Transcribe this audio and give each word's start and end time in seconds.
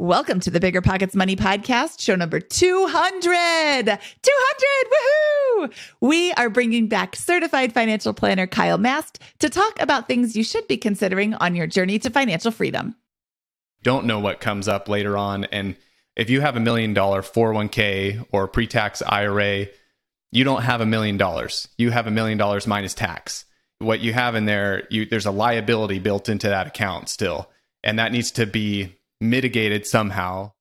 Welcome 0.00 0.40
to 0.40 0.50
the 0.50 0.58
Bigger 0.58 0.82
Pockets 0.82 1.14
Money 1.14 1.36
Podcast, 1.36 2.00
show 2.00 2.16
number 2.16 2.40
200. 2.40 3.22
200! 3.22 4.00
Woohoo! 4.90 5.72
We 6.00 6.32
are 6.32 6.50
bringing 6.50 6.88
back 6.88 7.14
certified 7.14 7.72
financial 7.72 8.12
planner 8.12 8.48
Kyle 8.48 8.76
Mast 8.76 9.20
to 9.38 9.48
talk 9.48 9.80
about 9.80 10.08
things 10.08 10.34
you 10.34 10.42
should 10.42 10.66
be 10.66 10.78
considering 10.78 11.34
on 11.34 11.54
your 11.54 11.68
journey 11.68 12.00
to 12.00 12.10
financial 12.10 12.50
freedom. 12.50 12.96
Don't 13.84 14.04
know 14.04 14.18
what 14.18 14.40
comes 14.40 14.66
up 14.66 14.88
later 14.88 15.16
on. 15.16 15.44
And 15.44 15.76
if 16.16 16.28
you 16.28 16.40
have 16.40 16.56
a 16.56 16.60
million 16.60 16.92
dollar 16.92 17.22
401k 17.22 18.26
or 18.32 18.48
pre 18.48 18.66
tax 18.66 19.00
IRA, 19.00 19.68
you 20.32 20.42
don't 20.42 20.62
have 20.62 20.80
a 20.80 20.86
million 20.86 21.18
dollars. 21.18 21.68
You 21.78 21.92
have 21.92 22.08
a 22.08 22.10
million 22.10 22.36
dollars 22.36 22.66
minus 22.66 22.94
tax. 22.94 23.44
What 23.78 24.00
you 24.00 24.12
have 24.12 24.34
in 24.34 24.44
there, 24.44 24.88
you, 24.90 25.06
there's 25.06 25.26
a 25.26 25.30
liability 25.30 26.00
built 26.00 26.28
into 26.28 26.48
that 26.48 26.66
account 26.66 27.08
still. 27.08 27.48
And 27.84 28.00
that 28.00 28.10
needs 28.10 28.32
to 28.32 28.46
be 28.46 28.96
mitigated 29.20 29.86
somehow. 29.86 30.52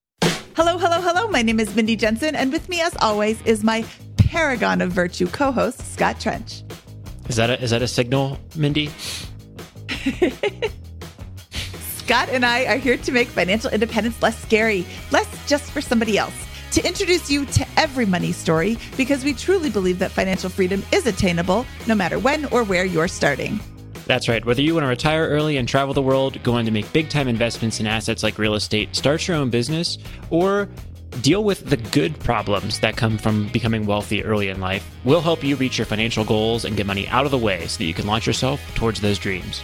Hello, 0.56 0.78
hello, 0.78 1.02
hello. 1.02 1.28
My 1.28 1.42
name 1.42 1.60
is 1.60 1.76
Mindy 1.76 1.96
Jensen, 1.96 2.36
and 2.36 2.52
with 2.52 2.70
me, 2.70 2.80
as 2.82 2.96
always, 2.98 3.42
is 3.44 3.64
my 3.64 3.84
paragon 4.18 4.82
of 4.82 4.92
virtue 4.92 5.28
co 5.28 5.52
host, 5.52 5.94
Scott 5.94 6.20
Trench. 6.20 6.64
Is 7.28 7.38
that 7.38 7.50
a, 7.50 7.62
is 7.62 7.72
that 7.72 7.82
a 7.82 7.88
signal, 7.88 8.38
Mindy? 8.56 8.88
Scott 11.98 12.30
and 12.30 12.46
I 12.46 12.66
are 12.66 12.78
here 12.78 12.98
to 12.98 13.12
make 13.12 13.30
financial 13.30 13.72
independence 13.72 14.22
less 14.22 14.38
scary, 14.42 14.86
less 15.12 15.28
just 15.48 15.72
for 15.72 15.82
somebody 15.82 16.18
else, 16.18 16.36
to 16.72 16.86
introduce 16.86 17.32
you 17.32 17.46
to 17.46 17.66
every 17.78 18.06
money 18.06 18.32
story 18.32 18.78
because 18.98 19.24
we 19.24 19.34
truly 19.34 19.70
believe 19.70 20.00
that 20.00 20.12
financial 20.12 20.50
freedom 20.50 20.84
is 20.92 21.08
attainable 21.08 21.66
no 21.88 21.96
matter 21.96 22.20
when 22.20 22.46
or 22.46 22.64
where 22.64 22.84
you're 22.84 23.08
starting. 23.08 23.60
That's 24.06 24.28
right. 24.28 24.44
Whether 24.44 24.62
you 24.62 24.74
want 24.74 24.84
to 24.84 24.90
retire 24.90 25.28
early 25.28 25.58
and 25.58 25.68
travel 25.68 25.94
the 25.94 26.02
world, 26.02 26.42
go 26.44 26.54
on 26.54 26.66
to 26.66 26.72
make 26.72 26.92
big 26.92 27.10
time 27.10 27.28
investments 27.28 27.80
in 27.80 27.88
assets 27.88 28.24
like 28.24 28.38
real 28.38 28.56
estate, 28.56 28.96
start 28.96 29.28
your 29.28 29.38
own 29.38 29.50
business, 29.50 29.98
or 30.30 30.70
deal 31.22 31.44
with 31.44 31.70
the 31.70 31.78
good 31.78 32.20
problems 32.20 32.80
that 32.80 32.98
come 32.98 33.18
from 33.18 33.48
becoming 33.50 33.86
wealthy 33.86 34.24
early 34.24 34.50
in 34.50 34.60
life, 34.60 34.90
we'll 35.04 35.22
help 35.22 35.44
you 35.44 35.56
reach 35.56 35.78
your 35.78 35.86
financial 35.86 36.24
goals 36.24 36.66
and 36.66 36.76
get 36.76 36.86
money 36.86 37.08
out 37.10 37.26
of 37.26 37.32
the 37.32 37.38
way 37.38 37.66
so 37.68 37.78
that 37.78 37.86
you 37.86 37.94
can 37.94 38.08
launch 38.08 38.28
yourself 38.28 38.60
towards 38.76 39.00
those 39.02 39.20
dreams. 39.20 39.62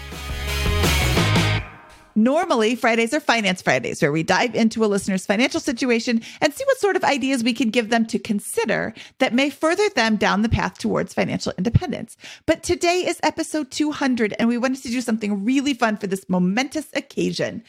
Normally, 2.16 2.76
Fridays 2.76 3.14
are 3.14 3.20
Finance 3.20 3.62
Fridays, 3.62 4.02
where 4.02 4.12
we 4.12 4.24
dive 4.24 4.56
into 4.56 4.84
a 4.84 4.88
listener's 4.88 5.26
financial 5.26 5.60
situation 5.60 6.22
and 6.42 6.54
see 6.54 6.64
what 6.66 6.78
sort 6.78 6.96
of 6.96 7.04
ideas 7.04 7.44
we 7.44 7.54
can 7.54 7.70
give 7.70 7.90
them 7.90 8.06
to 8.08 8.20
consider 8.20 8.94
that 9.20 9.34
may 9.34 9.50
further 9.50 9.88
them 9.90 10.16
down 10.16 10.42
the 10.42 10.50
path 10.50 10.78
towards 10.78 11.14
financial 11.14 11.54
independence. 11.58 12.18
But 12.46 12.64
today 12.64 13.06
is 13.08 13.20
episode 13.24 13.72
200, 13.72 14.36
and 14.40 14.50
we 14.50 14.58
wanted 14.58 14.84
to 14.84 14.90
do 14.90 15.02
something 15.02 15.46
really 15.46 15.74
fun 15.74 15.98
for 15.98 16.08
this 16.08 16.28
momentous 16.30 16.88
occasion. 16.94 17.64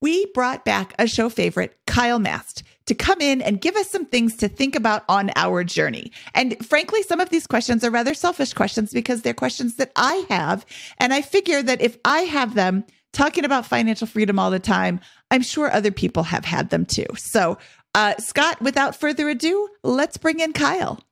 We 0.00 0.26
brought 0.26 0.64
back 0.64 0.94
a 0.98 1.08
show 1.08 1.28
favorite, 1.28 1.76
Kyle 1.86 2.20
Mast, 2.20 2.62
to 2.86 2.94
come 2.94 3.20
in 3.20 3.42
and 3.42 3.60
give 3.60 3.74
us 3.74 3.90
some 3.90 4.06
things 4.06 4.36
to 4.36 4.48
think 4.48 4.76
about 4.76 5.04
on 5.08 5.30
our 5.34 5.64
journey. 5.64 6.12
And 6.34 6.64
frankly, 6.64 7.02
some 7.02 7.20
of 7.20 7.30
these 7.30 7.48
questions 7.48 7.82
are 7.82 7.90
rather 7.90 8.14
selfish 8.14 8.54
questions 8.54 8.92
because 8.92 9.22
they're 9.22 9.34
questions 9.34 9.74
that 9.76 9.90
I 9.96 10.24
have. 10.30 10.64
And 10.98 11.12
I 11.12 11.20
figure 11.20 11.62
that 11.62 11.80
if 11.80 11.98
I 12.04 12.20
have 12.20 12.54
them, 12.54 12.84
talking 13.18 13.44
about 13.44 13.66
financial 13.66 14.06
freedom 14.06 14.38
all 14.38 14.50
the 14.50 14.60
time. 14.60 15.00
I'm 15.32 15.42
sure 15.42 15.70
other 15.72 15.90
people 15.90 16.22
have 16.22 16.44
had 16.44 16.70
them 16.70 16.86
too. 16.86 17.06
So, 17.16 17.58
uh, 17.96 18.14
Scott, 18.18 18.62
without 18.62 18.94
further 18.94 19.28
ado, 19.28 19.68
let's 19.82 20.16
bring 20.16 20.38
in 20.38 20.52
Kyle. 20.52 21.02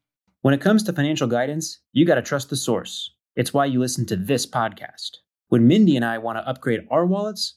When 0.42 0.54
it 0.54 0.60
comes 0.60 0.84
to 0.84 0.92
financial 0.92 1.26
guidance, 1.26 1.80
you 1.92 2.06
got 2.06 2.14
to 2.14 2.22
trust 2.22 2.48
the 2.48 2.56
source. 2.56 3.12
It's 3.34 3.52
why 3.52 3.66
you 3.66 3.80
listen 3.80 4.06
to 4.06 4.16
this 4.16 4.46
podcast. 4.46 5.16
When 5.48 5.66
Mindy 5.66 5.96
and 5.96 6.04
I 6.04 6.18
want 6.18 6.38
to 6.38 6.48
upgrade 6.48 6.86
our 6.92 7.04
wallets, 7.04 7.56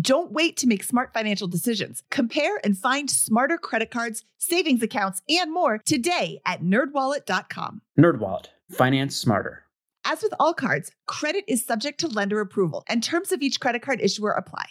Don't 0.00 0.32
wait 0.32 0.56
to 0.56 0.66
make 0.66 0.82
smart 0.82 1.12
financial 1.12 1.46
decisions. 1.46 2.02
Compare 2.10 2.60
and 2.64 2.76
find 2.76 3.08
smarter 3.08 3.56
credit 3.56 3.90
cards, 3.90 4.24
savings 4.38 4.82
accounts, 4.82 5.22
and 5.28 5.52
more 5.52 5.78
today 5.84 6.40
at 6.44 6.62
nerdwallet.com. 6.62 7.80
NerdWallet, 7.98 8.46
finance 8.72 9.16
smarter. 9.16 9.62
As 10.04 10.22
with 10.22 10.34
all 10.40 10.52
cards, 10.52 10.90
credit 11.06 11.44
is 11.46 11.64
subject 11.64 12.00
to 12.00 12.08
lender 12.08 12.40
approval, 12.40 12.82
and 12.88 13.02
terms 13.02 13.30
of 13.30 13.40
each 13.40 13.60
credit 13.60 13.82
card 13.82 14.00
issuer 14.00 14.32
apply. 14.32 14.66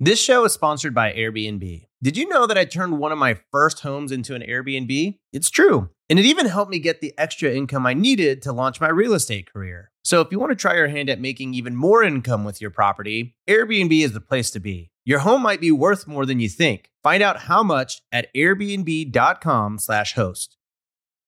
This 0.00 0.20
show 0.20 0.44
is 0.44 0.52
sponsored 0.52 0.94
by 0.94 1.12
Airbnb. 1.12 1.86
Did 2.00 2.16
you 2.16 2.28
know 2.28 2.46
that 2.46 2.56
I 2.56 2.64
turned 2.64 2.98
one 2.98 3.10
of 3.10 3.18
my 3.18 3.38
first 3.50 3.80
homes 3.80 4.12
into 4.12 4.36
an 4.36 4.42
Airbnb? 4.42 5.18
It's 5.32 5.50
true. 5.50 5.90
And 6.10 6.18
it 6.18 6.24
even 6.24 6.46
helped 6.46 6.70
me 6.70 6.78
get 6.78 7.00
the 7.00 7.12
extra 7.18 7.52
income 7.52 7.84
I 7.86 7.94
needed 7.94 8.42
to 8.42 8.52
launch 8.52 8.80
my 8.80 8.88
real 8.88 9.14
estate 9.14 9.52
career. 9.52 9.90
So 10.02 10.20
if 10.22 10.32
you 10.32 10.38
want 10.38 10.52
to 10.52 10.56
try 10.56 10.74
your 10.74 10.88
hand 10.88 11.10
at 11.10 11.20
making 11.20 11.52
even 11.54 11.76
more 11.76 12.02
income 12.02 12.44
with 12.44 12.62
your 12.62 12.70
property, 12.70 13.36
Airbnb 13.46 14.02
is 14.02 14.12
the 14.12 14.20
place 14.20 14.50
to 14.52 14.60
be. 14.60 14.90
Your 15.04 15.18
home 15.20 15.42
might 15.42 15.60
be 15.60 15.70
worth 15.70 16.06
more 16.06 16.26
than 16.26 16.40
you 16.40 16.48
think. 16.48 16.90
Find 17.02 17.22
out 17.22 17.40
how 17.40 17.62
much 17.62 18.00
at 18.12 18.34
airbnb.com/host. 18.34 20.57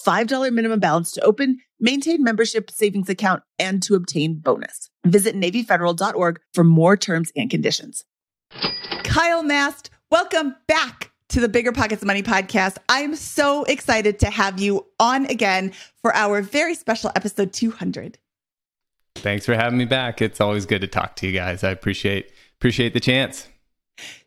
$5 0.00 0.52
minimum 0.52 0.80
balance 0.80 1.12
to 1.12 1.20
open, 1.22 1.58
maintain 1.80 2.22
membership 2.22 2.70
savings 2.70 3.08
account, 3.08 3.42
and 3.58 3.82
to 3.82 3.94
obtain 3.94 4.34
bonus. 4.34 4.90
Visit 5.06 5.34
NavyFederal.org 5.34 6.40
for 6.54 6.64
more 6.64 6.96
terms 6.96 7.32
and 7.36 7.50
conditions. 7.50 8.04
Kyle 9.04 9.42
Mast, 9.42 9.90
welcome 10.10 10.54
back 10.68 11.12
to 11.30 11.40
the 11.40 11.48
Bigger 11.48 11.72
Pockets 11.72 12.04
Money 12.04 12.22
podcast. 12.22 12.76
I'm 12.88 13.16
so 13.16 13.64
excited 13.64 14.18
to 14.20 14.30
have 14.30 14.60
you 14.60 14.86
on 15.00 15.26
again 15.26 15.72
for 16.00 16.14
our 16.14 16.42
very 16.42 16.74
special 16.74 17.10
episode 17.16 17.52
200. 17.52 18.18
Thanks 19.16 19.46
for 19.46 19.54
having 19.54 19.78
me 19.78 19.86
back. 19.86 20.20
It's 20.20 20.40
always 20.40 20.66
good 20.66 20.82
to 20.82 20.86
talk 20.86 21.16
to 21.16 21.26
you 21.26 21.32
guys. 21.32 21.64
I 21.64 21.70
appreciate 21.70 22.30
appreciate 22.58 22.92
the 22.92 23.00
chance. 23.00 23.48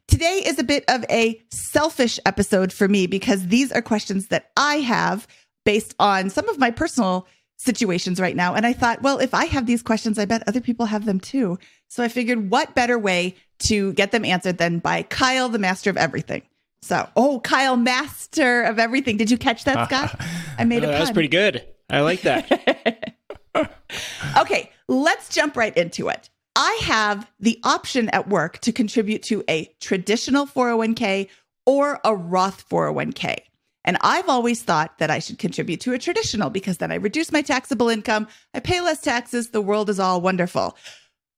Today 0.07 0.41
is 0.43 0.57
a 0.57 0.63
bit 0.63 0.83
of 0.87 1.05
a 1.09 1.39
selfish 1.51 2.19
episode 2.25 2.73
for 2.73 2.87
me 2.87 3.05
because 3.05 3.47
these 3.47 3.71
are 3.71 3.81
questions 3.81 4.27
that 4.27 4.49
I 4.57 4.77
have 4.77 5.27
based 5.69 5.93
on 5.99 6.31
some 6.31 6.49
of 6.49 6.57
my 6.57 6.71
personal 6.71 7.27
situations 7.57 8.19
right 8.19 8.35
now. 8.35 8.55
And 8.55 8.65
I 8.65 8.73
thought, 8.73 9.03
well, 9.03 9.19
if 9.19 9.35
I 9.35 9.45
have 9.45 9.67
these 9.67 9.83
questions, 9.83 10.17
I 10.17 10.25
bet 10.25 10.41
other 10.47 10.61
people 10.61 10.87
have 10.87 11.05
them 11.05 11.19
too. 11.19 11.59
So 11.89 12.03
I 12.03 12.07
figured, 12.07 12.49
what 12.49 12.73
better 12.73 12.97
way 12.97 13.35
to 13.67 13.93
get 13.93 14.11
them 14.11 14.25
answered 14.25 14.57
than 14.57 14.79
by 14.79 15.03
Kyle, 15.03 15.47
the 15.47 15.59
master 15.59 15.91
of 15.91 15.97
everything? 15.97 16.41
So, 16.81 17.07
oh, 17.15 17.39
Kyle, 17.41 17.77
master 17.77 18.63
of 18.63 18.79
everything. 18.79 19.17
Did 19.17 19.29
you 19.29 19.37
catch 19.37 19.65
that, 19.65 19.85
Scott? 19.85 20.19
I 20.57 20.63
made 20.63 20.83
a 20.83 20.87
pun. 20.87 20.93
That 20.93 21.01
was 21.01 21.11
pretty 21.11 21.27
good. 21.27 21.63
I 21.87 22.01
like 22.01 22.23
that. 22.23 23.13
okay, 24.39 24.71
let's 24.87 25.29
jump 25.29 25.55
right 25.55 25.77
into 25.77 26.09
it. 26.09 26.31
I 26.55 26.79
have 26.81 27.29
the 27.39 27.59
option 27.63 28.09
at 28.09 28.27
work 28.27 28.57
to 28.61 28.71
contribute 28.71 29.21
to 29.23 29.43
a 29.47 29.71
traditional 29.79 30.47
401k 30.47 31.27
or 31.67 31.99
a 32.03 32.15
Roth 32.15 32.67
401k. 32.67 33.41
And 33.89 33.97
I've 34.01 34.29
always 34.29 34.61
thought 34.61 34.99
that 34.99 35.09
I 35.09 35.17
should 35.17 35.39
contribute 35.39 35.81
to 35.81 35.93
a 35.93 35.97
traditional 35.97 36.51
because 36.51 36.77
then 36.77 36.91
I 36.91 36.95
reduce 36.97 37.31
my 37.31 37.41
taxable 37.41 37.89
income, 37.89 38.27
I 38.53 38.59
pay 38.59 38.81
less 38.81 39.01
taxes, 39.01 39.49
the 39.49 39.63
world 39.63 39.89
is 39.89 39.99
all 39.99 40.21
wonderful. 40.21 40.77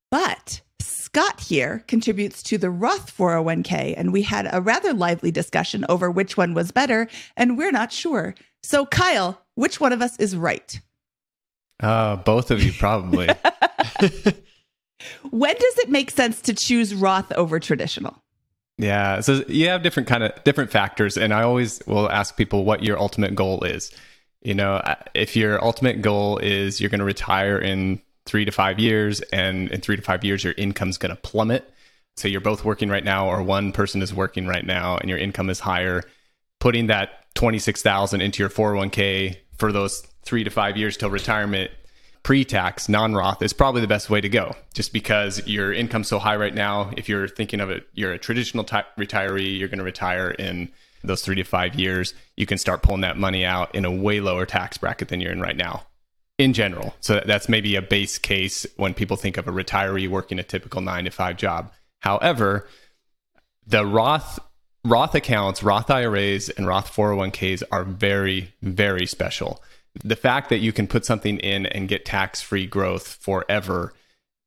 But 0.09 0.59
Scott 0.81 1.39
here 1.39 1.85
contributes 1.87 2.43
to 2.43 2.57
the 2.57 2.69
Roth 2.69 3.15
401k, 3.15 3.93
and 3.95 4.11
we 4.11 4.23
had 4.23 4.49
a 4.51 4.59
rather 4.59 4.93
lively 4.93 5.31
discussion 5.31 5.85
over 5.87 6.11
which 6.11 6.35
one 6.35 6.53
was 6.53 6.73
better, 6.73 7.07
and 7.37 7.57
we're 7.57 7.71
not 7.71 7.93
sure. 7.93 8.35
So, 8.63 8.85
Kyle, 8.85 9.41
which 9.55 9.79
one 9.79 9.93
of 9.93 10.01
us 10.01 10.19
is 10.19 10.35
right? 10.35 10.77
Uh, 11.79 12.17
both 12.17 12.51
of 12.51 12.61
you 12.61 12.73
probably. 12.73 13.27
when 15.31 15.55
does 15.55 15.77
it 15.77 15.89
make 15.89 16.11
sense 16.11 16.41
to 16.41 16.53
choose 16.53 16.93
Roth 16.93 17.31
over 17.31 17.61
traditional? 17.61 18.21
Yeah, 18.81 19.19
so 19.19 19.43
you 19.47 19.67
have 19.67 19.83
different 19.83 20.09
kind 20.09 20.23
of 20.23 20.43
different 20.43 20.71
factors, 20.71 21.15
and 21.15 21.35
I 21.35 21.43
always 21.43 21.83
will 21.85 22.09
ask 22.09 22.35
people 22.35 22.65
what 22.65 22.81
your 22.81 22.97
ultimate 22.97 23.35
goal 23.35 23.63
is. 23.63 23.91
You 24.41 24.55
know, 24.55 24.81
if 25.13 25.35
your 25.35 25.63
ultimate 25.63 26.01
goal 26.01 26.39
is 26.39 26.81
you're 26.81 26.89
going 26.89 26.97
to 26.97 27.05
retire 27.05 27.59
in 27.59 28.01
three 28.25 28.43
to 28.43 28.51
five 28.51 28.79
years, 28.79 29.21
and 29.31 29.69
in 29.69 29.81
three 29.81 29.97
to 29.97 30.01
five 30.01 30.23
years 30.23 30.43
your 30.43 30.55
income's 30.57 30.97
going 30.97 31.15
to 31.15 31.21
plummet. 31.21 31.71
So 32.17 32.27
you're 32.27 32.41
both 32.41 32.65
working 32.65 32.89
right 32.89 33.03
now, 33.03 33.27
or 33.27 33.43
one 33.43 33.71
person 33.71 34.01
is 34.01 34.15
working 34.15 34.47
right 34.47 34.65
now, 34.65 34.97
and 34.97 35.07
your 35.07 35.19
income 35.19 35.51
is 35.51 35.59
higher. 35.59 36.03
Putting 36.59 36.87
that 36.87 37.31
twenty 37.35 37.59
six 37.59 37.83
thousand 37.83 38.21
into 38.21 38.41
your 38.41 38.49
401k 38.49 39.37
for 39.59 39.71
those 39.71 40.01
three 40.25 40.43
to 40.43 40.49
five 40.49 40.75
years 40.75 40.97
till 40.97 41.11
retirement 41.11 41.69
pre-tax 42.23 42.87
non-roth 42.87 43.41
is 43.41 43.53
probably 43.53 43.81
the 43.81 43.87
best 43.87 44.09
way 44.09 44.21
to 44.21 44.29
go 44.29 44.55
just 44.73 44.93
because 44.93 45.45
your 45.47 45.73
income's 45.73 46.07
so 46.07 46.19
high 46.19 46.35
right 46.35 46.53
now. 46.53 46.91
If 46.95 47.09
you're 47.09 47.27
thinking 47.27 47.59
of 47.59 47.69
it 47.69 47.87
you're 47.93 48.13
a 48.13 48.19
traditional 48.19 48.63
retiree 48.63 49.57
you're 49.57 49.67
going 49.67 49.79
to 49.79 49.83
retire 49.83 50.31
in 50.31 50.69
those 51.03 51.23
three 51.23 51.35
to 51.35 51.43
five 51.43 51.75
years 51.75 52.13
you 52.37 52.45
can 52.45 52.57
start 52.57 52.83
pulling 52.83 53.01
that 53.01 53.17
money 53.17 53.43
out 53.43 53.73
in 53.73 53.85
a 53.85 53.91
way 53.91 54.19
lower 54.19 54.45
tax 54.45 54.77
bracket 54.77 55.07
than 55.07 55.19
you're 55.19 55.31
in 55.31 55.41
right 55.41 55.57
now 55.57 55.83
in 56.37 56.53
general. 56.53 56.95
So 57.01 57.21
that's 57.25 57.47
maybe 57.47 57.75
a 57.75 57.81
base 57.81 58.17
case 58.17 58.65
when 58.75 58.93
people 58.95 59.15
think 59.15 59.37
of 59.37 59.47
a 59.47 59.51
retiree 59.51 60.07
working 60.07 60.39
a 60.39 60.43
typical 60.43 60.81
nine 60.81 61.05
to 61.05 61.11
five 61.11 61.37
job. 61.37 61.71
However 61.99 62.67
the 63.65 63.85
roth 63.85 64.39
roth 64.83 65.13
accounts 65.13 65.61
roth 65.61 65.91
iras 65.91 66.49
and 66.49 66.65
roth 66.65 66.91
401ks 66.91 67.61
are 67.71 67.83
very 67.83 68.53
very 68.61 69.05
special 69.05 69.61
the 70.03 70.15
fact 70.15 70.49
that 70.49 70.59
you 70.59 70.71
can 70.71 70.87
put 70.87 71.05
something 71.05 71.37
in 71.39 71.65
and 71.65 71.87
get 71.87 72.05
tax 72.05 72.41
free 72.41 72.65
growth 72.65 73.07
forever 73.07 73.93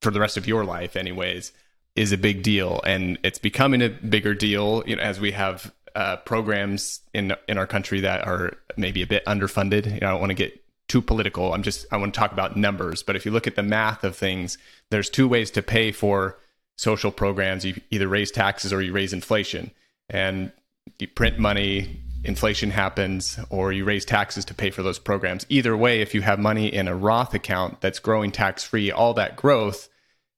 for 0.01 0.11
the 0.11 0.21
rest 0.21 0.37
of 0.37 0.47
your 0.47 0.65
life, 0.65 0.97
anyways, 0.97 1.53
is 1.97 2.13
a 2.13 2.19
big 2.19 2.43
deal. 2.43 2.81
And 2.87 3.19
it's 3.23 3.39
becoming 3.39 3.83
a 3.83 3.89
bigger 3.89 4.35
deal 4.35 4.83
you 4.87 4.97
know, 4.97 5.03
as 5.03 5.21
we 5.21 5.33
have 5.33 5.73
uh, 5.95 6.17
programs 6.17 7.01
in 7.13 7.35
in 7.49 7.57
our 7.57 7.67
country 7.67 8.01
that 8.01 8.27
are 8.27 8.55
maybe 8.77 9.03
a 9.03 9.07
bit 9.07 9.25
underfunded. 9.27 9.87
You 9.87 10.01
know, 10.01 10.09
I 10.09 10.11
don't 10.11 10.21
want 10.21 10.31
to 10.31 10.35
get 10.35 10.61
too 10.89 11.01
political. 11.01 11.55
I'm 11.55 11.63
just 11.63 11.87
I 11.93 11.97
want 11.97 12.13
to 12.15 12.19
talk 12.19 12.33
about 12.33 12.57
numbers. 12.57 13.03
But 13.03 13.17
if 13.17 13.25
you 13.25 13.31
look 13.31 13.47
at 13.47 13.57
the 13.57 13.63
math 13.63 14.03
of 14.03 14.17
things, 14.17 14.59
there's 14.91 15.09
two 15.09 15.29
ways 15.29 15.51
to 15.53 15.63
pay 15.63 15.93
for 15.93 16.39
social 16.77 17.13
programs. 17.13 17.65
You 17.65 17.81
either 17.91 18.09
raise 18.09 18.31
taxes 18.31 18.73
or 18.73 18.83
you 18.83 18.93
raise 18.93 19.13
inflation. 19.13 19.71
And 20.11 20.53
you 20.99 21.09
print 21.09 21.39
money 21.39 22.01
inflation 22.25 22.71
happens 22.71 23.39
or 23.51 23.73
you 23.73 23.85
raise 23.85 24.05
taxes 24.05 24.45
to 24.47 24.55
pay 24.55 24.71
for 24.71 24.83
those 24.83 24.99
programs. 24.99 25.47
Either 25.49 25.77
way, 25.77 26.01
if 26.01 26.15
you 26.15 26.23
have 26.23 26.39
money 26.39 26.73
in 26.73 26.89
a 26.89 26.97
Roth 26.97 27.35
account 27.35 27.81
that's 27.81 27.99
growing 27.99 28.33
tax 28.33 28.65
free, 28.65 28.91
all 28.91 29.15
that 29.15 29.37
growth 29.37 29.89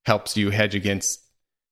helps 0.04 0.36
you 0.36 0.50
hedge 0.50 0.74
against 0.74 1.20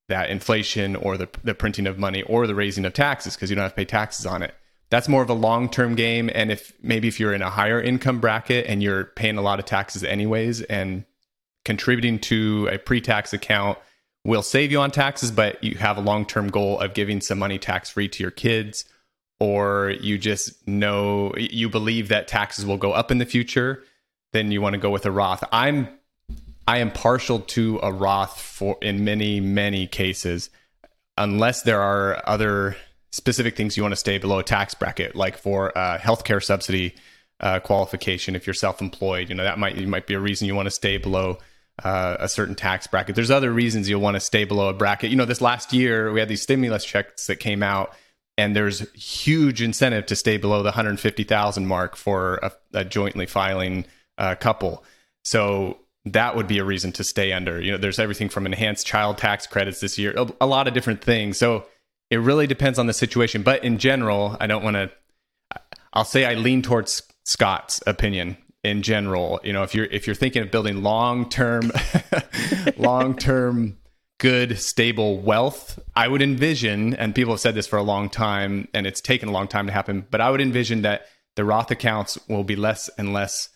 that 0.09 0.31
inflation 0.31 0.97
or 0.97 1.17
the, 1.17 1.29
the 1.43 1.55
printing 1.55 1.87
of 1.87 1.99
money 1.99 2.23
or 2.23 2.47
the 2.47 2.55
raising 2.55 2.85
of 2.85 2.93
taxes 2.93 3.35
because 3.35 3.51
you 3.51 3.57
don't 3.57 3.65
have 3.65 3.73
to 3.73 3.77
pay 3.77 3.85
taxes 3.85 4.27
on 4.27 4.43
it. 4.43 4.55
That's 4.91 5.09
more 5.09 5.23
of 5.23 5.31
a 5.31 5.35
long 5.35 5.69
term 5.69 5.95
game. 5.95 6.31
And 6.33 6.53
if 6.53 6.73
maybe 6.83 7.09
if 7.09 7.19
you're 7.19 7.35
in 7.35 7.43
a 7.43 7.51
higher 7.51 7.81
income 7.81 8.21
bracket 8.21 8.67
and 8.67 8.83
you're 8.83 9.05
paying 9.05 9.39
a 9.39 9.43
lot 9.43 9.59
of 9.59 9.65
taxes 9.65 10.05
anyways 10.05 10.63
and 10.63 11.05
contributing 11.65 12.19
to 12.21 12.69
a 12.71 12.79
pre 12.79 13.01
tax 13.01 13.33
account 13.33 13.79
will 14.25 14.43
save 14.43 14.71
you 14.71 14.81
on 14.81 14.91
taxes, 14.91 15.31
but 15.31 15.63
you 15.65 15.75
have 15.77 15.97
a 15.97 16.01
long 16.01 16.27
term 16.27 16.49
goal 16.49 16.79
of 16.79 16.95
giving 16.95 17.21
some 17.21 17.39
money 17.39 17.59
tax 17.59 17.91
free 17.91 18.09
to 18.09 18.23
your 18.23 18.31
kids 18.31 18.85
or 19.45 19.91
you 20.01 20.17
just 20.17 20.67
know 20.67 21.35
you 21.37 21.69
believe 21.69 22.09
that 22.09 22.27
taxes 22.27 22.65
will 22.65 22.79
go 22.79 22.93
up 22.93 23.11
in 23.11 23.19
the 23.19 23.27
future, 23.27 23.83
then 24.33 24.51
you 24.51 24.63
want 24.63 24.73
to 24.73 24.79
go 24.79 24.89
with 24.91 25.05
a 25.05 25.11
Roth. 25.11 25.45
I'm 25.53 25.89
I 26.67 26.79
am 26.79 26.91
partial 26.91 27.41
to 27.41 27.79
a 27.83 27.93
Roth 27.93 28.41
for 28.41 28.79
in 28.81 29.05
many 29.05 29.41
many 29.41 29.87
cases, 29.87 30.49
unless 31.19 31.63
there 31.63 31.83
are 31.83 32.23
other 32.27 32.75
specific 33.13 33.55
things 33.55 33.77
you 33.77 33.83
want 33.83 33.93
to 33.93 33.97
stay 33.97 34.17
below 34.17 34.39
a 34.39 34.43
tax 34.43 34.75
bracket, 34.75 35.15
like 35.15 35.37
for 35.37 35.73
healthcare 35.77 36.43
subsidy 36.43 36.95
uh, 37.41 37.61
qualification. 37.61 38.35
If 38.35 38.47
you're 38.47 38.55
self-employed, 38.55 39.29
you 39.29 39.35
know 39.35 39.45
that 39.45 39.59
might 39.59 39.77
might 39.87 40.07
be 40.07 40.15
a 40.15 40.21
reason 40.21 40.49
you 40.49 40.55
want 40.55 40.67
to 40.67 40.71
stay 40.71 40.97
below 40.97 41.37
uh, 41.83 42.17
a 42.19 42.29
certain 42.31 42.55
tax 42.55 42.87
bracket. 42.87 43.15
There's 43.15 43.31
other 43.31 43.53
reasons 43.53 43.91
you'll 43.91 44.01
want 44.01 44.15
to 44.15 44.21
stay 44.21 44.45
below 44.45 44.71
a 44.71 44.73
bracket. 44.73 45.11
You 45.11 45.17
know, 45.17 45.27
this 45.27 45.43
last 45.43 45.75
year 45.75 46.13
we 46.13 46.21
had 46.21 46.31
these 46.31 46.43
stimulus 46.43 46.85
checks 46.85 47.27
that 47.27 47.37
came 47.37 47.63
out 47.63 47.95
and 48.37 48.55
there's 48.55 48.91
huge 48.93 49.63
incentive 49.63 50.07
to 50.07 50.17
stay 50.17 50.37
below 50.37 50.59
the 50.59 50.69
150,000 50.69 51.67
mark 51.67 51.97
for 51.97 52.37
a, 52.43 52.53
a 52.73 52.85
jointly 52.85 53.27
filing 53.27 53.87
uh, 54.19 54.35
couple. 54.35 54.85
So 55.25 55.79
that 56.07 56.37
would 56.37 56.47
be 56.47 56.59
a 56.59 56.65
reason 56.65 56.93
to 56.93 57.05
stay 57.05 57.33
under. 57.33 57.61
You 57.61 57.73
know, 57.73 57.79
there's 57.79 57.99
everything 57.99 58.29
from 58.29 58.47
enhanced 58.47 58.87
child 58.87 59.19
tax 59.19 59.47
credits 59.47 59.81
this 59.81 59.99
year, 59.99 60.15
a, 60.17 60.27
a 60.41 60.47
lot 60.47 60.69
of 60.69 60.75
different 60.75 61.03
things. 61.03 61.39
So 61.39 61.67
it 62.11 62.17
really 62.19 62.47
depends 62.47 62.79
on 62.79 62.87
the 62.87 62.93
situation. 62.93 63.43
But 63.43 63.65
in 63.65 63.79
general, 63.79 64.37
I 64.41 64.47
don't 64.47 64.63
want 64.63 64.75
to. 64.75 64.91
I'll 65.93 66.05
say 66.05 66.25
I 66.25 66.35
lean 66.35 66.63
towards 66.63 67.03
Scott's 67.25 67.81
opinion 67.87 68.37
in 68.63 68.83
general. 68.83 69.41
You 69.45 69.53
know, 69.53 69.63
if 69.63 69.75
you're 69.75 69.87
if 69.87 70.07
you're 70.07 70.17
thinking 70.17 70.43
of 70.43 70.51
building 70.51 70.83
long 70.83 71.29
term, 71.29 71.73
long 72.77 73.17
term 73.19 73.79
good, 74.19 74.59
stable 74.59 75.19
wealth, 75.21 75.79
I 75.97 76.09
would 76.09 76.23
envision, 76.23 76.95
and 76.95 77.15
people 77.15 77.33
have 77.33 77.41
said 77.41 77.55
this 77.55 77.67
for 77.67 77.79
a 77.79 77.83
long 77.83 78.09
time, 78.09 78.69
and 78.73 78.87
it's 78.87 79.01
taken 79.01 79.29
a 79.29 79.33
long 79.33 79.49
time 79.49 79.67
to 79.67 79.73
happen, 79.73 80.07
but 80.11 80.21
I 80.21 80.31
would 80.31 80.41
envision 80.41 80.83
that 80.83 81.07
the 81.37 81.45
Roth 81.45 81.71
accounts 81.71 82.19
will 82.29 82.45
be 82.45 82.57
less 82.57 82.89
and 82.97 83.13
less 83.13 83.49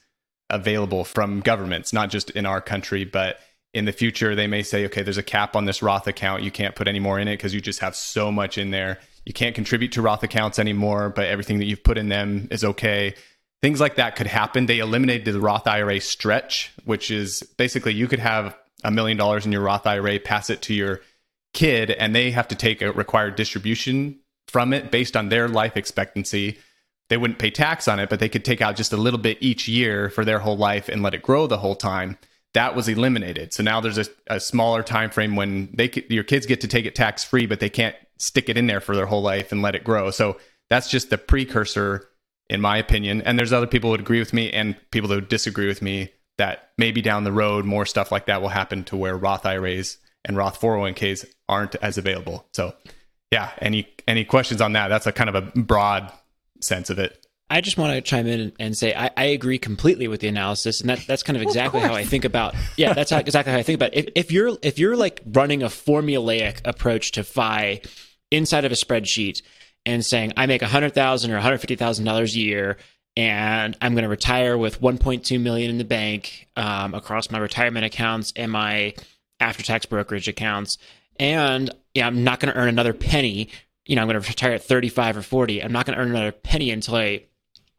available 0.51 1.05
from 1.05 1.41
governments, 1.41 1.93
not 1.93 2.11
just 2.11 2.31
in 2.31 2.47
our 2.47 2.61
country, 2.61 3.05
but 3.05 3.39
in 3.75 3.85
the 3.85 3.93
future, 3.93 4.35
they 4.35 4.47
may 4.47 4.63
say, 4.63 4.87
okay, 4.87 5.03
there's 5.03 5.19
a 5.19 5.23
cap 5.23 5.55
on 5.55 5.67
this 5.67 5.83
Roth 5.83 6.07
account. 6.07 6.43
You 6.43 6.51
can't 6.51 6.75
put 6.75 6.89
any 6.89 7.01
more 7.01 7.19
in 7.19 7.29
it 7.29 7.37
because 7.37 7.55
you 7.55 7.61
just 7.61 7.81
have 7.81 7.95
so 7.95 8.33
much 8.33 8.59
in 8.59 8.71
there. 8.71 8.99
You 9.27 9.35
can't 9.35 9.55
contribute 9.55 9.93
to 9.93 10.03
Roth 10.03 10.23
accounts 10.23 10.59
anymore, 10.59 11.11
but 11.11 11.27
everything 11.27 11.59
that 11.59 11.67
you've 11.67 11.85
put 11.85 11.99
in 11.99 12.09
them 12.09 12.49
is 12.51 12.65
okay. 12.65 13.15
Things 13.61 13.79
like 13.81 13.97
that 13.97 14.17
could 14.17 14.27
happen. 14.27 14.67
They 14.67 14.79
eliminated 14.79 15.27
the 15.27 15.41
Roth 15.41 15.67
IRA 15.67 16.01
stretch, 16.01 16.73
which 16.85 17.11
is 17.11 17.43
basically 17.59 17.93
you 17.93 18.09
could 18.09 18.21
have 18.21 18.57
a 18.85 18.91
million 18.91 19.17
dollars 19.17 19.47
in 19.47 19.53
your 19.53 19.63
Roth 19.63 19.87
IRA, 19.87 20.19
pass 20.19 20.51
it 20.51 20.63
to 20.63 20.75
your 20.75 21.01
kid, 21.55 21.91
and 21.91 22.15
they 22.15 22.31
have 22.31 22.49
to 22.49 22.55
take 22.55 22.83
a 22.83 22.93
required 22.93 23.35
distribution 23.35 24.19
from 24.47 24.73
it 24.73 24.91
based 24.91 25.17
on 25.17 25.29
their 25.29 25.49
life 25.49 25.77
expectancy. 25.77 26.59
They 27.09 27.17
wouldn't 27.17 27.39
pay 27.39 27.51
tax 27.51 27.89
on 27.89 27.99
it, 28.01 28.09
but 28.11 28.21
they 28.21 28.29
could 28.29 28.45
take 28.45 28.61
out 28.61 28.77
just 28.77 28.93
a 28.93 28.97
little 28.97 29.19
bit 29.19 29.39
each 29.41 29.67
year 29.69 30.11
for 30.11 30.25
their 30.25 30.39
whole 30.41 30.57
life 30.57 30.89
and 30.89 31.03
let 31.03 31.15
it 31.15 31.23
grow 31.23 31.47
the 31.47 31.59
whole 31.59 31.77
time. 31.77 32.19
That 32.55 32.75
was 32.75 32.89
eliminated. 32.89 33.53
So 33.53 33.63
now 33.63 33.81
there's 33.81 33.99
a, 33.99 34.07
a 34.27 34.41
smaller 34.41 34.83
time 34.83 35.11
frame 35.11 35.37
when 35.37 35.71
they 35.75 35.91
your 36.09 36.25
kids 36.25 36.47
get 36.47 36.61
to 36.63 36.69
take 36.69 36.87
it 36.87 36.95
tax 36.95 37.25
free, 37.25 37.47
but 37.47 37.61
they 37.61 37.71
can't 37.71 37.97
stick 38.19 38.49
it 38.49 38.57
in 38.57 38.67
there 38.67 38.81
for 38.81 38.97
their 38.97 39.07
whole 39.07 39.23
life 39.23 39.53
and 39.53 39.63
let 39.63 39.75
it 39.75 39.85
grow. 39.85 40.11
So 40.11 40.39
that's 40.69 40.91
just 40.91 41.11
the 41.11 41.19
precursor, 41.19 42.09
in 42.49 42.61
my 42.61 42.79
opinion. 42.79 43.23
And 43.23 43.39
there's 43.39 43.53
other 43.53 43.67
people 43.67 43.89
who 43.89 43.93
would 43.93 44.01
agree 44.01 44.19
with 44.19 44.33
me 44.33 44.51
and 44.51 44.77
people 44.91 45.09
who 45.09 45.21
disagree 45.21 45.67
with 45.67 45.83
me 45.83 46.11
that 46.39 46.71
maybe 46.79 47.03
down 47.03 47.25
the 47.25 47.33
road 47.33 47.65
more 47.65 47.85
stuff 47.85 48.11
like 48.11 48.27
that 48.27 48.41
will 48.41 48.49
happen 48.49 48.85
to 48.85 48.97
where 48.97 49.17
Roth 49.17 49.45
IRAs 49.45 49.99
and 50.25 50.37
Roth 50.37 50.61
401ks 50.61 51.27
aren't 51.49 51.75
as 51.77 51.99
available. 51.99 52.47
So, 52.53 52.75
yeah, 53.31 53.51
any 53.59 53.89
any 54.07 54.25
questions 54.25 54.61
on 54.61 54.73
that? 54.73 54.89
That's 54.89 55.07
a 55.07 55.13
kind 55.13 55.29
of 55.29 55.35
a 55.35 55.43
broad 55.61 56.13
sense 56.61 56.91
of 56.91 56.99
it. 56.99 57.27
I 57.51 57.61
just 57.63 57.79
want 57.79 57.95
to 57.95 58.01
chime 58.03 58.27
in 58.27 58.53
and 58.61 58.77
say 58.77 58.95
I, 58.95 59.11
I 59.17 59.25
agree 59.27 59.59
completely 59.59 60.07
with 60.07 60.21
the 60.21 60.29
analysis, 60.29 60.81
and 60.81 60.91
that 60.91 61.05
that's 61.07 61.23
kind 61.23 61.37
of 61.37 61.43
exactly 61.43 61.81
of 61.81 61.89
how 61.89 61.95
I 61.95 62.05
think 62.05 62.25
about. 62.25 62.55
Yeah, 62.77 62.93
that's 62.93 63.11
how, 63.11 63.19
exactly 63.19 63.53
how 63.53 63.59
I 63.59 63.63
think 63.63 63.77
about. 63.77 63.95
It. 63.95 64.09
If, 64.09 64.13
if 64.27 64.33
you're 64.33 64.57
if 64.63 64.79
you're 64.79 64.97
like 64.97 65.23
running 65.27 65.63
a 65.63 65.69
formulaic 65.69 66.61
approach 66.65 67.13
to 67.13 67.25
FI 67.25 67.81
inside 68.31 68.65
of 68.65 68.73
a 68.73 68.75
spreadsheet 68.75 69.43
and 69.87 70.05
saying 70.05 70.35
I 70.37 70.47
make 70.47 70.61
a 70.61 70.67
hundred 70.67 70.95
thousand 70.95 71.31
or 71.31 71.35
one 71.35 71.43
hundred 71.43 71.59
fifty 71.59 71.77
thousand 71.77 72.05
dollars 72.05 72.35
a 72.35 72.39
year, 72.39 72.77
and 73.19 73.77
I'm 73.83 73.95
going 73.95 74.05
to 74.05 74.09
retire 74.09 74.57
with 74.57 74.81
1.2 74.81 75.41
million 75.41 75.71
in 75.71 75.79
the 75.79 75.85
bank 75.85 76.47
um, 76.55 76.95
across 76.95 77.33
my 77.33 77.39
retirement 77.39 77.85
accounts 77.85 78.33
and 78.37 78.53
my 78.53 78.95
after-tax 79.41 79.87
brokerage 79.87 80.29
accounts. 80.29 80.79
And 81.19 81.69
yeah, 81.95 82.07
I'm 82.07 82.23
not 82.23 82.39
going 82.39 82.55
to 82.55 82.59
earn 82.59 82.69
another 82.69 82.95
penny. 82.95 83.51
You 83.87 83.97
know, 83.97 84.03
I'm 84.03 84.09
going 84.09 84.23
to 84.23 84.29
retire 84.29 84.53
at 84.53 84.63
35 84.63 85.17
or 85.17 85.23
40. 85.23 85.65
I'm 85.65 85.73
not 85.73 85.85
going 85.85 85.97
to 85.97 86.03
earn 86.03 86.11
another 86.11 86.31
penny 86.31 86.71
until 86.71 86.95
I 86.95 87.25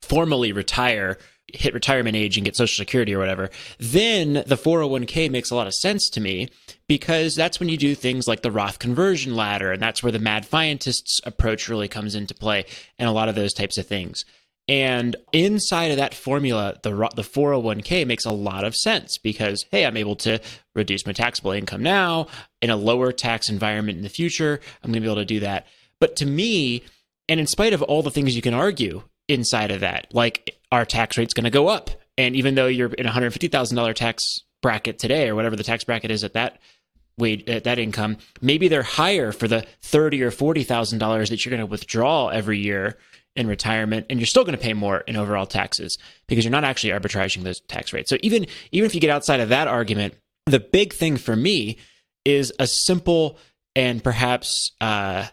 formally 0.01 0.51
retire, 0.51 1.17
hit 1.53 1.73
retirement 1.73 2.17
age, 2.17 2.35
and 2.35 2.43
get 2.43 2.57
Social 2.57 2.81
Security 2.81 3.15
or 3.15 3.19
whatever. 3.19 3.49
Then 3.79 4.33
the 4.33 4.57
401k 4.57 5.31
makes 5.31 5.51
a 5.51 5.55
lot 5.55 5.67
of 5.67 5.73
sense 5.73 6.09
to 6.09 6.19
me 6.19 6.49
because 6.89 7.33
that's 7.33 7.61
when 7.61 7.69
you 7.69 7.77
do 7.77 7.95
things 7.95 8.27
like 8.27 8.41
the 8.41 8.51
Roth 8.51 8.79
conversion 8.79 9.37
ladder, 9.37 9.71
and 9.71 9.81
that's 9.81 10.03
where 10.03 10.11
the 10.11 10.19
Mad 10.19 10.45
Fientist's 10.45 11.21
approach 11.23 11.69
really 11.69 11.87
comes 11.87 12.13
into 12.13 12.35
play, 12.35 12.65
and 12.97 13.07
a 13.07 13.13
lot 13.13 13.29
of 13.29 13.35
those 13.35 13.53
types 13.53 13.77
of 13.77 13.87
things. 13.87 14.25
And 14.69 15.15
inside 15.33 15.89
of 15.89 15.97
that 15.97 16.13
formula, 16.13 16.77
the 16.83 16.91
the 17.15 17.23
401k 17.23 18.05
makes 18.05 18.25
a 18.25 18.31
lot 18.31 18.63
of 18.63 18.75
sense 18.75 19.17
because 19.17 19.65
hey, 19.71 19.83
I'm 19.83 19.97
able 19.97 20.15
to 20.17 20.39
reduce 20.75 21.07
my 21.07 21.11
taxable 21.11 21.51
income 21.51 21.81
now 21.81 22.27
in 22.61 22.69
a 22.69 22.75
lower 22.75 23.11
tax 23.11 23.49
environment 23.49 23.97
in 23.97 24.03
the 24.03 24.09
future. 24.09 24.59
I'm 24.83 24.91
going 24.91 25.01
to 25.01 25.07
be 25.07 25.11
able 25.11 25.21
to 25.21 25.25
do 25.25 25.39
that. 25.39 25.65
But 25.99 26.15
to 26.17 26.27
me, 26.27 26.83
and 27.27 27.39
in 27.39 27.47
spite 27.47 27.73
of 27.73 27.81
all 27.81 28.03
the 28.03 28.11
things 28.11 28.35
you 28.35 28.43
can 28.43 28.53
argue 28.53 29.01
inside 29.27 29.71
of 29.71 29.79
that, 29.79 30.13
like 30.13 30.55
our 30.71 30.85
tax 30.85 31.17
rate's 31.17 31.33
going 31.33 31.45
to 31.45 31.49
go 31.49 31.67
up, 31.67 31.89
and 32.15 32.35
even 32.35 32.53
though 32.53 32.67
you're 32.67 32.93
in 32.93 33.07
a 33.07 33.11
$150,000 33.11 33.93
tax 33.95 34.23
bracket 34.61 34.99
today 34.99 35.29
or 35.29 35.35
whatever 35.35 35.55
the 35.55 35.63
tax 35.63 35.83
bracket 35.83 36.11
is 36.11 36.23
at 36.23 36.33
that 36.33 36.59
wage 37.17 37.47
at 37.49 37.63
that 37.63 37.79
income, 37.79 38.17
maybe 38.39 38.67
they're 38.67 38.83
higher 38.83 39.31
for 39.31 39.47
the 39.47 39.65
thirty 39.81 40.21
or 40.21 40.29
forty 40.29 40.63
thousand 40.63 40.99
dollars 40.99 41.31
that 41.31 41.43
you're 41.43 41.49
going 41.49 41.59
to 41.59 41.65
withdraw 41.65 42.27
every 42.27 42.59
year 42.59 42.97
in 43.35 43.47
retirement, 43.47 44.05
and 44.09 44.19
you're 44.19 44.27
still 44.27 44.43
going 44.43 44.57
to 44.57 44.63
pay 44.63 44.73
more 44.73 44.99
in 45.01 45.15
overall 45.15 45.45
taxes 45.45 45.97
because 46.27 46.43
you're 46.43 46.51
not 46.51 46.63
actually 46.63 46.91
arbitraging 46.91 47.43
those 47.43 47.61
tax 47.61 47.93
rates. 47.93 48.09
So 48.09 48.17
even 48.21 48.47
even 48.71 48.85
if 48.85 48.95
you 48.95 49.01
get 49.01 49.09
outside 49.09 49.39
of 49.39 49.49
that 49.49 49.67
argument, 49.67 50.15
the 50.45 50.59
big 50.59 50.93
thing 50.93 51.17
for 51.17 51.35
me 51.35 51.77
is 52.25 52.51
a 52.59 52.67
simple 52.67 53.37
and 53.75 54.03
perhaps 54.03 54.71
uh, 54.81 55.27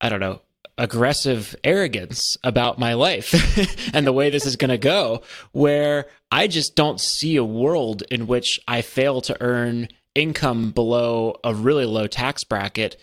I 0.00 0.08
don't 0.08 0.20
know 0.20 0.40
aggressive 0.78 1.56
arrogance 1.64 2.36
about 2.44 2.78
my 2.78 2.92
life 2.92 3.34
and 3.94 4.06
the 4.06 4.12
way 4.12 4.28
this 4.30 4.44
is 4.44 4.56
going 4.56 4.70
to 4.70 4.78
go, 4.78 5.22
where 5.52 6.06
I 6.30 6.48
just 6.48 6.76
don't 6.76 7.00
see 7.00 7.36
a 7.36 7.44
world 7.44 8.02
in 8.10 8.26
which 8.26 8.60
I 8.68 8.82
fail 8.82 9.20
to 9.22 9.36
earn 9.40 9.88
income 10.14 10.70
below 10.70 11.36
a 11.44 11.54
really 11.54 11.86
low 11.86 12.06
tax 12.06 12.44
bracket 12.44 12.96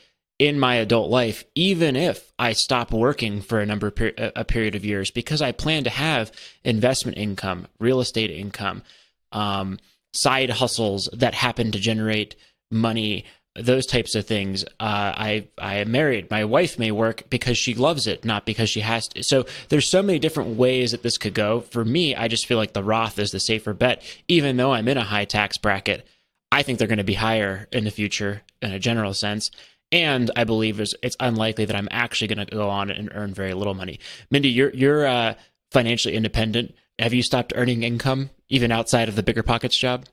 in 0.44 0.60
my 0.60 0.76
adult 0.76 1.10
life, 1.10 1.46
even 1.56 1.96
if 1.96 2.34
I 2.38 2.52
stop 2.52 2.92
working 2.92 3.42
for 3.42 3.62
a 3.62 3.66
number 3.66 3.92
per- 3.92 4.12
a 4.18 4.44
period 4.44 4.76
of 4.76 4.84
years, 4.84 5.10
because 5.10 5.42
I 5.42 5.54
plan 5.54 5.86
to 5.86 5.90
have 5.90 6.34
investment 6.66 7.18
income, 7.18 7.68
real 7.80 8.02
estate 8.02 8.30
income, 8.30 8.84
um, 9.32 9.80
side 10.12 10.50
hustles 10.50 11.08
that 11.14 11.34
happen 11.34 11.72
to 11.72 11.80
generate 11.80 12.36
money, 12.70 13.24
those 13.56 13.86
types 13.86 14.16
of 14.16 14.26
things. 14.26 14.66
Uh, 14.82 15.14
I 15.16 15.48
I 15.58 15.76
am 15.76 15.94
married. 15.94 16.30
My 16.30 16.44
wife 16.44 16.78
may 16.78 16.92
work 16.92 17.24
because 17.30 17.58
she 17.58 17.74
loves 17.74 18.06
it, 18.06 18.26
not 18.26 18.46
because 18.46 18.70
she 18.70 18.82
has 18.82 19.08
to. 19.10 19.24
So 19.24 19.46
there's 19.70 19.90
so 19.90 20.04
many 20.04 20.20
different 20.20 20.58
ways 20.58 20.92
that 20.92 21.04
this 21.04 21.18
could 21.18 21.34
go. 21.34 21.62
For 21.62 21.86
me, 21.86 22.18
I 22.18 22.28
just 22.28 22.48
feel 22.48 22.58
like 22.58 22.74
the 22.74 22.84
Roth 22.84 23.18
is 23.18 23.32
the 23.32 23.40
safer 23.40 23.74
bet, 23.74 24.04
even 24.28 24.58
though 24.58 24.74
I'm 24.74 24.90
in 24.90 24.98
a 24.98 25.06
high 25.06 25.26
tax 25.26 25.58
bracket. 25.58 26.06
I 26.52 26.64
think 26.64 26.78
they're 26.78 26.88
going 26.90 26.98
to 26.98 27.04
be 27.06 27.14
higher 27.14 27.68
in 27.72 27.86
the 27.86 27.92
future 27.92 28.42
in 28.62 28.74
a 28.74 28.80
general 28.80 29.14
sense. 29.14 29.50
And 29.94 30.32
I 30.36 30.44
believe 30.44 30.80
it's, 30.80 30.96
it's 31.04 31.16
unlikely 31.20 31.66
that 31.66 31.76
I'm 31.76 31.88
actually 31.92 32.28
going 32.28 32.46
to 32.46 32.56
go 32.56 32.68
on 32.68 32.90
and 32.90 33.12
earn 33.14 33.32
very 33.32 33.54
little 33.54 33.76
money. 33.76 34.00
Mindy, 34.32 34.50
you're 34.50 34.72
you're 34.72 35.06
uh, 35.06 35.36
financially 35.72 36.16
independent. 36.16 36.74
Have 36.98 37.14
you 37.14 37.22
stopped 37.22 37.54
earning 37.56 37.84
income 37.84 38.32
even 38.50 38.72
outside 38.72 39.08
of 39.08 39.16
the 39.16 39.22
bigger 39.24 39.44
pockets 39.44 39.78
job? 39.78 40.06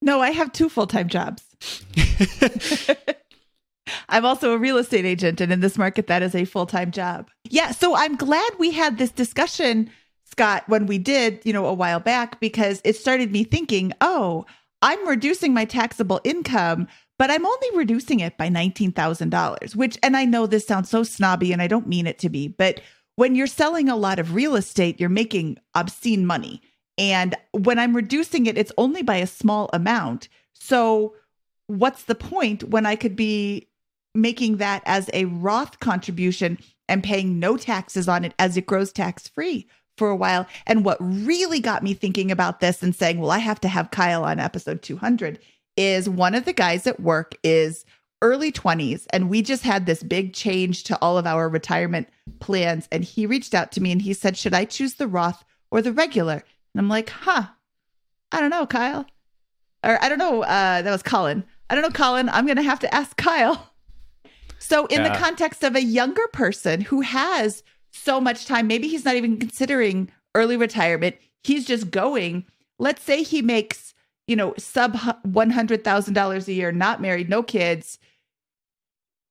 No, 0.00 0.20
I 0.20 0.30
have 0.30 0.52
two 0.52 0.68
full 0.68 0.86
time 0.86 1.08
jobs. 1.08 1.42
I'm 4.08 4.24
also 4.24 4.52
a 4.52 4.58
real 4.58 4.78
estate 4.78 5.04
agent, 5.04 5.40
and 5.40 5.52
in 5.52 5.58
this 5.60 5.76
market, 5.76 6.06
that 6.06 6.22
is 6.22 6.36
a 6.36 6.44
full 6.44 6.66
time 6.66 6.92
job. 6.92 7.28
Yeah, 7.50 7.72
so 7.72 7.96
I'm 7.96 8.14
glad 8.14 8.52
we 8.58 8.70
had 8.70 8.98
this 8.98 9.10
discussion, 9.10 9.90
Scott, 10.24 10.62
when 10.68 10.86
we 10.86 10.98
did, 10.98 11.40
you 11.44 11.52
know, 11.52 11.66
a 11.66 11.74
while 11.74 12.00
back, 12.00 12.38
because 12.38 12.80
it 12.84 12.94
started 12.94 13.32
me 13.32 13.42
thinking, 13.42 13.92
oh, 14.00 14.46
I'm 14.82 15.08
reducing 15.08 15.52
my 15.54 15.64
taxable 15.64 16.20
income, 16.22 16.86
but 17.18 17.30
I'm 17.30 17.46
only 17.46 17.68
reducing 17.74 18.20
it 18.20 18.36
by 18.36 18.48
$19,000, 18.48 19.76
which, 19.76 19.98
and 20.02 20.16
I 20.16 20.24
know 20.24 20.46
this 20.46 20.66
sounds 20.66 20.90
so 20.90 21.02
snobby 21.02 21.52
and 21.52 21.62
I 21.62 21.66
don't 21.66 21.86
mean 21.86 22.06
it 22.06 22.18
to 22.20 22.28
be, 22.28 22.48
but 22.48 22.80
when 23.16 23.34
you're 23.34 23.46
selling 23.46 23.88
a 23.88 23.96
lot 23.96 24.18
of 24.18 24.34
real 24.34 24.56
estate, 24.56 24.98
you're 24.98 25.08
making 25.08 25.58
obscene 25.74 26.26
money. 26.26 26.60
And 26.98 27.34
when 27.52 27.78
I'm 27.78 27.94
reducing 27.94 28.46
it, 28.46 28.58
it's 28.58 28.72
only 28.78 29.02
by 29.02 29.16
a 29.16 29.26
small 29.26 29.70
amount. 29.72 30.28
So, 30.52 31.14
what's 31.66 32.04
the 32.04 32.14
point 32.14 32.64
when 32.64 32.86
I 32.86 32.96
could 32.96 33.16
be 33.16 33.68
making 34.14 34.58
that 34.58 34.82
as 34.84 35.10
a 35.12 35.24
Roth 35.26 35.80
contribution 35.80 36.58
and 36.88 37.02
paying 37.02 37.38
no 37.38 37.56
taxes 37.56 38.08
on 38.08 38.24
it 38.24 38.34
as 38.38 38.56
it 38.56 38.66
grows 38.66 38.92
tax 38.92 39.28
free? 39.28 39.68
for 39.96 40.10
a 40.10 40.16
while. 40.16 40.46
And 40.66 40.84
what 40.84 40.98
really 41.00 41.60
got 41.60 41.82
me 41.82 41.94
thinking 41.94 42.30
about 42.30 42.60
this 42.60 42.82
and 42.82 42.94
saying, 42.94 43.20
well, 43.20 43.30
I 43.30 43.38
have 43.38 43.60
to 43.60 43.68
have 43.68 43.90
Kyle 43.90 44.24
on 44.24 44.40
episode 44.40 44.82
200 44.82 45.38
is 45.76 46.08
one 46.08 46.34
of 46.34 46.44
the 46.44 46.52
guys 46.52 46.86
at 46.86 47.00
work 47.00 47.36
is 47.42 47.84
early 48.22 48.50
20s 48.50 49.06
and 49.10 49.28
we 49.28 49.42
just 49.42 49.62
had 49.62 49.84
this 49.84 50.02
big 50.02 50.32
change 50.32 50.84
to 50.84 50.98
all 51.02 51.18
of 51.18 51.26
our 51.26 51.48
retirement 51.48 52.08
plans 52.40 52.88
and 52.90 53.04
he 53.04 53.26
reached 53.26 53.54
out 53.54 53.70
to 53.72 53.82
me 53.82 53.92
and 53.92 54.00
he 54.00 54.14
said 54.14 54.36
should 54.36 54.54
i 54.54 54.64
choose 54.64 54.94
the 54.94 55.08
roth 55.08 55.44
or 55.70 55.82
the 55.82 55.92
regular 55.92 56.34
and 56.34 56.76
i'm 56.76 56.88
like 56.88 57.10
huh 57.10 57.44
i 58.32 58.40
don't 58.40 58.50
know 58.50 58.66
kyle 58.66 59.04
or 59.82 60.02
i 60.02 60.08
don't 60.08 60.18
know 60.18 60.42
uh, 60.42 60.80
that 60.80 60.90
was 60.90 61.02
colin 61.02 61.44
i 61.68 61.74
don't 61.74 61.82
know 61.82 61.90
colin 61.90 62.30
i'm 62.30 62.46
gonna 62.46 62.62
have 62.62 62.80
to 62.80 62.94
ask 62.94 63.14
kyle 63.16 63.70
so 64.58 64.86
in 64.86 65.02
yeah. 65.02 65.12
the 65.12 65.18
context 65.18 65.62
of 65.62 65.76
a 65.76 65.82
younger 65.82 66.26
person 66.28 66.80
who 66.80 67.02
has 67.02 67.62
so 67.94 68.20
much 68.20 68.46
time. 68.46 68.66
Maybe 68.66 68.88
he's 68.88 69.04
not 69.04 69.16
even 69.16 69.38
considering 69.38 70.10
early 70.34 70.56
retirement. 70.56 71.16
He's 71.42 71.64
just 71.64 71.90
going. 71.90 72.46
Let's 72.78 73.02
say 73.02 73.22
he 73.22 73.40
makes, 73.40 73.93
you 74.26 74.36
know, 74.36 74.54
sub 74.58 74.94
$100,000 74.94 76.48
a 76.48 76.52
year, 76.52 76.72
not 76.72 77.00
married, 77.00 77.28
no 77.28 77.42
kids. 77.42 77.98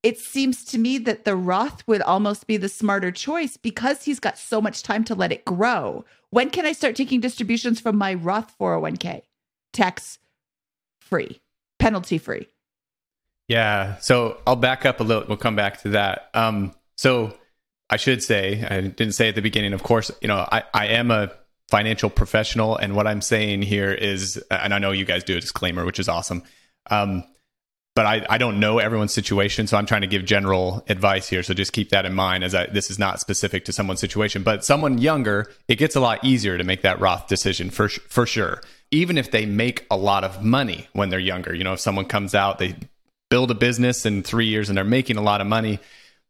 It 0.04 0.20
seems 0.20 0.66
to 0.66 0.78
me 0.78 0.98
that 1.00 1.24
the 1.24 1.36
Roth 1.36 1.88
would 1.88 2.02
almost 2.02 2.46
be 2.46 2.58
the 2.58 2.70
smarter 2.70 3.12
choice 3.12 3.56
because 3.58 4.04
he's 4.04 4.20
got 4.20 4.38
so 4.38 4.62
much 4.62 4.84
time 4.84 5.04
to 5.06 5.16
let 5.16 5.32
it 5.32 5.46
grow. 5.46 6.04
When 6.30 6.50
can 6.50 6.66
I 6.66 6.74
start 6.74 6.96
taking 6.96 7.22
distributions 7.22 7.80
from 7.80 7.96
my 7.96 8.14
Roth 8.14 8.54
401k? 8.60 9.22
Tax 9.72 10.20
free, 11.00 11.42
penalty 11.80 12.18
free. 12.18 12.48
Yeah. 13.48 13.98
So 14.00 14.38
I'll 14.46 14.56
back 14.56 14.86
up 14.86 15.00
a 15.00 15.04
little. 15.04 15.26
We'll 15.28 15.38
come 15.38 15.56
back 15.56 15.82
to 15.82 15.90
that. 15.90 16.30
Um, 16.34 16.74
so 16.98 17.38
I 17.90 17.98
should 17.98 18.24
say, 18.24 18.66
I 18.70 18.82
didn't 18.82 19.14
say 19.14 19.30
at 19.30 19.36
the 19.36 19.42
beginning, 19.42 19.74
of 19.74 19.84
course, 19.84 20.12
you 20.22 20.28
know, 20.28 20.48
I, 20.52 20.64
I 20.74 20.88
am 20.88 21.12
a 21.12 21.32
financial 21.74 22.12
professional. 22.12 22.78
And 22.78 22.96
what 22.96 23.08
I'm 23.08 23.20
saying 23.20 23.64
here 23.64 23.92
is, 23.92 24.38
and 24.52 24.76
I 24.76 24.78
know 24.78 24.92
you 24.92 25.06
guys 25.06 25.24
do 25.24 25.36
a 25.36 25.40
disclaimer, 25.40 25.86
which 25.86 25.98
is 25.98 26.08
awesome. 26.08 26.44
Um, 26.92 27.24
but 27.96 28.06
I, 28.06 28.24
I 28.30 28.38
don't 28.38 28.60
know 28.60 28.78
everyone's 28.78 29.12
situation. 29.12 29.66
So 29.66 29.76
I'm 29.76 29.88
trying 29.88 30.02
to 30.02 30.08
give 30.08 30.24
general 30.24 30.86
advice 30.88 31.28
here. 31.28 31.42
So 31.42 31.56
just 31.56 31.74
keep 31.74 31.90
that 31.90 32.06
in 32.06 32.14
mind 32.14 32.44
as 32.44 32.54
I, 32.54 32.68
this 32.68 32.92
is 32.92 33.00
not 33.00 33.20
specific 33.20 33.66
to 33.66 33.74
someone's 33.74 34.02
situation, 34.02 34.44
but 34.44 34.64
someone 34.64 35.00
younger, 35.00 35.52
it 35.68 35.78
gets 35.78 35.96
a 35.96 36.00
lot 36.00 36.24
easier 36.24 36.60
to 36.60 36.64
make 36.64 36.84
that 36.84 37.00
Roth 37.00 37.28
decision 37.28 37.72
for, 37.72 37.90
for 37.90 38.28
sure. 38.28 38.62
Even 38.92 39.18
if 39.18 39.32
they 39.32 39.48
make 39.48 39.88
a 39.90 39.98
lot 39.98 40.24
of 40.24 40.44
money 40.44 40.88
when 40.94 41.10
they're 41.10 41.20
younger, 41.20 41.56
you 41.56 41.64
know, 41.64 41.74
if 41.74 41.80
someone 41.80 42.06
comes 42.06 42.36
out, 42.36 42.60
they 42.60 42.76
build 43.32 43.50
a 43.50 43.56
business 43.56 44.06
in 44.06 44.22
three 44.22 44.46
years 44.46 44.70
and 44.70 44.78
they're 44.78 44.86
making 44.86 45.18
a 45.18 45.24
lot 45.24 45.42
of 45.42 45.48
money, 45.48 45.80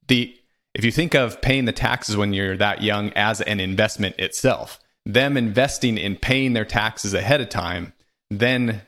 the 0.07 0.33
if 0.73 0.85
you 0.85 0.91
think 0.91 1.13
of 1.15 1.41
paying 1.41 1.65
the 1.65 1.73
taxes 1.73 2.15
when 2.15 2.31
you're 2.31 2.55
that 2.55 2.81
young 2.81 3.12
as 3.15 3.41
an 3.41 3.59
investment 3.59 4.15
itself, 4.17 4.79
them 5.05 5.38
investing 5.38 5.98
in 5.98 6.15
paying 6.15 6.53
their 6.53 6.65
taxes 6.65 7.13
ahead 7.13 7.41
of 7.41 7.50
time, 7.50 7.93
then 8.29 8.81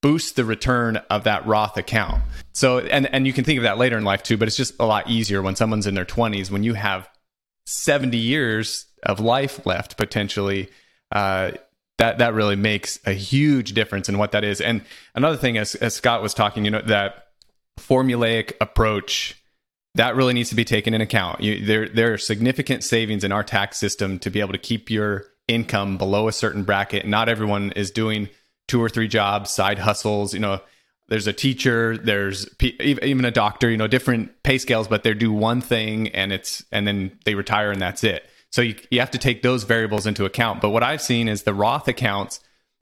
boosts 0.00 0.32
the 0.32 0.44
return 0.44 0.96
of 1.08 1.24
that 1.24 1.46
Roth 1.46 1.76
account. 1.76 2.22
So, 2.52 2.80
and, 2.80 3.06
and 3.14 3.26
you 3.26 3.32
can 3.32 3.44
think 3.44 3.58
of 3.58 3.62
that 3.62 3.78
later 3.78 3.96
in 3.96 4.04
life 4.04 4.22
too, 4.22 4.36
but 4.36 4.48
it's 4.48 4.56
just 4.56 4.74
a 4.80 4.84
lot 4.84 5.08
easier 5.08 5.40
when 5.40 5.54
someone's 5.54 5.86
in 5.86 5.94
their 5.94 6.04
20s, 6.04 6.50
when 6.50 6.64
you 6.64 6.74
have 6.74 7.08
70 7.66 8.16
years 8.16 8.86
of 9.04 9.20
life 9.20 9.64
left 9.64 9.96
potentially. 9.96 10.68
Uh, 11.12 11.52
that 11.98 12.18
that 12.18 12.34
really 12.34 12.56
makes 12.56 12.98
a 13.06 13.12
huge 13.12 13.74
difference 13.74 14.08
in 14.08 14.18
what 14.18 14.32
that 14.32 14.42
is. 14.42 14.60
And 14.60 14.82
another 15.14 15.36
thing, 15.36 15.56
as, 15.56 15.76
as 15.76 15.94
Scott 15.94 16.20
was 16.20 16.34
talking, 16.34 16.64
you 16.64 16.70
know, 16.70 16.82
that 16.82 17.28
formulaic 17.78 18.54
approach 18.60 19.36
that 19.94 20.16
really 20.16 20.32
needs 20.32 20.48
to 20.48 20.54
be 20.54 20.64
taken 20.64 20.94
in 20.94 21.00
account. 21.00 21.40
You, 21.40 21.64
there, 21.64 21.88
there 21.88 22.14
are 22.14 22.18
significant 22.18 22.82
savings 22.82 23.24
in 23.24 23.32
our 23.32 23.44
tax 23.44 23.78
system 23.78 24.18
to 24.20 24.30
be 24.30 24.40
able 24.40 24.52
to 24.52 24.58
keep 24.58 24.90
your 24.90 25.26
income 25.48 25.98
below 25.98 26.28
a 26.28 26.32
certain 26.32 26.64
bracket. 26.64 27.06
Not 27.06 27.28
everyone 27.28 27.72
is 27.72 27.90
doing 27.90 28.28
two 28.68 28.82
or 28.82 28.88
three 28.88 29.08
jobs, 29.08 29.50
side 29.50 29.78
hustles. 29.78 30.34
You 30.34 30.40
know, 30.40 30.60
there's 31.08 31.26
a 31.26 31.32
teacher, 31.32 31.96
there's 31.98 32.48
even 32.60 33.24
a 33.24 33.30
doctor. 33.30 33.70
You 33.70 33.76
know, 33.76 33.86
different 33.86 34.42
pay 34.42 34.58
scales, 34.58 34.88
but 34.88 35.02
they 35.02 35.14
do 35.14 35.32
one 35.32 35.60
thing 35.60 36.08
and 36.08 36.32
it's 36.32 36.64
and 36.72 36.86
then 36.86 37.18
they 37.24 37.34
retire 37.34 37.70
and 37.70 37.80
that's 37.80 38.04
it. 38.04 38.28
So 38.50 38.62
you, 38.62 38.74
you 38.90 39.00
have 39.00 39.10
to 39.12 39.18
take 39.18 39.42
those 39.42 39.64
variables 39.64 40.06
into 40.06 40.24
account. 40.24 40.60
But 40.60 40.70
what 40.70 40.82
I've 40.82 41.02
seen 41.02 41.28
is 41.28 41.42
the 41.42 41.54
Roth 41.54 41.88
accounts 41.88 42.40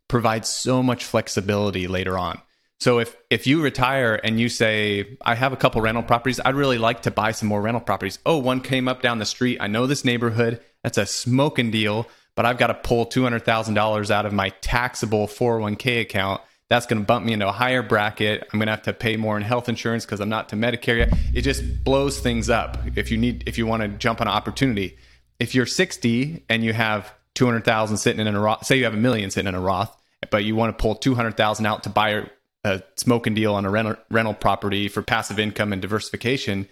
provide 0.08 0.44
so 0.44 0.82
much 0.82 1.04
flexibility 1.04 1.86
later 1.86 2.18
on. 2.18 2.40
So 2.80 2.98
if 2.98 3.14
if 3.28 3.46
you 3.46 3.62
retire 3.62 4.18
and 4.24 4.40
you 4.40 4.48
say, 4.48 5.16
I 5.22 5.34
have 5.34 5.52
a 5.52 5.56
couple 5.56 5.80
rental 5.82 6.02
properties, 6.02 6.40
I'd 6.44 6.54
really 6.54 6.78
like 6.78 7.02
to 7.02 7.10
buy 7.10 7.32
some 7.32 7.48
more 7.48 7.60
rental 7.60 7.82
properties. 7.82 8.18
Oh, 8.24 8.38
one 8.38 8.60
came 8.60 8.88
up 8.88 9.02
down 9.02 9.18
the 9.18 9.26
street. 9.26 9.58
I 9.60 9.66
know 9.66 9.86
this 9.86 10.04
neighborhood. 10.04 10.60
That's 10.82 10.98
a 10.98 11.04
smoking 11.04 11.70
deal, 11.70 12.08
but 12.34 12.46
I've 12.46 12.58
got 12.58 12.68
to 12.68 12.74
pull 12.74 13.06
two 13.06 13.22
hundred 13.22 13.44
thousand 13.44 13.74
dollars 13.74 14.10
out 14.10 14.26
of 14.26 14.32
my 14.32 14.50
taxable 14.60 15.26
401k 15.26 16.02
account. 16.02 16.40
That's 16.68 16.86
going 16.86 17.02
to 17.02 17.06
bump 17.06 17.26
me 17.26 17.32
into 17.32 17.48
a 17.48 17.52
higher 17.52 17.82
bracket. 17.82 18.46
I'm 18.52 18.60
going 18.60 18.68
to 18.68 18.72
have 18.72 18.82
to 18.82 18.92
pay 18.92 19.16
more 19.16 19.36
in 19.36 19.42
health 19.42 19.68
insurance 19.68 20.04
because 20.04 20.20
I'm 20.20 20.28
not 20.28 20.48
to 20.50 20.56
Medicare 20.56 20.98
yet. 20.98 21.12
It 21.34 21.42
just 21.42 21.82
blows 21.82 22.20
things 22.20 22.48
up. 22.48 22.78
If 22.94 23.10
you 23.10 23.18
need, 23.18 23.42
if 23.46 23.58
you 23.58 23.66
want 23.66 23.82
to 23.82 23.88
jump 23.88 24.20
on 24.20 24.28
an 24.28 24.32
opportunity, 24.32 24.96
if 25.40 25.54
you're 25.54 25.66
60 25.66 26.44
and 26.48 26.62
you 26.62 26.72
have 26.72 27.12
200,000 27.34 27.96
sitting 27.96 28.24
in 28.24 28.34
a 28.34 28.40
Roth, 28.40 28.66
say 28.66 28.76
you 28.76 28.84
have 28.84 28.94
a 28.94 28.98
million 28.98 29.30
sitting 29.30 29.48
in 29.48 29.54
a 29.56 29.60
Roth, 29.60 29.96
but 30.30 30.44
you 30.44 30.54
want 30.54 30.76
to 30.76 30.80
pull 30.80 30.94
200,000 30.94 31.66
out 31.66 31.82
to 31.82 31.90
buy 31.90 32.24
a 32.64 32.82
smoking 32.96 33.34
deal 33.34 33.54
on 33.54 33.64
a 33.64 33.70
rental, 33.70 33.96
rental 34.10 34.34
property 34.34 34.88
for 34.88 35.02
passive 35.02 35.38
income 35.38 35.72
and 35.72 35.80
diversification, 35.80 36.68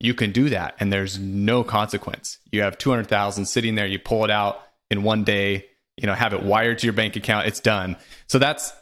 you 0.00 0.14
can 0.14 0.32
do 0.32 0.48
that 0.48 0.74
and 0.80 0.92
there's 0.92 1.18
no 1.18 1.62
consequence. 1.62 2.38
You 2.50 2.62
have 2.62 2.78
200,000 2.78 3.44
sitting 3.46 3.74
there, 3.74 3.86
you 3.86 3.98
pull 3.98 4.24
it 4.24 4.30
out 4.30 4.62
in 4.90 5.02
one 5.02 5.24
day, 5.24 5.66
you 5.96 6.06
know, 6.06 6.14
have 6.14 6.32
it 6.32 6.42
wired 6.42 6.78
to 6.78 6.86
your 6.86 6.92
bank 6.92 7.16
account, 7.16 7.46
it's 7.46 7.60
done. 7.60 7.96
So 8.26 8.38
that's 8.38 8.72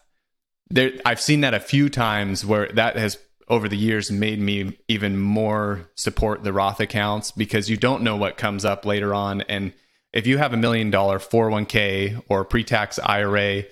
there 0.71 0.93
I've 1.05 1.21
seen 1.21 1.43
that 1.43 1.55
a 1.55 1.61
few 1.61 1.89
times 1.89 2.45
where 2.45 2.69
that 2.75 2.97
has 2.97 3.19
over 3.49 3.69
the 3.69 3.77
years 3.77 4.11
made 4.11 4.41
me 4.41 4.79
even 4.89 5.19
more 5.19 5.91
support 5.95 6.43
the 6.43 6.53
Roth 6.53 6.81
accounts 6.81 7.31
because 7.31 7.69
you 7.69 7.77
don't 7.77 8.03
know 8.03 8.17
what 8.17 8.39
comes 8.39 8.65
up 8.65 8.87
later 8.87 9.13
on 9.13 9.43
and 9.43 9.73
if 10.15 10.29
you 10.29 10.39
have 10.39 10.53
a 10.53 10.57
million 10.57 10.91
dollar 10.91 11.19
401k 11.19 12.23
or 12.29 12.45
pre-tax 12.45 13.01
IRA, 13.01 13.65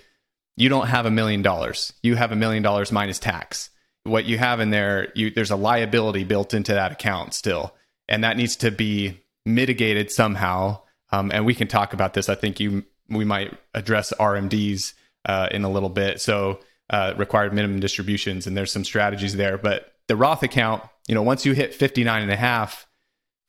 you 0.57 0.69
don't 0.69 0.89
have 0.89 1.07
a 1.07 1.11
million 1.11 1.41
dollars. 1.41 1.93
You 2.03 2.17
have 2.17 2.33
a 2.33 2.37
million 2.37 2.65
dollars 2.65 2.91
minus 2.91 3.21
tax. 3.21 3.71
What 4.03 4.25
you 4.25 4.39
have 4.39 4.59
in 4.59 4.71
there, 4.71 5.13
you, 5.15 5.31
there's 5.31 5.53
a 5.53 5.57
liability 5.57 6.25
built 6.25 6.53
into 6.53 6.75
that 6.75 6.91
account 6.91 7.35
still, 7.35 7.73
and 8.09 8.25
that 8.25 8.37
needs 8.37 8.57
to 8.57 8.73
be 8.73 9.23
mitigated 9.47 10.11
somehow. 10.11 10.81
Um, 11.13 11.31
and 11.33 11.45
we 11.45 11.55
can 11.55 11.69
talk 11.69 11.93
about 11.93 12.15
this. 12.15 12.29
I 12.29 12.35
think 12.35 12.59
you 12.59 12.85
we 13.09 13.25
might 13.25 13.57
address 13.75 14.13
RMDs 14.19 14.95
uh, 15.27 15.49
in 15.51 15.65
a 15.65 15.71
little 15.71 15.91
bit. 15.91 16.21
So 16.21 16.61
uh, 16.91 17.15
required 17.17 17.53
minimum 17.53 17.81
distributions, 17.81 18.47
and 18.47 18.57
there's 18.57 18.73
some 18.73 18.85
strategies 18.85 19.37
there. 19.37 19.59
But 19.59 19.93
the 20.09 20.17
Roth 20.17 20.43
account, 20.43 20.83
you 21.07 21.15
know, 21.15 21.23
once 21.23 21.47
you 21.47 21.53
hit 21.53 21.75
59 21.75 22.23
and 22.23 22.31
a 22.31 22.37
half, 22.37 22.87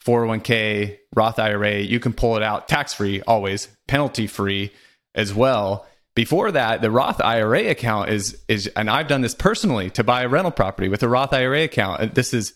401k, 0.06 0.98
Roth 1.16 1.40
IRA, 1.40 1.80
you 1.80 2.00
can 2.00 2.14
pull 2.14 2.36
it 2.36 2.44
out 2.44 2.68
tax 2.68 2.94
free, 2.94 3.22
always 3.22 3.70
penalty 3.88 4.28
free 4.28 4.72
as 5.16 5.34
well. 5.34 5.86
Before 6.16 6.52
that, 6.52 6.82
the 6.82 6.92
Roth 6.92 7.22
IRA 7.22 7.70
account 7.70 8.10
is 8.10 8.42
is, 8.48 8.68
and 8.76 8.90
I've 8.90 9.08
done 9.08 9.22
this 9.22 9.34
personally 9.34 9.90
to 9.92 10.04
buy 10.04 10.24
a 10.24 10.28
rental 10.28 10.52
property 10.52 10.90
with 10.90 11.02
a 11.04 11.10
Roth 11.10 11.34
IRA 11.34 11.64
account. 11.64 12.16
This 12.16 12.34
is, 12.34 12.54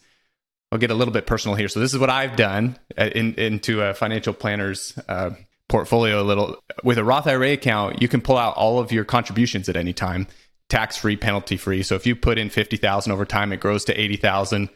I'll 0.71 0.79
get 0.79 0.91
a 0.91 0.95
little 0.95 1.13
bit 1.13 1.25
personal 1.25 1.55
here. 1.55 1.69
So 1.69 1.79
this 1.79 1.93
is 1.93 1.99
what 1.99 2.09
I've 2.09 2.35
done 2.35 2.77
uh, 2.97 3.09
in, 3.15 3.35
into 3.35 3.81
a 3.81 3.93
financial 3.93 4.33
planner's 4.33 4.97
uh, 5.07 5.31
portfolio. 5.69 6.21
A 6.21 6.23
little 6.23 6.61
with 6.83 6.97
a 6.97 7.03
Roth 7.03 7.27
IRA 7.27 7.53
account, 7.53 8.01
you 8.01 8.07
can 8.07 8.21
pull 8.21 8.37
out 8.37 8.55
all 8.55 8.79
of 8.79 8.91
your 8.91 9.05
contributions 9.05 9.69
at 9.69 9.77
any 9.77 9.93
time, 9.93 10.27
tax 10.69 10.97
free, 10.97 11.15
penalty 11.15 11.57
free. 11.57 11.83
So 11.83 11.95
if 11.95 12.05
you 12.05 12.15
put 12.15 12.37
in 12.37 12.49
fifty 12.49 12.77
thousand 12.77 13.13
over 13.13 13.25
time, 13.25 13.53
it 13.53 13.59
grows 13.59 13.85
to 13.85 13.99
eighty 13.99 14.17
thousand 14.17 14.69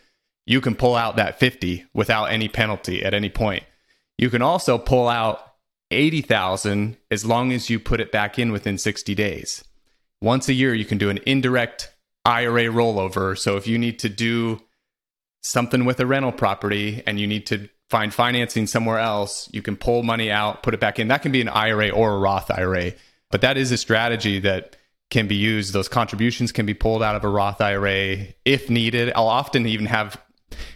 you 0.46 0.62
can 0.62 0.76
pull 0.76 0.96
out 0.96 1.16
that 1.16 1.40
50 1.40 1.86
without 1.94 2.26
any 2.26 2.48
penalty 2.48 3.04
at 3.04 3.14
any 3.14 3.30
point. 3.30 3.64
You 4.18 4.30
can 4.30 4.42
also 4.42 4.78
pull 4.78 5.08
out 5.08 5.40
80,000 5.92 6.98
as 7.10 7.26
long 7.26 7.52
as 7.52 7.70
you 7.70 7.80
put 7.80 8.00
it 8.00 8.12
back 8.12 8.40
in 8.40 8.52
within 8.52 8.78
60 8.78 9.14
days. 9.16 9.64
Once 10.22 10.48
a 10.48 10.54
year 10.54 10.74
you 10.74 10.86
can 10.86 10.98
do 10.98 11.10
an 11.10 11.20
indirect 11.26 11.94
IRA 12.26 12.66
rollover. 12.66 13.38
So 13.38 13.58
if 13.58 13.68
you 13.68 13.78
need 13.78 14.00
to 14.00 14.10
do 14.10 14.62
something 15.42 15.86
with 15.86 16.00
a 16.00 16.06
rental 16.06 16.32
property 16.32 17.04
and 17.06 17.20
you 17.20 17.28
need 17.28 17.46
to 17.48 17.68
find 17.90 18.14
financing 18.14 18.68
somewhere 18.68 19.00
else, 19.00 19.50
you 19.52 19.62
can 19.62 19.76
pull 19.76 20.04
money 20.04 20.32
out, 20.32 20.64
put 20.64 20.74
it 20.74 20.80
back 20.80 20.98
in. 20.98 21.10
That 21.10 21.22
can 21.22 21.32
be 21.32 21.42
an 21.42 21.50
IRA 21.50 21.90
or 21.90 22.16
a 22.16 22.20
Roth 22.20 22.50
IRA. 22.50 22.94
But 23.32 23.42
that 23.42 23.58
is 23.58 23.72
a 23.72 23.78
strategy 23.78 24.40
that 24.40 24.78
can 25.10 25.28
be 25.28 25.36
used. 25.36 25.74
Those 25.74 25.90
contributions 25.90 26.52
can 26.52 26.66
be 26.66 26.74
pulled 26.74 27.04
out 27.04 27.16
of 27.16 27.24
a 27.24 27.30
Roth 27.30 27.60
IRA 27.60 28.28
if 28.46 28.70
needed. 28.70 29.12
I'll 29.16 29.28
often 29.28 29.68
even 29.68 29.88
have 29.88 30.22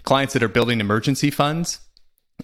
clients 0.03 0.33
that 0.33 0.43
are 0.43 0.49
building 0.49 0.81
emergency 0.81 1.31
funds 1.31 1.79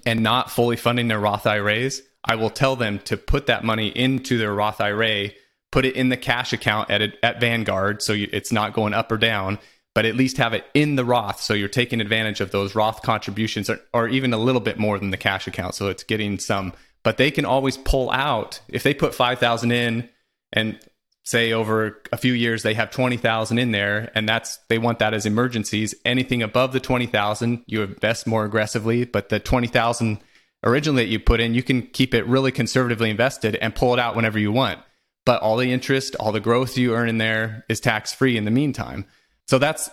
and 0.06 0.22
not 0.22 0.50
fully 0.50 0.78
funding 0.78 1.08
their 1.08 1.20
Roth 1.20 1.46
IRAs, 1.46 2.02
I 2.24 2.36
will 2.36 2.50
tell 2.50 2.76
them 2.76 3.00
to 3.00 3.18
put 3.18 3.48
that 3.48 3.64
money 3.64 3.88
into 3.88 4.38
their 4.38 4.54
Roth 4.54 4.80
IRA, 4.80 5.32
put 5.72 5.86
it 5.86 5.96
in 5.96 6.10
the 6.10 6.18
cash 6.18 6.54
account 6.54 6.90
at 6.90 7.02
at 7.24 7.40
Vanguard, 7.40 8.02
so 8.02 8.14
you, 8.14 8.30
it's 8.32 8.52
not 8.52 8.74
going 8.74 8.94
up 8.94 9.12
or 9.12 9.18
down, 9.18 9.60
but 9.94 10.06
at 10.06 10.16
least 10.16 10.38
have 10.38 10.54
it 10.54 10.66
in 10.74 10.96
the 10.96 11.06
Roth, 11.06 11.42
so 11.42 11.54
you're 11.54 11.68
taking 11.68 12.02
advantage 12.02 12.42
of 12.42 12.52
those 12.52 12.76
Roth 12.76 13.02
contributions, 13.02 13.70
or, 13.70 13.80
or 13.94 14.08
even 14.08 14.34
a 14.34 14.38
little 14.38 14.62
bit 14.62 14.80
more 14.80 14.98
than 14.98 15.12
the 15.12 15.18
cash 15.18 15.48
account, 15.48 15.76
so 15.76 15.90
it's 15.90 16.04
getting 16.04 16.40
some. 16.40 16.74
But 17.04 17.18
they 17.18 17.32
can 17.32 17.46
always 17.46 17.78
pull 17.78 18.12
out. 18.12 18.62
If 18.68 18.84
they 18.84 18.94
put 18.94 19.16
five 19.16 19.40
thousand 19.40 19.72
in, 19.72 20.10
and 20.54 20.80
say 21.24 21.54
over 21.54 22.02
a 22.12 22.18
few 22.18 22.34
years 22.34 22.64
they 22.64 22.74
have 22.74 22.92
20,000 22.92 23.58
in 23.58 23.72
there 23.72 24.12
and 24.16 24.28
that's 24.28 24.58
they 24.70 24.78
want 24.78 25.00
that 25.00 25.14
as 25.14 25.26
emergencies. 25.26 25.94
Anything 26.04 26.42
above 26.42 26.74
the 26.74 26.80
20,000 26.80 27.64
you 27.68 27.84
invest 27.84 28.26
more 28.26 28.46
aggressively 28.46 29.06
but 29.06 29.30
the 29.30 29.40
20,000 29.40 30.20
originally 30.64 31.04
that 31.04 31.10
you 31.10 31.20
put 31.20 31.40
in 31.40 31.54
you 31.54 31.64
can 31.64 31.84
keep 31.84 32.14
it 32.14 32.26
really 32.26 32.52
conservatively 32.52 33.10
invested 33.10 33.56
and 33.58 33.76
pull 33.76 33.94
it 33.94 34.00
out 34.00 34.16
whenever 34.16 34.40
you 34.40 34.52
want. 34.52 34.80
But 35.26 35.42
all 35.42 35.58
the 35.58 35.72
interest 35.72 36.16
all 36.20 36.32
the 36.32 36.40
growth 36.40 36.78
you 36.78 36.96
earn 36.96 37.10
in 37.10 37.20
there 37.20 37.66
is 37.70 37.80
tax 37.80 38.12
free 38.12 38.36
in 38.36 38.46
the 38.46 38.52
meantime 38.52 39.06
so 39.52 39.60
that's 39.60 39.90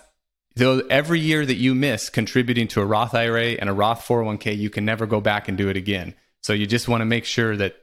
though 0.57 0.79
every 0.89 1.21
year 1.21 1.45
that 1.45 1.57
you 1.57 1.75
miss 1.75 2.09
contributing 2.09 2.69
to 2.69 2.81
a 2.81 2.87
Roth 2.87 3.15
IRA 3.15 3.53
and 3.53 3.69
a 3.69 3.73
Roth 3.73 4.07
401k 4.07 4.57
you 4.57 4.71
can 4.71 4.85
never 4.85 5.07
go 5.07 5.21
back 5.21 5.49
and 5.49 5.59
do 5.59 5.69
it 5.69 5.77
again 5.77 6.15
so 6.43 6.53
you 6.53 6.67
just 6.67 6.89
want 6.89 7.01
to 7.01 7.05
make 7.05 7.25
sure 7.25 7.57
that 7.57 7.77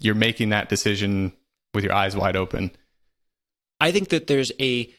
you're 0.00 0.14
making 0.14 0.48
that 0.48 0.68
decision 0.68 1.32
with 1.74 1.84
your 1.84 1.92
eyes 1.92 2.16
wide 2.16 2.34
open 2.34 2.70
I 3.80 3.92
think 3.92 4.08
that 4.08 4.26
there's 4.26 4.52
a, 4.60 4.92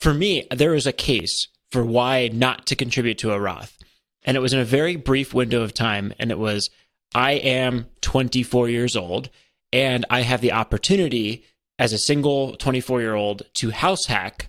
for 0.00 0.12
me, 0.12 0.46
there 0.50 0.74
is 0.74 0.86
a 0.86 0.92
case 0.92 1.48
for 1.70 1.84
why 1.84 2.28
not 2.32 2.66
to 2.66 2.76
contribute 2.76 3.18
to 3.18 3.32
a 3.32 3.40
Roth. 3.40 3.76
And 4.24 4.36
it 4.36 4.40
was 4.40 4.52
in 4.52 4.60
a 4.60 4.64
very 4.64 4.96
brief 4.96 5.32
window 5.32 5.62
of 5.62 5.72
time. 5.72 6.12
And 6.18 6.30
it 6.30 6.38
was, 6.38 6.70
I 7.14 7.32
am 7.32 7.86
24 8.00 8.68
years 8.68 8.96
old 8.96 9.30
and 9.72 10.04
I 10.10 10.22
have 10.22 10.40
the 10.40 10.52
opportunity 10.52 11.44
as 11.78 11.92
a 11.92 11.98
single 11.98 12.56
24 12.56 13.00
year 13.00 13.14
old 13.14 13.42
to 13.54 13.70
house 13.70 14.06
hack 14.06 14.48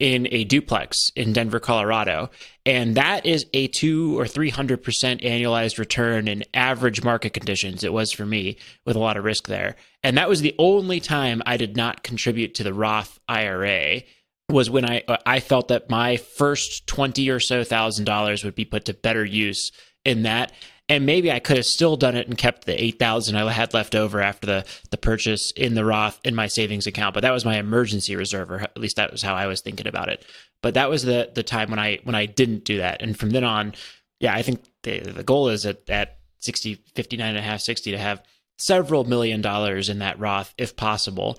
in 0.00 0.26
a 0.32 0.44
duplex 0.44 1.10
in 1.14 1.32
Denver, 1.32 1.60
Colorado. 1.60 2.30
And 2.66 2.96
that 2.96 3.26
is 3.26 3.46
a 3.52 3.68
two 3.68 4.18
or 4.18 4.24
300% 4.24 4.80
annualized 5.22 5.78
return 5.78 6.26
in 6.26 6.42
average 6.54 7.04
market 7.04 7.34
conditions. 7.34 7.84
It 7.84 7.92
was 7.92 8.10
for 8.10 8.26
me 8.26 8.56
with 8.84 8.96
a 8.96 9.00
lot 9.00 9.18
of 9.18 9.24
risk 9.24 9.46
there. 9.46 9.76
And 10.02 10.16
that 10.16 10.28
was 10.28 10.40
the 10.40 10.54
only 10.58 11.00
time 11.00 11.42
I 11.44 11.58
did 11.58 11.76
not 11.76 12.02
contribute 12.02 12.54
to 12.54 12.64
the 12.64 12.74
Roth 12.74 13.20
IRA 13.28 14.02
was 14.48 14.68
when 14.68 14.84
I 14.84 15.04
I 15.26 15.38
felt 15.38 15.68
that 15.68 15.90
my 15.90 16.16
first 16.16 16.86
20 16.88 17.30
or 17.30 17.38
so 17.38 17.62
thousand 17.62 18.06
dollars 18.06 18.42
would 18.42 18.56
be 18.56 18.64
put 18.64 18.86
to 18.86 18.94
better 18.94 19.24
use 19.24 19.70
in 20.04 20.22
that 20.22 20.52
and 20.90 21.06
maybe 21.06 21.30
I 21.30 21.38
could 21.38 21.56
have 21.56 21.66
still 21.66 21.96
done 21.96 22.16
it 22.16 22.26
and 22.26 22.36
kept 22.36 22.64
the 22.64 22.82
8000 22.82 23.36
I 23.36 23.52
had 23.52 23.72
left 23.72 23.94
over 23.94 24.20
after 24.20 24.46
the 24.46 24.66
the 24.90 24.98
purchase 24.98 25.52
in 25.52 25.74
the 25.74 25.84
Roth 25.84 26.18
in 26.24 26.34
my 26.34 26.48
savings 26.48 26.88
account. 26.88 27.14
But 27.14 27.20
that 27.20 27.30
was 27.30 27.44
my 27.44 27.58
emergency 27.58 28.16
reserve 28.16 28.50
or 28.50 28.62
at 28.62 28.76
least 28.76 28.96
that 28.96 29.12
was 29.12 29.22
how 29.22 29.34
I 29.34 29.46
was 29.46 29.60
thinking 29.60 29.86
about 29.86 30.08
it. 30.08 30.26
But 30.62 30.74
that 30.74 30.90
was 30.90 31.04
the 31.04 31.30
the 31.32 31.44
time 31.44 31.70
when 31.70 31.78
I 31.78 32.00
when 32.02 32.16
I 32.16 32.26
didn't 32.26 32.64
do 32.64 32.78
that. 32.78 33.02
And 33.02 33.16
from 33.16 33.30
then 33.30 33.44
on 33.44 33.74
yeah 34.18 34.34
I 34.34 34.42
think 34.42 34.64
the 34.82 34.98
the 34.98 35.22
goal 35.22 35.48
is 35.48 35.64
at 35.64 35.88
at 35.88 36.18
60 36.40 36.74
59 36.96 37.28
and 37.28 37.38
a 37.38 37.42
half 37.42 37.60
60 37.60 37.92
to 37.92 37.98
have 37.98 38.22
several 38.58 39.04
million 39.04 39.40
dollars 39.40 39.88
in 39.88 40.00
that 40.00 40.18
Roth 40.18 40.52
if 40.58 40.74
possible 40.74 41.38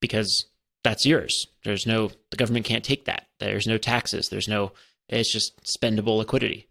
because 0.00 0.46
that's 0.84 1.04
yours. 1.04 1.48
There's 1.64 1.84
no 1.84 2.12
the 2.30 2.36
government 2.36 2.64
can't 2.64 2.84
take 2.84 3.06
that. 3.06 3.26
There's 3.40 3.66
no 3.66 3.76
taxes. 3.76 4.28
There's 4.28 4.48
no 4.48 4.70
it's 5.08 5.32
just 5.32 5.64
spendable 5.64 6.18
liquidity 6.18 6.68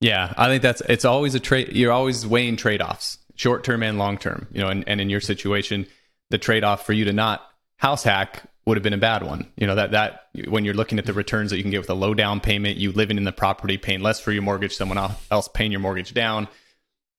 yeah, 0.00 0.32
I 0.36 0.46
think 0.46 0.62
that's 0.62 0.80
it's 0.82 1.04
always 1.04 1.34
a 1.34 1.40
trade. 1.40 1.74
You're 1.74 1.92
always 1.92 2.26
weighing 2.26 2.56
trade 2.56 2.80
offs, 2.80 3.18
short 3.34 3.64
term 3.64 3.82
and 3.82 3.98
long 3.98 4.18
term. 4.18 4.46
You 4.52 4.62
know, 4.62 4.68
and, 4.68 4.84
and 4.86 5.00
in 5.00 5.10
your 5.10 5.20
situation, 5.20 5.86
the 6.30 6.38
trade 6.38 6.64
off 6.64 6.86
for 6.86 6.92
you 6.92 7.04
to 7.06 7.12
not 7.12 7.42
house 7.76 8.04
hack 8.04 8.42
would 8.64 8.76
have 8.76 8.84
been 8.84 8.92
a 8.92 8.98
bad 8.98 9.24
one. 9.24 9.50
You 9.56 9.66
know 9.66 9.74
that 9.74 9.90
that 9.92 10.28
when 10.46 10.64
you're 10.64 10.74
looking 10.74 10.98
at 10.98 11.06
the 11.06 11.12
returns 11.12 11.50
that 11.50 11.56
you 11.56 11.62
can 11.62 11.72
get 11.72 11.80
with 11.80 11.90
a 11.90 11.94
low 11.94 12.14
down 12.14 12.40
payment, 12.40 12.76
you 12.76 12.92
living 12.92 13.16
in 13.16 13.24
the 13.24 13.32
property, 13.32 13.76
paying 13.76 14.00
less 14.00 14.20
for 14.20 14.30
your 14.30 14.42
mortgage, 14.42 14.76
someone 14.76 14.98
else 15.30 15.48
paying 15.48 15.72
your 15.72 15.80
mortgage 15.80 16.14
down. 16.14 16.46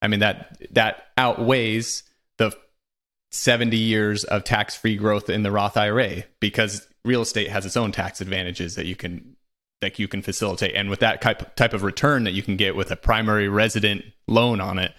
I 0.02 0.08
mean 0.08 0.22
that 0.22 0.58
that 0.72 1.08
outweighs 1.18 2.04
the 2.38 2.56
70 3.32 3.76
years 3.76 4.24
of 4.24 4.46
tax 4.46 4.76
free 4.76 4.96
growth 4.96 5.30
in 5.30 5.44
the 5.44 5.52
Roth 5.52 5.76
IRA 5.76 6.24
because 6.40 6.88
real 7.04 7.22
estate 7.22 7.50
has 7.50 7.66
its 7.66 7.76
own 7.76 7.92
tax 7.92 8.22
advantages 8.22 8.76
that 8.76 8.86
you 8.86 8.96
can 8.96 9.36
that 9.82 10.00
you 10.00 10.08
can 10.08 10.22
facilitate. 10.22 10.76
And 10.76 10.90
with 10.90 11.00
that 11.00 11.22
type 11.22 11.56
type 11.56 11.74
of 11.74 11.84
return 11.84 12.24
that 12.26 12.34
you 12.34 12.44
can 12.44 12.58
get 12.58 12.76
with 12.76 12.92
a 12.92 12.96
primary 12.96 13.48
resident 13.48 14.04
loan 14.28 14.60
on 14.60 14.80
it, 14.80 14.94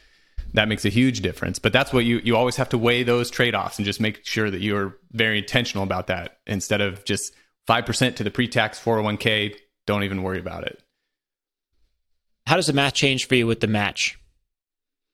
that 0.55 0.69
makes 0.69 0.85
a 0.85 0.89
huge 0.89 1.21
difference. 1.21 1.59
But 1.59 1.73
that's 1.73 1.93
what 1.93 2.05
you 2.05 2.21
you 2.25 2.37
always 2.37 2.57
have 2.57 2.69
to 2.71 2.79
weigh 2.79 3.03
those 3.03 3.31
trade 3.31 3.55
offs 3.55 3.79
and 3.79 3.87
just 3.87 4.01
make 4.01 4.25
sure 4.25 4.51
that 4.51 4.61
you're 4.61 4.97
very 5.13 5.39
intentional 5.39 5.85
about 5.85 6.07
that 6.09 6.39
instead 6.47 6.81
of 6.81 7.05
just 7.05 7.33
five 7.67 7.87
percent 7.87 8.17
to 8.17 8.25
the 8.25 8.31
pre 8.31 8.49
tax 8.49 8.79
401k. 8.81 9.55
Don't 9.87 10.05
even 10.05 10.23
worry 10.23 10.39
about 10.39 10.65
it. 10.65 10.83
How 12.47 12.57
does 12.57 12.67
the 12.67 12.73
math 12.73 12.95
change 12.95 13.29
for 13.29 13.35
you 13.35 13.47
with 13.47 13.61
the 13.61 13.67
match? 13.67 14.19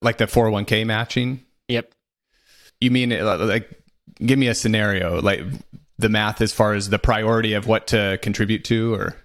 Like 0.02 0.18
the 0.18 0.26
401k 0.26 0.86
matching? 0.86 1.44
Yep. 1.68 1.92
You 2.80 2.90
mean 2.90 3.12
uh, 3.12 3.38
like 3.38 3.70
give 4.24 4.38
me 4.38 4.48
a 4.48 4.54
scenario 4.54 5.20
like 5.20 5.40
the 5.98 6.08
math 6.08 6.40
as 6.40 6.52
far 6.52 6.74
as 6.74 6.88
the 6.90 6.98
priority 6.98 7.54
of 7.54 7.66
what 7.66 7.88
to 7.88 8.18
contribute 8.22 8.64
to 8.64 8.94
or 8.94 9.16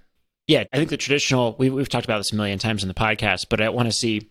yeah, 0.48 0.64
I 0.72 0.78
think 0.78 0.90
the 0.90 0.98
traditional, 0.98 1.56
we, 1.58 1.70
we've 1.70 1.90
talked 1.90 2.06
about 2.06 2.18
this 2.18 2.32
a 2.32 2.36
million 2.36 2.60
times 2.60 2.84
in 2.84 2.88
the 2.88 2.94
podcast, 2.94 3.48
but 3.50 3.62
I 3.62 3.70
want 3.70 3.88
to 3.88 3.92
see 3.92 4.30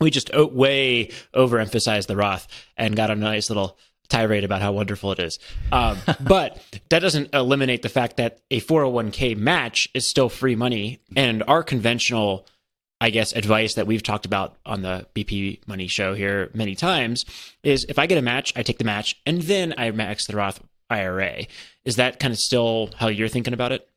we 0.00 0.10
just 0.10 0.30
way 0.34 1.10
overemphasized 1.34 2.06
the 2.06 2.16
Roth 2.16 2.48
and 2.76 2.96
got 2.96 3.10
a 3.10 3.14
nice 3.14 3.48
little 3.50 3.78
tirade 4.08 4.44
about 4.44 4.60
how 4.60 4.72
wonderful 4.72 5.12
it 5.12 5.18
is. 5.18 5.38
Um, 5.70 5.98
but 6.20 6.62
that 6.90 7.00
doesn't 7.00 7.34
eliminate 7.34 7.82
the 7.82 7.88
fact 7.88 8.18
that 8.18 8.40
a 8.50 8.60
401k 8.60 9.36
match 9.36 9.88
is 9.94 10.06
still 10.06 10.28
free 10.28 10.56
money. 10.56 11.00
And 11.16 11.42
our 11.46 11.62
conventional, 11.62 12.46
I 13.00 13.10
guess, 13.10 13.32
advice 13.32 13.74
that 13.74 13.86
we've 13.86 14.02
talked 14.02 14.26
about 14.26 14.56
on 14.66 14.82
the 14.82 15.06
BP 15.14 15.66
Money 15.66 15.86
show 15.86 16.14
here 16.14 16.50
many 16.54 16.74
times 16.74 17.24
is 17.62 17.86
if 17.88 17.98
I 17.98 18.06
get 18.06 18.18
a 18.18 18.22
match, 18.22 18.52
I 18.54 18.62
take 18.62 18.78
the 18.78 18.84
match 18.84 19.16
and 19.24 19.42
then 19.42 19.74
I 19.78 19.90
max 19.92 20.26
the 20.26 20.36
Roth 20.36 20.60
IRA. 20.90 21.46
Is 21.84 21.96
that 21.96 22.20
kind 22.20 22.32
of 22.32 22.38
still 22.38 22.90
how 22.96 23.08
you're 23.08 23.28
thinking 23.28 23.54
about 23.54 23.72
it? 23.72 23.88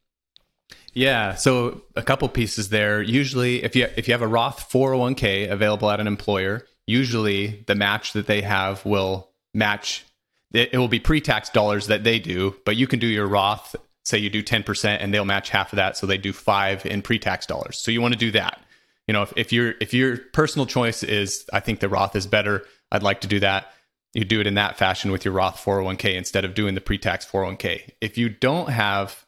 Yeah, 0.95 1.35
so 1.35 1.81
a 1.97 2.01
couple 2.01 2.27
pieces 2.29 2.69
there. 2.69 3.01
Usually 3.01 3.63
if 3.63 3.75
you 3.75 3.87
if 3.97 4.07
you 4.07 4.13
have 4.13 4.21
a 4.21 4.27
Roth 4.27 4.71
401k 4.71 5.51
available 5.51 5.91
at 5.91 5.99
an 5.99 6.07
employer, 6.07 6.65
usually 6.87 7.63
the 7.67 7.75
match 7.75 8.13
that 8.13 8.27
they 8.27 8.41
have 8.41 8.83
will 8.85 9.29
match 9.53 10.05
it, 10.53 10.69
it 10.73 10.77
will 10.77 10.87
be 10.87 11.01
pre-tax 11.01 11.49
dollars 11.49 11.87
that 11.87 12.05
they 12.05 12.17
do, 12.17 12.55
but 12.65 12.77
you 12.77 12.87
can 12.87 12.99
do 12.99 13.07
your 13.07 13.27
Roth, 13.27 13.75
say 14.05 14.17
you 14.17 14.29
do 14.29 14.41
10% 14.41 14.97
and 15.01 15.13
they'll 15.13 15.25
match 15.25 15.49
half 15.49 15.73
of 15.73 15.77
that, 15.77 15.97
so 15.97 16.07
they 16.07 16.17
do 16.17 16.31
5 16.31 16.85
in 16.85 17.01
pre-tax 17.01 17.45
dollars. 17.45 17.77
So 17.77 17.91
you 17.91 18.01
want 18.01 18.13
to 18.13 18.19
do 18.19 18.31
that. 18.31 18.61
You 19.07 19.13
know, 19.13 19.23
if, 19.23 19.33
if 19.35 19.53
your 19.53 19.75
if 19.81 19.93
your 19.93 20.17
personal 20.17 20.65
choice 20.65 21.03
is 21.03 21.45
I 21.51 21.59
think 21.59 21.81
the 21.81 21.89
Roth 21.89 22.15
is 22.15 22.25
better, 22.25 22.63
I'd 22.89 23.03
like 23.03 23.21
to 23.21 23.27
do 23.27 23.41
that. 23.41 23.67
You 24.13 24.23
do 24.23 24.39
it 24.39 24.47
in 24.47 24.53
that 24.53 24.77
fashion 24.77 25.11
with 25.11 25.25
your 25.25 25.33
Roth 25.33 25.57
401k 25.57 26.15
instead 26.15 26.45
of 26.45 26.53
doing 26.53 26.73
the 26.73 26.79
pre-tax 26.79 27.25
401k. 27.25 27.89
If 27.99 28.17
you 28.17 28.29
don't 28.29 28.69
have 28.69 29.24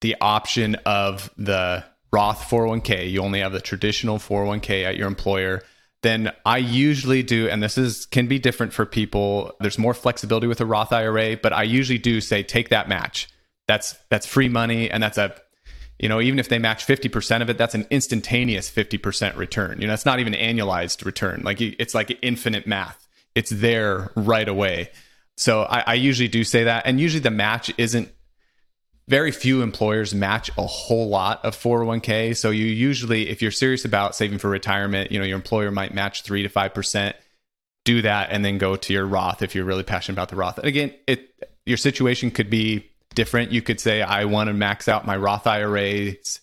the 0.00 0.16
option 0.20 0.76
of 0.86 1.30
the 1.36 1.84
Roth 2.12 2.48
401k, 2.48 3.10
you 3.10 3.20
only 3.22 3.40
have 3.40 3.52
the 3.52 3.60
traditional 3.60 4.18
401k 4.18 4.84
at 4.84 4.96
your 4.96 5.08
employer, 5.08 5.62
then 6.02 6.32
I 6.44 6.58
usually 6.58 7.22
do, 7.22 7.48
and 7.48 7.62
this 7.62 7.76
is 7.76 8.06
can 8.06 8.26
be 8.26 8.38
different 8.38 8.72
for 8.72 8.86
people. 8.86 9.56
There's 9.60 9.78
more 9.78 9.94
flexibility 9.94 10.46
with 10.46 10.60
a 10.60 10.66
Roth 10.66 10.92
IRA, 10.92 11.36
but 11.36 11.52
I 11.52 11.64
usually 11.64 11.98
do 11.98 12.20
say 12.20 12.42
take 12.42 12.68
that 12.68 12.88
match. 12.88 13.28
That's 13.66 13.96
that's 14.08 14.26
free 14.26 14.48
money, 14.48 14.90
and 14.90 15.02
that's 15.02 15.18
a 15.18 15.34
you 15.98 16.08
know 16.08 16.20
even 16.20 16.38
if 16.38 16.48
they 16.48 16.58
match 16.58 16.86
50% 16.86 17.42
of 17.42 17.50
it 17.50 17.58
that's 17.58 17.74
an 17.74 17.86
instantaneous 17.90 18.70
50% 18.70 19.36
return 19.36 19.80
you 19.80 19.86
know 19.86 19.94
it's 19.94 20.04
not 20.04 20.20
even 20.20 20.34
annualized 20.34 21.04
return 21.04 21.40
like 21.44 21.60
it's 21.60 21.94
like 21.94 22.18
infinite 22.22 22.66
math 22.66 23.08
it's 23.34 23.50
there 23.50 24.10
right 24.14 24.48
away 24.48 24.90
so 25.36 25.62
I, 25.62 25.84
I 25.86 25.94
usually 25.94 26.28
do 26.28 26.44
say 26.44 26.64
that 26.64 26.82
and 26.86 27.00
usually 27.00 27.20
the 27.20 27.30
match 27.30 27.72
isn't 27.78 28.10
very 29.08 29.30
few 29.30 29.62
employers 29.62 30.14
match 30.14 30.50
a 30.58 30.66
whole 30.66 31.08
lot 31.08 31.44
of 31.44 31.56
401k. 31.56 32.36
So 32.36 32.50
you 32.50 32.66
usually, 32.66 33.28
if 33.28 33.40
you're 33.40 33.50
serious 33.52 33.84
about 33.84 34.16
saving 34.16 34.38
for 34.38 34.50
retirement, 34.50 35.12
you 35.12 35.18
know, 35.18 35.24
your 35.24 35.36
employer 35.36 35.70
might 35.70 35.94
match 35.94 36.22
three 36.22 36.42
to 36.42 36.48
5%. 36.48 37.14
Do 37.84 38.02
that 38.02 38.30
and 38.32 38.44
then 38.44 38.58
go 38.58 38.74
to 38.74 38.92
your 38.92 39.06
Roth 39.06 39.42
if 39.42 39.54
you're 39.54 39.64
really 39.64 39.84
passionate 39.84 40.16
about 40.16 40.28
the 40.28 40.34
Roth. 40.34 40.58
And 40.58 40.66
again, 40.66 40.92
it 41.06 41.30
your 41.64 41.76
situation 41.76 42.32
could 42.32 42.50
be 42.50 42.84
different. 43.14 43.52
You 43.52 43.62
could 43.62 43.80
say, 43.80 44.02
I 44.02 44.24
want 44.24 44.48
to 44.48 44.54
max 44.54 44.88
out 44.88 45.06
my 45.06 45.16
Roth 45.16 45.46
IRAs 45.46 46.40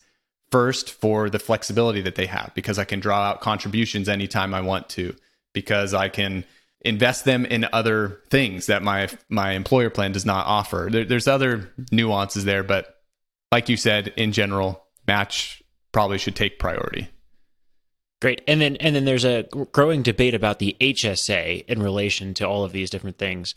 first 0.52 0.92
for 0.92 1.30
the 1.30 1.40
flexibility 1.40 2.02
that 2.02 2.16
they 2.16 2.28
have 2.28 2.52
because 2.56 2.80
I 2.80 2.86
can 2.86 3.00
draw 3.00 3.18
out 3.18 3.42
contributions 3.42 4.08
anytime 4.08 4.54
I 4.54 4.62
want 4.62 4.88
to, 4.90 5.16
because 5.54 5.94
I 5.94 6.10
can 6.10 6.46
invest 6.84 7.26
them 7.26 7.46
in 7.46 7.68
other 7.72 8.22
things 8.30 8.68
that 8.68 8.84
my 8.84 9.10
my 9.30 9.52
employer 9.52 9.90
plan 9.90 10.12
does 10.12 10.26
not 10.26 10.46
offer. 10.46 10.90
There, 10.92 11.06
there's 11.06 11.28
other 11.28 11.72
nuances 11.92 12.46
there, 12.46 12.64
but 12.64 12.98
like 13.52 13.70
you 13.70 13.78
said, 13.78 14.14
in 14.18 14.32
general, 14.32 14.86
match 15.08 15.64
probably 15.92 16.18
should 16.18 16.36
take 16.36 16.60
priority. 16.60 17.10
Great, 18.22 18.42
and 18.48 18.62
then 18.62 18.78
and 18.78 18.96
then 18.96 19.06
there's 19.06 19.26
a 19.26 19.44
growing 19.72 20.02
debate 20.02 20.34
about 20.34 20.60
the 20.60 20.76
HSA 20.80 21.66
in 21.66 21.82
relation 21.82 22.34
to 22.36 22.46
all 22.48 22.64
of 22.64 22.72
these 22.72 22.90
different 22.90 23.18
things. 23.18 23.54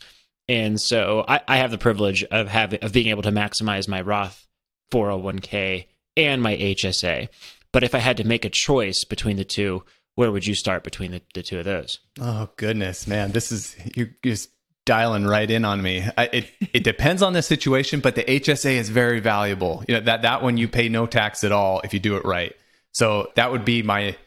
And 0.49 0.79
so 0.79 1.25
I, 1.27 1.41
I 1.47 1.57
have 1.57 1.71
the 1.71 1.77
privilege 1.77 2.23
of 2.25 2.47
having 2.47 2.79
of 2.81 2.93
being 2.93 3.07
able 3.07 3.23
to 3.23 3.31
maximize 3.31 3.87
my 3.87 4.01
Roth 4.01 4.47
401k 4.91 5.87
and 6.15 6.41
my 6.41 6.55
HSA. 6.55 7.29
But 7.73 7.83
if 7.83 7.93
I 7.93 7.99
had 7.99 8.17
to 8.17 8.23
make 8.23 8.45
a 8.45 8.49
choice 8.49 9.03
between 9.03 9.37
the 9.37 9.45
two, 9.45 9.83
where 10.17 10.31
would 10.31 10.47
you 10.47 10.55
start 10.55 10.83
between 10.83 11.11
the, 11.11 11.21
the 11.35 11.43
two 11.43 11.59
of 11.59 11.65
those? 11.65 11.99
Oh 12.19 12.49
goodness, 12.57 13.05
man, 13.05 13.31
this 13.33 13.51
is 13.51 13.75
you're 13.95 14.09
just 14.23 14.49
dialing 14.83 15.25
right 15.25 15.49
in 15.49 15.63
on 15.63 15.79
me. 15.79 16.03
I, 16.17 16.23
it 16.33 16.49
it 16.73 16.83
depends 16.83 17.21
on 17.21 17.33
the 17.33 17.43
situation, 17.43 17.99
but 17.99 18.15
the 18.15 18.23
HSA 18.23 18.71
is 18.77 18.89
very 18.89 19.19
valuable. 19.19 19.83
You 19.87 19.93
know 19.93 20.01
that 20.01 20.23
that 20.23 20.41
one 20.41 20.57
you 20.57 20.67
pay 20.67 20.89
no 20.89 21.05
tax 21.05 21.43
at 21.43 21.51
all 21.51 21.81
if 21.81 21.93
you 21.93 21.99
do 21.99 22.15
it 22.17 22.25
right. 22.25 22.55
So 22.93 23.31
that 23.35 23.51
would 23.51 23.63
be 23.63 23.83
my. 23.83 24.17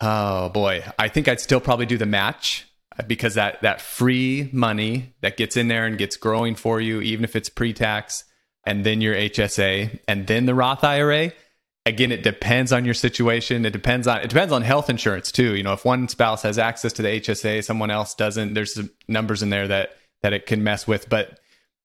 Oh 0.00 0.48
boy, 0.50 0.84
I 0.96 1.08
think 1.08 1.26
I'd 1.26 1.40
still 1.40 1.60
probably 1.60 1.86
do 1.86 1.98
the 1.98 2.06
match 2.06 2.64
uh, 2.96 3.02
because 3.02 3.34
that 3.34 3.62
that 3.62 3.80
free 3.80 4.48
money 4.52 5.12
that 5.22 5.36
gets 5.36 5.56
in 5.56 5.66
there 5.66 5.86
and 5.86 5.98
gets 5.98 6.16
growing 6.16 6.54
for 6.54 6.80
you, 6.80 7.00
even 7.00 7.24
if 7.24 7.34
it's 7.34 7.48
pre-tax, 7.48 8.22
and 8.62 8.86
then 8.86 9.00
your 9.00 9.16
HSA, 9.16 9.98
and 10.06 10.28
then 10.28 10.46
the 10.46 10.54
Roth 10.54 10.84
IRA 10.84 11.32
again 11.86 12.12
it 12.12 12.22
depends 12.22 12.72
on 12.72 12.84
your 12.84 12.94
situation. 12.94 13.64
It 13.64 13.72
depends 13.72 14.06
on 14.06 14.18
it 14.20 14.28
depends 14.28 14.52
on 14.52 14.62
health 14.62 14.90
insurance 14.90 15.32
too. 15.32 15.54
You 15.54 15.62
know 15.62 15.72
if 15.72 15.84
one 15.84 16.08
spouse 16.08 16.42
has 16.42 16.58
access 16.58 16.92
to 16.94 17.02
the 17.02 17.08
hsa 17.08 17.64
someone 17.64 17.90
else 17.90 18.14
doesn't 18.14 18.54
there's 18.54 18.74
some 18.74 18.90
numbers 19.08 19.42
in 19.42 19.50
there 19.50 19.68
that 19.68 19.96
that 20.22 20.32
it 20.32 20.46
can 20.46 20.62
mess 20.62 20.86
with. 20.86 21.08
But 21.08 21.40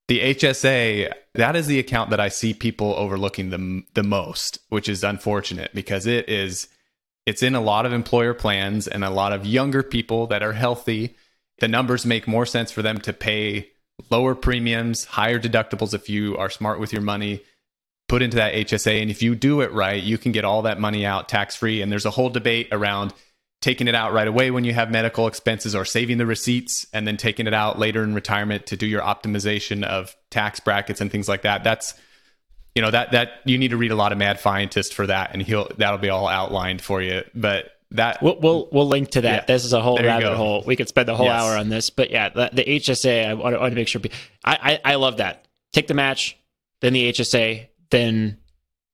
the 0.07 0.19
hsa 0.35 1.13
that 1.35 1.55
is 1.55 1.67
the 1.67 1.79
account 1.79 2.09
that 2.09 2.19
i 2.19 2.27
see 2.27 2.53
people 2.53 2.93
overlooking 2.95 3.49
the 3.51 3.83
the 3.93 4.03
most 4.03 4.59
which 4.67 4.89
is 4.89 5.03
unfortunate 5.03 5.71
because 5.73 6.05
it 6.05 6.27
is 6.27 6.67
it's 7.25 7.43
in 7.43 7.55
a 7.55 7.61
lot 7.61 7.85
of 7.85 7.93
employer 7.93 8.33
plans 8.33 8.87
and 8.87 9.03
a 9.03 9.09
lot 9.09 9.31
of 9.31 9.45
younger 9.45 9.83
people 9.83 10.27
that 10.27 10.41
are 10.41 10.53
healthy. 10.53 11.15
The 11.59 11.67
numbers 11.67 12.05
make 12.05 12.27
more 12.27 12.47
sense 12.47 12.71
for 12.71 12.81
them 12.81 12.97
to 13.01 13.13
pay 13.13 13.69
lower 14.09 14.33
premiums 14.33 15.05
higher 15.05 15.39
deductibles 15.39 15.93
if 15.93 16.09
you 16.09 16.35
are 16.35 16.49
smart 16.49 16.79
with 16.79 16.91
your 16.91 17.03
money 17.03 17.43
put 18.11 18.21
into 18.21 18.35
that 18.35 18.53
HSA. 18.53 19.01
And 19.01 19.09
if 19.09 19.23
you 19.23 19.35
do 19.35 19.61
it 19.61 19.71
right, 19.71 20.03
you 20.03 20.17
can 20.17 20.33
get 20.33 20.43
all 20.43 20.63
that 20.63 20.81
money 20.81 21.05
out 21.05 21.29
tax 21.29 21.55
free. 21.55 21.81
And 21.81 21.89
there's 21.89 22.05
a 22.05 22.11
whole 22.11 22.29
debate 22.29 22.67
around 22.73 23.13
taking 23.61 23.87
it 23.87 23.95
out 23.95 24.11
right 24.11 24.27
away 24.27 24.51
when 24.51 24.65
you 24.65 24.73
have 24.73 24.91
medical 24.91 25.27
expenses 25.27 25.73
or 25.73 25.85
saving 25.85 26.17
the 26.17 26.25
receipts 26.25 26.85
and 26.91 27.07
then 27.07 27.15
taking 27.15 27.47
it 27.47 27.53
out 27.53 27.79
later 27.79 28.03
in 28.03 28.13
retirement 28.13 28.65
to 28.65 28.75
do 28.75 28.85
your 28.85 29.01
optimization 29.01 29.85
of 29.85 30.13
tax 30.29 30.59
brackets 30.59 30.99
and 30.99 31.09
things 31.09 31.29
like 31.29 31.43
that. 31.43 31.63
That's 31.63 31.93
you 32.75 32.81
know 32.81 32.91
that 32.91 33.13
that 33.13 33.29
you 33.45 33.57
need 33.57 33.69
to 33.69 33.77
read 33.77 33.91
a 33.91 33.95
lot 33.95 34.11
of 34.11 34.17
Mad 34.17 34.39
Fientist 34.39 34.93
for 34.93 35.07
that, 35.07 35.31
and 35.31 35.41
he'll 35.41 35.69
that'll 35.77 35.97
be 35.97 36.09
all 36.09 36.27
outlined 36.27 36.81
for 36.81 37.01
you. 37.01 37.23
But 37.33 37.71
that 37.91 38.21
we'll 38.21 38.39
we'll, 38.39 38.69
we'll 38.71 38.87
link 38.87 39.11
to 39.11 39.21
that. 39.21 39.43
Yeah, 39.43 39.45
this 39.45 39.65
is 39.65 39.73
a 39.73 39.81
whole 39.81 39.97
rabbit 39.97 40.35
hole. 40.35 40.63
We 40.65 40.75
could 40.75 40.87
spend 40.87 41.07
the 41.07 41.15
whole 41.15 41.27
yes. 41.27 41.41
hour 41.41 41.57
on 41.57 41.67
this, 41.69 41.89
but 41.89 42.11
yeah, 42.11 42.29
the, 42.29 42.49
the 42.51 42.63
HSA. 42.63 43.27
I 43.27 43.33
want, 43.35 43.55
I 43.55 43.59
want, 43.59 43.71
to 43.71 43.75
make 43.75 43.89
sure. 43.89 44.01
I, 44.43 44.79
I 44.83 44.93
I 44.93 44.95
love 44.95 45.17
that. 45.17 45.47
Take 45.73 45.87
the 45.87 45.93
match, 45.93 46.37
then 46.79 46.93
the 46.93 47.11
HSA, 47.11 47.67
then 47.91 48.37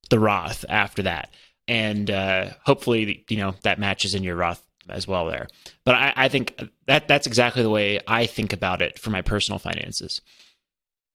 the 0.09 0.19
Roth 0.19 0.65
after 0.67 1.03
that. 1.03 1.33
And 1.67 2.09
uh, 2.09 2.51
hopefully, 2.65 3.25
you 3.29 3.37
know, 3.37 3.55
that 3.63 3.79
matches 3.79 4.15
in 4.15 4.23
your 4.23 4.35
Roth 4.35 4.63
as 4.89 5.07
well 5.07 5.25
there. 5.25 5.47
But 5.85 5.95
I, 5.95 6.13
I 6.15 6.27
think 6.29 6.59
that 6.87 7.07
that's 7.07 7.27
exactly 7.27 7.63
the 7.63 7.69
way 7.69 7.99
I 8.07 8.25
think 8.25 8.53
about 8.53 8.81
it 8.81 8.97
for 8.99 9.09
my 9.09 9.21
personal 9.21 9.59
finances. 9.59 10.21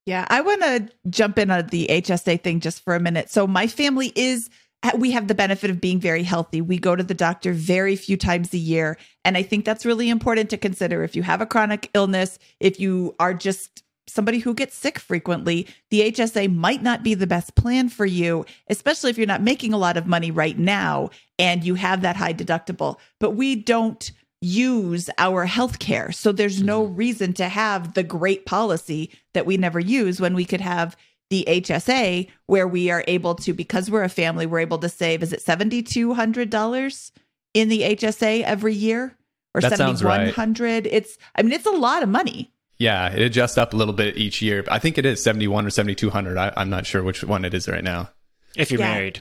Yeah, 0.04 0.26
I 0.28 0.40
want 0.40 0.62
to 0.62 0.88
jump 1.08 1.38
in 1.38 1.50
on 1.50 1.68
the 1.68 1.86
HSA 1.88 2.42
thing 2.42 2.60
just 2.60 2.82
for 2.82 2.94
a 2.94 3.00
minute. 3.00 3.30
So 3.30 3.46
my 3.46 3.66
family 3.66 4.12
is 4.16 4.50
we 4.96 5.12
have 5.12 5.28
the 5.28 5.34
benefit 5.34 5.70
of 5.70 5.80
being 5.80 6.00
very 6.00 6.24
healthy. 6.24 6.60
We 6.60 6.76
go 6.76 6.96
to 6.96 7.04
the 7.04 7.14
doctor 7.14 7.52
very 7.52 7.94
few 7.94 8.16
times 8.16 8.52
a 8.52 8.58
year, 8.58 8.98
and 9.24 9.36
I 9.36 9.42
think 9.42 9.64
that's 9.64 9.86
really 9.86 10.10
important 10.10 10.50
to 10.50 10.56
consider 10.56 11.04
if 11.04 11.14
you 11.14 11.22
have 11.22 11.40
a 11.40 11.46
chronic 11.46 11.88
illness, 11.94 12.38
if 12.58 12.80
you 12.80 13.14
are 13.20 13.32
just 13.32 13.84
somebody 14.12 14.38
who 14.38 14.54
gets 14.54 14.74
sick 14.74 14.98
frequently, 14.98 15.66
the 15.90 16.12
HSA 16.12 16.54
might 16.54 16.82
not 16.82 17.02
be 17.02 17.14
the 17.14 17.26
best 17.26 17.54
plan 17.54 17.88
for 17.88 18.06
you, 18.06 18.44
especially 18.68 19.10
if 19.10 19.18
you're 19.18 19.26
not 19.26 19.42
making 19.42 19.72
a 19.72 19.78
lot 19.78 19.96
of 19.96 20.06
money 20.06 20.30
right 20.30 20.58
now 20.58 21.10
and 21.38 21.64
you 21.64 21.74
have 21.74 22.02
that 22.02 22.16
high 22.16 22.34
deductible. 22.34 22.98
But 23.18 23.30
we 23.32 23.56
don't 23.56 24.10
use 24.40 25.08
our 25.18 25.46
health 25.46 25.78
care. 25.78 26.12
So 26.12 26.32
there's 26.32 26.62
no 26.62 26.84
mm-hmm. 26.84 26.96
reason 26.96 27.32
to 27.34 27.48
have 27.48 27.94
the 27.94 28.02
great 28.02 28.44
policy 28.44 29.10
that 29.34 29.46
we 29.46 29.56
never 29.56 29.80
use 29.80 30.20
when 30.20 30.34
we 30.34 30.44
could 30.44 30.60
have 30.60 30.96
the 31.30 31.44
HSA 31.48 32.28
where 32.46 32.68
we 32.68 32.90
are 32.90 33.04
able 33.08 33.34
to, 33.36 33.54
because 33.54 33.90
we're 33.90 34.02
a 34.02 34.08
family, 34.08 34.44
we're 34.44 34.58
able 34.58 34.78
to 34.78 34.88
save, 34.88 35.22
is 35.22 35.32
it 35.32 35.44
$7,200 35.44 37.12
in 37.54 37.68
the 37.68 37.82
HSA 37.82 38.42
every 38.42 38.74
year? 38.74 39.16
Or 39.54 39.60
seventy 39.60 40.04
one 40.04 40.28
hundred. 40.28 40.86
Right. 40.86 40.94
It's 40.94 41.18
I 41.36 41.42
mean, 41.42 41.52
it's 41.52 41.66
a 41.66 41.70
lot 41.70 42.02
of 42.02 42.08
money. 42.08 42.50
Yeah, 42.82 43.12
it 43.12 43.22
adjusts 43.22 43.56
up 43.58 43.74
a 43.74 43.76
little 43.76 43.94
bit 43.94 44.16
each 44.16 44.42
year. 44.42 44.64
I 44.68 44.80
think 44.80 44.98
it 44.98 45.06
is 45.06 45.22
71 45.22 45.66
or 45.66 45.70
7200. 45.70 46.36
I, 46.36 46.52
am 46.56 46.68
not 46.68 46.84
sure 46.84 47.04
which 47.04 47.22
one 47.22 47.44
it 47.44 47.54
is 47.54 47.68
right 47.68 47.84
now. 47.84 48.10
If 48.56 48.72
you're 48.72 48.80
yeah. 48.80 48.94
married. 48.94 49.20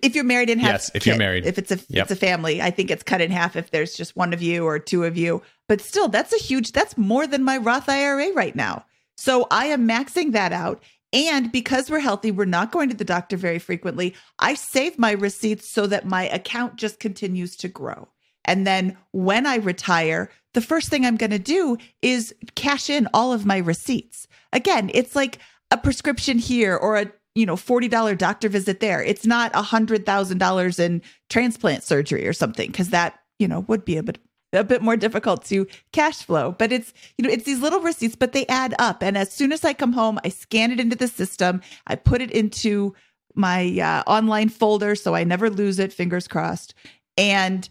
If 0.00 0.14
you're 0.14 0.22
married 0.22 0.48
and 0.48 0.60
have 0.60 0.74
Yes, 0.74 0.90
if 0.94 1.06
you're 1.06 1.16
married. 1.16 1.44
If 1.44 1.58
it's 1.58 1.72
a 1.72 1.80
yep. 1.88 2.04
it's 2.04 2.12
a 2.12 2.16
family, 2.16 2.62
I 2.62 2.70
think 2.70 2.92
it's 2.92 3.02
cut 3.02 3.20
in 3.20 3.32
half 3.32 3.56
if 3.56 3.72
there's 3.72 3.96
just 3.96 4.14
one 4.14 4.32
of 4.32 4.40
you 4.40 4.64
or 4.64 4.78
two 4.78 5.02
of 5.02 5.16
you. 5.16 5.42
But 5.68 5.80
still, 5.80 6.06
that's 6.06 6.32
a 6.32 6.38
huge 6.38 6.70
that's 6.70 6.96
more 6.96 7.26
than 7.26 7.42
my 7.42 7.56
Roth 7.56 7.88
IRA 7.88 8.32
right 8.32 8.54
now. 8.54 8.84
So 9.16 9.48
I 9.50 9.66
am 9.66 9.88
maxing 9.88 10.30
that 10.32 10.52
out. 10.52 10.80
And 11.12 11.50
because 11.50 11.90
we're 11.90 11.98
healthy, 11.98 12.30
we're 12.30 12.44
not 12.44 12.70
going 12.70 12.88
to 12.90 12.96
the 12.96 13.04
doctor 13.04 13.36
very 13.36 13.58
frequently. 13.58 14.14
I 14.38 14.54
save 14.54 14.96
my 14.96 15.10
receipts 15.10 15.68
so 15.68 15.88
that 15.88 16.06
my 16.06 16.28
account 16.28 16.76
just 16.76 17.00
continues 17.00 17.56
to 17.56 17.68
grow. 17.68 18.08
And 18.44 18.66
then 18.66 18.96
when 19.12 19.46
I 19.46 19.56
retire, 19.56 20.30
the 20.54 20.60
first 20.60 20.88
thing 20.88 21.04
I'm 21.04 21.16
going 21.16 21.30
to 21.30 21.38
do 21.38 21.76
is 22.02 22.34
cash 22.54 22.90
in 22.90 23.08
all 23.14 23.32
of 23.32 23.46
my 23.46 23.58
receipts. 23.58 24.26
Again, 24.52 24.90
it's 24.94 25.14
like 25.14 25.38
a 25.70 25.76
prescription 25.76 26.38
here 26.38 26.76
or 26.76 26.96
a 26.96 27.12
you 27.34 27.46
know 27.46 27.56
$40 27.56 28.18
doctor 28.18 28.48
visit 28.48 28.80
there. 28.80 29.02
It's 29.02 29.26
not 29.26 29.52
a 29.54 29.62
$100,000 29.62 30.78
in 30.80 31.02
transplant 31.28 31.84
surgery 31.84 32.26
or 32.26 32.32
something 32.32 32.70
because 32.70 32.90
that, 32.90 33.20
you 33.38 33.46
know, 33.46 33.60
would 33.60 33.84
be 33.84 33.96
a 33.96 34.02
bit 34.02 34.18
a 34.52 34.64
bit 34.64 34.82
more 34.82 34.96
difficult 34.96 35.44
to 35.44 35.66
cash 35.92 36.24
flow 36.24 36.52
but 36.58 36.72
it's 36.72 36.92
you 37.16 37.24
know 37.24 37.30
it's 37.30 37.44
these 37.44 37.60
little 37.60 37.80
receipts 37.80 38.16
but 38.16 38.32
they 38.32 38.46
add 38.46 38.74
up 38.78 39.00
and 39.02 39.16
as 39.16 39.30
soon 39.30 39.52
as 39.52 39.64
i 39.64 39.72
come 39.72 39.92
home 39.92 40.18
i 40.24 40.28
scan 40.28 40.72
it 40.72 40.80
into 40.80 40.96
the 40.96 41.06
system 41.06 41.60
i 41.86 41.94
put 41.94 42.20
it 42.20 42.30
into 42.32 42.92
my 43.36 43.78
uh, 43.78 44.02
online 44.10 44.48
folder 44.48 44.96
so 44.96 45.14
i 45.14 45.22
never 45.22 45.48
lose 45.48 45.78
it 45.78 45.92
fingers 45.92 46.26
crossed 46.26 46.74
and 47.16 47.68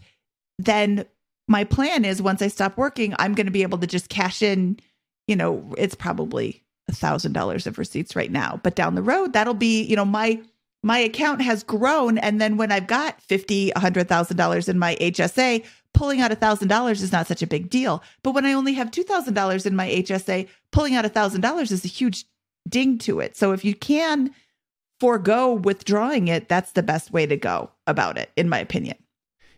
then 0.64 1.04
my 1.48 1.64
plan 1.64 2.04
is 2.04 2.22
once 2.22 2.42
i 2.42 2.48
stop 2.48 2.76
working 2.76 3.14
i'm 3.18 3.34
going 3.34 3.46
to 3.46 3.52
be 3.52 3.62
able 3.62 3.78
to 3.78 3.86
just 3.86 4.08
cash 4.08 4.42
in 4.42 4.78
you 5.26 5.36
know 5.36 5.74
it's 5.76 5.94
probably 5.94 6.62
a 6.88 6.92
thousand 6.92 7.32
dollars 7.32 7.66
of 7.66 7.78
receipts 7.78 8.16
right 8.16 8.32
now 8.32 8.60
but 8.62 8.74
down 8.74 8.94
the 8.94 9.02
road 9.02 9.32
that'll 9.32 9.54
be 9.54 9.82
you 9.82 9.96
know 9.96 10.04
my 10.04 10.40
my 10.82 10.98
account 10.98 11.42
has 11.42 11.62
grown 11.62 12.18
and 12.18 12.40
then 12.40 12.56
when 12.56 12.72
i've 12.72 12.86
got 12.86 13.20
50 13.22 13.72
100000 13.74 14.36
dollars 14.36 14.68
in 14.68 14.78
my 14.78 14.96
hsa 14.96 15.64
pulling 15.92 16.20
out 16.20 16.30
$1,000 16.30 16.90
is 16.92 17.12
not 17.12 17.26
such 17.26 17.42
a 17.42 17.46
big 17.46 17.68
deal. 17.70 18.02
But 18.22 18.32
when 18.32 18.46
I 18.46 18.52
only 18.52 18.74
have 18.74 18.90
$2,000 18.90 19.66
in 19.66 19.76
my 19.76 19.88
HSA, 19.88 20.48
pulling 20.72 20.94
out 20.94 21.04
$1,000 21.04 21.72
is 21.72 21.84
a 21.84 21.88
huge 21.88 22.24
ding 22.68 22.98
to 22.98 23.20
it. 23.20 23.36
So 23.36 23.52
if 23.52 23.64
you 23.64 23.74
can 23.74 24.30
forego 24.98 25.54
withdrawing 25.54 26.28
it, 26.28 26.48
that's 26.48 26.72
the 26.72 26.82
best 26.82 27.12
way 27.12 27.26
to 27.26 27.36
go 27.36 27.70
about 27.86 28.18
it, 28.18 28.30
in 28.36 28.48
my 28.48 28.58
opinion. 28.58 28.96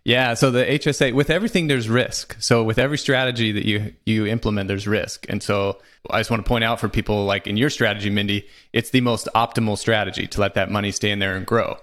Yeah, 0.05 0.35
so 0.35 0.51
the 0.51 0.65
HSA 0.65 1.13
with 1.13 1.31
everything 1.31 1.69
there's 1.69 1.89
risk. 1.89 2.37
So 2.41 2.65
with 2.65 2.79
every 2.79 2.99
strategy 2.99 3.53
that 3.53 3.65
you 3.65 3.95
you 4.05 4.27
implement 4.27 4.69
there's 4.69 4.89
risk. 4.89 5.27
And 5.29 5.43
so 5.43 5.81
I 6.11 6.19
just 6.19 6.31
want 6.31 6.45
to 6.45 6.49
point 6.49 6.65
out 6.65 6.81
for 6.81 6.89
people 6.89 7.25
like 7.25 7.47
in 7.47 7.57
your 7.57 7.71
strategy 7.71 8.11
Mindy, 8.11 8.47
it's 8.73 8.91
the 8.91 9.01
most 9.01 9.29
optimal 9.35 9.79
strategy 9.79 10.27
to 10.27 10.41
let 10.41 10.55
that 10.55 10.71
money 10.71 10.91
stay 10.91 11.11
in 11.11 11.21
there 11.21 11.37
and 11.37 11.47
grow. 11.47 11.77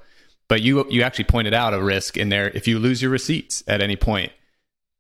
But 0.49 0.62
you 0.62 0.86
you 0.89 1.03
actually 1.03 1.25
pointed 1.25 1.53
out 1.53 1.73
a 1.73 1.82
risk 1.82 2.17
in 2.17 2.29
there 2.29 2.49
if 2.49 2.67
you 2.67 2.77
lose 2.77 3.01
your 3.01 3.12
receipts 3.12 3.63
at 3.67 3.82
any 3.82 3.95
point 3.95 4.32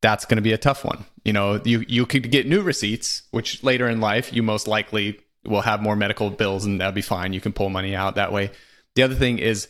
that's 0.01 0.25
going 0.25 0.37
to 0.37 0.41
be 0.41 0.53
a 0.53 0.57
tough 0.57 0.85
one. 0.85 1.05
You 1.23 1.33
know, 1.33 1.61
you 1.63 1.83
you 1.87 2.05
could 2.05 2.31
get 2.31 2.47
new 2.47 2.61
receipts, 2.61 3.23
which 3.31 3.63
later 3.63 3.89
in 3.89 3.99
life 3.99 4.33
you 4.33 4.43
most 4.43 4.67
likely 4.67 5.19
will 5.45 5.61
have 5.61 5.81
more 5.81 5.95
medical 5.95 6.29
bills, 6.29 6.65
and 6.65 6.79
that'll 6.79 6.93
be 6.93 7.01
fine. 7.01 7.33
You 7.33 7.41
can 7.41 7.53
pull 7.53 7.69
money 7.69 7.95
out 7.95 8.15
that 8.15 8.31
way. 8.31 8.51
The 8.95 9.03
other 9.03 9.15
thing 9.15 9.39
is 9.39 9.67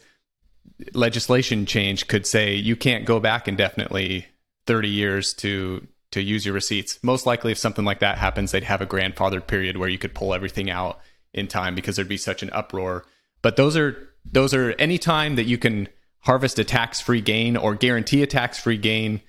legislation 0.93 1.65
change 1.65 2.07
could 2.07 2.25
say 2.25 2.55
you 2.55 2.75
can't 2.75 3.05
go 3.05 3.19
back 3.19 3.47
indefinitely 3.47 4.27
30 4.67 4.89
years 4.89 5.33
to 5.35 5.87
to 6.11 6.21
use 6.21 6.43
your 6.43 6.55
receipts. 6.55 6.97
Most 7.03 7.27
likely, 7.27 7.51
if 7.51 7.59
something 7.59 7.85
like 7.85 7.99
that 7.99 8.17
happens, 8.17 8.51
they'd 8.51 8.63
have 8.63 8.81
a 8.81 8.87
grandfathered 8.87 9.45
period 9.45 9.77
where 9.77 9.89
you 9.89 9.99
could 9.99 10.15
pull 10.15 10.33
everything 10.33 10.69
out 10.69 10.99
in 11.33 11.47
time 11.47 11.75
because 11.75 11.95
there'd 11.95 12.07
be 12.07 12.17
such 12.17 12.41
an 12.41 12.49
uproar. 12.51 13.05
But 13.41 13.55
those 13.55 13.77
are 13.77 14.09
those 14.25 14.53
are 14.53 14.71
any 14.79 14.97
time 14.97 15.35
that 15.35 15.45
you 15.45 15.57
can 15.57 15.87
harvest 16.21 16.59
a 16.59 16.63
tax 16.63 16.99
free 16.99 17.21
gain 17.21 17.55
or 17.55 17.75
guarantee 17.75 18.23
a 18.23 18.27
tax 18.27 18.59
free 18.59 18.77
gain 18.77 19.21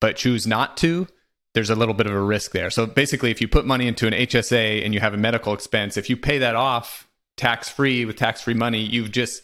but 0.00 0.16
choose 0.16 0.46
not 0.46 0.76
to, 0.78 1.06
there's 1.54 1.70
a 1.70 1.74
little 1.74 1.94
bit 1.94 2.06
of 2.06 2.12
a 2.12 2.20
risk 2.20 2.52
there. 2.52 2.70
So 2.70 2.86
basically, 2.86 3.30
if 3.30 3.40
you 3.40 3.48
put 3.48 3.66
money 3.66 3.86
into 3.86 4.06
an 4.06 4.14
HSA 4.14 4.84
and 4.84 4.94
you 4.94 5.00
have 5.00 5.14
a 5.14 5.18
medical 5.18 5.52
expense, 5.52 5.96
if 5.96 6.08
you 6.08 6.16
pay 6.16 6.38
that 6.38 6.56
off 6.56 7.08
tax 7.36 7.68
free 7.68 8.04
with 8.04 8.16
tax 8.16 8.40
free 8.40 8.54
money, 8.54 8.80
you've 8.80 9.10
just 9.10 9.42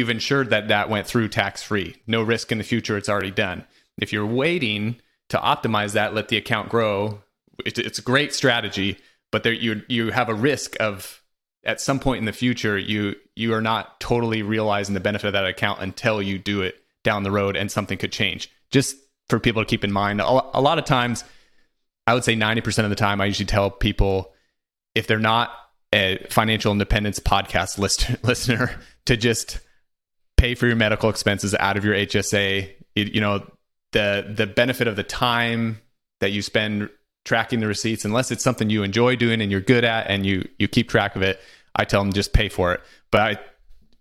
you've 0.00 0.10
ensured 0.10 0.50
that 0.50 0.68
that 0.68 0.88
went 0.88 1.06
through 1.06 1.28
tax 1.28 1.62
free. 1.62 1.94
No 2.06 2.22
risk 2.22 2.50
in 2.50 2.58
the 2.58 2.64
future. 2.64 2.96
It's 2.96 3.08
already 3.08 3.30
done. 3.30 3.66
If 4.00 4.12
you're 4.12 4.26
waiting 4.26 4.96
to 5.28 5.36
optimize 5.36 5.92
that, 5.92 6.14
let 6.14 6.28
the 6.28 6.38
account 6.38 6.70
grow. 6.70 7.22
It's 7.66 7.98
a 7.98 8.02
great 8.02 8.34
strategy, 8.34 8.98
but 9.30 9.42
there 9.42 9.52
you 9.52 9.82
you 9.86 10.10
have 10.10 10.30
a 10.30 10.34
risk 10.34 10.76
of 10.80 11.22
at 11.62 11.80
some 11.80 12.00
point 12.00 12.20
in 12.20 12.24
the 12.24 12.32
future 12.32 12.78
you 12.78 13.14
you 13.36 13.52
are 13.52 13.60
not 13.60 14.00
totally 14.00 14.42
realizing 14.42 14.94
the 14.94 15.00
benefit 15.00 15.26
of 15.26 15.34
that 15.34 15.44
account 15.44 15.82
until 15.82 16.22
you 16.22 16.38
do 16.38 16.62
it 16.62 16.82
down 17.04 17.22
the 17.22 17.30
road 17.30 17.54
and 17.54 17.70
something 17.70 17.98
could 17.98 18.12
change. 18.12 18.50
Just 18.70 18.96
for 19.28 19.38
people 19.38 19.62
to 19.62 19.66
keep 19.66 19.84
in 19.84 19.92
mind. 19.92 20.20
A, 20.20 20.60
lot 20.60 20.78
of 20.78 20.84
times, 20.84 21.24
I 22.06 22.14
would 22.14 22.24
say 22.24 22.34
90% 22.34 22.84
of 22.84 22.90
the 22.90 22.96
time, 22.96 23.20
I 23.20 23.26
usually 23.26 23.46
tell 23.46 23.70
people 23.70 24.32
if 24.94 25.06
they're 25.06 25.18
not 25.18 25.50
a 25.94 26.18
financial 26.30 26.72
independence 26.72 27.20
podcast 27.20 27.78
list, 27.78 28.10
listener 28.24 28.80
to 29.06 29.16
just 29.16 29.60
pay 30.40 30.54
for 30.54 30.66
your 30.66 30.76
medical 30.76 31.10
expenses 31.10 31.54
out 31.54 31.76
of 31.76 31.84
your 31.84 31.94
HSA. 31.94 32.70
It, 32.94 33.14
you 33.14 33.20
know, 33.20 33.48
the 33.92 34.32
the 34.34 34.46
benefit 34.46 34.88
of 34.88 34.96
the 34.96 35.02
time 35.02 35.80
that 36.20 36.32
you 36.32 36.42
spend 36.42 36.90
tracking 37.24 37.60
the 37.60 37.66
receipts, 37.66 38.04
unless 38.04 38.30
it's 38.30 38.42
something 38.42 38.70
you 38.70 38.82
enjoy 38.82 39.16
doing 39.16 39.40
and 39.40 39.50
you're 39.50 39.60
good 39.60 39.84
at 39.84 40.08
and 40.08 40.24
you 40.24 40.48
you 40.58 40.68
keep 40.68 40.88
track 40.88 41.16
of 41.16 41.22
it, 41.22 41.40
I 41.76 41.84
tell 41.84 42.02
them 42.02 42.12
just 42.12 42.32
pay 42.32 42.48
for 42.48 42.72
it. 42.72 42.80
But 43.10 43.20
I, 43.20 43.40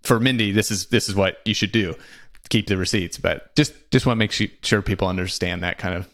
for 0.04 0.19
Mindy, 0.19 0.52
this 0.52 0.71
is 0.71 0.88
this 0.88 1.10
is 1.10 1.15
what 1.15 1.39
you 1.45 1.54
should 1.54 1.71
do 1.71 1.95
keep 2.49 2.67
the 2.67 2.78
receipts. 2.78 3.17
But 3.17 3.56
just 3.56 3.73
just 3.91 4.06
want 4.06 4.17
to 4.17 4.19
make 4.19 4.32
sure 4.63 4.82
people 4.82 5.08
understand 5.08 5.63
that 5.63 5.78
kind 5.78 5.95
of. 5.95 6.08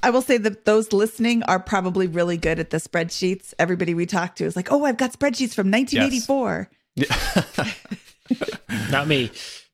I 0.00 0.10
will 0.10 0.22
say 0.22 0.38
that 0.38 0.64
those 0.64 0.92
listening 0.92 1.42
are 1.44 1.58
probably 1.58 2.06
really 2.06 2.36
good 2.36 2.60
at 2.60 2.70
the 2.70 2.76
spreadsheets. 2.76 3.52
Everybody 3.58 3.94
we 3.94 4.06
talk 4.06 4.36
to 4.36 4.44
is 4.44 4.54
like, 4.54 4.70
"Oh, 4.70 4.84
I've 4.84 4.96
got 4.96 5.12
spreadsheets 5.12 5.54
from 5.54 5.70
1984." 5.70 6.70
Yes. 6.94 8.04
Not 8.90 9.08
me. 9.08 9.30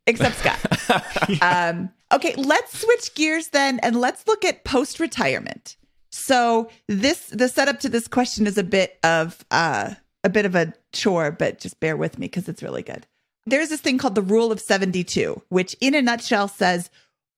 Except 0.06 0.36
Scott. 0.36 1.42
um, 1.42 1.90
okay, 2.12 2.34
let's 2.36 2.80
switch 2.80 3.14
gears 3.14 3.48
then 3.48 3.80
and 3.82 4.00
let's 4.00 4.26
look 4.26 4.44
at 4.44 4.64
post 4.64 5.00
retirement. 5.00 5.76
So 6.10 6.70
this 6.88 7.26
the 7.30 7.48
setup 7.48 7.80
to 7.80 7.88
this 7.88 8.06
question 8.06 8.46
is 8.46 8.58
a 8.58 8.64
bit 8.64 8.98
of 9.02 9.44
uh, 9.50 9.94
a 10.22 10.28
bit 10.28 10.46
of 10.46 10.54
a 10.54 10.72
chore, 10.92 11.30
but 11.30 11.58
just 11.58 11.80
bear 11.80 11.96
with 11.96 12.18
me 12.18 12.26
because 12.26 12.48
it's 12.48 12.62
really 12.62 12.82
good 12.82 13.06
there's 13.46 13.68
this 13.68 13.80
thing 13.80 13.98
called 13.98 14.14
the 14.14 14.22
rule 14.22 14.50
of 14.50 14.60
72, 14.60 15.42
which 15.48 15.76
in 15.80 15.94
a 15.94 16.02
nutshell 16.02 16.48
says 16.48 16.90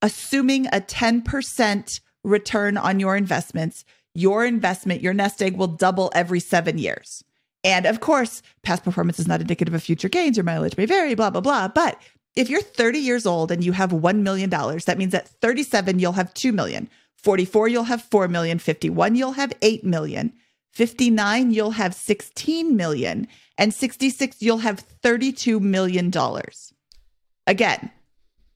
assuming 0.02 0.66
a 0.66 0.81
10% 0.81 2.00
return 2.22 2.76
on 2.76 3.00
your 3.00 3.16
investments, 3.16 3.85
your 4.14 4.44
investment, 4.44 5.02
your 5.02 5.14
nest 5.14 5.42
egg 5.42 5.57
will 5.57 5.66
double 5.66 6.11
every 6.14 6.40
seven 6.40 6.79
years. 6.79 7.24
And 7.66 7.85
of 7.85 7.98
course, 7.98 8.42
past 8.62 8.85
performance 8.85 9.18
is 9.18 9.26
not 9.26 9.40
indicative 9.40 9.74
of 9.74 9.83
future 9.83 10.09
gains. 10.09 10.37
Your 10.37 10.44
mileage 10.44 10.76
may 10.76 10.87
vary, 10.87 11.16
blah, 11.16 11.31
blah, 11.31 11.40
blah. 11.40 11.66
But 11.66 12.00
if 12.37 12.48
you're 12.48 12.62
30 12.62 13.00
years 13.00 13.26
old 13.26 13.50
and 13.50 13.64
you 13.64 13.72
have 13.72 13.90
$1 13.90 14.20
million, 14.20 14.48
that 14.48 14.96
means 14.96 15.12
at 15.12 15.29
37, 15.29 15.98
you'll 15.98 16.12
have 16.12 16.33
2 16.33 16.52
million. 16.52 16.88
44, 17.16 17.66
you'll 17.66 17.85
have 17.85 18.02
4 18.02 18.29
million. 18.29 18.61
51, 18.61 19.16
you'll 19.16 19.33
have 19.33 19.52
8 19.62 19.83
million. 19.85 20.33
59, 20.74 21.50
you'll 21.50 21.72
have 21.72 21.92
16 21.92 22.76
million 22.76 23.26
and 23.59 23.74
66, 23.74 24.42
you'll 24.42 24.59
have 24.59 24.87
$32 25.02 25.61
million. 25.61 26.12
Again, 27.48 27.90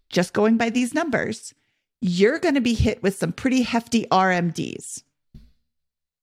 just 0.09 0.33
going 0.33 0.57
by 0.57 0.71
these 0.71 0.95
numbers, 0.95 1.53
you're 2.01 2.39
going 2.39 2.55
to 2.55 2.61
be 2.61 2.75
hit 2.75 3.03
with 3.03 3.17
some 3.17 3.33
pretty 3.33 3.63
hefty 3.63 4.07
RMDs, 4.11 5.03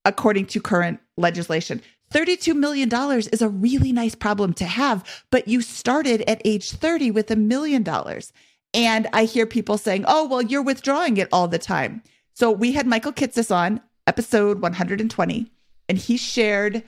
according 0.06 0.46
to 0.48 0.62
current 0.62 1.00
legislation. 1.18 1.82
$32 2.14 2.56
million 2.56 2.90
is 3.32 3.42
a 3.42 3.50
really 3.50 3.92
nice 3.92 4.16
problem 4.16 4.54
to 4.54 4.66
have, 4.66 5.24
but 5.30 5.48
you 5.48 5.62
started 5.62 6.22
at 6.22 6.42
age 6.46 6.72
30 6.72 7.12
with 7.12 7.30
a 7.32 7.36
million 7.36 7.84
dollars. 7.84 8.32
And 8.74 9.08
I 9.14 9.26
hear 9.26 9.46
people 9.46 9.78
saying, 9.78 10.06
oh, 10.08 10.28
well, 10.28 10.42
you're 10.42 10.62
withdrawing 10.62 11.18
it 11.18 11.30
all 11.32 11.48
the 11.48 11.58
time. 11.58 12.04
So 12.34 12.52
we 12.52 12.74
had 12.74 12.86
Michael 12.86 13.14
Kitces 13.14 13.54
on 13.54 13.82
episode 14.06 14.62
120, 14.62 15.52
and 15.90 15.98
he 15.98 16.18
shared 16.18 16.84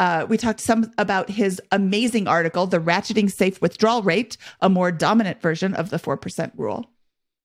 uh, 0.00 0.24
we 0.26 0.38
talked 0.38 0.60
some 0.60 0.90
about 0.96 1.28
his 1.28 1.60
amazing 1.72 2.26
article, 2.26 2.66
The 2.66 2.80
Ratcheting 2.80 3.30
Safe 3.30 3.60
Withdrawal 3.60 4.02
Rate, 4.02 4.38
a 4.62 4.70
more 4.70 4.90
dominant 4.90 5.42
version 5.42 5.74
of 5.74 5.90
the 5.90 5.98
4% 5.98 6.52
rule. 6.56 6.90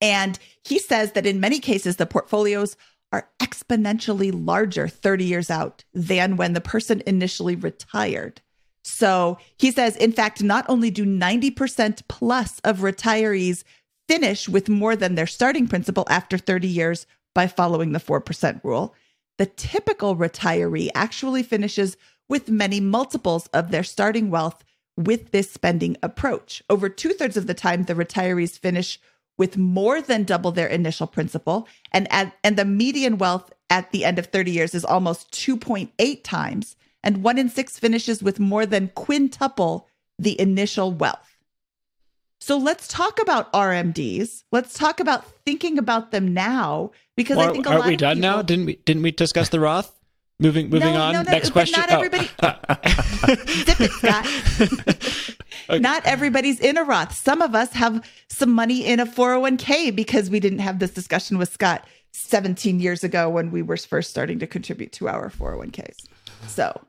And 0.00 0.38
he 0.64 0.78
says 0.78 1.12
that 1.12 1.26
in 1.26 1.38
many 1.38 1.60
cases, 1.60 1.96
the 1.96 2.06
portfolios 2.06 2.74
are 3.12 3.28
exponentially 3.40 4.30
larger 4.34 4.88
30 4.88 5.24
years 5.24 5.50
out 5.50 5.84
than 5.94 6.36
when 6.36 6.52
the 6.52 6.60
person 6.60 7.02
initially 7.06 7.56
retired. 7.56 8.40
So 8.82 9.38
he 9.56 9.70
says, 9.70 9.96
in 9.96 10.12
fact, 10.12 10.42
not 10.42 10.64
only 10.68 10.90
do 10.90 11.04
90% 11.04 12.02
plus 12.08 12.60
of 12.60 12.78
retirees 12.78 13.64
finish 14.08 14.48
with 14.48 14.68
more 14.68 14.94
than 14.94 15.14
their 15.14 15.26
starting 15.26 15.66
principal 15.66 16.06
after 16.08 16.38
30 16.38 16.68
years 16.68 17.06
by 17.34 17.46
following 17.48 17.92
the 17.92 17.98
4% 17.98 18.60
rule, 18.62 18.94
the 19.38 19.46
typical 19.46 20.16
retiree 20.16 20.88
actually 20.94 21.42
finishes 21.42 21.96
with 22.28 22.48
many 22.48 22.80
multiples 22.80 23.46
of 23.48 23.70
their 23.70 23.84
starting 23.84 24.30
wealth 24.30 24.64
with 24.96 25.30
this 25.30 25.50
spending 25.50 25.96
approach. 26.02 26.62
Over 26.70 26.88
two 26.88 27.12
thirds 27.12 27.36
of 27.36 27.46
the 27.46 27.54
time, 27.54 27.84
the 27.84 27.94
retirees 27.94 28.58
finish 28.58 28.98
with 29.38 29.56
more 29.56 30.00
than 30.00 30.24
double 30.24 30.52
their 30.52 30.66
initial 30.66 31.06
principal, 31.06 31.68
and 31.92 32.10
at, 32.10 32.34
and 32.42 32.56
the 32.56 32.64
median 32.64 33.18
wealth 33.18 33.52
at 33.70 33.90
the 33.92 34.04
end 34.04 34.18
of 34.18 34.26
30 34.26 34.50
years 34.50 34.74
is 34.74 34.84
almost 34.84 35.32
2.8 35.32 36.22
times, 36.22 36.76
and 37.02 37.22
one 37.22 37.38
in 37.38 37.48
six 37.48 37.78
finishes 37.78 38.22
with 38.22 38.40
more 38.40 38.66
than 38.66 38.88
quintuple 38.94 39.88
the 40.18 40.40
initial 40.40 40.92
wealth. 40.92 41.36
So 42.40 42.56
let's 42.56 42.86
talk 42.86 43.20
about 43.20 43.52
RMDs. 43.52 44.44
Let's 44.52 44.74
talk 44.74 45.00
about 45.00 45.26
thinking 45.44 45.78
about 45.78 46.12
them 46.12 46.32
now 46.32 46.92
because 47.16 47.36
Well, 47.36 47.50
I 47.50 47.52
think 47.52 47.66
a 47.66 47.70
aren't 47.70 47.80
lot 47.80 47.88
we 47.88 47.94
of 47.94 48.00
done 48.00 48.16
people, 48.18 48.30
now? 48.30 48.42
Didn't 48.42 48.66
we? 48.66 48.76
Didn't 48.76 49.02
we 49.02 49.10
discuss 49.10 49.48
the 49.48 49.58
Roth? 49.58 49.92
Moving 50.38 50.68
moving 50.68 50.92
No, 50.92 51.00
on. 51.00 51.12
no, 51.14 51.22
no, 51.22 51.30
Next 51.30 51.48
but 51.50 51.52
question. 51.52 51.80
not 51.80 51.90
Oh. 51.90 51.96
everybody- 51.96 52.28
Zip 53.64 53.80
it, 53.80 53.90
Scott. 54.00 55.32
Okay. 55.68 55.80
Not 55.80 56.04
everybody's 56.06 56.60
in 56.60 56.76
a 56.78 56.84
Roth. 56.84 57.12
Some 57.16 57.42
of 57.42 57.54
us 57.56 57.72
have 57.72 58.00
some 58.28 58.52
money 58.52 58.84
in 58.86 59.00
a 59.00 59.06
401k 59.06 59.96
because 59.96 60.30
we 60.30 60.38
didn't 60.38 60.60
have 60.60 60.78
this 60.78 60.92
discussion 60.92 61.38
with 61.38 61.52
Scott 61.52 61.84
17 62.12 62.78
years 62.78 63.02
ago 63.02 63.28
when 63.28 63.50
we 63.50 63.62
were 63.62 63.76
first 63.76 64.10
starting 64.10 64.38
to 64.38 64.46
contribute 64.46 64.92
to 64.92 65.08
our 65.08 65.28
401ks. 65.28 66.06
So, 66.46 66.80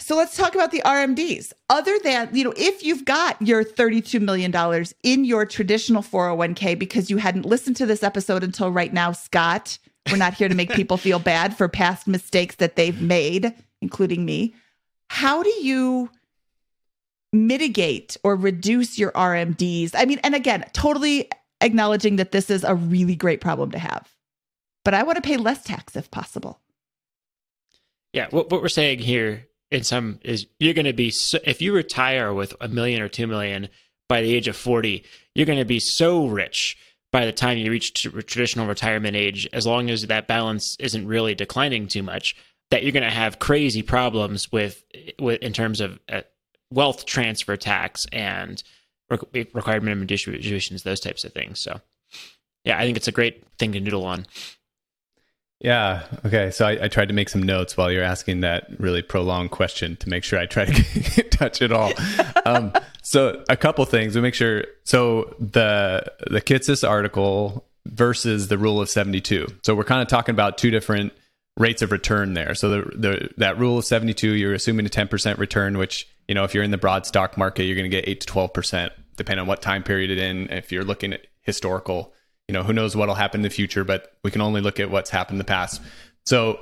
so 0.00 0.16
let's 0.16 0.36
talk 0.36 0.54
about 0.54 0.70
the 0.70 0.82
RMDs. 0.84 1.52
Other 1.70 1.96
than, 2.04 2.28
you 2.34 2.44
know, 2.44 2.52
if 2.58 2.82
you've 2.82 3.06
got 3.06 3.40
your 3.40 3.64
$32 3.64 4.20
million 4.20 4.52
in 5.02 5.24
your 5.24 5.46
traditional 5.46 6.02
401k 6.02 6.78
because 6.78 7.08
you 7.08 7.16
hadn't 7.16 7.46
listened 7.46 7.76
to 7.76 7.86
this 7.86 8.02
episode 8.02 8.44
until 8.44 8.70
right 8.70 8.92
now, 8.92 9.12
Scott, 9.12 9.78
we're 10.10 10.16
not 10.16 10.34
here 10.34 10.48
to 10.48 10.54
make 10.54 10.70
people 10.70 10.96
feel 10.96 11.18
bad 11.18 11.56
for 11.56 11.68
past 11.68 12.06
mistakes 12.06 12.56
that 12.56 12.76
they've 12.76 13.00
made, 13.00 13.52
including 13.80 14.24
me. 14.24 14.54
How 15.08 15.42
do 15.42 15.50
you 15.50 16.10
mitigate 17.32 18.16
or 18.22 18.36
reduce 18.36 18.98
your 18.98 19.12
RMDs? 19.12 19.92
I 19.94 20.04
mean, 20.04 20.20
and 20.22 20.34
again, 20.34 20.64
totally 20.72 21.28
acknowledging 21.60 22.16
that 22.16 22.32
this 22.32 22.50
is 22.50 22.64
a 22.64 22.74
really 22.74 23.16
great 23.16 23.40
problem 23.40 23.70
to 23.72 23.78
have, 23.78 24.12
but 24.84 24.94
I 24.94 25.02
want 25.02 25.16
to 25.16 25.22
pay 25.22 25.36
less 25.36 25.64
tax 25.64 25.96
if 25.96 26.10
possible. 26.10 26.60
Yeah, 28.12 28.28
what 28.30 28.50
what 28.50 28.62
we're 28.62 28.68
saying 28.68 29.00
here 29.00 29.46
in 29.70 29.82
some 29.82 30.20
is 30.22 30.46
you're 30.58 30.74
going 30.74 30.86
to 30.86 30.92
be 30.92 31.10
so, 31.10 31.38
if 31.44 31.60
you 31.60 31.74
retire 31.74 32.32
with 32.32 32.54
a 32.60 32.68
million 32.68 33.02
or 33.02 33.08
two 33.08 33.26
million 33.26 33.68
by 34.08 34.22
the 34.22 34.34
age 34.34 34.48
of 34.48 34.56
40, 34.56 35.04
you're 35.34 35.46
going 35.46 35.58
to 35.58 35.64
be 35.64 35.80
so 35.80 36.26
rich 36.26 36.76
by 37.16 37.24
the 37.24 37.32
time 37.32 37.56
you 37.56 37.70
reach 37.70 37.94
tr- 37.94 38.20
traditional 38.20 38.66
retirement 38.66 39.16
age 39.16 39.48
as 39.54 39.66
long 39.66 39.88
as 39.88 40.06
that 40.06 40.26
balance 40.26 40.76
isn't 40.78 41.06
really 41.06 41.34
declining 41.34 41.88
too 41.88 42.02
much 42.02 42.36
that 42.70 42.82
you're 42.82 42.92
going 42.92 43.02
to 43.02 43.08
have 43.08 43.38
crazy 43.38 43.80
problems 43.80 44.52
with 44.52 44.84
with 45.18 45.40
in 45.40 45.54
terms 45.54 45.80
of 45.80 45.98
uh, 46.10 46.20
wealth 46.70 47.06
transfer 47.06 47.56
tax 47.56 48.04
and 48.12 48.62
re- 49.08 49.48
required 49.54 49.82
minimum 49.82 50.06
distributions 50.06 50.82
those 50.82 51.00
types 51.00 51.24
of 51.24 51.32
things. 51.32 51.58
So 51.58 51.80
yeah, 52.64 52.76
I 52.76 52.82
think 52.82 52.98
it's 52.98 53.08
a 53.08 53.12
great 53.12 53.42
thing 53.58 53.72
to 53.72 53.80
noodle 53.80 54.04
on. 54.04 54.26
Yeah. 55.60 56.04
Okay. 56.24 56.50
So 56.50 56.66
I, 56.66 56.84
I 56.84 56.88
tried 56.88 57.08
to 57.08 57.14
make 57.14 57.28
some 57.28 57.42
notes 57.42 57.76
while 57.76 57.90
you're 57.90 58.04
asking 58.04 58.40
that 58.40 58.66
really 58.78 59.02
prolonged 59.02 59.50
question 59.50 59.96
to 59.96 60.08
make 60.08 60.22
sure 60.22 60.38
I 60.38 60.46
try 60.46 60.66
to 60.66 61.22
touch 61.30 61.62
it 61.62 61.72
all. 61.72 61.92
Um, 62.44 62.72
so 63.02 63.42
a 63.48 63.56
couple 63.56 63.84
things 63.86 64.14
we 64.14 64.20
make 64.20 64.34
sure. 64.34 64.64
So 64.84 65.34
the 65.40 66.12
the 66.28 66.40
Kitces 66.40 66.86
article 66.88 67.64
versus 67.86 68.48
the 68.48 68.58
rule 68.58 68.80
of 68.80 68.90
72. 68.90 69.46
So 69.62 69.74
we're 69.74 69.84
kind 69.84 70.02
of 70.02 70.08
talking 70.08 70.34
about 70.34 70.58
two 70.58 70.70
different 70.70 71.12
rates 71.56 71.80
of 71.80 71.90
return 71.90 72.34
there. 72.34 72.54
So 72.54 72.68
the, 72.68 72.82
the 72.94 73.30
that 73.38 73.58
rule 73.58 73.78
of 73.78 73.84
72, 73.84 74.32
you're 74.34 74.52
assuming 74.52 74.84
a 74.84 74.90
10% 74.90 75.38
return, 75.38 75.78
which 75.78 76.06
you 76.28 76.34
know 76.34 76.44
if 76.44 76.54
you're 76.54 76.64
in 76.64 76.70
the 76.70 76.78
broad 76.78 77.06
stock 77.06 77.38
market, 77.38 77.64
you're 77.64 77.76
going 77.76 77.90
to 77.90 77.96
get 77.96 78.06
eight 78.06 78.20
to 78.20 78.32
12% 78.32 78.90
depending 79.16 79.40
on 79.40 79.46
what 79.46 79.62
time 79.62 79.82
period 79.82 80.10
it 80.10 80.18
in. 80.18 80.50
If 80.50 80.70
you're 80.70 80.84
looking 80.84 81.14
at 81.14 81.26
historical 81.40 82.12
you 82.48 82.52
know 82.52 82.62
who 82.62 82.72
knows 82.72 82.96
what'll 82.96 83.14
happen 83.14 83.40
in 83.40 83.42
the 83.42 83.50
future 83.50 83.84
but 83.84 84.12
we 84.22 84.30
can 84.30 84.40
only 84.40 84.60
look 84.60 84.78
at 84.78 84.90
what's 84.90 85.10
happened 85.10 85.34
in 85.34 85.38
the 85.38 85.44
past. 85.44 85.80
So 86.24 86.60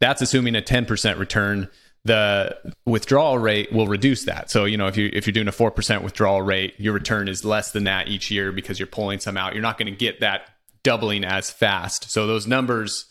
that's 0.00 0.22
assuming 0.22 0.56
a 0.56 0.62
10% 0.62 1.18
return. 1.18 1.68
The 2.04 2.56
withdrawal 2.84 3.38
rate 3.38 3.72
will 3.72 3.86
reduce 3.86 4.24
that. 4.24 4.50
So 4.50 4.66
you 4.66 4.76
know 4.76 4.86
if 4.86 4.96
you 4.96 5.10
if 5.12 5.26
you're 5.26 5.32
doing 5.32 5.48
a 5.48 5.52
4% 5.52 6.02
withdrawal 6.02 6.42
rate 6.42 6.74
your 6.78 6.92
return 6.92 7.28
is 7.28 7.44
less 7.44 7.72
than 7.72 7.84
that 7.84 8.08
each 8.08 8.30
year 8.30 8.52
because 8.52 8.78
you're 8.78 8.86
pulling 8.86 9.20
some 9.20 9.36
out. 9.36 9.54
You're 9.54 9.62
not 9.62 9.78
going 9.78 9.92
to 9.92 9.98
get 9.98 10.20
that 10.20 10.50
doubling 10.82 11.24
as 11.24 11.50
fast. 11.50 12.10
So 12.10 12.26
those 12.26 12.46
numbers 12.46 13.06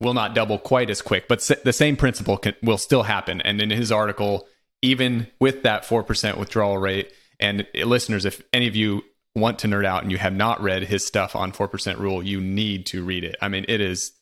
will 0.00 0.14
not 0.14 0.34
double 0.34 0.58
quite 0.58 0.90
as 0.90 1.02
quick 1.02 1.26
but 1.26 1.40
the 1.64 1.72
same 1.72 1.96
principle 1.96 2.36
can, 2.36 2.54
will 2.62 2.78
still 2.78 3.02
happen. 3.02 3.40
And 3.40 3.60
in 3.60 3.70
his 3.70 3.90
article 3.90 4.46
even 4.82 5.28
with 5.40 5.62
that 5.62 5.84
4% 5.84 6.38
withdrawal 6.38 6.76
rate 6.78 7.12
and 7.40 7.66
uh, 7.76 7.84
listeners 7.86 8.24
if 8.24 8.42
any 8.52 8.68
of 8.68 8.76
you 8.76 9.02
want 9.34 9.58
to 9.60 9.68
nerd 9.68 9.86
out 9.86 10.02
and 10.02 10.10
you 10.10 10.18
have 10.18 10.34
not 10.34 10.62
read 10.62 10.82
his 10.82 11.06
stuff 11.06 11.34
on 11.34 11.52
4% 11.52 11.98
rule, 11.98 12.22
you 12.22 12.40
need 12.40 12.86
to 12.86 13.02
read 13.04 13.24
it. 13.24 13.36
I 13.40 13.48
mean, 13.48 13.64
it 13.68 13.80
is 13.80 14.12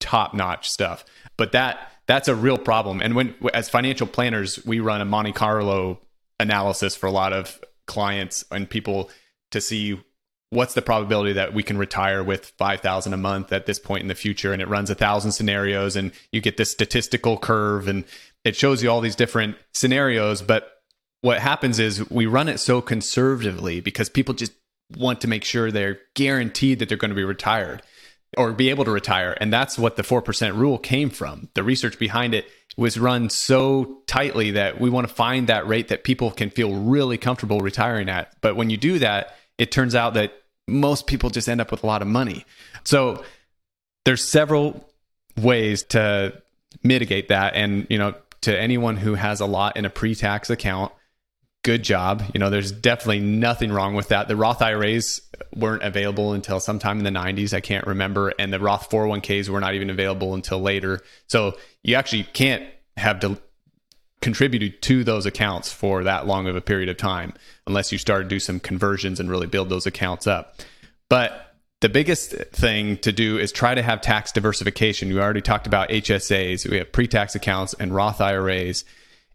top 0.00 0.34
notch 0.34 0.68
stuff. 0.68 1.04
But 1.36 1.52
that 1.52 1.92
that's 2.06 2.28
a 2.28 2.34
real 2.34 2.58
problem. 2.58 3.00
And 3.00 3.14
when 3.14 3.34
as 3.54 3.68
financial 3.68 4.06
planners, 4.06 4.64
we 4.64 4.80
run 4.80 5.00
a 5.00 5.04
Monte 5.04 5.32
Carlo 5.32 6.00
analysis 6.40 6.96
for 6.96 7.06
a 7.06 7.12
lot 7.12 7.32
of 7.32 7.60
clients 7.86 8.44
and 8.50 8.68
people 8.68 9.10
to 9.50 9.60
see 9.60 10.00
what's 10.50 10.74
the 10.74 10.82
probability 10.82 11.34
that 11.34 11.52
we 11.52 11.62
can 11.62 11.76
retire 11.76 12.22
with 12.22 12.46
5000 12.58 13.12
a 13.12 13.16
month 13.16 13.52
at 13.52 13.66
this 13.66 13.78
point 13.78 14.02
in 14.02 14.08
the 14.08 14.14
future 14.14 14.52
and 14.52 14.62
it 14.62 14.68
runs 14.68 14.88
a 14.88 14.94
thousand 14.94 15.32
scenarios 15.32 15.94
and 15.94 16.12
you 16.32 16.40
get 16.40 16.56
this 16.56 16.70
statistical 16.70 17.36
curve 17.36 17.86
and 17.86 18.04
it 18.44 18.56
shows 18.56 18.82
you 18.82 18.90
all 18.90 19.02
these 19.02 19.16
different 19.16 19.56
scenarios 19.74 20.40
but 20.40 20.77
what 21.20 21.40
happens 21.40 21.78
is 21.78 22.08
we 22.10 22.26
run 22.26 22.48
it 22.48 22.58
so 22.58 22.80
conservatively 22.80 23.80
because 23.80 24.08
people 24.08 24.34
just 24.34 24.52
want 24.96 25.20
to 25.20 25.28
make 25.28 25.44
sure 25.44 25.70
they're 25.70 25.98
guaranteed 26.14 26.78
that 26.78 26.88
they're 26.88 26.98
going 26.98 27.10
to 27.10 27.14
be 27.14 27.24
retired 27.24 27.82
or 28.36 28.52
be 28.52 28.70
able 28.70 28.84
to 28.84 28.90
retire. 28.90 29.36
And 29.40 29.52
that's 29.52 29.78
what 29.78 29.96
the 29.96 30.02
4% 30.02 30.56
rule 30.56 30.78
came 30.78 31.10
from. 31.10 31.48
The 31.54 31.62
research 31.62 31.98
behind 31.98 32.34
it 32.34 32.46
was 32.76 32.98
run 32.98 33.30
so 33.30 34.02
tightly 34.06 34.52
that 34.52 34.80
we 34.80 34.90
want 34.90 35.08
to 35.08 35.12
find 35.12 35.48
that 35.48 35.66
rate 35.66 35.88
that 35.88 36.04
people 36.04 36.30
can 36.30 36.50
feel 36.50 36.74
really 36.74 37.18
comfortable 37.18 37.60
retiring 37.60 38.08
at. 38.08 38.32
But 38.40 38.54
when 38.54 38.70
you 38.70 38.76
do 38.76 38.98
that, 39.00 39.34
it 39.56 39.72
turns 39.72 39.94
out 39.94 40.14
that 40.14 40.32
most 40.68 41.06
people 41.06 41.30
just 41.30 41.48
end 41.48 41.60
up 41.60 41.70
with 41.70 41.82
a 41.82 41.86
lot 41.86 42.02
of 42.02 42.08
money. 42.08 42.44
So 42.84 43.24
there's 44.04 44.24
several 44.24 44.88
ways 45.36 45.82
to 45.84 46.40
mitigate 46.82 47.28
that 47.28 47.54
and 47.54 47.86
you 47.88 47.98
know 47.98 48.14
to 48.40 48.58
anyone 48.58 48.96
who 48.96 49.14
has 49.14 49.40
a 49.40 49.46
lot 49.46 49.76
in 49.76 49.84
a 49.84 49.90
pre-tax 49.90 50.50
account 50.50 50.92
good 51.62 51.82
job. 51.82 52.22
You 52.32 52.40
know, 52.40 52.50
there's 52.50 52.72
definitely 52.72 53.20
nothing 53.20 53.72
wrong 53.72 53.94
with 53.94 54.08
that. 54.08 54.28
The 54.28 54.36
Roth 54.36 54.62
IRAs 54.62 55.20
weren't 55.54 55.82
available 55.82 56.32
until 56.32 56.60
sometime 56.60 56.98
in 56.98 57.04
the 57.04 57.18
90s. 57.18 57.52
I 57.52 57.60
can't 57.60 57.86
remember. 57.86 58.32
And 58.38 58.52
the 58.52 58.60
Roth 58.60 58.88
401ks 58.90 59.48
were 59.48 59.60
not 59.60 59.74
even 59.74 59.90
available 59.90 60.34
until 60.34 60.60
later. 60.60 61.00
So 61.26 61.56
you 61.82 61.94
actually 61.94 62.24
can't 62.24 62.64
have 62.96 63.20
to 63.20 63.38
contributed 64.20 64.82
to 64.82 65.04
those 65.04 65.26
accounts 65.26 65.72
for 65.72 66.02
that 66.04 66.26
long 66.26 66.48
of 66.48 66.56
a 66.56 66.60
period 66.60 66.88
of 66.88 66.96
time 66.96 67.32
unless 67.66 67.92
you 67.92 67.98
start 67.98 68.24
to 68.24 68.28
do 68.28 68.40
some 68.40 68.58
conversions 68.58 69.20
and 69.20 69.30
really 69.30 69.46
build 69.46 69.68
those 69.68 69.86
accounts 69.86 70.26
up. 70.26 70.56
But 71.08 71.54
the 71.80 71.88
biggest 71.88 72.32
thing 72.32 72.96
to 72.98 73.12
do 73.12 73.38
is 73.38 73.52
try 73.52 73.74
to 73.74 73.82
have 73.82 74.00
tax 74.00 74.32
diversification. 74.32 75.08
We 75.08 75.20
already 75.20 75.40
talked 75.40 75.68
about 75.68 75.90
HSAs, 75.90 76.68
we 76.68 76.78
have 76.78 76.90
pre 76.90 77.06
tax 77.06 77.34
accounts 77.36 77.74
and 77.74 77.94
Roth 77.94 78.20
IRAs 78.20 78.84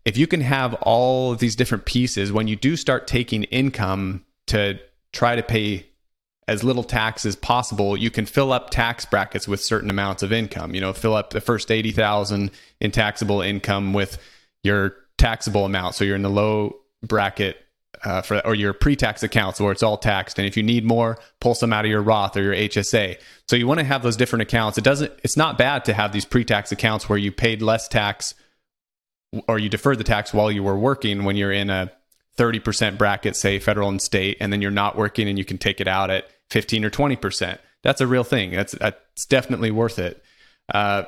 if 0.06 0.18
you 0.18 0.28
can 0.28 0.42
have 0.42 0.74
all 0.76 1.32
of 1.32 1.40
these 1.40 1.56
different 1.56 1.86
pieces, 1.86 2.32
when 2.32 2.48
you 2.48 2.56
do 2.56 2.76
start 2.76 3.08
taking 3.08 3.44
income 3.46 4.26
to 4.48 4.80
try 5.12 5.36
to 5.36 5.44
pay 5.44 5.86
as 6.48 6.64
little 6.64 6.84
tax 6.84 7.26
as 7.26 7.36
possible, 7.36 7.96
you 7.96 8.12
can 8.12 8.26
fill 8.26 8.52
up 8.52 8.70
tax 8.70 9.06
brackets 9.06 9.48
with 9.48 9.64
certain 9.64 9.90
amounts 9.90 10.24
of 10.24 10.34
income. 10.34 10.76
You 10.76 10.82
know, 10.82 10.92
fill 10.92 11.14
up 11.14 11.30
the 11.30 11.40
first 11.40 11.72
80,000 11.72 12.52
in 12.82 12.92
taxable 12.92 13.42
income 13.42 13.94
with 13.94 14.18
your 14.62 14.96
taxable 15.18 15.66
amount. 15.66 15.96
So 15.96 16.04
you're 16.04 16.18
in 16.18 16.22
the 16.22 16.30
low 16.30 16.76
bracket 17.02 17.58
uh, 18.04 18.22
for, 18.22 18.46
or 18.46 18.56
your 18.56 18.74
pre-tax 18.74 19.24
accounts 19.24 19.62
where 19.62 19.72
it's 19.72 19.84
all 19.84 19.98
taxed. 19.98 20.38
And 20.38 20.46
if 20.46 20.58
you 20.58 20.64
need 20.64 20.84
more, 20.84 21.18
pull 21.40 21.56
some 21.56 21.72
out 21.72 21.86
of 21.86 21.92
your 21.92 22.02
Roth 22.02 22.36
or 22.36 22.42
your 22.42 22.54
HSA. 22.54 23.18
So 23.48 23.56
you 23.56 23.66
want 23.66 23.80
to 23.80 23.86
have 23.86 24.04
those 24.04 24.18
different 24.18 24.42
accounts. 24.42 24.78
It 24.78 24.84
doesn't, 24.84 25.14
it's 25.24 25.38
not 25.38 25.58
bad 25.58 25.86
to 25.86 25.94
have 25.94 26.12
these 26.12 26.26
pre-tax 26.26 26.74
accounts 26.74 27.08
where 27.08 27.18
you 27.18 27.32
paid 27.32 27.62
less 27.62 27.88
tax 27.88 28.36
or 29.48 29.60
you 29.60 29.70
deferred 29.70 29.98
the 29.98 30.04
tax 30.04 30.34
while 30.34 30.52
you 30.52 30.64
were 30.64 30.78
working 30.78 31.24
when 31.24 31.36
you're 31.36 31.52
in 31.52 31.70
a 31.70 31.92
30% 32.38 32.98
bracket, 32.98 33.36
say 33.36 33.60
federal 33.60 33.90
and 33.90 34.02
state, 34.02 34.38
and 34.40 34.52
then 34.52 34.62
you're 34.62 34.72
not 34.72 34.98
working 34.98 35.28
and 35.28 35.38
you 35.38 35.46
can 35.46 35.58
take 35.58 35.80
it 35.80 35.88
out 35.88 36.10
at 36.10 36.28
15 36.50 36.86
or 36.86 36.90
20%. 36.90 37.58
That's 37.84 38.02
a 38.02 38.08
real 38.08 38.24
thing. 38.24 38.52
That's, 38.52 38.74
that's 38.74 39.26
definitely 39.26 39.72
worth 39.72 40.00
it. 40.00 40.24
Uh, 40.74 41.04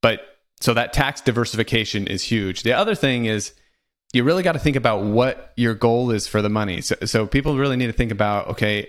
but 0.00 0.20
so 0.60 0.74
that 0.74 0.92
tax 0.92 1.20
diversification 1.20 2.06
is 2.06 2.22
huge. 2.22 2.62
The 2.62 2.72
other 2.72 2.94
thing 2.94 3.26
is 3.26 3.52
you 4.12 4.24
really 4.24 4.42
got 4.42 4.52
to 4.52 4.58
think 4.58 4.76
about 4.76 5.02
what 5.02 5.52
your 5.56 5.74
goal 5.74 6.10
is 6.10 6.26
for 6.26 6.42
the 6.42 6.48
money. 6.48 6.80
So, 6.80 6.96
so 7.04 7.26
people 7.26 7.56
really 7.56 7.76
need 7.76 7.88
to 7.88 7.92
think 7.92 8.12
about, 8.12 8.48
okay, 8.48 8.88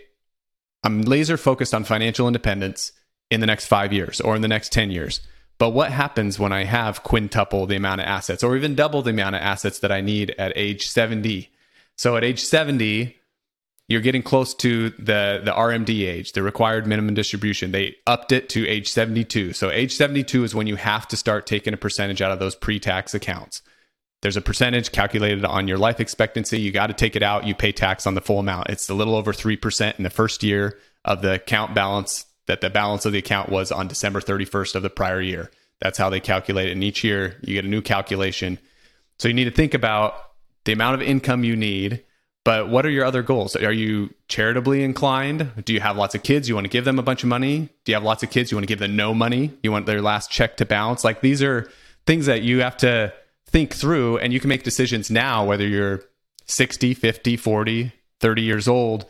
I'm 0.84 1.02
laser 1.02 1.38
focused 1.38 1.74
on 1.74 1.84
financial 1.84 2.28
independence 2.28 2.92
in 3.30 3.42
the 3.42 3.48
next 3.48 3.66
five 3.66 3.92
years 3.92 4.22
or 4.22 4.36
in 4.36 4.42
the 4.42 4.48
next 4.48 4.72
10 4.72 4.90
years. 4.90 5.22
But 5.58 5.72
what 5.72 5.92
happens 5.92 6.38
when 6.38 6.52
I 6.52 6.66
have 6.66 7.04
quintuple 7.04 7.66
the 7.66 7.76
amount 7.76 8.02
of 8.02 8.08
assets 8.08 8.44
or 8.44 8.56
even 8.56 8.76
double 8.76 9.02
the 9.02 9.10
amount 9.10 9.36
of 9.36 9.42
assets 9.42 9.80
that 9.80 9.92
I 9.92 10.02
need 10.02 10.36
at 10.38 10.54
age 10.56 10.88
70? 10.88 11.50
So 11.96 12.16
at 12.16 12.24
age 12.24 12.44
70, 12.44 13.18
you're 13.88 14.02
getting 14.02 14.22
close 14.22 14.54
to 14.56 14.90
the, 14.92 15.42
the 15.44 15.52
RMD 15.52 16.08
age, 16.08 16.34
the 16.34 16.44
required 16.44 16.86
minimum 16.86 17.16
distribution. 17.16 17.72
They 17.72 17.96
upped 18.06 18.32
it 18.32 18.50
to 18.50 18.68
age 18.68 18.90
72. 18.90 19.54
So 19.54 19.72
age 19.72 19.96
72 19.96 20.44
is 20.44 20.54
when 20.54 20.68
you 20.68 20.76
have 20.76 21.08
to 21.08 21.18
start 21.18 21.48
taking 21.48 21.74
a 21.74 21.78
percentage 21.78 22.22
out 22.22 22.32
of 22.32 22.40
those 22.40 22.56
pre 22.56 22.80
tax 22.80 23.14
accounts. 23.14 23.62
there's 24.22 24.38
a 24.38 24.42
percentage 24.42 24.92
calculated 24.92 25.46
on 25.46 25.68
your 25.68 25.78
life 25.78 26.00
expectancy. 26.00 26.60
You 26.60 26.72
got 26.72 26.88
to 26.88 26.94
take 26.94 27.16
it 27.16 27.24
out. 27.24 27.48
You 27.48 27.56
pay 27.56 27.72
tax 27.72 28.06
on 28.06 28.14
the 28.14 28.22
full 28.22 28.40
amount. 28.40 28.70
It's 28.70 28.90
a 28.90 28.94
little 28.94 29.16
over 29.16 29.32
3% 29.32 29.98
in 29.98 30.04
the 30.04 30.10
first 30.10 30.44
year 30.44 30.78
of 31.06 31.22
the 31.22 31.36
account 31.36 31.74
balance 31.74 32.26
that 32.48 32.62
the 32.62 32.70
balance 32.70 33.06
of 33.06 33.12
the 33.12 33.20
account 33.20 33.50
was 33.50 33.72
on 33.72 33.88
December 33.88 34.20
31st 34.20 34.76
of 34.76 34.84
the 34.84 34.90
prior 34.90 35.22
year. 35.22 35.52
That's 35.80 35.98
how 35.98 36.10
they 36.10 36.20
calculate 36.20 36.70
it. 36.70 36.72
And 36.72 36.84
each 36.84 37.04
year 37.04 37.38
you 37.42 37.54
get 37.54 37.66
a 37.66 37.70
new 37.70 37.82
calculation. 37.82 38.58
So 39.20 39.28
you 39.28 39.34
need 39.34 39.46
to 39.46 39.52
think 39.52 39.74
about 39.74 40.16
the 40.66 40.74
amount 40.74 40.96
of 40.96 41.08
income 41.08 41.44
you 41.44 41.56
need, 41.56 42.04
but 42.44 42.70
what 42.70 42.86
are 42.86 42.90
your 42.90 43.06
other 43.06 43.22
goals? 43.22 43.56
Are 43.56 43.72
you 43.72 44.14
charitably 44.28 44.84
inclined? 44.84 45.66
Do 45.66 45.74
you 45.74 45.80
have 45.82 45.98
lots 45.98 46.16
of 46.16 46.24
kids? 46.24 46.48
You 46.48 46.56
want 46.56 46.66
to 46.66 46.70
give 46.70 46.86
them 46.86 46.98
a 46.98 47.04
bunch 47.04 47.24
of 47.24 47.30
money? 47.30 47.70
Do 47.84 47.92
you 47.92 47.96
have 47.96 48.04
lots 48.04 48.24
of 48.24 48.30
kids? 48.30 48.52
You 48.52 48.58
want 48.58 48.64
to 48.64 48.72
give 48.72 48.80
them 48.80 48.96
no 48.96 49.14
money? 49.14 49.52
You 49.64 49.72
want 49.72 49.86
their 49.86 50.02
last 50.02 50.32
check 50.32 50.58
to 50.58 50.66
bounce? 50.66 51.04
Like 51.04 51.22
these 51.22 51.44
are 51.44 51.70
things 52.06 52.26
that 52.26 52.42
you 52.42 52.62
have 52.62 52.78
to 52.78 53.14
think 53.48 53.74
through 53.74 54.18
and 54.20 54.32
you 54.34 54.40
can 54.40 54.50
make 54.50 54.64
decisions 54.64 55.12
now, 55.12 55.46
whether 55.46 55.68
you're 55.68 56.04
60, 56.46 56.94
50, 56.94 57.38
40, 57.38 57.92
30 58.20 58.42
years 58.42 58.68
old 58.68 59.06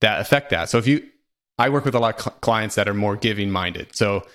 that 0.00 0.20
affect 0.20 0.50
that. 0.50 0.68
So 0.68 0.78
if 0.78 0.86
you, 0.86 1.06
I 1.60 1.68
work 1.68 1.84
with 1.84 1.94
a 1.94 2.00
lot 2.00 2.16
of 2.16 2.22
cl- 2.22 2.36
clients 2.40 2.74
that 2.76 2.88
are 2.88 2.94
more 2.94 3.16
giving 3.16 3.50
minded. 3.50 3.94
So 3.94 4.26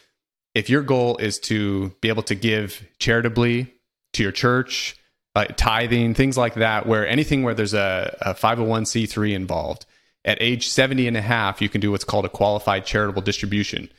if 0.53 0.69
your 0.69 0.83
goal 0.83 1.17
is 1.17 1.39
to 1.39 1.89
be 1.99 2.09
able 2.09 2.23
to 2.23 2.35
give 2.35 2.87
charitably 2.99 3.73
to 4.13 4.23
your 4.23 4.31
church, 4.31 4.95
like 5.33 5.57
tithing, 5.57 6.13
things 6.13 6.37
like 6.37 6.53
that, 6.53 6.85
where 6.85 7.05
anything 7.07 7.41
where 7.41 7.55
there's 7.55 7.73
a, 7.73 8.15
a 8.21 8.33
501c3 8.35 9.33
involved, 9.33 9.85
at 10.23 10.37
age 10.39 10.69
70 10.69 11.07
and 11.07 11.17
a 11.17 11.21
half, 11.21 11.61
you 11.61 11.69
can 11.69 11.81
do 11.81 11.91
what's 11.91 12.03
called 12.03 12.25
a 12.25 12.29
qualified 12.29 12.85
charitable 12.85 13.23
distribution. 13.23 13.89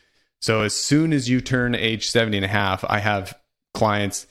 So 0.40 0.62
as 0.62 0.74
soon 0.74 1.12
as 1.12 1.28
you 1.28 1.40
turn 1.40 1.74
age 1.74 2.08
70 2.08 2.38
and 2.38 2.44
a 2.44 2.48
half, 2.48 2.84
I 2.88 3.00
have 3.00 3.36
clients 3.74 4.26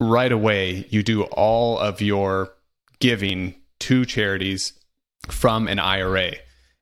right 0.00 0.32
away, 0.32 0.86
you 0.90 1.02
do 1.02 1.22
all 1.24 1.78
of 1.78 2.02
your 2.02 2.52
giving 2.98 3.54
to 3.80 4.04
charities 4.04 4.74
from 5.28 5.66
an 5.66 5.78
IRA. 5.78 6.32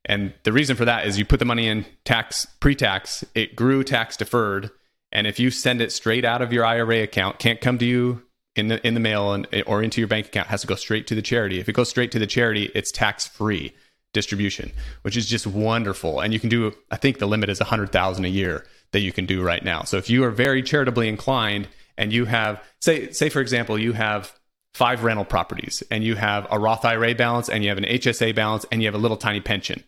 And 0.04 0.34
the 0.42 0.52
reason 0.52 0.76
for 0.76 0.84
that 0.84 1.06
is 1.06 1.18
you 1.18 1.24
put 1.24 1.38
the 1.38 1.44
money 1.44 1.66
in 1.66 1.86
tax 2.04 2.46
pre-tax, 2.60 3.24
it 3.34 3.56
grew 3.56 3.82
tax 3.82 4.16
deferred, 4.16 4.70
and 5.10 5.26
if 5.26 5.38
you 5.38 5.50
send 5.50 5.80
it 5.80 5.92
straight 5.92 6.24
out 6.24 6.42
of 6.42 6.52
your 6.52 6.64
IRA 6.64 7.02
account, 7.02 7.38
can't 7.38 7.60
come 7.60 7.78
to 7.78 7.84
you 7.84 8.22
in 8.56 8.68
the 8.68 8.84
in 8.86 8.94
the 8.94 9.00
mail 9.00 9.32
and, 9.32 9.46
or 9.66 9.82
into 9.82 10.00
your 10.00 10.08
bank 10.08 10.26
account, 10.26 10.48
has 10.48 10.60
to 10.62 10.66
go 10.66 10.74
straight 10.74 11.06
to 11.06 11.14
the 11.14 11.22
charity. 11.22 11.60
If 11.60 11.68
it 11.68 11.72
goes 11.72 11.88
straight 11.88 12.12
to 12.12 12.18
the 12.18 12.26
charity, 12.26 12.70
it's 12.74 12.90
tax-free 12.90 13.72
distribution, 14.12 14.72
which 15.02 15.16
is 15.16 15.26
just 15.26 15.46
wonderful. 15.46 16.20
And 16.20 16.32
you 16.32 16.40
can 16.40 16.48
do 16.48 16.74
I 16.90 16.96
think 16.96 17.18
the 17.18 17.26
limit 17.26 17.48
is 17.48 17.60
100,000 17.60 18.24
a 18.24 18.28
year 18.28 18.66
that 18.92 19.00
you 19.00 19.12
can 19.12 19.26
do 19.26 19.42
right 19.42 19.64
now. 19.64 19.82
So 19.84 19.96
if 19.96 20.10
you 20.10 20.24
are 20.24 20.30
very 20.30 20.62
charitably 20.62 21.08
inclined 21.08 21.68
and 21.96 22.12
you 22.12 22.26
have 22.26 22.62
say 22.80 23.10
say 23.12 23.28
for 23.28 23.40
example, 23.40 23.78
you 23.78 23.92
have 23.92 24.32
five 24.74 25.04
rental 25.04 25.24
properties 25.24 25.82
and 25.90 26.02
you 26.02 26.16
have 26.16 26.46
a 26.50 26.58
Roth 26.58 26.84
IRA 26.84 27.14
balance 27.14 27.48
and 27.48 27.62
you 27.62 27.70
have 27.70 27.78
an 27.78 27.84
HSA 27.84 28.34
balance 28.34 28.66
and 28.72 28.82
you 28.82 28.88
have 28.88 28.94
a 28.94 28.98
little 28.98 29.16
tiny 29.16 29.40
pension 29.40 29.84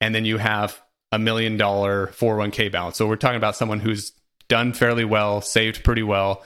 and 0.00 0.14
then 0.14 0.24
you 0.24 0.38
have 0.38 0.80
a 1.12 1.18
million 1.18 1.56
dollar 1.56 2.08
401k 2.08 2.70
balance. 2.70 2.96
So 2.96 3.06
we're 3.06 3.16
talking 3.16 3.36
about 3.36 3.56
someone 3.56 3.80
who's 3.80 4.12
done 4.48 4.72
fairly 4.72 5.04
well, 5.04 5.40
saved 5.40 5.84
pretty 5.84 6.02
well. 6.02 6.44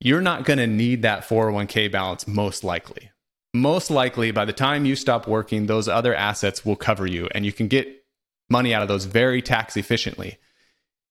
You're 0.00 0.20
not 0.20 0.44
going 0.44 0.58
to 0.58 0.66
need 0.66 1.02
that 1.02 1.28
401k 1.28 1.90
balance 1.90 2.26
most 2.26 2.64
likely. 2.64 3.10
Most 3.54 3.90
likely, 3.90 4.30
by 4.30 4.44
the 4.44 4.52
time 4.52 4.86
you 4.86 4.96
stop 4.96 5.28
working, 5.28 5.66
those 5.66 5.86
other 5.86 6.14
assets 6.14 6.64
will 6.64 6.76
cover 6.76 7.06
you 7.06 7.28
and 7.34 7.44
you 7.44 7.52
can 7.52 7.68
get 7.68 8.04
money 8.50 8.74
out 8.74 8.82
of 8.82 8.88
those 8.88 9.04
very 9.04 9.42
tax 9.42 9.76
efficiently. 9.76 10.38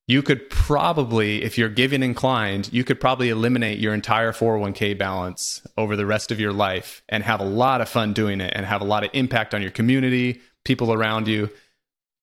You 0.07 0.21
could 0.21 0.49
probably, 0.49 1.43
if 1.43 1.57
you're 1.57 1.69
giving 1.69 2.03
inclined, 2.03 2.73
you 2.73 2.83
could 2.83 2.99
probably 2.99 3.29
eliminate 3.29 3.79
your 3.79 3.93
entire 3.93 4.31
401k 4.31 4.97
balance 4.97 5.61
over 5.77 5.95
the 5.95 6.05
rest 6.05 6.31
of 6.31 6.39
your 6.39 6.51
life 6.51 7.01
and 7.07 7.23
have 7.23 7.39
a 7.39 7.45
lot 7.45 7.79
of 7.81 7.87
fun 7.87 8.11
doing 8.13 8.41
it 8.41 8.51
and 8.55 8.65
have 8.65 8.81
a 8.81 8.85
lot 8.85 9.03
of 9.03 9.11
impact 9.13 9.53
on 9.53 9.61
your 9.61 9.71
community, 9.71 10.41
people 10.63 10.93
around 10.93 11.27
you 11.27 11.49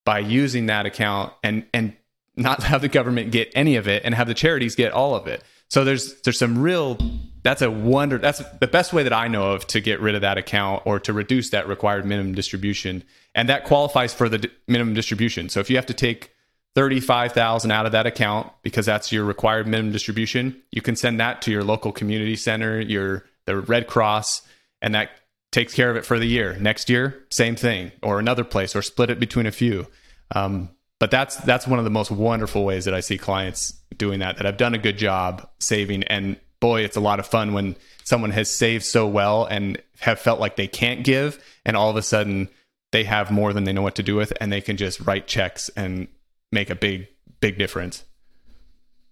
by 0.04 0.18
using 0.18 0.66
that 0.66 0.86
account 0.86 1.32
and 1.42 1.66
and 1.72 1.94
not 2.36 2.62
have 2.70 2.80
the 2.80 2.88
government 2.88 3.30
get 3.30 3.50
any 3.54 3.76
of 3.76 3.88
it 3.88 4.02
and 4.04 4.14
have 4.14 4.26
the 4.26 4.34
charities 4.34 4.74
get 4.74 4.92
all 4.92 5.14
of 5.14 5.26
it. 5.26 5.42
So 5.68 5.84
there's 5.84 6.20
there's 6.22 6.38
some 6.38 6.58
real 6.58 6.98
that's 7.42 7.62
a 7.62 7.70
wonder 7.70 8.18
that's 8.18 8.42
the 8.60 8.66
best 8.66 8.92
way 8.92 9.02
that 9.02 9.12
I 9.12 9.28
know 9.28 9.52
of 9.52 9.66
to 9.68 9.80
get 9.80 10.00
rid 10.00 10.14
of 10.14 10.22
that 10.22 10.38
account 10.38 10.82
or 10.86 10.98
to 11.00 11.12
reduce 11.12 11.50
that 11.50 11.68
required 11.68 12.04
minimum 12.04 12.34
distribution 12.34 13.04
and 13.34 13.48
that 13.48 13.64
qualifies 13.64 14.14
for 14.14 14.28
the 14.28 14.50
minimum 14.66 14.94
distribution. 14.94 15.48
So 15.48 15.60
if 15.60 15.70
you 15.70 15.76
have 15.76 15.86
to 15.86 15.94
take 15.94 16.32
35,000 16.74 17.70
out 17.70 17.86
of 17.86 17.92
that 17.92 18.06
account 18.06 18.50
because 18.62 18.86
that's 18.86 19.10
your 19.12 19.24
required 19.24 19.66
minimum 19.66 19.92
distribution, 19.92 20.60
you 20.70 20.80
can 20.80 20.96
send 20.96 21.20
that 21.20 21.42
to 21.42 21.50
your 21.50 21.64
local 21.64 21.92
community 21.92 22.36
center, 22.36 22.80
your 22.80 23.24
the 23.46 23.56
Red 23.56 23.86
Cross 23.86 24.42
and 24.80 24.94
that 24.94 25.10
takes 25.50 25.74
care 25.74 25.90
of 25.90 25.96
it 25.96 26.04
for 26.04 26.18
the 26.18 26.26
year. 26.26 26.56
Next 26.60 26.90
year, 26.90 27.24
same 27.30 27.56
thing, 27.56 27.92
or 28.02 28.18
another 28.18 28.44
place, 28.44 28.76
or 28.76 28.82
split 28.82 29.10
it 29.10 29.20
between 29.20 29.46
a 29.46 29.52
few. 29.52 29.86
Um, 30.34 30.70
but 30.98 31.10
that's 31.10 31.36
that's 31.36 31.66
one 31.66 31.78
of 31.78 31.84
the 31.84 31.90
most 31.90 32.10
wonderful 32.10 32.64
ways 32.64 32.84
that 32.84 32.94
I 32.94 33.00
see 33.00 33.18
clients 33.18 33.72
doing 33.96 34.18
that. 34.20 34.36
That 34.36 34.46
I've 34.46 34.56
done 34.56 34.74
a 34.74 34.78
good 34.78 34.98
job 34.98 35.48
saving, 35.58 36.04
and 36.04 36.38
boy, 36.60 36.82
it's 36.82 36.96
a 36.96 37.00
lot 37.00 37.20
of 37.20 37.26
fun 37.26 37.52
when 37.52 37.76
someone 38.04 38.30
has 38.30 38.50
saved 38.50 38.84
so 38.84 39.06
well 39.06 39.44
and 39.44 39.80
have 40.00 40.18
felt 40.18 40.40
like 40.40 40.56
they 40.56 40.66
can't 40.66 41.04
give, 41.04 41.42
and 41.64 41.76
all 41.76 41.90
of 41.90 41.96
a 41.96 42.02
sudden 42.02 42.48
they 42.90 43.04
have 43.04 43.30
more 43.30 43.52
than 43.52 43.64
they 43.64 43.72
know 43.72 43.82
what 43.82 43.94
to 43.96 44.02
do 44.02 44.16
with, 44.16 44.32
and 44.40 44.52
they 44.52 44.60
can 44.60 44.76
just 44.76 45.00
write 45.00 45.26
checks 45.26 45.68
and 45.76 46.08
make 46.50 46.70
a 46.70 46.74
big 46.74 47.08
big 47.40 47.58
difference. 47.58 48.04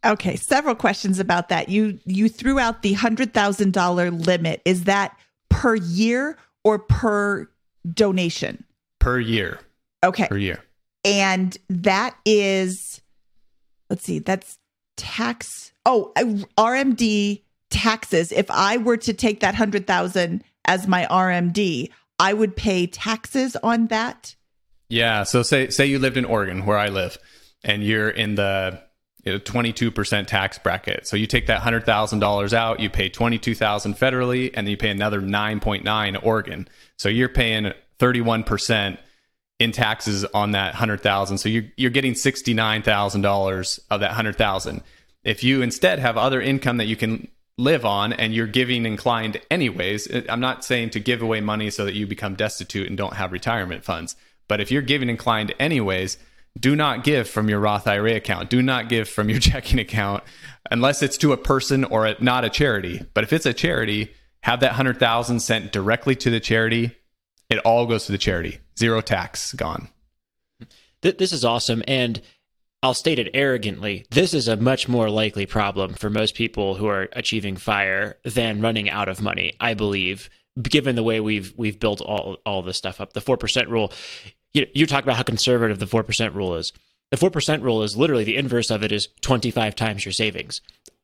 Okay, 0.05 0.37
several 0.37 0.75
questions 0.75 1.19
about 1.19 1.49
that. 1.49 1.69
You 1.69 1.99
you 2.05 2.29
threw 2.29 2.59
out 2.59 2.83
the 2.83 2.95
hundred 2.95 3.33
thousand 3.33 3.73
dollar 3.73 4.11
limit. 4.11 4.61
Is 4.65 4.85
that 4.85 5.17
per 5.49 5.75
year 5.75 6.37
or 6.65 6.79
per 6.79 7.49
donation? 7.93 8.65
Per 8.99 9.19
year. 9.19 9.61
Okay. 10.05 10.29
Per 10.29 10.37
year. 10.37 10.63
And 11.05 11.57
that 11.69 12.17
is, 12.25 13.01
let's 13.89 14.05
see, 14.05 14.19
that's 14.19 14.59
tax. 14.97 15.73
Oh, 15.85 16.13
RMD 16.59 17.43
taxes. 17.71 18.33
If 18.33 18.51
I 18.51 18.79
were 18.79 18.97
to 18.97 19.13
take 19.13 19.41
that 19.41 19.55
100,000 19.55 20.43
as 20.65 20.89
my 20.89 21.07
RMD, 21.07 21.91
I 22.19 22.33
would 22.33 22.57
pay 22.57 22.87
taxes 22.87 23.57
on 23.63 23.87
that. 23.89 24.35
Yeah. 24.89 25.25
So 25.25 25.43
say 25.43 25.69
say 25.69 25.87
you 25.87 25.99
lived 25.99 26.17
in 26.17 26.25
Oregon, 26.25 26.65
where 26.65 26.79
I 26.79 26.89
live, 26.89 27.19
and 27.65 27.83
you're 27.85 28.09
in 28.09 28.37
the 28.37 28.83
know, 29.33 29.39
22% 29.39 30.27
tax 30.27 30.59
bracket. 30.59 31.07
So 31.07 31.17
you 31.17 31.27
take 31.27 31.47
that 31.47 31.61
$100,000 31.61 32.53
out, 32.53 32.81
you 32.81 32.91
pay 32.91 33.09
22,000 33.09 33.95
federally 33.95 34.51
and 34.55 34.67
then 34.67 34.71
you 34.71 34.77
pay 34.77 34.91
another 34.91 35.21
9.9 35.21 36.25
Oregon. 36.25 36.69
So 36.97 37.09
you're 37.09 37.29
paying 37.29 37.73
31% 37.99 38.99
in 39.59 39.73
taxes 39.73 40.25
on 40.27 40.53
that 40.53 40.75
100,000. 40.75 41.39
So 41.39 41.49
you're 41.49 41.65
you're 41.77 41.91
getting 41.91 42.13
$69,000 42.13 43.81
of 43.91 44.01
that 44.01 44.09
100,000. 44.09 44.83
If 45.25 45.43
you 45.43 45.63
instead 45.63 45.99
have 45.99 46.17
other 46.17 46.41
income 46.41 46.77
that 46.77 46.87
you 46.87 46.97
can 46.97 47.29
live 47.59 47.85
on 47.87 48.13
and 48.13 48.35
you're 48.35 48.47
giving 48.47 48.85
inclined 48.85 49.41
anyways, 49.51 50.09
eh, 50.11 50.23
I'm 50.29 50.41
not 50.41 50.65
saying 50.65 50.91
to 50.91 51.01
give 51.01 51.23
away 51.23 51.41
money 51.41 51.71
so 51.71 51.85
that 51.85 51.95
you 51.95 52.07
become 52.07 52.35
destitute 52.35 52.89
and 52.89 52.99
don't 52.99 53.15
have 53.15 53.33
retirement 53.33 53.83
funds, 53.83 54.15
but 54.47 54.61
if 54.61 54.71
you're 54.71 54.83
giving 54.83 55.09
inclined 55.09 55.55
anyways, 55.59 56.19
do 56.59 56.75
not 56.77 57.05
give 57.05 57.29
from 57.29 57.49
your 57.49 57.61
Roth 57.61 57.87
IRA 57.87 58.15
account. 58.15 58.51
Do 58.51 58.63
not 58.63 58.89
give 58.89 59.09
from 59.09 59.29
your 59.29 59.41
checking 59.41 59.79
account 59.79 60.25
unless 60.71 61.03
it's 61.03 61.19
to 61.19 61.33
a 61.33 61.37
person 61.37 61.85
or 61.85 62.07
a, 62.07 62.17
not 62.21 62.45
a 62.45 62.51
charity. 62.51 63.03
But 63.15 63.25
if 63.25 63.33
it's 63.33 63.47
a 63.47 63.55
charity, 63.55 64.13
have 64.43 64.61
that 64.61 64.71
100,000 64.71 65.41
sent 65.41 65.73
directly 65.73 66.15
to 66.17 66.31
the 66.31 66.41
charity. 66.41 66.97
It 67.51 67.59
all 67.59 67.87
goes 67.87 68.07
to 68.07 68.13
the 68.13 68.19
charity. 68.19 68.59
Zero 68.79 69.01
tax 69.01 69.53
gone. 69.53 69.89
This 71.03 71.33
is 71.33 71.45
awesome 71.45 71.83
and 71.87 72.21
I'll 72.83 72.95
state 72.95 73.19
it 73.19 73.31
arrogantly. 73.35 74.07
This 74.11 74.35
is 74.35 74.49
a 74.49 74.57
much 74.57 74.89
more 74.89 75.11
likely 75.11 75.47
problem 75.47 75.95
for 75.95 76.11
most 76.11 76.35
people 76.35 76.75
who 76.75 76.87
are 76.87 77.09
achieving 77.13 77.57
fire 77.57 78.17
than 78.25 78.61
running 78.61 78.91
out 78.91 79.09
of 79.09 79.21
money, 79.21 79.55
I 79.59 79.75
believe, 79.75 80.29
given 80.61 80.95
the 80.95 81.03
way 81.03 81.21
we've 81.21 81.53
we've 81.57 81.81
built 81.81 82.01
all 82.01 82.39
all 82.45 82.63
this 82.63 82.77
stuff 82.77 83.01
up. 83.01 83.13
The 83.13 83.21
4% 83.21 83.69
rule 83.69 83.93
you, 84.57 84.67
you 84.75 84.87
talk 84.87 85.05
about 85.05 85.17
how 85.17 85.23
conservative 85.23 85.79
the 85.79 85.87
4% 85.87 86.35
rule 86.35 86.55
is. 86.55 86.73
The 87.11 87.17
4% 87.17 87.63
rule 87.63 87.83
is 87.83 87.97
literally 87.97 88.25
the 88.25 88.37
inverse 88.37 88.71
of 88.71 88.83
it 88.83 88.91
is 88.91 89.09
25 89.21 89.77
times 89.77 90.05
your 90.05 90.13
savings. 90.13 90.61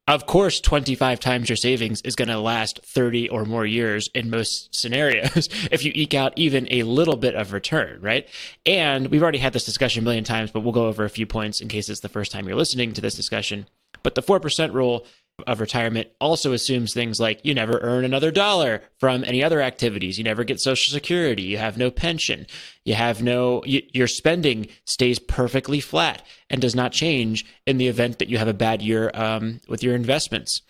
Of 0.09 0.27
course, 0.27 0.61
25 0.61 1.21
times 1.21 1.49
your 1.49 1.57
savings 1.57 2.01
is 2.01 2.17
going 2.17 2.29
to 2.29 2.39
last 2.39 2.81
30 2.85 3.29
or 3.29 3.45
more 3.45 3.65
years 3.65 4.09
in 4.15 4.31
most 4.31 4.75
scenarios 4.75 5.49
if 5.71 5.85
you 5.85 5.93
eke 5.95 6.15
out 6.15 6.33
even 6.35 6.67
a 6.73 6.83
little 6.83 7.17
bit 7.17 7.37
of 7.37 7.53
return, 7.53 8.01
right? 8.01 8.29
And 8.67 9.09
we've 9.09 9.23
already 9.23 9.39
had 9.39 9.53
this 9.53 9.65
discussion 9.65 10.03
a 10.03 10.05
million 10.05 10.25
times, 10.25 10.51
but 10.51 10.61
we'll 10.61 10.73
go 10.73 10.87
over 10.87 11.05
a 11.05 11.11
few 11.11 11.27
points 11.27 11.61
in 11.61 11.69
case 11.69 11.89
it's 11.89 12.01
the 12.01 12.09
first 12.09 12.33
time 12.33 12.49
you're 12.49 12.57
listening 12.57 12.93
to 12.95 13.01
this 13.01 13.15
discussion. 13.15 13.67
But 14.03 14.17
the 14.17 14.23
4% 14.23 14.73
rule 14.73 15.07
of 15.47 15.61
retirement 15.61 16.09
also 16.21 16.53
assumes 16.53 16.93
things 16.93 17.21
like 17.21 17.41
you 17.45 17.55
never 17.55 17.79
earn 17.81 18.05
another 18.05 18.31
dollar 18.31 18.83
from 18.99 19.25
any 19.25 19.43
other 19.43 19.61
activities. 19.61 20.19
You 20.19 20.25
never 20.25 20.45
get 20.45 20.61
social 20.61 20.93
security. 20.93 21.43
You 21.43 21.59
have 21.59 21.79
no 21.79 21.91
pension. 21.91 22.47
You 22.85 22.95
have 22.95 23.23
no, 23.23 23.63
you, 23.65 23.83
your 23.93 24.07
spending 24.07 24.69
stays 24.85 25.19
perfectly 25.19 25.81
flat 25.81 26.25
and 26.51 26.61
does 26.61 26.75
not 26.75 26.93
change 26.93 27.45
in 27.67 27.79
the 27.79 27.89
event 27.89 28.19
that 28.19 28.29
you 28.29 28.39
have 28.39 28.49
a 28.49 28.55
bad 28.55 28.83
year 28.83 29.11
um, 29.15 29.61
with 29.69 29.83
your 29.83 29.95
investments. 29.95 30.63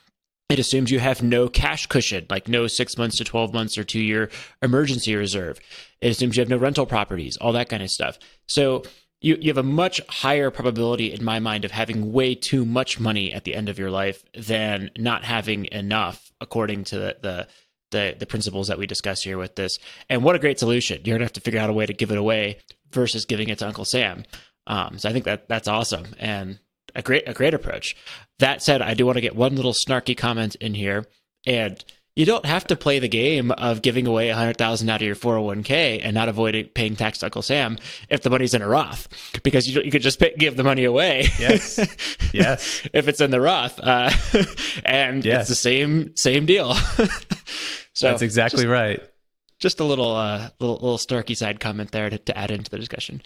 It 0.48 0.58
assumes 0.58 0.90
you 0.90 0.98
have 0.98 1.22
no 1.22 1.48
cash 1.48 1.86
cushion, 1.86 2.26
like 2.28 2.46
no 2.46 2.66
six 2.66 2.98
months 2.98 3.16
to 3.16 3.24
12 3.24 3.54
months 3.54 3.78
or 3.78 3.84
two 3.84 4.00
year 4.00 4.28
emergency 4.60 5.16
reserve. 5.16 5.58
It 6.02 6.10
assumes 6.10 6.36
you 6.36 6.42
have 6.42 6.50
no 6.50 6.58
rental 6.58 6.84
properties, 6.84 7.38
all 7.38 7.52
that 7.52 7.70
kind 7.70 7.82
of 7.82 7.88
stuff. 7.88 8.18
So 8.46 8.82
you, 9.22 9.38
you 9.40 9.48
have 9.48 9.58
a 9.58 9.62
much 9.62 10.00
higher 10.08 10.50
probability, 10.50 11.12
in 11.12 11.24
my 11.24 11.38
mind, 11.38 11.64
of 11.64 11.70
having 11.70 12.12
way 12.12 12.34
too 12.34 12.64
much 12.64 13.00
money 13.00 13.32
at 13.32 13.44
the 13.44 13.54
end 13.54 13.68
of 13.68 13.78
your 13.78 13.90
life 13.90 14.24
than 14.34 14.90
not 14.98 15.24
having 15.24 15.66
enough, 15.66 16.32
according 16.40 16.84
to 16.84 16.98
the, 16.98 17.16
the 17.22 17.48
the 17.92 18.16
the 18.18 18.26
principles 18.26 18.68
that 18.68 18.78
we 18.78 18.86
discuss 18.86 19.22
here 19.22 19.38
with 19.38 19.54
this. 19.54 19.78
And 20.08 20.24
what 20.24 20.34
a 20.34 20.40
great 20.40 20.58
solution! 20.58 21.00
You're 21.04 21.16
gonna 21.16 21.24
have 21.24 21.32
to 21.34 21.40
figure 21.40 21.60
out 21.60 21.70
a 21.70 21.74
way 21.74 21.86
to 21.86 21.92
give 21.92 22.10
it 22.10 22.18
away 22.18 22.58
versus 22.90 23.24
giving 23.24 23.48
it 23.48 23.58
to 23.60 23.66
Uncle 23.66 23.84
Sam. 23.84 24.24
Um, 24.66 24.98
so 24.98 25.08
I 25.08 25.12
think 25.12 25.24
that 25.24 25.48
that's 25.48 25.68
awesome 25.68 26.06
and 26.18 26.58
a 26.94 27.02
great 27.02 27.28
a 27.28 27.32
great 27.32 27.54
approach. 27.54 27.96
That 28.38 28.62
said, 28.62 28.82
I 28.82 28.94
do 28.94 29.06
want 29.06 29.16
to 29.16 29.22
get 29.22 29.36
one 29.36 29.56
little 29.56 29.72
snarky 29.72 30.16
comment 30.16 30.56
in 30.56 30.74
here, 30.74 31.06
and 31.46 31.82
you 32.14 32.26
don't 32.26 32.44
have 32.44 32.66
to 32.66 32.76
play 32.76 32.98
the 32.98 33.08
game 33.08 33.50
of 33.52 33.80
giving 33.82 34.06
away 34.06 34.28
a 34.28 34.34
hundred 34.34 34.58
thousand 34.58 34.88
out 34.90 35.00
of 35.00 35.06
your 35.06 35.14
401k 35.16 36.00
and 36.04 36.14
not 36.14 36.28
avoiding 36.28 36.66
paying 36.66 36.94
tax 36.96 37.18
to 37.18 37.26
Uncle 37.26 37.40
Sam 37.42 37.78
if 38.10 38.20
the 38.22 38.28
money's 38.30 38.52
in 38.54 38.60
a 38.62 38.68
Roth, 38.68 39.08
because 39.42 39.68
you 39.68 39.80
you 39.82 39.90
could 39.90 40.02
just 40.02 40.18
pay, 40.20 40.34
give 40.38 40.56
the 40.56 40.64
money 40.64 40.84
away. 40.84 41.26
Yes, 41.38 41.78
yes. 42.32 42.86
if 42.92 43.08
it's 43.08 43.20
in 43.20 43.30
the 43.30 43.40
Roth, 43.40 43.80
uh, 43.80 44.10
and 44.84 45.24
Yes. 45.24 45.42
it's 45.42 45.48
the 45.48 45.54
same 45.54 46.14
same 46.16 46.44
deal. 46.46 46.74
so 47.94 48.08
That's 48.08 48.22
exactly 48.22 48.66
right. 48.66 49.00
just 49.58 49.80
a 49.80 49.84
little 49.84 50.14
uh, 50.14 50.50
little 50.60 50.76
little 50.76 50.98
snarky 50.98 51.36
side 51.36 51.60
comment 51.60 51.92
there 51.92 52.10
to, 52.10 52.18
to 52.18 52.36
add 52.36 52.50
into 52.50 52.70
the 52.70 52.78
discussion. 52.78 53.22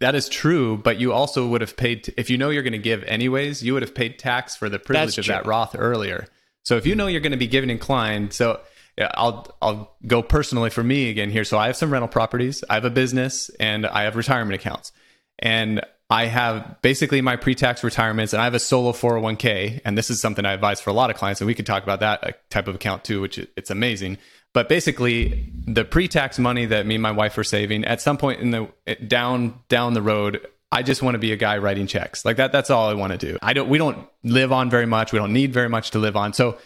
That 0.00 0.14
is 0.14 0.28
true, 0.28 0.76
but 0.76 1.00
you 1.00 1.12
also 1.12 1.46
would 1.46 1.60
have 1.60 1.76
paid 1.76 2.12
if 2.16 2.28
you 2.28 2.36
know 2.36 2.50
you're 2.50 2.62
going 2.64 2.72
to 2.72 2.78
give 2.78 3.02
anyways. 3.04 3.62
You 3.62 3.72
would 3.74 3.82
have 3.82 3.94
paid 3.94 4.18
tax 4.18 4.54
for 4.56 4.68
the 4.68 4.78
privilege 4.78 5.16
That's 5.16 5.18
of 5.18 5.24
true. 5.26 5.34
that 5.34 5.46
Roth 5.46 5.74
earlier. 5.78 6.26
So 6.64 6.76
if 6.76 6.86
you 6.86 6.94
know 6.94 7.06
you're 7.06 7.20
going 7.20 7.32
to 7.32 7.38
be 7.38 7.46
giving 7.46 7.70
inclined, 7.70 8.32
so 8.32 8.60
I'll 8.98 9.46
I'll 9.60 9.96
go 10.06 10.22
personally 10.22 10.70
for 10.70 10.82
me 10.82 11.10
again 11.10 11.30
here. 11.30 11.44
So 11.44 11.58
I 11.58 11.66
have 11.66 11.76
some 11.76 11.92
rental 11.92 12.08
properties, 12.08 12.62
I 12.68 12.74
have 12.74 12.84
a 12.84 12.90
business, 12.90 13.50
and 13.60 13.86
I 13.86 14.02
have 14.02 14.16
retirement 14.16 14.54
accounts, 14.60 14.92
and 15.38 15.80
I 16.10 16.26
have 16.26 16.76
basically 16.82 17.22
my 17.22 17.36
pre-tax 17.36 17.82
retirements, 17.82 18.34
and 18.34 18.42
I 18.42 18.44
have 18.44 18.54
a 18.54 18.58
solo 18.58 18.92
401k, 18.92 19.80
and 19.82 19.96
this 19.96 20.10
is 20.10 20.20
something 20.20 20.44
I 20.44 20.52
advise 20.52 20.78
for 20.78 20.90
a 20.90 20.92
lot 20.92 21.08
of 21.08 21.16
clients, 21.16 21.40
and 21.40 21.46
we 21.48 21.54
could 21.54 21.64
talk 21.64 21.82
about 21.82 22.00
that 22.00 22.22
uh, 22.22 22.32
type 22.50 22.68
of 22.68 22.74
account 22.74 23.02
too, 23.02 23.22
which 23.22 23.38
it's 23.38 23.70
amazing. 23.70 24.18
But 24.52 24.68
basically, 24.68 25.50
the 25.66 25.86
pre-tax 25.86 26.38
money 26.38 26.66
that 26.66 26.84
me 26.84 26.96
and 26.96 27.02
my 27.02 27.12
wife 27.12 27.38
are 27.38 27.44
saving 27.44 27.86
at 27.86 28.02
some 28.02 28.18
point 28.18 28.40
in 28.40 28.50
the 28.50 28.68
down 29.06 29.60
down 29.68 29.94
the 29.94 30.02
road, 30.02 30.46
I 30.72 30.82
just 30.82 31.02
want 31.02 31.14
to 31.14 31.18
be 31.18 31.32
a 31.32 31.36
guy 31.36 31.58
writing 31.58 31.86
checks. 31.86 32.24
Like 32.24 32.38
that 32.38 32.50
that's 32.50 32.70
all 32.70 32.88
I 32.88 32.94
want 32.94 33.12
to 33.12 33.18
do. 33.18 33.38
I 33.42 33.52
don't 33.52 33.68
we 33.68 33.78
don't 33.78 34.08
live 34.24 34.50
on 34.50 34.70
very 34.70 34.86
much. 34.86 35.12
We 35.12 35.18
don't 35.18 35.34
need 35.34 35.52
very 35.52 35.68
much 35.68 35.90
to 35.92 35.98
live 35.98 36.16
on. 36.16 36.32
So 36.32 36.58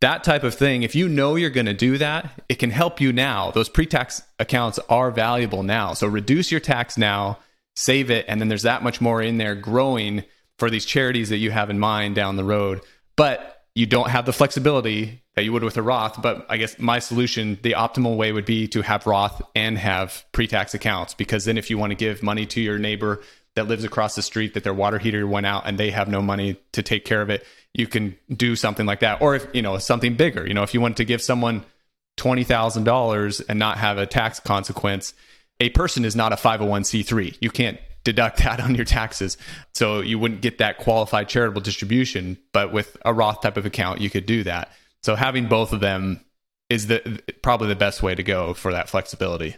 that 0.00 0.24
type 0.24 0.42
of 0.42 0.54
thing, 0.54 0.82
if 0.82 0.96
you 0.96 1.08
know 1.08 1.36
you're 1.36 1.48
going 1.48 1.66
to 1.66 1.74
do 1.74 1.96
that, 1.98 2.42
it 2.48 2.56
can 2.56 2.70
help 2.70 3.00
you 3.00 3.12
now. 3.12 3.52
Those 3.52 3.68
pre-tax 3.68 4.20
accounts 4.40 4.80
are 4.88 5.12
valuable 5.12 5.62
now. 5.62 5.94
So 5.94 6.08
reduce 6.08 6.50
your 6.50 6.58
tax 6.58 6.98
now, 6.98 7.38
save 7.76 8.10
it, 8.10 8.24
and 8.26 8.40
then 8.40 8.48
there's 8.48 8.62
that 8.62 8.82
much 8.82 9.00
more 9.00 9.22
in 9.22 9.38
there 9.38 9.54
growing 9.54 10.24
for 10.58 10.70
these 10.70 10.84
charities 10.84 11.28
that 11.28 11.36
you 11.36 11.52
have 11.52 11.70
in 11.70 11.78
mind 11.78 12.16
down 12.16 12.34
the 12.34 12.42
road. 12.42 12.80
But 13.14 13.62
you 13.76 13.86
don't 13.86 14.10
have 14.10 14.26
the 14.26 14.32
flexibility 14.32 15.22
that 15.36 15.44
you 15.44 15.52
would 15.52 15.62
with 15.62 15.76
a 15.76 15.82
Roth. 15.82 16.20
But 16.20 16.46
I 16.48 16.56
guess 16.56 16.78
my 16.80 16.98
solution, 16.98 17.58
the 17.62 17.72
optimal 17.72 18.16
way 18.16 18.32
would 18.32 18.44
be 18.44 18.66
to 18.68 18.82
have 18.82 19.06
Roth 19.06 19.40
and 19.54 19.78
have 19.78 20.24
pre-tax 20.32 20.74
accounts 20.74 21.14
because 21.14 21.44
then 21.44 21.56
if 21.56 21.70
you 21.70 21.78
want 21.78 21.90
to 21.92 21.96
give 21.96 22.22
money 22.24 22.44
to 22.46 22.60
your 22.60 22.78
neighbor 22.78 23.22
that 23.54 23.68
lives 23.68 23.84
across 23.84 24.14
the 24.14 24.22
street 24.22 24.54
that 24.54 24.64
their 24.64 24.74
water 24.74 24.98
heater 24.98 25.26
went 25.26 25.46
out 25.46 25.64
and 25.66 25.78
they 25.78 25.90
have 25.90 26.08
no 26.08 26.22
money 26.22 26.56
to 26.72 26.82
take 26.82 27.04
care 27.04 27.20
of 27.20 27.30
it, 27.30 27.44
you 27.74 27.86
can 27.86 28.16
do 28.34 28.56
something 28.56 28.86
like 28.86 29.00
that. 29.00 29.20
Or 29.20 29.34
if, 29.34 29.46
you 29.52 29.62
know, 29.62 29.76
something 29.78 30.16
bigger, 30.16 30.46
you 30.46 30.54
know, 30.54 30.62
if 30.62 30.74
you 30.74 30.80
want 30.80 30.96
to 30.98 31.04
give 31.04 31.22
someone 31.22 31.64
$20,000 32.18 33.42
and 33.48 33.58
not 33.58 33.78
have 33.78 33.98
a 33.98 34.06
tax 34.06 34.40
consequence, 34.40 35.14
a 35.60 35.70
person 35.70 36.04
is 36.04 36.16
not 36.16 36.32
a 36.32 36.36
501c3. 36.36 37.36
You 37.40 37.50
can't 37.50 37.78
deduct 38.04 38.38
that 38.44 38.60
on 38.60 38.74
your 38.74 38.84
taxes. 38.84 39.36
So 39.74 40.00
you 40.00 40.18
wouldn't 40.18 40.40
get 40.40 40.58
that 40.58 40.78
qualified 40.78 41.28
charitable 41.28 41.62
distribution, 41.62 42.38
but 42.52 42.72
with 42.72 42.96
a 43.04 43.12
Roth 43.12 43.42
type 43.42 43.56
of 43.56 43.66
account, 43.66 44.00
you 44.00 44.10
could 44.10 44.26
do 44.26 44.44
that. 44.44 44.70
So 45.02 45.14
having 45.14 45.46
both 45.46 45.72
of 45.72 45.80
them 45.80 46.20
is 46.70 46.86
the 46.86 47.20
probably 47.42 47.68
the 47.68 47.76
best 47.76 48.02
way 48.02 48.14
to 48.14 48.22
go 48.22 48.54
for 48.54 48.72
that 48.72 48.88
flexibility. 48.88 49.56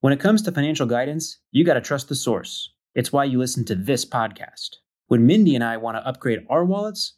When 0.00 0.12
it 0.12 0.20
comes 0.20 0.42
to 0.42 0.52
financial 0.52 0.86
guidance, 0.86 1.38
you 1.50 1.64
got 1.64 1.74
to 1.74 1.80
trust 1.80 2.08
the 2.08 2.14
source. 2.14 2.72
It's 2.94 3.12
why 3.12 3.24
you 3.24 3.36
listen 3.36 3.64
to 3.64 3.74
this 3.74 4.04
podcast. 4.04 4.76
When 5.08 5.26
Mindy 5.26 5.56
and 5.56 5.64
I 5.64 5.76
want 5.76 5.96
to 5.96 6.06
upgrade 6.06 6.46
our 6.48 6.64
wallets, 6.64 7.17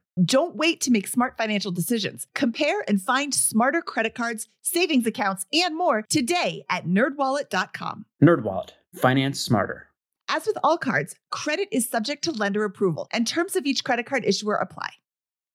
Don't 0.23 0.57
wait 0.57 0.81
to 0.81 0.91
make 0.91 1.07
smart 1.07 1.37
financial 1.37 1.71
decisions. 1.71 2.27
Compare 2.35 2.83
and 2.87 3.01
find 3.01 3.33
smarter 3.33 3.81
credit 3.81 4.13
cards, 4.13 4.49
savings 4.61 5.07
accounts, 5.07 5.45
and 5.53 5.75
more 5.75 6.03
today 6.09 6.65
at 6.69 6.85
nerdwallet.com. 6.85 8.05
NerdWallet, 8.21 8.71
finance 8.93 9.39
smarter. 9.39 9.87
As 10.27 10.45
with 10.45 10.57
all 10.63 10.77
cards, 10.77 11.15
credit 11.29 11.69
is 11.71 11.89
subject 11.89 12.25
to 12.25 12.31
lender 12.31 12.65
approval, 12.65 13.07
and 13.11 13.25
terms 13.25 13.55
of 13.55 13.65
each 13.65 13.83
credit 13.83 14.05
card 14.05 14.25
issuer 14.25 14.55
apply. 14.55 14.89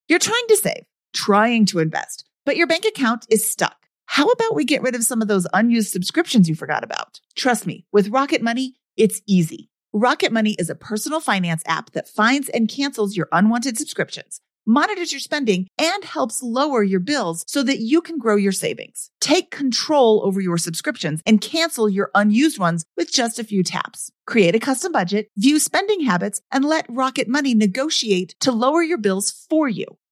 You're 0.09 0.19
trying 0.19 0.47
to 0.49 0.57
save, 0.57 0.85
trying 1.15 1.67
to 1.67 1.79
invest, 1.79 2.25
but 2.47 2.57
your 2.57 2.67
bank 2.67 2.85
account 2.87 3.27
is 3.31 3.49
stuck. 3.49 3.77
How 4.07 4.27
about 4.29 4.55
we 4.55 4.65
get 4.65 4.83
rid 4.83 4.95
of 4.95 5.05
some 5.05 5.21
of 5.21 5.29
those 5.29 5.47
unused 5.53 5.91
subscriptions 5.91 6.49
you 6.49 6.55
forgot 6.55 6.85
about? 6.85 7.21
Trust 7.35 7.67
me, 7.67 7.85
with 7.93 8.09
Rocket 8.09 8.41
Money, 8.41 8.77
it's 8.97 9.21
easy. 9.27 9.69
Rocket 9.93 10.31
Money 10.31 10.55
is 10.59 10.69
a 10.69 10.75
personal 10.75 11.21
finance 11.21 11.63
app 11.67 11.93
that 11.93 12.09
finds 12.09 12.49
and 12.51 12.69
cancels 12.69 13.17
your 13.17 13.29
unwanted 13.33 13.79
subscriptions, 13.79 14.41
monitors 14.67 15.13
your 15.13 15.21
spending, 15.21 15.69
and 15.79 16.05
helps 16.05 16.43
lower 16.43 16.83
your 16.83 17.01
bills 17.01 17.45
so 17.47 17.63
that 17.63 17.81
you 17.81 18.01
can 18.01 18.19
grow 18.19 18.37
your 18.37 18.53
savings. 18.53 19.11
Take 19.21 19.51
control 19.51 20.23
over 20.25 20.41
your 20.41 20.59
subscriptions 20.59 21.23
and 21.27 21.41
cancel 21.41 21.89
your 21.89 22.11
unused 22.15 22.59
ones 22.59 22.85
with 22.97 23.13
just 23.13 23.39
a 23.39 23.45
few 23.45 23.63
taps. 23.63 24.11
Create 24.27 24.55
a 24.55 24.61
custom 24.61 24.93
budget, 24.93 25.31
view 25.37 25.59
spending 25.59 26.01
habits, 26.01 26.41
and 26.51 26.65
let 26.65 26.87
Rocket 26.89 27.29
Money 27.29 27.55
negotiate 27.55 28.35
to 28.41 28.53
lower 28.53 28.83
your 28.83 28.99
bills 28.99 29.47
for 29.49 29.69
you. 29.69 29.87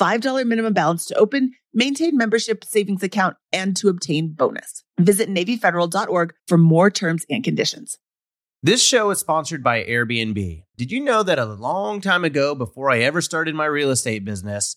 $5 0.00 0.46
minimum 0.46 0.72
balance 0.72 1.06
to 1.06 1.14
open, 1.16 1.52
maintain 1.74 2.16
membership 2.16 2.64
savings 2.64 3.02
account, 3.02 3.36
and 3.52 3.76
to 3.76 3.88
obtain 3.88 4.32
bonus. 4.32 4.84
Visit 4.98 5.28
NavyFederal.org 5.28 6.34
for 6.46 6.58
more 6.58 6.90
terms 6.90 7.24
and 7.30 7.42
conditions. 7.42 7.98
This 8.64 8.80
show 8.80 9.10
is 9.10 9.18
sponsored 9.18 9.64
by 9.64 9.82
Airbnb. 9.82 10.62
Did 10.76 10.92
you 10.92 11.00
know 11.00 11.24
that 11.24 11.38
a 11.38 11.46
long 11.46 12.00
time 12.00 12.24
ago, 12.24 12.54
before 12.54 12.92
I 12.92 13.00
ever 13.00 13.20
started 13.20 13.56
my 13.56 13.66
real 13.66 13.90
estate 13.90 14.24
business, 14.24 14.76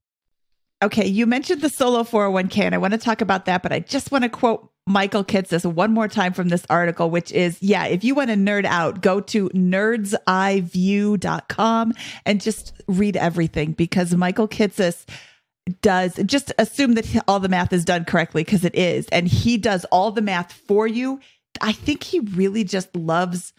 Okay, 0.83 1.05
you 1.05 1.27
mentioned 1.27 1.61
the 1.61 1.69
solo 1.69 2.01
401k, 2.03 2.63
and 2.63 2.73
I 2.73 2.79
want 2.79 2.93
to 2.93 2.97
talk 2.97 3.21
about 3.21 3.45
that, 3.45 3.61
but 3.61 3.71
I 3.71 3.81
just 3.81 4.11
want 4.11 4.23
to 4.23 4.29
quote 4.29 4.67
Michael 4.87 5.23
Kitces 5.23 5.63
one 5.63 5.93
more 5.93 6.07
time 6.07 6.33
from 6.33 6.49
this 6.49 6.65
article, 6.71 7.11
which 7.11 7.31
is 7.31 7.61
yeah, 7.61 7.85
if 7.85 8.03
you 8.03 8.15
want 8.15 8.31
to 8.31 8.35
nerd 8.35 8.65
out, 8.65 9.01
go 9.01 9.21
to 9.21 9.47
nerdseyeview.com 9.49 11.93
and 12.25 12.41
just 12.41 12.73
read 12.87 13.15
everything 13.15 13.73
because 13.73 14.15
Michael 14.15 14.47
Kitces 14.47 15.05
does 15.81 16.15
just 16.25 16.51
assume 16.57 16.95
that 16.95 17.05
all 17.27 17.39
the 17.39 17.47
math 17.47 17.71
is 17.73 17.85
done 17.85 18.03
correctly 18.03 18.43
because 18.43 18.65
it 18.65 18.73
is, 18.73 19.07
and 19.09 19.27
he 19.27 19.57
does 19.57 19.85
all 19.85 20.09
the 20.11 20.23
math 20.23 20.51
for 20.51 20.87
you. 20.87 21.19
I 21.61 21.73
think 21.73 22.01
he 22.01 22.21
really 22.21 22.63
just 22.63 22.95
loves 22.95 23.53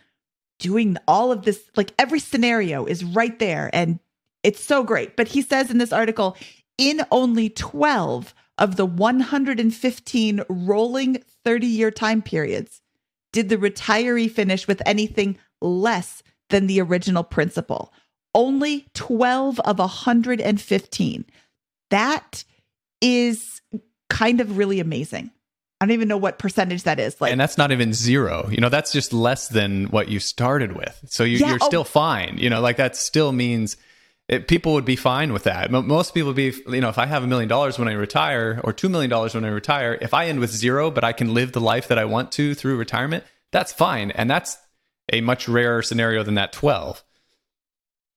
doing 0.58 0.96
all 1.06 1.30
of 1.30 1.44
this. 1.44 1.62
Like 1.76 1.92
every 2.00 2.18
scenario 2.18 2.84
is 2.84 3.04
right 3.04 3.38
there, 3.38 3.70
and 3.72 4.00
it's 4.42 4.64
so 4.64 4.82
great. 4.82 5.16
But 5.16 5.28
he 5.28 5.42
says 5.42 5.70
in 5.70 5.78
this 5.78 5.92
article, 5.92 6.36
in 6.82 7.00
only 7.12 7.48
12 7.48 8.34
of 8.58 8.74
the 8.74 8.84
115 8.84 10.42
rolling 10.48 11.22
30 11.44 11.66
year 11.66 11.92
time 11.92 12.22
periods, 12.22 12.82
did 13.32 13.48
the 13.48 13.56
retiree 13.56 14.30
finish 14.30 14.66
with 14.66 14.82
anything 14.84 15.38
less 15.60 16.24
than 16.50 16.66
the 16.66 16.80
original 16.80 17.22
principal. 17.22 17.92
Only 18.34 18.86
12 18.94 19.60
of 19.60 19.78
115 19.78 21.24
that 21.90 22.44
is 23.02 23.60
kind 24.08 24.40
of 24.40 24.56
really 24.56 24.80
amazing. 24.80 25.30
I 25.80 25.84
don't 25.84 25.92
even 25.92 26.08
know 26.08 26.16
what 26.16 26.38
percentage 26.38 26.84
that 26.84 26.98
is. 26.98 27.20
Like, 27.20 27.32
and 27.32 27.40
that's 27.40 27.58
not 27.58 27.70
even 27.70 27.92
zero. 27.92 28.48
You 28.50 28.58
know, 28.58 28.70
that's 28.70 28.92
just 28.92 29.12
less 29.12 29.48
than 29.48 29.86
what 29.86 30.08
you 30.08 30.18
started 30.18 30.74
with. 30.74 31.04
So 31.08 31.22
you, 31.22 31.44
are 31.44 31.58
oh. 31.60 31.66
still 31.66 31.84
fine. 31.84 32.38
You 32.38 32.48
know, 32.48 32.60
like 32.60 32.78
that 32.78 32.96
still 32.96 33.32
means 33.32 33.76
it, 34.32 34.48
people 34.48 34.72
would 34.72 34.86
be 34.86 34.96
fine 34.96 35.34
with 35.34 35.44
that. 35.44 35.70
Most 35.70 36.14
people 36.14 36.28
would 36.28 36.36
be, 36.36 36.54
you 36.68 36.80
know, 36.80 36.88
if 36.88 36.96
I 36.96 37.04
have 37.04 37.22
a 37.22 37.26
million 37.26 37.50
dollars 37.50 37.78
when 37.78 37.86
I 37.86 37.92
retire 37.92 38.62
or 38.64 38.72
two 38.72 38.88
million 38.88 39.10
dollars 39.10 39.34
when 39.34 39.44
I 39.44 39.48
retire, 39.48 39.98
if 40.00 40.14
I 40.14 40.28
end 40.28 40.40
with 40.40 40.50
zero, 40.50 40.90
but 40.90 41.04
I 41.04 41.12
can 41.12 41.34
live 41.34 41.52
the 41.52 41.60
life 41.60 41.88
that 41.88 41.98
I 41.98 42.06
want 42.06 42.32
to 42.32 42.54
through 42.54 42.78
retirement, 42.78 43.24
that's 43.50 43.74
fine. 43.74 44.10
And 44.10 44.30
that's 44.30 44.56
a 45.12 45.20
much 45.20 45.48
rarer 45.48 45.82
scenario 45.82 46.22
than 46.22 46.36
that 46.36 46.50
12. 46.54 47.04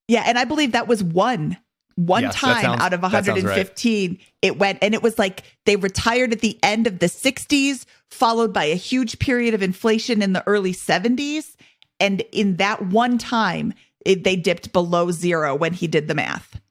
Yeah. 0.08 0.24
And 0.26 0.38
I 0.38 0.46
believe 0.46 0.72
that 0.72 0.88
was 0.88 1.04
one 1.04 1.58
one 1.96 2.24
yes, 2.24 2.36
time 2.36 2.62
sounds, 2.62 2.82
out 2.82 2.94
of 2.94 3.02
115 3.02 4.12
right. 4.12 4.20
it 4.42 4.58
went 4.58 4.80
and 4.82 4.94
it 4.94 5.02
was 5.02 5.18
like 5.18 5.44
they 5.66 5.78
retired 5.78 6.34
at 6.34 6.42
the 6.42 6.60
end 6.62 6.88
of 6.88 7.00
the 7.00 7.06
60s 7.06 7.86
followed 8.10 8.52
by 8.52 8.66
a 8.66 8.76
huge 8.76 9.18
period 9.18 9.54
of 9.54 9.64
inflation 9.64 10.22
in 10.22 10.34
the 10.34 10.46
early 10.46 10.74
70s 10.74 11.56
and 12.02 12.20
in 12.34 12.58
that 12.58 12.86
one 12.88 13.18
time 13.18 13.74
it, 14.06 14.24
they 14.24 14.36
dipped 14.36 14.72
below 14.72 15.12
zero 15.12 15.56
when 15.56 15.74
he 15.74 15.88
did 15.88 16.08
the 16.08 16.16
math 16.16 16.62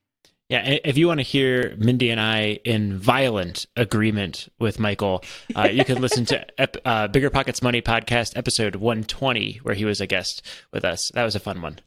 yeah, 0.51 0.79
if 0.85 0.99
you 0.99 1.09
want 1.09 1.21
to 1.21 1.25
hear 1.25 1.75
Mindy 1.79 2.11
and 2.11 2.21
I 2.21 2.61
in 2.65 2.99
violent 2.99 3.67
agreement 3.77 4.49
with 4.59 4.79
Michael, 4.79 5.25
uh, 5.57 5.69
you 5.73 5.85
can 5.85 6.01
listen 6.03 6.27
to 6.27 6.47
ep- 6.61 6.77
uh, 6.85 7.09
BiggerPockets 7.09 7.63
Money 7.63 7.81
podcast 7.81 8.37
episode 8.37 8.77
120, 8.77 9.61
where 9.63 9.75
he 9.75 9.87
was 9.87 10.01
a 10.01 10.07
guest 10.07 10.43
with 10.71 10.85
us. 10.85 11.11
That 11.15 11.25
was 11.25 11.35
a 11.35 11.41
fun 11.41 11.63
one. 11.63 11.79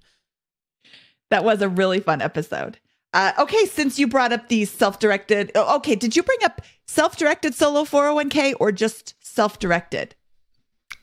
That 1.29 1.43
was 1.43 1.61
a 1.61 1.69
really 1.69 1.99
fun 1.99 2.21
episode. 2.21 2.79
Uh, 3.13 3.31
okay, 3.39 3.65
since 3.65 3.99
you 3.99 4.07
brought 4.07 4.33
up 4.33 4.47
these 4.49 4.71
self-directed, 4.71 5.51
oh, 5.53 5.77
okay, 5.77 5.95
did 5.95 6.15
you 6.15 6.23
bring 6.23 6.43
up 6.43 6.61
self-directed 6.87 7.53
solo 7.53 7.83
401k 7.83 8.55
or 8.59 8.71
just 8.71 9.13
self-directed? 9.21 10.15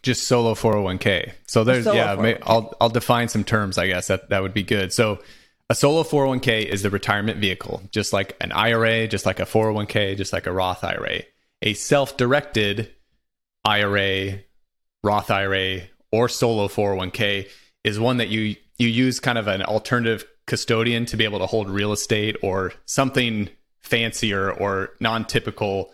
Just 0.04 0.28
solo 0.28 0.54
401k. 0.54 1.32
So 1.46 1.64
there's 1.64 1.84
solo 1.84 1.96
yeah, 1.96 2.14
401k. 2.16 2.38
I'll 2.42 2.74
I'll 2.80 2.90
define 2.90 3.28
some 3.28 3.42
terms. 3.42 3.78
I 3.78 3.88
guess 3.88 4.06
that 4.08 4.28
that 4.30 4.42
would 4.42 4.54
be 4.54 4.62
good. 4.62 4.92
So 4.92 5.18
a 5.70 5.74
solo 5.74 6.02
401k 6.02 6.66
is 6.66 6.82
the 6.82 6.90
retirement 6.90 7.38
vehicle, 7.40 7.82
just 7.90 8.12
like 8.12 8.36
an 8.40 8.52
IRA, 8.52 9.08
just 9.08 9.24
like 9.24 9.40
a 9.40 9.44
401k, 9.44 10.16
just 10.16 10.32
like 10.32 10.46
a 10.46 10.52
Roth 10.52 10.84
IRA. 10.84 11.22
A 11.62 11.72
self-directed 11.72 12.90
IRA, 13.64 14.40
Roth 15.02 15.30
IRA, 15.30 15.80
or 16.12 16.28
solo 16.28 16.68
401k 16.68 17.48
is 17.82 17.98
one 17.98 18.18
that 18.18 18.28
you 18.28 18.56
you 18.76 18.88
use 18.88 19.20
kind 19.20 19.38
of 19.38 19.48
an 19.48 19.62
alternative 19.62 20.24
custodian 20.46 21.06
to 21.06 21.16
be 21.16 21.24
able 21.24 21.38
to 21.38 21.46
hold 21.46 21.70
real 21.70 21.92
estate 21.92 22.36
or 22.42 22.72
something 22.84 23.48
fancier 23.80 24.52
or 24.52 24.90
non-typical 25.00 25.92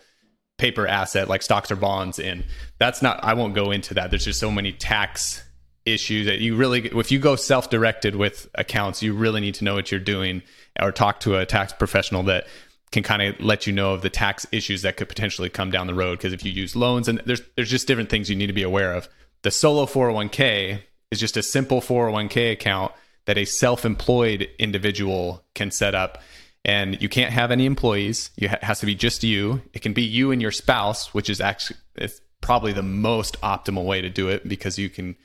paper 0.61 0.85
asset 0.85 1.27
like 1.27 1.41
stocks 1.41 1.71
or 1.71 1.75
bonds 1.75 2.19
in. 2.19 2.43
That's 2.77 3.01
not 3.01 3.21
I 3.23 3.33
won't 3.33 3.55
go 3.55 3.71
into 3.71 3.95
that. 3.95 4.11
There's 4.11 4.25
just 4.25 4.39
so 4.39 4.51
many 4.51 4.71
tax 4.71 5.43
issues 5.85 6.27
that 6.27 6.39
you 6.39 6.55
really 6.55 6.85
if 6.85 7.11
you 7.11 7.17
go 7.17 7.35
self-directed 7.35 8.15
with 8.15 8.47
accounts, 8.53 9.01
you 9.01 9.13
really 9.13 9.41
need 9.41 9.55
to 9.55 9.63
know 9.63 9.73
what 9.73 9.91
you're 9.91 9.99
doing 9.99 10.43
or 10.79 10.91
talk 10.91 11.19
to 11.21 11.35
a 11.35 11.47
tax 11.47 11.73
professional 11.73 12.21
that 12.23 12.45
can 12.91 13.01
kind 13.01 13.23
of 13.23 13.39
let 13.39 13.65
you 13.65 13.73
know 13.73 13.93
of 13.93 14.03
the 14.03 14.09
tax 14.09 14.45
issues 14.51 14.83
that 14.83 14.97
could 14.97 15.09
potentially 15.09 15.49
come 15.49 15.71
down 15.71 15.87
the 15.87 15.95
road 15.95 16.19
because 16.19 16.31
if 16.31 16.45
you 16.45 16.51
use 16.51 16.75
loans 16.75 17.07
and 17.07 17.21
there's 17.25 17.41
there's 17.55 17.71
just 17.71 17.87
different 17.87 18.11
things 18.11 18.29
you 18.29 18.35
need 18.35 18.47
to 18.47 18.53
be 18.53 18.63
aware 18.63 18.93
of. 18.93 19.09
The 19.41 19.49
solo 19.49 19.87
401k 19.87 20.81
is 21.09 21.19
just 21.19 21.37
a 21.37 21.41
simple 21.41 21.81
401k 21.81 22.51
account 22.51 22.91
that 23.25 23.39
a 23.39 23.45
self-employed 23.45 24.47
individual 24.59 25.43
can 25.55 25.71
set 25.71 25.95
up 25.95 26.21
and 26.63 27.01
you 27.01 27.09
can't 27.09 27.33
have 27.33 27.51
any 27.51 27.65
employees. 27.65 28.31
Ha- 28.41 28.59
has 28.61 28.79
to 28.81 28.85
be 28.85 28.95
just 28.95 29.23
you. 29.23 29.61
It 29.73 29.81
can 29.81 29.93
be 29.93 30.03
you 30.03 30.31
and 30.31 30.41
your 30.41 30.51
spouse 30.51 31.13
which 31.13 31.29
is 31.29 31.41
actually 31.41 31.77
it's 31.95 32.21
probably 32.41 32.73
the 32.73 32.83
most 32.83 33.39
optimal 33.41 33.85
way 33.85 34.01
to 34.01 34.09
do 34.09 34.29
it 34.29 34.47
because 34.47 34.77
you 34.77 34.89
can 34.89 35.15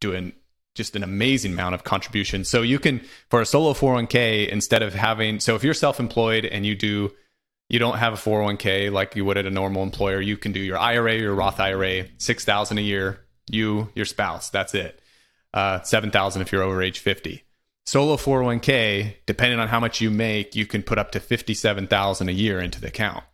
do 0.00 0.12
an 0.12 0.32
just 0.74 0.96
an 0.96 1.04
amazing 1.04 1.52
amount 1.52 1.74
of 1.74 1.84
contribution. 1.84 2.44
So 2.44 2.62
you 2.62 2.78
can 2.78 3.00
for 3.30 3.40
a 3.40 3.46
solo 3.46 3.74
401k 3.74 4.48
instead 4.48 4.82
of 4.82 4.94
having 4.94 5.40
so 5.40 5.54
if 5.54 5.64
you're 5.64 5.74
self-employed 5.74 6.44
and 6.44 6.66
you 6.66 6.74
do 6.74 7.12
you 7.68 7.78
don't 7.78 7.98
have 7.98 8.12
a 8.12 8.16
401k 8.16 8.92
like 8.92 9.16
you 9.16 9.24
would 9.24 9.38
at 9.38 9.46
a 9.46 9.50
normal 9.50 9.82
employer 9.82 10.20
you 10.20 10.36
can 10.36 10.52
do 10.52 10.60
your 10.60 10.78
ira 10.78 11.14
your 11.14 11.34
roth 11.34 11.60
ira 11.60 12.06
6000 12.18 12.78
a 12.78 12.80
year 12.80 13.20
you 13.48 13.88
your 13.94 14.06
spouse 14.06 14.50
that's 14.50 14.74
it. 14.74 15.00
Uh, 15.52 15.80
7000 15.82 16.42
if 16.42 16.50
you're 16.50 16.62
over 16.62 16.82
age 16.82 16.98
50 16.98 17.44
solo 17.84 18.16
401k 18.16 19.16
depending 19.26 19.58
on 19.58 19.68
how 19.68 19.80
much 19.80 20.00
you 20.00 20.10
make 20.10 20.54
you 20.54 20.66
can 20.66 20.82
put 20.82 20.98
up 20.98 21.12
to 21.12 21.20
57000 21.20 22.28
a 22.28 22.32
year 22.32 22.60
into 22.60 22.80
the 22.80 22.88
account. 22.88 23.24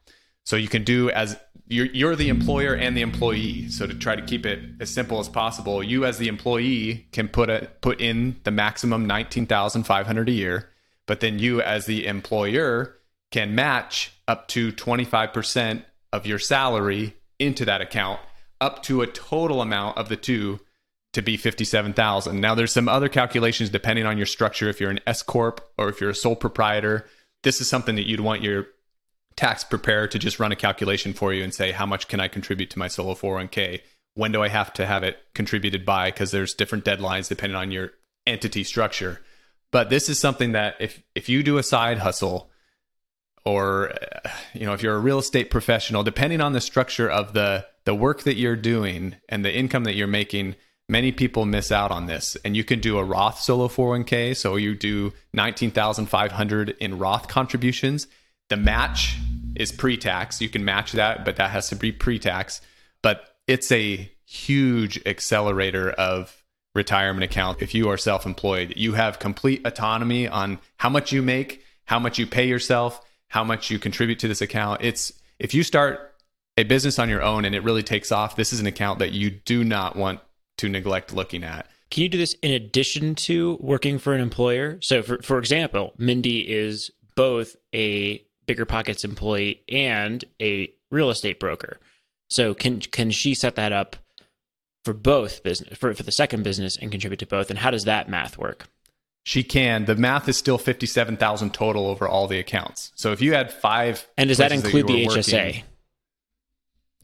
So 0.44 0.57
you 0.57 0.68
can 0.68 0.84
do 0.84 1.11
as 1.11 1.36
you're, 1.66 1.86
you're 1.86 2.16
the 2.16 2.28
employer 2.28 2.74
and 2.74 2.96
the 2.96 3.03
employee. 3.03 3.68
So 3.68 3.86
to 3.86 3.94
try 3.94 4.16
to 4.16 4.22
keep 4.22 4.44
it 4.44 4.61
as 4.80 4.90
simple 4.90 5.20
as 5.20 5.28
possible 5.28 5.82
you 5.82 6.05
as 6.05 6.18
the 6.18 6.28
employee 6.28 7.07
can 7.12 7.28
put 7.28 7.48
a 7.48 7.70
put 7.80 8.01
in 8.01 8.40
the 8.44 8.51
maximum 8.51 9.07
19500 9.07 10.28
a 10.28 10.32
year 10.32 10.70
but 11.07 11.18
then 11.18 11.40
you 11.40 11.61
as 11.61 11.86
the 11.86 12.07
employer 12.07 12.96
can 13.32 13.55
match 13.55 14.12
up 14.28 14.46
to 14.46 14.72
25% 14.72 15.84
of 16.12 16.24
your 16.24 16.38
salary 16.38 17.16
into 17.38 17.64
that 17.64 17.80
account 17.80 18.20
up 18.61 18.82
to 18.84 19.03
a 19.03 19.07
total 19.07 19.62
amount 19.62 19.96
of 19.96 20.09
the 20.09 20.16
two 20.16 20.61
to 21.12 21.22
be 21.22 21.36
57,000. 21.36 22.40
Now 22.40 22.54
there's 22.54 22.72
some 22.72 22.88
other 22.88 23.08
calculations 23.08 23.70
depending 23.70 24.06
on 24.06 24.16
your 24.16 24.26
structure 24.26 24.68
if 24.68 24.80
you're 24.80 24.90
an 24.90 25.00
S 25.06 25.22
corp 25.22 25.61
or 25.76 25.88
if 25.88 26.00
you're 26.00 26.11
a 26.11 26.14
sole 26.14 26.36
proprietor. 26.36 27.06
This 27.42 27.61
is 27.61 27.68
something 27.68 27.96
that 27.96 28.06
you'd 28.06 28.20
want 28.20 28.42
your 28.42 28.66
tax 29.36 29.64
preparer 29.64 30.06
to 30.06 30.18
just 30.18 30.38
run 30.38 30.52
a 30.52 30.56
calculation 30.56 31.12
for 31.12 31.32
you 31.32 31.42
and 31.42 31.54
say 31.54 31.72
how 31.72 31.86
much 31.86 32.08
can 32.08 32.20
I 32.20 32.28
contribute 32.28 32.70
to 32.70 32.78
my 32.78 32.88
solo 32.88 33.14
401k? 33.14 33.80
When 34.14 34.32
do 34.32 34.42
I 34.42 34.48
have 34.48 34.72
to 34.74 34.86
have 34.86 35.02
it 35.02 35.18
contributed 35.34 35.84
by 35.84 36.11
because 36.11 36.30
there's 36.30 36.54
different 36.54 36.84
deadlines 36.84 37.28
depending 37.28 37.56
on 37.56 37.70
your 37.70 37.92
entity 38.26 38.64
structure. 38.64 39.20
But 39.72 39.90
this 39.90 40.08
is 40.08 40.18
something 40.18 40.52
that 40.52 40.76
if 40.80 41.02
if 41.14 41.28
you 41.28 41.42
do 41.42 41.58
a 41.58 41.62
side 41.62 41.98
hustle 41.98 42.50
or 43.44 43.92
uh, 43.92 44.30
you 44.52 44.66
know 44.66 44.72
if 44.72 44.82
you're 44.82 44.96
a 44.96 45.00
real 45.00 45.18
estate 45.18 45.50
professional 45.50 46.02
depending 46.02 46.40
on 46.40 46.52
the 46.52 46.61
structure 46.61 47.08
of 47.08 47.32
the 47.32 47.66
the 47.84 47.94
work 47.94 48.22
that 48.22 48.36
you're 48.36 48.56
doing 48.56 49.16
and 49.28 49.44
the 49.44 49.54
income 49.54 49.84
that 49.84 49.94
you're 49.94 50.06
making 50.06 50.56
many 50.91 51.12
people 51.12 51.47
miss 51.47 51.70
out 51.70 51.93
on 51.93 52.07
this. 52.07 52.36
And 52.45 52.57
you 52.57 52.64
can 52.64 52.80
do 52.80 52.99
a 52.99 53.05
roth 53.05 53.41
solo 53.41 53.68
401k 53.68 54.36
so 54.36 54.57
you 54.57 54.74
do 54.74 55.12
19500 55.32 56.70
in 56.80 56.99
roth 56.99 57.28
contributions. 57.28 58.09
The 58.49 58.57
match 58.57 59.16
is 59.55 59.70
pre-tax. 59.70 60.41
You 60.41 60.49
can 60.49 60.64
match 60.64 60.93
that 60.93 61.24
but 61.24 61.36
that 61.36 61.51
has 61.51 61.68
to 61.68 61.76
be 61.76 61.93
pre-tax. 61.93 62.61
But 63.03 63.36
it's 63.47 63.70
a 63.70 64.11
huge 64.26 65.01
accelerator 65.07 65.91
of 65.93 66.36
retirement 66.74 67.24
account. 67.24 67.62
If 67.62 67.72
you 67.74 67.88
are 67.88 67.97
self-employed 67.97 68.74
you 68.76 68.95
have 68.95 69.20
complete 69.20 69.64
autonomy 69.64 70.26
on 70.26 70.59
how 70.76 70.88
much 70.88 71.12
you 71.12 71.22
make 71.22 71.64
how 71.84 71.99
much 71.99 72.18
you 72.18 72.26
pay 72.26 72.47
yourself 72.47 73.01
how 73.28 73.45
much 73.45 73.70
you 73.70 73.78
contribute 73.78 74.18
to 74.18 74.28
this 74.28 74.41
account. 74.41 74.82
It's 74.82 75.12
if 75.38 75.55
you 75.55 75.62
start 75.62 76.14
a 76.57 76.64
business 76.64 76.99
on 76.99 77.09
your 77.09 77.22
own 77.22 77.45
and 77.45 77.55
it 77.55 77.62
really 77.62 77.84
takes 77.84 78.11
off 78.11 78.34
this 78.34 78.53
is 78.53 78.59
an 78.59 78.66
account 78.66 78.99
that 78.99 79.12
you 79.12 79.30
do 79.30 79.62
not 79.62 79.95
want 79.95 80.20
to 80.61 80.68
neglect 80.68 81.14
looking 81.14 81.42
at. 81.42 81.66
Can 81.90 82.02
you 82.02 82.08
do 82.08 82.18
this 82.18 82.34
in 82.42 82.52
addition 82.52 83.14
to 83.16 83.56
working 83.61 83.98
for 83.98 84.14
an 84.14 84.20
employer? 84.20 84.78
So, 84.80 85.02
for, 85.02 85.20
for 85.22 85.38
example, 85.38 85.92
Mindy 85.98 86.40
is 86.40 86.90
both 87.16 87.56
a 87.74 88.24
BiggerPockets 88.46 89.04
employee 89.04 89.62
and 89.68 90.24
a 90.40 90.72
real 90.90 91.11
estate 91.11 91.40
broker. 91.40 91.80
So, 92.28 92.54
can 92.54 92.80
can 92.80 93.11
she 93.11 93.34
set 93.34 93.56
that 93.56 93.72
up 93.72 93.96
for 94.84 94.92
both 94.92 95.42
business 95.42 95.76
for, 95.76 95.94
for 95.94 96.02
the 96.02 96.12
second 96.12 96.44
business 96.44 96.76
and 96.76 96.90
contribute 96.90 97.18
to 97.20 97.26
both? 97.26 97.50
And 97.50 97.58
how 97.58 97.70
does 97.70 97.84
that 97.84 98.08
math 98.08 98.38
work? 98.38 98.68
She 99.24 99.42
can. 99.42 99.86
The 99.86 99.96
math 99.96 100.28
is 100.28 100.36
still 100.36 100.58
fifty-seven 100.58 101.16
thousand 101.16 101.54
total 101.54 101.88
over 101.88 102.06
all 102.06 102.28
the 102.28 102.38
accounts. 102.38 102.92
So 102.94 103.11
if 103.12 103.20
you 103.20 103.32
had 103.34 103.52
five, 103.52 104.06
and 104.16 104.28
does 104.28 104.38
that 104.38 104.52
include 104.52 104.86
that 104.86 104.92
the 104.92 105.06
HSA? 105.06 105.46
Working, 105.46 105.64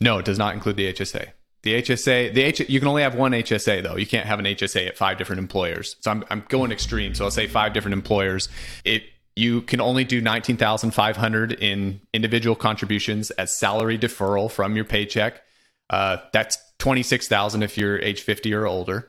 no, 0.01 0.19
it 0.19 0.25
does 0.25 0.39
not 0.39 0.55
include 0.55 0.77
the 0.77 0.93
HSA. 0.93 1.31
The 1.67 1.83
HSA, 1.83 2.33
the 2.33 2.43
H, 2.43 2.61
you 2.71 2.79
can 2.79 2.87
only 2.87 3.03
have 3.03 3.17
one 3.17 3.33
HSA 3.33 3.83
though. 3.83 3.97
You 3.97 4.07
can't 4.07 4.25
have 4.25 4.39
an 4.39 4.45
HSA 4.45 4.87
at 4.87 4.97
five 4.97 5.19
different 5.19 5.41
employers. 5.41 5.97
So 5.99 6.13
I'm, 6.13 6.25
I'm 6.31 6.45
going 6.49 6.71
extreme. 6.71 7.13
So 7.13 7.25
I'll 7.25 7.31
say 7.33 7.49
five 7.49 7.73
different 7.73 7.95
employers. 7.95 8.49
It 8.85 9.03
you 9.35 9.63
can 9.63 9.81
only 9.81 10.05
do 10.05 10.21
19,500 10.21 11.53
in 11.55 12.01
individual 12.15 12.55
contributions 12.55 13.33
as 13.33 13.59
salary 13.59 13.99
deferral 13.99 14.49
from 14.49 14.77
your 14.77 14.85
paycheck. 14.85 15.43
Uh, 15.91 16.19
that's 16.33 16.57
26,000 16.79 17.65
if 17.65 17.77
you're 17.77 17.99
age 17.99 18.21
50 18.21 18.55
or 18.55 18.69
older. 18.69 19.09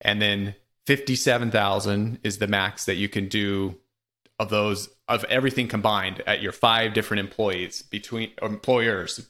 And 0.00 0.22
then 0.22 0.54
57,000 0.86 2.20
is 2.22 2.38
the 2.38 2.46
max 2.46 2.86
that 2.86 2.94
you 2.94 3.10
can 3.10 3.28
do 3.28 3.76
of 4.38 4.48
those 4.48 4.88
of 5.08 5.24
everything 5.24 5.68
combined 5.68 6.22
at 6.26 6.40
your 6.40 6.52
five 6.52 6.94
different 6.94 7.20
employees 7.20 7.82
between 7.82 8.30
employers 8.40 9.28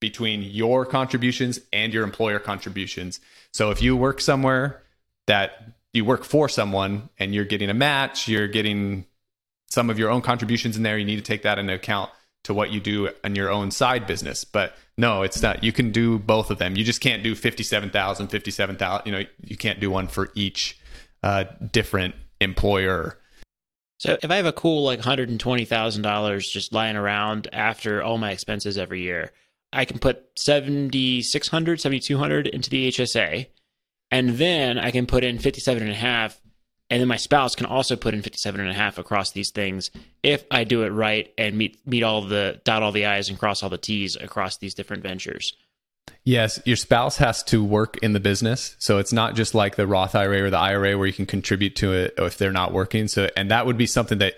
between 0.00 0.42
your 0.42 0.84
contributions 0.84 1.60
and 1.72 1.92
your 1.92 2.04
employer 2.04 2.38
contributions. 2.38 3.20
So 3.52 3.70
if 3.70 3.80
you 3.80 3.96
work 3.96 4.20
somewhere 4.20 4.82
that 5.26 5.72
you 5.92 6.04
work 6.04 6.24
for 6.24 6.48
someone 6.48 7.08
and 7.18 7.34
you're 7.34 7.44
getting 7.44 7.70
a 7.70 7.74
match, 7.74 8.28
you're 8.28 8.48
getting 8.48 9.06
some 9.68 9.90
of 9.90 9.98
your 9.98 10.10
own 10.10 10.22
contributions 10.22 10.76
in 10.76 10.82
there, 10.82 10.98
you 10.98 11.04
need 11.04 11.16
to 11.16 11.22
take 11.22 11.42
that 11.42 11.58
into 11.58 11.74
account 11.74 12.10
to 12.44 12.54
what 12.54 12.70
you 12.70 12.78
do 12.78 13.10
in 13.24 13.34
your 13.34 13.50
own 13.50 13.70
side 13.70 14.06
business. 14.06 14.44
But 14.44 14.76
no, 14.96 15.22
it's 15.22 15.42
not. 15.42 15.64
You 15.64 15.72
can 15.72 15.90
do 15.90 16.18
both 16.18 16.50
of 16.50 16.58
them. 16.58 16.76
You 16.76 16.84
just 16.84 17.00
can't 17.00 17.22
do 17.22 17.34
57,000, 17.34 18.28
57,000. 18.28 19.06
You 19.06 19.12
know, 19.12 19.24
you 19.42 19.56
can't 19.56 19.80
do 19.80 19.90
one 19.90 20.06
for 20.06 20.30
each 20.34 20.78
uh, 21.22 21.44
different 21.72 22.14
employer. 22.40 23.18
So 23.98 24.16
if 24.22 24.30
I 24.30 24.36
have 24.36 24.46
a 24.46 24.52
cool 24.52 24.84
like 24.84 25.00
$120,000 25.00 26.50
just 26.50 26.72
lying 26.72 26.96
around 26.96 27.48
after 27.52 28.02
all 28.02 28.18
my 28.18 28.30
expenses 28.30 28.78
every 28.78 29.00
year, 29.00 29.32
I 29.76 29.84
can 29.84 29.98
put 29.98 30.24
7600 30.36 31.80
7200 31.80 32.46
into 32.46 32.70
the 32.70 32.88
HSA 32.88 33.46
and 34.10 34.30
then 34.30 34.78
I 34.78 34.90
can 34.90 35.06
put 35.06 35.24
in 35.24 35.38
57 35.38 35.82
and 35.82 35.92
a 35.92 35.94
half 35.94 36.40
and 36.88 37.00
then 37.00 37.08
my 37.08 37.16
spouse 37.16 37.54
can 37.54 37.66
also 37.66 37.96
put 37.96 38.14
in 38.14 38.22
57 38.22 38.60
and 38.60 38.70
a 38.70 38.74
half 38.74 38.98
across 38.98 39.32
these 39.32 39.50
things 39.50 39.90
if 40.22 40.44
I 40.50 40.64
do 40.64 40.82
it 40.82 40.90
right 40.90 41.32
and 41.36 41.56
meet 41.56 41.78
meet 41.86 42.02
all 42.02 42.22
the 42.22 42.60
dot 42.64 42.82
all 42.82 42.92
the 42.92 43.06
i's 43.06 43.28
and 43.28 43.38
cross 43.38 43.62
all 43.62 43.70
the 43.70 43.78
t's 43.78 44.16
across 44.16 44.56
these 44.58 44.74
different 44.74 45.02
ventures. 45.02 45.52
Yes, 46.22 46.60
your 46.64 46.76
spouse 46.76 47.16
has 47.18 47.42
to 47.44 47.62
work 47.62 47.98
in 47.98 48.12
the 48.12 48.20
business. 48.20 48.76
So 48.78 48.98
it's 48.98 49.12
not 49.12 49.34
just 49.34 49.54
like 49.54 49.74
the 49.74 49.88
Roth 49.88 50.14
IRA 50.14 50.44
or 50.44 50.50
the 50.50 50.58
IRA 50.58 50.96
where 50.96 51.06
you 51.06 51.12
can 51.12 51.26
contribute 51.26 51.76
to 51.76 51.92
it 51.92 52.14
if 52.18 52.38
they're 52.38 52.52
not 52.52 52.72
working. 52.72 53.08
So 53.08 53.28
and 53.36 53.50
that 53.50 53.66
would 53.66 53.76
be 53.76 53.86
something 53.86 54.18
that 54.18 54.34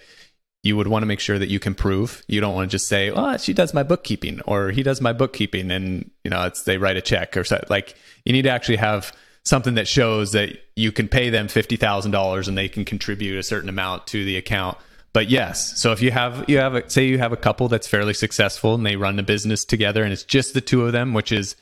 you 0.62 0.76
would 0.76 0.88
want 0.88 1.02
to 1.02 1.06
make 1.06 1.20
sure 1.20 1.38
that 1.38 1.48
you 1.48 1.60
can 1.60 1.74
prove. 1.74 2.22
You 2.26 2.40
don't 2.40 2.54
want 2.54 2.70
to 2.70 2.74
just 2.74 2.88
say, 2.88 3.10
"Oh, 3.10 3.36
she 3.36 3.52
does 3.52 3.72
my 3.72 3.82
bookkeeping," 3.82 4.40
or 4.46 4.70
"He 4.70 4.82
does 4.82 5.00
my 5.00 5.12
bookkeeping," 5.12 5.70
and 5.70 6.10
you 6.24 6.30
know, 6.30 6.44
it's 6.44 6.62
they 6.62 6.78
write 6.78 6.96
a 6.96 7.00
check 7.00 7.36
or 7.36 7.44
so. 7.44 7.62
Like 7.68 7.94
you 8.24 8.32
need 8.32 8.42
to 8.42 8.50
actually 8.50 8.76
have 8.76 9.12
something 9.44 9.74
that 9.74 9.88
shows 9.88 10.32
that 10.32 10.58
you 10.76 10.92
can 10.92 11.08
pay 11.08 11.30
them 11.30 11.48
fifty 11.48 11.76
thousand 11.76 12.10
dollars 12.10 12.48
and 12.48 12.58
they 12.58 12.68
can 12.68 12.84
contribute 12.84 13.38
a 13.38 13.42
certain 13.42 13.68
amount 13.68 14.06
to 14.08 14.24
the 14.24 14.36
account. 14.36 14.76
But 15.12 15.30
yes, 15.30 15.80
so 15.80 15.92
if 15.92 16.02
you 16.02 16.10
have 16.10 16.44
you 16.48 16.58
have 16.58 16.74
a, 16.74 16.90
say 16.90 17.06
you 17.06 17.18
have 17.18 17.32
a 17.32 17.36
couple 17.36 17.68
that's 17.68 17.88
fairly 17.88 18.14
successful 18.14 18.74
and 18.74 18.84
they 18.84 18.96
run 18.96 19.18
a 19.18 19.22
business 19.22 19.64
together 19.64 20.02
and 20.02 20.12
it's 20.12 20.24
just 20.24 20.54
the 20.54 20.60
two 20.60 20.84
of 20.84 20.92
them, 20.92 21.14
which 21.14 21.32
is 21.32 21.56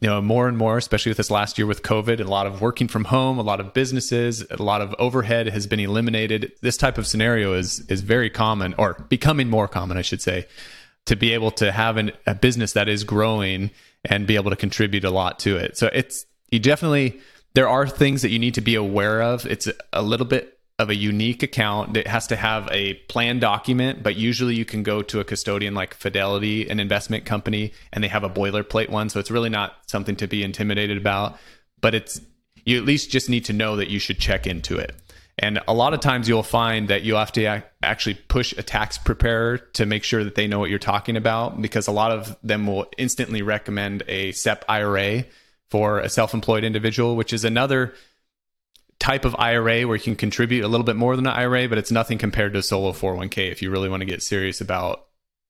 you 0.00 0.08
know 0.08 0.20
more 0.20 0.48
and 0.48 0.58
more 0.58 0.76
especially 0.76 1.10
with 1.10 1.16
this 1.16 1.30
last 1.30 1.56
year 1.56 1.66
with 1.66 1.82
covid 1.82 2.20
a 2.20 2.24
lot 2.24 2.46
of 2.46 2.60
working 2.60 2.88
from 2.88 3.04
home 3.04 3.38
a 3.38 3.42
lot 3.42 3.60
of 3.60 3.72
businesses 3.72 4.44
a 4.50 4.62
lot 4.62 4.80
of 4.80 4.94
overhead 4.98 5.46
has 5.48 5.66
been 5.66 5.80
eliminated. 5.80 6.52
This 6.62 6.76
type 6.76 6.98
of 6.98 7.06
scenario 7.06 7.54
is 7.54 7.80
is 7.88 8.00
very 8.00 8.30
common 8.30 8.74
or 8.76 8.94
becoming 9.08 9.48
more 9.48 9.68
common 9.68 9.96
i 9.96 10.02
should 10.02 10.22
say 10.22 10.46
to 11.06 11.16
be 11.16 11.32
able 11.32 11.50
to 11.50 11.70
have 11.70 11.96
an, 11.96 12.12
a 12.26 12.34
business 12.34 12.72
that 12.72 12.88
is 12.88 13.04
growing 13.04 13.70
and 14.04 14.26
be 14.26 14.36
able 14.36 14.50
to 14.50 14.56
contribute 14.56 15.04
a 15.04 15.10
lot 15.10 15.38
to 15.40 15.56
it. 15.56 15.76
So 15.76 15.90
it's 15.92 16.26
you 16.50 16.58
definitely 16.58 17.20
there 17.54 17.68
are 17.68 17.86
things 17.86 18.22
that 18.22 18.30
you 18.30 18.38
need 18.38 18.54
to 18.54 18.60
be 18.60 18.74
aware 18.74 19.22
of. 19.22 19.46
It's 19.46 19.68
a 19.92 20.02
little 20.02 20.26
bit 20.26 20.53
of 20.78 20.90
a 20.90 20.94
unique 20.94 21.42
account 21.42 21.94
that 21.94 22.06
has 22.08 22.26
to 22.26 22.36
have 22.36 22.68
a 22.72 22.94
plan 23.08 23.38
document, 23.38 24.02
but 24.02 24.16
usually 24.16 24.56
you 24.56 24.64
can 24.64 24.82
go 24.82 25.02
to 25.02 25.20
a 25.20 25.24
custodian 25.24 25.72
like 25.72 25.94
Fidelity, 25.94 26.68
an 26.68 26.80
investment 26.80 27.24
company, 27.24 27.72
and 27.92 28.02
they 28.02 28.08
have 28.08 28.24
a 28.24 28.30
boilerplate 28.30 28.88
one. 28.88 29.08
So 29.08 29.20
it's 29.20 29.30
really 29.30 29.50
not 29.50 29.76
something 29.86 30.16
to 30.16 30.26
be 30.26 30.42
intimidated 30.42 30.96
about, 30.96 31.38
but 31.80 31.94
it's 31.94 32.20
you 32.64 32.76
at 32.76 32.84
least 32.84 33.10
just 33.10 33.28
need 33.28 33.44
to 33.44 33.52
know 33.52 33.76
that 33.76 33.88
you 33.88 33.98
should 33.98 34.18
check 34.18 34.46
into 34.46 34.76
it. 34.76 34.96
And 35.38 35.60
a 35.66 35.74
lot 35.74 35.94
of 35.94 36.00
times 36.00 36.28
you'll 36.28 36.42
find 36.42 36.88
that 36.88 37.02
you'll 37.02 37.18
have 37.18 37.32
to 37.32 37.62
actually 37.82 38.14
push 38.14 38.52
a 38.56 38.62
tax 38.62 38.98
preparer 38.98 39.58
to 39.58 39.84
make 39.84 40.04
sure 40.04 40.24
that 40.24 40.36
they 40.36 40.46
know 40.46 40.58
what 40.58 40.70
you're 40.70 40.78
talking 40.78 41.16
about 41.16 41.60
because 41.60 41.86
a 41.86 41.92
lot 41.92 42.12
of 42.12 42.36
them 42.42 42.66
will 42.66 42.86
instantly 42.98 43.42
recommend 43.42 44.04
a 44.06 44.32
SEP 44.32 44.64
IRA 44.68 45.24
for 45.70 45.98
a 45.98 46.08
self 46.08 46.34
employed 46.34 46.62
individual, 46.62 47.16
which 47.16 47.32
is 47.32 47.44
another 47.44 47.94
type 48.98 49.24
of 49.24 49.34
IRA 49.38 49.86
where 49.86 49.96
you 49.96 50.02
can 50.02 50.16
contribute 50.16 50.64
a 50.64 50.68
little 50.68 50.84
bit 50.84 50.96
more 50.96 51.16
than 51.16 51.26
an 51.26 51.32
IRA, 51.32 51.68
but 51.68 51.78
it's 51.78 51.90
nothing 51.90 52.18
compared 52.18 52.54
to 52.54 52.62
solo 52.62 52.92
401k 52.92 53.50
if 53.50 53.62
you 53.62 53.70
really 53.70 53.88
want 53.88 54.00
to 54.00 54.06
get 54.06 54.22
serious 54.22 54.60
about 54.60 55.06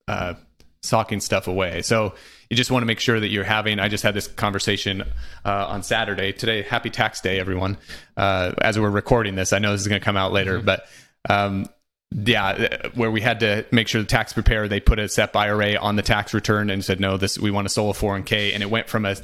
uh, 0.09 0.35
socking 0.83 1.21
stuff 1.21 1.49
away. 1.49 1.83
So 1.83 2.15
you 2.51 2.57
just 2.57 2.71
want 2.71 2.83
to 2.83 2.87
make 2.87 3.01
sure 3.01 3.19
that 3.19 3.29
you're 3.29 3.45
having. 3.45 3.81
I 3.81 3.89
just 3.89 4.03
had 4.03 4.15
this 4.15 4.27
conversation 4.27 5.03
uh, 5.45 5.67
on 5.69 5.83
Saturday. 5.83 6.33
Today, 6.33 6.63
happy 6.63 6.91
tax 6.91 7.21
day, 7.21 7.39
everyone. 7.39 7.79
Uh, 8.17 8.53
as 8.61 8.79
we're 8.79 8.91
recording 8.91 9.35
this, 9.35 9.53
I 9.53 9.59
know 9.59 9.73
this 9.73 9.81
is 9.81 9.89
going 9.89 10.01
to 10.01 10.05
come 10.05 10.17
out 10.17 10.33
later, 10.33 10.59
mm-hmm. 10.59 10.67
but 10.67 10.87
um, 11.29 11.67
yeah, 12.15 12.89
where 12.95 13.11
we 13.11 13.21
had 13.21 13.41
to 13.41 13.65
make 13.73 13.89
sure 13.89 14.01
the 14.01 14.07
tax 14.07 14.33
preparer 14.33 14.69
they 14.69 14.81
put 14.81 14.99
a 14.99 15.09
SEP 15.09 15.35
IRA 15.35 15.77
on 15.77 15.97
the 15.97 16.03
tax 16.03 16.35
return 16.35 16.71
and 16.71 16.85
said 16.85 17.01
no, 17.01 17.17
this 17.17 17.39
we 17.39 17.51
want 17.51 17.67
a 17.67 17.71
solo 17.71 17.93
401k, 17.93 18.53
and 18.55 18.63
it 18.63 18.71
went 18.71 18.89
from 18.89 19.05
a 19.05 19.17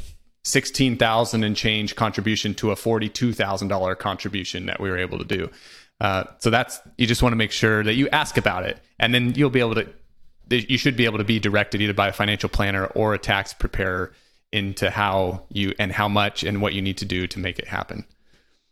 sixteen 0.51 0.97
thousand 0.97 1.45
and 1.45 1.57
change 1.57 1.97
contribution 1.97 2.55
to 2.55 2.71
a 2.71 2.77
forty 2.77 3.09
two 3.09 3.33
thousand 3.33 3.69
dollar 3.69 3.95
contribution 3.95 4.67
that 4.67 4.81
we 4.81 4.91
were 4.91 4.99
able 4.99 5.19
to 5.19 5.25
do. 5.25 5.51
Uh, 6.01 6.25
so 6.39 6.51
that's 6.51 6.81
you 6.97 7.07
just 7.07 7.23
want 7.23 7.33
to 7.33 7.37
make 7.37 7.53
sure 7.53 7.85
that 7.85 7.95
you 7.95 8.09
ask 8.11 8.37
about 8.37 8.65
it, 8.65 8.79
and 8.99 9.15
then 9.15 9.35
you'll 9.35 9.51
be 9.51 9.61
able 9.61 9.75
to. 9.75 9.89
You 10.49 10.79
should 10.79 10.97
be 10.97 11.05
able 11.05 11.19
to 11.19 11.25
be 11.25 11.39
directed 11.39 11.81
either 11.81 11.95
by 11.95 12.09
a 12.09 12.13
financial 12.13 12.49
planner 12.49 12.87
or 12.87 13.15
a 13.15 13.19
tax 13.19 13.53
preparer 13.53 14.13
into 14.53 14.91
how 14.91 15.45
you 15.49 15.75
and 15.79 15.93
how 15.93 16.09
much 16.09 16.43
and 16.43 16.61
what 16.61 16.75
you 16.75 16.83
need 16.83 16.99
to 16.99 17.05
do 17.05 17.27
to 17.29 17.39
make 17.39 17.59
it 17.59 17.69
happen. 17.69 18.05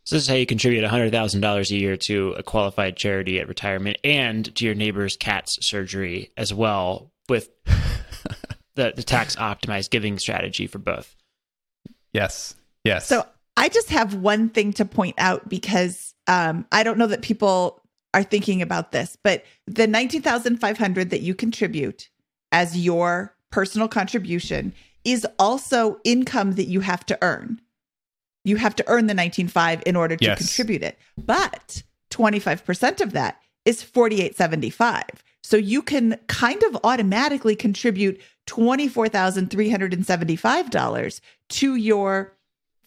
So 0.03 0.15
this 0.15 0.23
is 0.23 0.29
how 0.29 0.35
you 0.35 0.45
contribute 0.45 0.83
$100,000 0.83 1.71
a 1.71 1.75
year 1.75 1.95
to 1.95 2.31
a 2.31 2.41
qualified 2.41 2.97
charity 2.97 3.39
at 3.39 3.47
retirement 3.47 3.97
and 4.03 4.53
to 4.55 4.65
your 4.65 4.73
neighbor's 4.73 5.15
cat's 5.15 5.63
surgery 5.65 6.31
as 6.35 6.51
well 6.53 7.11
with 7.27 7.49
the, 8.75 8.91
the 8.95 9.03
tax 9.03 9.35
optimized 9.35 9.91
giving 9.91 10.17
strategy 10.17 10.65
for 10.67 10.79
both. 10.79 11.15
Yes. 12.13 12.55
Yes. 12.83 13.07
So 13.07 13.25
I 13.57 13.69
just 13.69 13.89
have 13.89 14.15
one 14.15 14.49
thing 14.49 14.73
to 14.73 14.85
point 14.85 15.15
out 15.17 15.49
because 15.49 16.15
um, 16.27 16.65
I 16.71 16.83
don't 16.83 16.97
know 16.97 17.07
that 17.07 17.21
people 17.21 17.81
are 18.13 18.23
thinking 18.23 18.61
about 18.61 18.91
this, 18.91 19.17
but 19.21 19.43
the 19.67 19.85
19,500 19.85 21.09
that 21.09 21.21
you 21.21 21.35
contribute 21.35 22.09
as 22.51 22.77
your 22.77 23.35
personal 23.51 23.87
contribution 23.87 24.73
is 25.05 25.25
also 25.37 25.99
income 26.03 26.53
that 26.53 26.65
you 26.65 26.79
have 26.79 27.05
to 27.05 27.17
earn. 27.21 27.61
You 28.43 28.55
have 28.55 28.75
to 28.77 28.83
earn 28.87 29.07
the 29.07 29.13
19.5 29.13 29.83
in 29.83 29.95
order 29.95 30.15
to 30.15 30.25
Yes. 30.25 30.37
contribute 30.39 30.81
it. 30.83 30.97
But 31.17 31.83
25% 32.09 33.01
of 33.01 33.11
that 33.13 33.39
is 33.65 33.83
4875. 33.83 35.23
So 35.49 35.57
you 35.57 35.81
can 35.81 36.19
kind 36.27 36.61
of 36.61 36.77
automatically 36.83 37.55
contribute 37.55 38.21
$24,375 38.45 41.21
to 41.49 41.75
your 41.75 42.37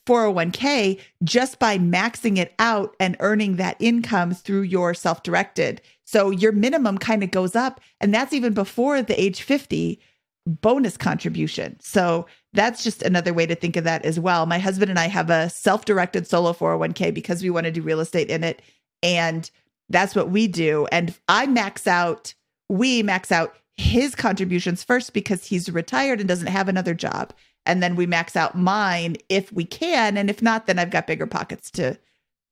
401k 0.07 1.01
just 1.25 1.59
by 1.59 1.77
maxing 1.77 2.39
it 2.39 2.55
out 2.61 2.95
and 3.01 3.17
earning 3.19 3.57
that 3.57 3.75
income 3.81 4.33
through 4.33 4.63
your 4.63 4.95
self 4.95 5.25
directed. 5.25 5.83
So 6.05 6.31
your 6.31 6.53
minimum 6.53 6.99
kind 6.99 7.25
of 7.25 7.33
goes 7.33 7.57
up. 7.57 7.81
And 8.01 8.15
that's 8.15 8.33
even 8.33 8.55
before 8.55 9.03
the 9.03 9.21
age 9.21 9.43
50 9.43 9.99
bonus 10.47 10.97
contribution. 10.97 11.81
So 11.81 12.27
that's 12.53 12.85
just 12.85 13.03
another 13.03 13.35
way 13.35 13.45
to 13.45 13.57
think 13.57 13.77
of 13.77 13.83
that 13.83 14.05
as 14.05 14.21
well. 14.21 14.47
My 14.47 14.61
husband 14.61 14.89
and 14.89 15.01
I 15.01 15.09
have 15.09 15.31
a 15.31 15.51
self 15.51 15.85
directed 15.85 16.29
solo 16.29 16.53
401k 16.53 17.13
because 17.13 17.43
we 17.43 17.51
want 17.51 17.67
to 17.67 17.73
do 17.73 17.83
real 17.83 17.99
estate 17.99 18.31
in 18.31 18.45
it. 18.45 18.63
And 19.03 19.51
that's 19.89 20.15
what 20.15 20.31
we 20.31 20.47
do. 20.47 20.87
And 20.93 21.13
I 21.29 21.49
max 21.49 21.89
out, 21.89 22.35
we 22.73 23.03
max 23.03 23.31
out 23.31 23.55
his 23.77 24.15
contributions 24.15 24.83
first 24.83 25.13
because 25.13 25.45
he's 25.45 25.69
retired 25.69 26.21
and 26.21 26.29
doesn't 26.29 26.47
have 26.47 26.71
another 26.71 26.95
job. 26.95 27.35
And 27.67 27.83
then 27.83 27.97
we 27.97 28.07
max 28.07 28.35
out 28.35 28.57
mine 28.57 29.17
if 29.29 29.53
we 29.53 29.67
can. 29.67 30.17
And 30.17 30.31
if 30.31 30.41
not, 30.41 30.67
then 30.67 30.79
I've 30.79 30.91
got 30.91 31.07
bigger 31.07 31.27
pockets 31.27 31.71
to 31.73 31.99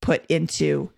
put 0.03 0.27
into 0.27 0.91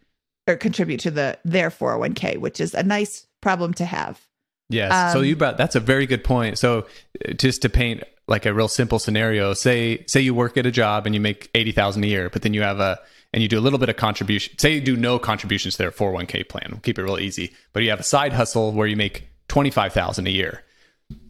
or 0.48 0.56
contribute 0.56 0.98
to 1.00 1.12
the 1.12 1.38
their 1.44 1.70
401k, 1.70 2.38
which 2.38 2.60
is 2.60 2.74
a 2.74 2.82
nice 2.82 3.28
problem 3.40 3.72
to 3.74 3.84
have. 3.84 4.26
Yes. 4.68 5.12
so 5.12 5.20
Um, 5.20 5.24
you 5.24 5.36
brought 5.36 5.56
that's 5.56 5.76
a 5.76 5.80
very 5.80 6.06
good 6.06 6.24
point. 6.24 6.58
So 6.58 6.86
uh, 7.24 7.32
just 7.34 7.62
to 7.62 7.68
paint 7.68 8.02
like 8.26 8.44
a 8.44 8.52
real 8.52 8.68
simple 8.68 8.98
scenario, 8.98 9.54
say 9.54 10.04
say 10.08 10.20
you 10.20 10.34
work 10.34 10.56
at 10.56 10.66
a 10.66 10.72
job 10.72 11.06
and 11.06 11.14
you 11.14 11.20
make 11.20 11.48
eighty 11.54 11.70
thousand 11.72 12.02
a 12.02 12.08
year, 12.08 12.28
but 12.28 12.42
then 12.42 12.54
you 12.54 12.62
have 12.62 12.80
a 12.80 12.98
and 13.32 13.42
you 13.42 13.48
do 13.48 13.58
a 13.58 13.60
little 13.60 13.78
bit 13.78 13.88
of 13.88 13.96
contribution. 13.96 14.58
Say 14.58 14.74
you 14.74 14.80
do 14.80 14.96
no 14.96 15.18
contributions 15.18 15.74
to 15.74 15.78
their 15.78 15.90
four 15.90 16.08
hundred 16.08 16.14
one 16.14 16.26
k 16.26 16.44
plan. 16.44 16.68
We'll 16.70 16.80
keep 16.80 16.98
it 16.98 17.02
real 17.02 17.18
easy. 17.18 17.52
But 17.72 17.82
you 17.82 17.90
have 17.90 18.00
a 18.00 18.04
side 18.04 18.32
hustle 18.32 18.72
where 18.72 18.86
you 18.86 18.96
make 18.96 19.28
twenty 19.48 19.70
five 19.70 19.92
thousand 19.92 20.26
a 20.26 20.30
year, 20.30 20.62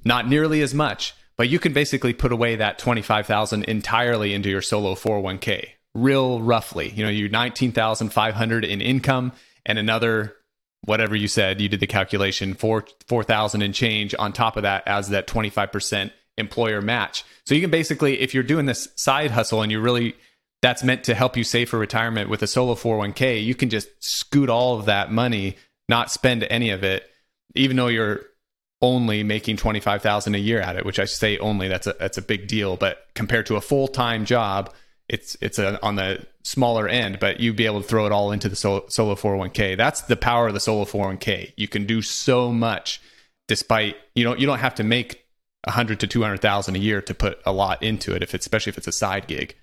not 0.05 0.28
nearly 0.28 0.62
as 0.62 0.74
much, 0.74 1.14
but 1.36 1.48
you 1.48 1.59
can 1.59 1.72
basically 1.72 2.12
put 2.12 2.32
away 2.32 2.57
that 2.57 2.78
twenty 2.78 3.03
five 3.03 3.26
thousand 3.26 3.64
entirely 3.64 4.34
into 4.34 4.50
your 4.50 4.62
solo 4.62 4.94
four 4.94 5.16
hundred 5.16 5.24
one 5.24 5.38
k. 5.38 5.74
Real 5.94 6.40
roughly, 6.40 6.90
you 6.90 7.05
know, 7.05 7.11
you 7.11 7.28
nineteen 7.28 7.72
thousand 7.72 8.11
five 8.11 8.34
hundred 8.34 8.64
in 8.64 8.80
income 8.80 9.32
and 9.66 9.78
another 9.78 10.34
whatever 10.84 11.14
you 11.14 11.28
said, 11.28 11.61
you 11.61 11.68
did 11.68 11.78
the 11.78 11.86
calculation, 11.86 12.55
four 12.55 12.84
four 13.07 13.22
thousand 13.22 13.62
and 13.62 13.74
change 13.74 14.14
on 14.18 14.32
top 14.32 14.57
of 14.57 14.64
that 14.64 14.82
as 14.88 15.11
that 15.11 15.26
twenty 15.26 15.50
five 15.50 15.70
percent 15.70 16.12
employer 16.38 16.80
match. 16.80 17.24
So 17.44 17.55
you 17.55 17.61
can 17.61 17.70
basically, 17.70 18.20
if 18.20 18.32
you're 18.32 18.42
doing 18.42 18.66
this 18.66 18.88
side 18.96 19.30
hustle 19.30 19.61
and 19.61 19.70
you 19.70 19.80
really 19.80 20.16
that's 20.62 20.84
meant 20.84 21.04
to 21.04 21.14
help 21.14 21.36
you 21.36 21.44
save 21.44 21.68
for 21.68 21.78
retirement 21.78 22.30
with 22.30 22.42
a 22.42 22.46
solo 22.46 22.74
401k, 22.74 23.44
you 23.44 23.54
can 23.54 23.68
just 23.68 23.88
scoot 23.98 24.48
all 24.48 24.78
of 24.78 24.86
that 24.86 25.10
money, 25.10 25.56
not 25.88 26.10
spend 26.10 26.44
any 26.44 26.70
of 26.70 26.84
it, 26.84 27.04
even 27.54 27.76
though 27.76 27.88
you're 27.88 28.20
only 28.80 29.22
making 29.22 29.56
25,000 29.56 30.34
a 30.34 30.38
year 30.38 30.60
at 30.60 30.76
it, 30.76 30.86
which 30.86 30.98
I 30.98 31.04
say 31.04 31.38
only 31.38 31.68
that's 31.68 31.86
a 31.86 31.94
that's 31.98 32.18
a 32.18 32.22
big 32.22 32.46
deal, 32.46 32.76
but 32.76 33.06
compared 33.14 33.46
to 33.46 33.56
a 33.56 33.60
full-time 33.60 34.24
job, 34.24 34.72
it's 35.08 35.36
it's 35.40 35.58
a, 35.58 35.82
on 35.84 35.96
the 35.96 36.26
smaller 36.44 36.88
end, 36.88 37.18
but 37.20 37.40
you'd 37.40 37.56
be 37.56 37.66
able 37.66 37.82
to 37.82 37.86
throw 37.86 38.06
it 38.06 38.12
all 38.12 38.32
into 38.32 38.48
the 38.48 38.56
solo, 38.56 38.84
solo 38.88 39.14
401k. 39.14 39.76
That's 39.76 40.02
the 40.02 40.16
power 40.16 40.48
of 40.48 40.54
the 40.54 40.60
solo 40.60 40.84
401k. 40.84 41.52
You 41.56 41.68
can 41.68 41.86
do 41.86 42.02
so 42.02 42.52
much 42.52 43.00
despite 43.48 43.96
you 44.14 44.24
don't 44.24 44.38
you 44.38 44.46
don't 44.46 44.60
have 44.60 44.76
to 44.76 44.84
make 44.84 45.24
100 45.64 46.00
to 46.00 46.06
200,000 46.06 46.74
a 46.74 46.78
year 46.78 47.00
to 47.02 47.14
put 47.14 47.38
a 47.46 47.52
lot 47.52 47.82
into 47.82 48.14
it 48.14 48.22
if 48.22 48.34
it's 48.34 48.46
especially 48.46 48.70
if 48.70 48.78
it's 48.78 48.88
a 48.88 48.92
side 48.92 49.26
gig. 49.26 49.54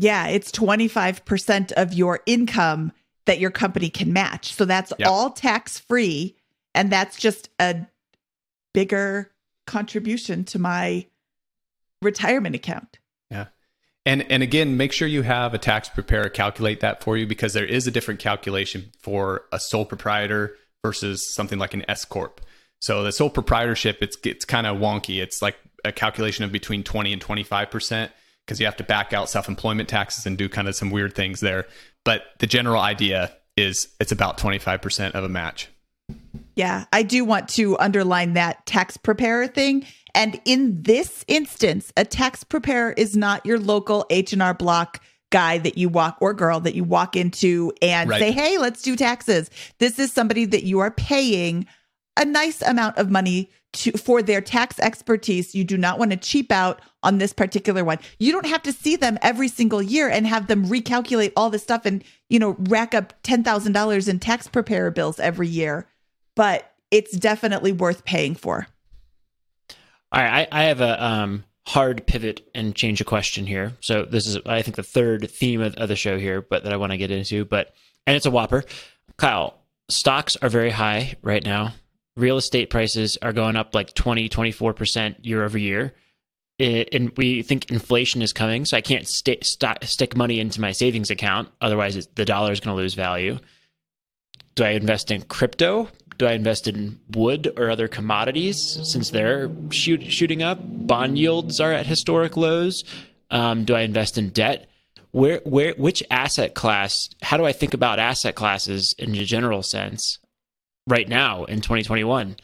Yeah, 0.00 0.28
it's 0.28 0.50
25% 0.50 1.72
of 1.72 1.92
your 1.92 2.20
income 2.24 2.90
that 3.26 3.38
your 3.38 3.50
company 3.50 3.90
can 3.90 4.14
match. 4.14 4.54
So 4.54 4.64
that's 4.64 4.94
Yep. 4.98 5.06
all 5.06 5.30
tax 5.30 5.78
free. 5.78 6.36
And 6.74 6.90
that's 6.90 7.18
just 7.18 7.50
a 7.60 7.86
bigger 8.72 9.30
contribution 9.66 10.44
to 10.44 10.58
my 10.58 11.06
retirement 12.00 12.54
account. 12.54 12.98
Yeah. 13.30 13.46
And 14.06 14.22
and 14.32 14.42
again, 14.42 14.78
make 14.78 14.92
sure 14.92 15.06
you 15.06 15.20
have 15.22 15.52
a 15.52 15.58
tax 15.58 15.90
preparer 15.90 16.30
calculate 16.30 16.80
that 16.80 17.04
for 17.04 17.18
you 17.18 17.26
because 17.26 17.52
there 17.52 17.66
is 17.66 17.86
a 17.86 17.90
different 17.90 18.20
calculation 18.20 18.92
for 18.98 19.42
a 19.52 19.60
sole 19.60 19.84
proprietor 19.84 20.56
versus 20.82 21.34
something 21.34 21.58
like 21.58 21.74
an 21.74 21.84
S 21.90 22.06
corp. 22.06 22.40
So 22.80 23.02
the 23.02 23.12
sole 23.12 23.28
proprietorship 23.28 23.98
it's 24.00 24.16
it's 24.24 24.46
kind 24.46 24.66
of 24.66 24.78
wonky. 24.78 25.22
It's 25.22 25.42
like 25.42 25.58
a 25.84 25.92
calculation 25.92 26.44
of 26.44 26.52
between 26.52 26.82
20 26.84 27.12
and 27.12 27.20
25% 27.22 28.10
because 28.50 28.58
you 28.58 28.66
have 28.66 28.76
to 28.76 28.82
back 28.82 29.12
out 29.12 29.28
self-employment 29.28 29.88
taxes 29.88 30.26
and 30.26 30.36
do 30.36 30.48
kind 30.48 30.66
of 30.66 30.74
some 30.74 30.90
weird 30.90 31.14
things 31.14 31.38
there. 31.38 31.68
But 32.04 32.24
the 32.40 32.48
general 32.48 32.82
idea 32.82 33.30
is 33.56 33.86
it's 34.00 34.10
about 34.10 34.38
25% 34.38 35.12
of 35.12 35.22
a 35.22 35.28
match. 35.28 35.68
Yeah, 36.56 36.86
I 36.92 37.04
do 37.04 37.24
want 37.24 37.48
to 37.50 37.78
underline 37.78 38.32
that 38.32 38.66
tax 38.66 38.96
preparer 38.96 39.46
thing. 39.46 39.86
And 40.16 40.40
in 40.44 40.82
this 40.82 41.24
instance, 41.28 41.92
a 41.96 42.04
tax 42.04 42.42
preparer 42.42 42.90
is 42.96 43.16
not 43.16 43.46
your 43.46 43.60
local 43.60 44.04
H&R 44.10 44.54
Block 44.54 45.00
guy 45.30 45.58
that 45.58 45.78
you 45.78 45.88
walk 45.88 46.16
or 46.20 46.34
girl 46.34 46.58
that 46.58 46.74
you 46.74 46.82
walk 46.82 47.14
into 47.14 47.72
and 47.80 48.10
Right. 48.10 48.18
say, 48.18 48.32
"Hey, 48.32 48.58
let's 48.58 48.82
do 48.82 48.96
taxes." 48.96 49.48
This 49.78 50.00
is 50.00 50.12
somebody 50.12 50.44
that 50.46 50.64
you 50.64 50.80
are 50.80 50.90
paying 50.90 51.66
a 52.16 52.24
nice 52.24 52.62
amount 52.62 52.98
of 52.98 53.12
money 53.12 53.48
to 53.72 53.92
for 53.92 54.22
their 54.22 54.40
tax 54.40 54.78
expertise. 54.80 55.54
You 55.54 55.64
do 55.64 55.76
not 55.76 55.98
want 55.98 56.10
to 56.10 56.16
cheap 56.16 56.50
out 56.50 56.80
on 57.02 57.18
this 57.18 57.32
particular 57.32 57.84
one. 57.84 57.98
You 58.18 58.32
don't 58.32 58.46
have 58.46 58.62
to 58.64 58.72
see 58.72 58.96
them 58.96 59.18
every 59.22 59.48
single 59.48 59.82
year 59.82 60.08
and 60.08 60.26
have 60.26 60.46
them 60.46 60.66
recalculate 60.66 61.32
all 61.36 61.50
this 61.50 61.62
stuff 61.62 61.86
and, 61.86 62.04
you 62.28 62.38
know, 62.38 62.56
rack 62.58 62.94
up 62.94 63.22
$10,000 63.22 64.08
in 64.08 64.18
tax 64.18 64.48
preparer 64.48 64.90
bills 64.90 65.20
every 65.20 65.48
year. 65.48 65.86
But 66.34 66.72
it's 66.90 67.16
definitely 67.16 67.72
worth 67.72 68.04
paying 68.04 68.34
for. 68.34 68.66
All 70.12 70.20
right, 70.20 70.48
I, 70.52 70.62
I 70.62 70.64
have 70.64 70.80
a 70.80 71.04
um, 71.04 71.44
hard 71.66 72.06
pivot 72.06 72.48
and 72.54 72.74
change 72.74 73.00
a 73.00 73.04
question 73.04 73.46
here. 73.46 73.74
So 73.80 74.04
this 74.04 74.26
is, 74.26 74.38
I 74.44 74.62
think, 74.62 74.76
the 74.76 74.82
third 74.82 75.30
theme 75.30 75.60
of, 75.60 75.74
of 75.76 75.88
the 75.88 75.96
show 75.96 76.18
here, 76.18 76.42
but 76.42 76.64
that 76.64 76.72
I 76.72 76.76
want 76.76 76.92
to 76.92 76.98
get 76.98 77.12
into. 77.12 77.44
But 77.44 77.72
and 78.06 78.16
it's 78.16 78.26
a 78.26 78.30
whopper. 78.30 78.64
Kyle, 79.16 79.54
stocks 79.88 80.36
are 80.36 80.48
very 80.48 80.70
high 80.70 81.14
right 81.22 81.44
now. 81.44 81.74
Real 82.16 82.36
estate 82.36 82.70
prices 82.70 83.16
are 83.22 83.32
going 83.32 83.56
up 83.56 83.74
like 83.74 83.94
20, 83.94 84.28
24% 84.28 85.16
year 85.22 85.44
over 85.44 85.58
year. 85.58 85.94
And 86.58 87.10
we 87.16 87.40
think 87.42 87.70
inflation 87.70 88.20
is 88.20 88.34
coming, 88.34 88.66
so 88.66 88.76
I 88.76 88.82
can't 88.82 89.08
sta 89.08 89.38
st- 89.42 89.84
stick 89.84 90.14
money 90.14 90.40
into 90.40 90.60
my 90.60 90.72
savings 90.72 91.10
account. 91.10 91.48
Otherwise, 91.62 92.06
the 92.14 92.26
dollar 92.26 92.52
is 92.52 92.60
going 92.60 92.76
to 92.76 92.82
lose 92.82 92.92
value. 92.92 93.38
Do 94.56 94.64
I 94.64 94.70
invest 94.70 95.10
in 95.10 95.22
crypto? 95.22 95.88
Do 96.18 96.26
I 96.26 96.32
invest 96.32 96.68
in 96.68 97.00
wood 97.12 97.50
or 97.56 97.70
other 97.70 97.88
commodities 97.88 98.78
since 98.82 99.08
they're 99.08 99.50
shoot, 99.70 100.12
shooting 100.12 100.42
up? 100.42 100.58
Bond 100.62 101.16
yields 101.16 101.60
are 101.60 101.72
at 101.72 101.86
historic 101.86 102.36
lows. 102.36 102.84
Um, 103.30 103.64
do 103.64 103.74
I 103.74 103.80
invest 103.80 104.18
in 104.18 104.28
debt? 104.28 104.68
Where, 105.12 105.40
where, 105.44 105.72
which 105.78 106.02
asset 106.10 106.54
class? 106.54 107.08
How 107.22 107.38
do 107.38 107.46
I 107.46 107.52
think 107.52 107.72
about 107.72 107.98
asset 107.98 108.34
classes 108.34 108.94
in 108.98 109.14
a 109.14 109.24
general 109.24 109.62
sense 109.62 110.18
right 110.86 111.08
now 111.08 111.44
in 111.44 111.60
2021? 111.60 112.36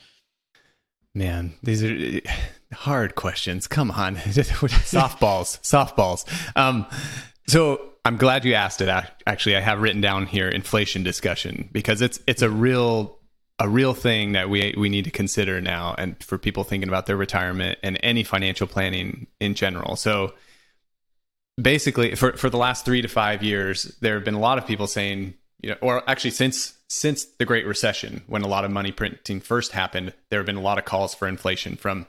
Man, 1.15 1.55
these 1.63 1.83
are 1.83 2.21
hard 2.73 3.15
questions. 3.15 3.67
Come 3.67 3.91
on, 3.91 4.17
softballs, 4.17 5.61
softballs. 5.63 6.27
Um, 6.57 6.87
so 7.49 7.81
I'm 8.05 8.17
glad 8.17 8.45
you 8.45 8.55
asked 8.55 8.81
it. 8.81 8.89
Actually, 9.27 9.57
I 9.57 9.61
have 9.61 9.81
written 9.81 10.01
down 10.01 10.27
here 10.27 10.49
inflation 10.49 11.03
discussion 11.03 11.69
because 11.73 12.03
it's 12.03 12.21
it's 12.27 12.43
a 12.43 12.51
real 12.51 13.19
a 13.59 13.69
real 13.69 13.95
thing 13.95 14.33
that 14.33 14.51
we 14.51 14.75
we 14.77 14.89
need 14.89 15.05
to 15.05 15.11
consider 15.11 15.61
now, 15.61 15.95
and 15.97 16.23
for 16.23 16.39
people 16.39 16.65
thinking 16.65 16.89
about 16.89 17.07
their 17.07 17.17
retirement 17.17 17.79
and 17.83 17.99
any 18.03 18.23
financial 18.23 18.67
planning 18.67 19.27
in 19.41 19.55
general. 19.55 19.97
So 19.97 20.35
basically, 21.61 22.15
for 22.15 22.33
for 22.35 22.51
the 22.51 22.59
last 22.59 22.85
three 22.85 23.03
to 23.03 23.09
five 23.09 23.43
years, 23.43 23.97
there 24.01 24.15
have 24.15 24.25
been 24.25 24.35
a 24.35 24.41
lot 24.41 24.59
of 24.59 24.67
people 24.67 24.87
saying, 24.87 25.35
you 25.63 25.71
know, 25.71 25.77
or 25.81 26.09
actually 26.09 26.31
since 26.31 26.75
since 26.89 27.25
the 27.25 27.45
Great 27.45 27.67
Recession, 27.67 28.23
when 28.27 28.43
a 28.43 28.49
lot 28.49 28.65
of 28.65 28.71
money 28.71 28.93
printing 28.93 29.41
first 29.41 29.73
happened, 29.73 30.13
there 30.31 30.39
have 30.39 30.47
been 30.47 30.57
a 30.57 30.61
lot 30.61 30.79
of 30.79 30.85
calls 30.85 31.15
for 31.15 31.27
inflation 31.27 31.77
from 31.77 32.07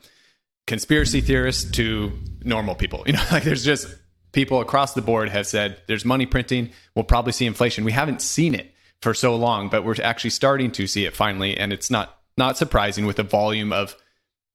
conspiracy 0.67 1.21
theorists 1.21 1.69
to 1.71 2.11
normal 2.43 2.75
people. 2.75 3.03
You 3.07 3.13
know, 3.13 3.23
like 3.31 3.43
there's 3.43 3.65
just 3.65 3.87
people 4.33 4.61
across 4.61 4.93
the 4.93 5.01
board 5.01 5.29
have 5.29 5.47
said 5.47 5.81
there's 5.87 6.05
money 6.05 6.25
printing. 6.25 6.71
We'll 6.93 7.05
probably 7.05 7.31
see 7.31 7.45
inflation. 7.45 7.85
We 7.85 7.91
haven't 7.91 8.21
seen 8.21 8.53
it 8.53 8.71
for 9.01 9.13
so 9.13 9.35
long, 9.35 9.69
but 9.69 9.83
we're 9.83 9.95
actually 10.03 10.31
starting 10.31 10.71
to 10.73 10.87
see 10.87 11.05
it 11.05 11.15
finally, 11.15 11.57
and 11.57 11.73
it's 11.73 11.89
not 11.89 12.17
not 12.37 12.57
surprising 12.57 13.05
with 13.05 13.15
the 13.15 13.23
volume 13.23 13.73
of 13.73 13.95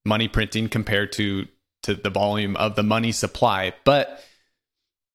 money 0.05 0.29
printing 0.29 0.69
compared 0.69 1.13
to 1.13 1.47
to 1.83 1.95
the 1.95 2.11
volume 2.11 2.57
of 2.57 2.77
the 2.77 2.83
money 2.83 3.11
supply. 3.11 3.73
But 3.85 4.23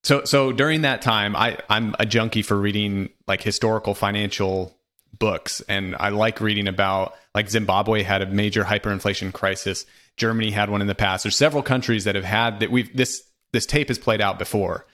So 0.03 0.23
so 0.23 0.51
during 0.51 0.81
that 0.81 1.01
time, 1.01 1.35
I 1.35 1.57
I'm 1.69 1.95
a 1.99 2.05
junkie 2.05 2.41
for 2.41 2.57
reading 2.57 3.09
like 3.27 3.41
historical 3.41 3.93
financial 3.93 4.77
books, 5.17 5.61
and 5.67 5.95
I 5.99 6.09
like 6.09 6.41
reading 6.41 6.67
about 6.67 7.15
like 7.35 7.49
Zimbabwe 7.49 8.03
had 8.03 8.21
a 8.21 8.25
major 8.25 8.63
hyperinflation 8.63 9.33
crisis. 9.33 9.85
Germany 10.15 10.51
had 10.51 10.69
one 10.69 10.81
in 10.81 10.87
the 10.87 10.95
past. 10.95 11.23
There's 11.23 11.35
several 11.35 11.63
countries 11.63 12.05
that 12.05 12.15
have 12.15 12.23
had 12.23 12.59
that. 12.59 12.71
We've 12.71 12.95
this 12.95 13.23
this 13.53 13.65
tape 13.65 13.87
has 13.89 13.99
played 13.99 14.21
out 14.21 14.39
before, 14.39 14.85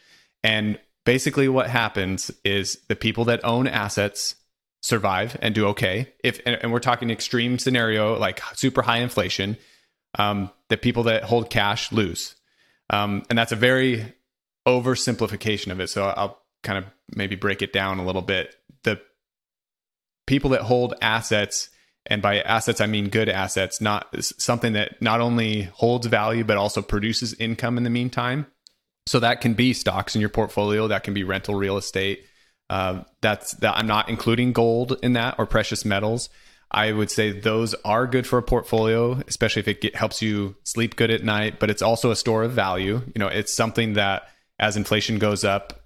and 0.44 0.80
basically 1.06 1.48
what 1.48 1.70
happens 1.70 2.32
is 2.44 2.80
the 2.88 2.96
people 2.96 3.26
that 3.26 3.44
own 3.44 3.68
assets 3.68 4.36
survive 4.82 5.38
and 5.42 5.56
do 5.56 5.68
okay. 5.68 6.14
If 6.24 6.42
and, 6.46 6.58
and 6.62 6.72
we're 6.72 6.80
talking 6.80 7.10
extreme 7.10 7.60
scenario 7.60 8.18
like 8.18 8.42
super 8.54 8.82
high 8.82 9.00
inflation, 9.00 9.58
um, 10.18 10.50
the 10.70 10.78
people 10.78 11.04
that 11.04 11.24
hold 11.24 11.50
cash 11.50 11.92
lose, 11.92 12.36
um, 12.90 13.24
and 13.30 13.38
that's 13.38 13.52
a 13.52 13.58
very 13.58 14.14
oversimplification 14.68 15.72
of 15.72 15.80
it. 15.80 15.90
So 15.90 16.06
I'll 16.06 16.42
kind 16.64 16.78
of 16.78 16.86
maybe 17.16 17.36
break 17.36 17.62
it 17.62 17.74
down 17.74 18.00
a 18.00 18.06
little 18.06 18.22
bit. 18.22 18.56
The 18.84 19.00
people 20.26 20.52
that 20.52 20.62
hold 20.62 20.94
assets, 21.02 21.70
and 22.06 22.22
by 22.22 22.40
assets 22.42 22.82
I 22.82 22.86
mean 22.86 23.10
good 23.10 23.30
assets, 23.30 23.82
not 23.82 24.08
something 24.22 24.74
that 24.74 25.02
not 25.02 25.22
only 25.22 25.64
holds 25.64 26.08
value 26.08 26.44
but 26.44 26.58
also 26.58 26.82
produces 26.82 27.34
income 27.36 27.78
in 27.78 27.84
the 27.84 27.90
meantime. 27.90 28.48
So 29.06 29.20
that 29.20 29.42
can 29.42 29.54
be 29.54 29.74
stocks 29.74 30.16
in 30.16 30.22
your 30.22 30.30
portfolio, 30.30 30.88
that 30.88 31.04
can 31.04 31.14
be 31.14 31.26
rental 31.26 31.56
real 31.56 31.78
estate. 31.78 32.26
Uh, 32.70 33.04
that's 33.22 33.52
that 33.56 33.76
I'm 33.76 33.88
not 33.88 34.08
including 34.08 34.54
gold 34.54 34.98
in 35.04 35.14
that 35.14 35.36
or 35.38 35.46
precious 35.46 35.84
metals. 35.84 36.30
I 36.72 36.92
would 36.92 37.12
say 37.12 37.32
those 37.32 37.76
are 37.86 38.08
good 38.08 38.26
for 38.26 38.40
a 38.40 38.44
portfolio, 38.44 39.22
especially 39.28 39.60
if 39.60 39.68
it 39.68 39.82
get, 39.82 39.96
helps 39.96 40.22
you 40.22 40.56
sleep 40.64 40.96
good 40.96 41.12
at 41.12 41.24
night. 41.24 41.60
But 41.60 41.70
it's 41.70 41.82
also 41.82 42.10
a 42.10 42.16
store 42.16 42.44
of 42.44 42.54
value. 42.54 43.02
You 43.14 43.20
know, 43.20 43.28
it's 43.28 43.54
something 43.54 43.94
that 43.94 44.24
as 44.60 44.78
inflation 44.78 45.20
goes 45.20 45.44
up, 45.44 45.82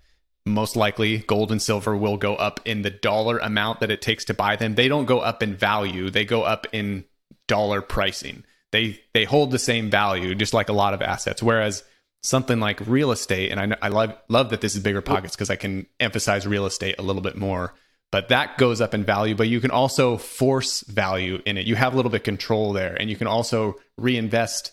most 0.45 0.75
likely 0.75 1.19
gold 1.19 1.51
and 1.51 1.61
silver 1.61 1.95
will 1.95 2.17
go 2.17 2.35
up 2.35 2.59
in 2.65 2.81
the 2.81 2.89
dollar 2.89 3.37
amount 3.39 3.81
that 3.81 3.91
it 3.91 4.01
takes 4.01 4.25
to 4.25 4.33
buy 4.33 4.55
them. 4.55 4.75
They 4.75 4.87
don't 4.87 5.05
go 5.05 5.19
up 5.19 5.43
in 5.43 5.55
value, 5.55 6.09
they 6.09 6.25
go 6.25 6.43
up 6.43 6.67
in 6.71 7.05
dollar 7.47 7.81
pricing. 7.81 8.43
They 8.71 8.99
they 9.13 9.25
hold 9.25 9.51
the 9.51 9.59
same 9.59 9.89
value 9.89 10.35
just 10.35 10.53
like 10.53 10.69
a 10.69 10.73
lot 10.73 10.93
of 10.93 11.01
assets 11.01 11.41
whereas 11.41 11.83
something 12.21 12.59
like 12.59 12.85
real 12.85 13.11
estate 13.11 13.51
and 13.51 13.73
I 13.73 13.77
I 13.81 13.87
love 13.89 14.13
love 14.27 14.49
that 14.49 14.61
this 14.61 14.75
is 14.75 14.83
BiggerPockets 14.83 15.31
because 15.31 15.49
I 15.49 15.55
can 15.55 15.87
emphasize 15.99 16.45
real 16.45 16.65
estate 16.65 16.95
a 16.99 17.03
little 17.03 17.21
bit 17.21 17.37
more. 17.37 17.73
But 18.09 18.29
that 18.29 18.57
goes 18.57 18.79
up 18.79 18.93
in 18.93 19.03
value, 19.03 19.35
but 19.35 19.49
you 19.49 19.59
can 19.59 19.71
also 19.71 20.15
force 20.15 20.81
value 20.81 21.41
in 21.45 21.57
it. 21.57 21.67
You 21.67 21.75
have 21.75 21.93
a 21.93 21.95
little 21.95 22.09
bit 22.09 22.21
of 22.21 22.23
control 22.23 22.71
there 22.73 22.95
and 22.95 23.09
you 23.09 23.15
can 23.15 23.27
also 23.27 23.75
reinvest 23.97 24.71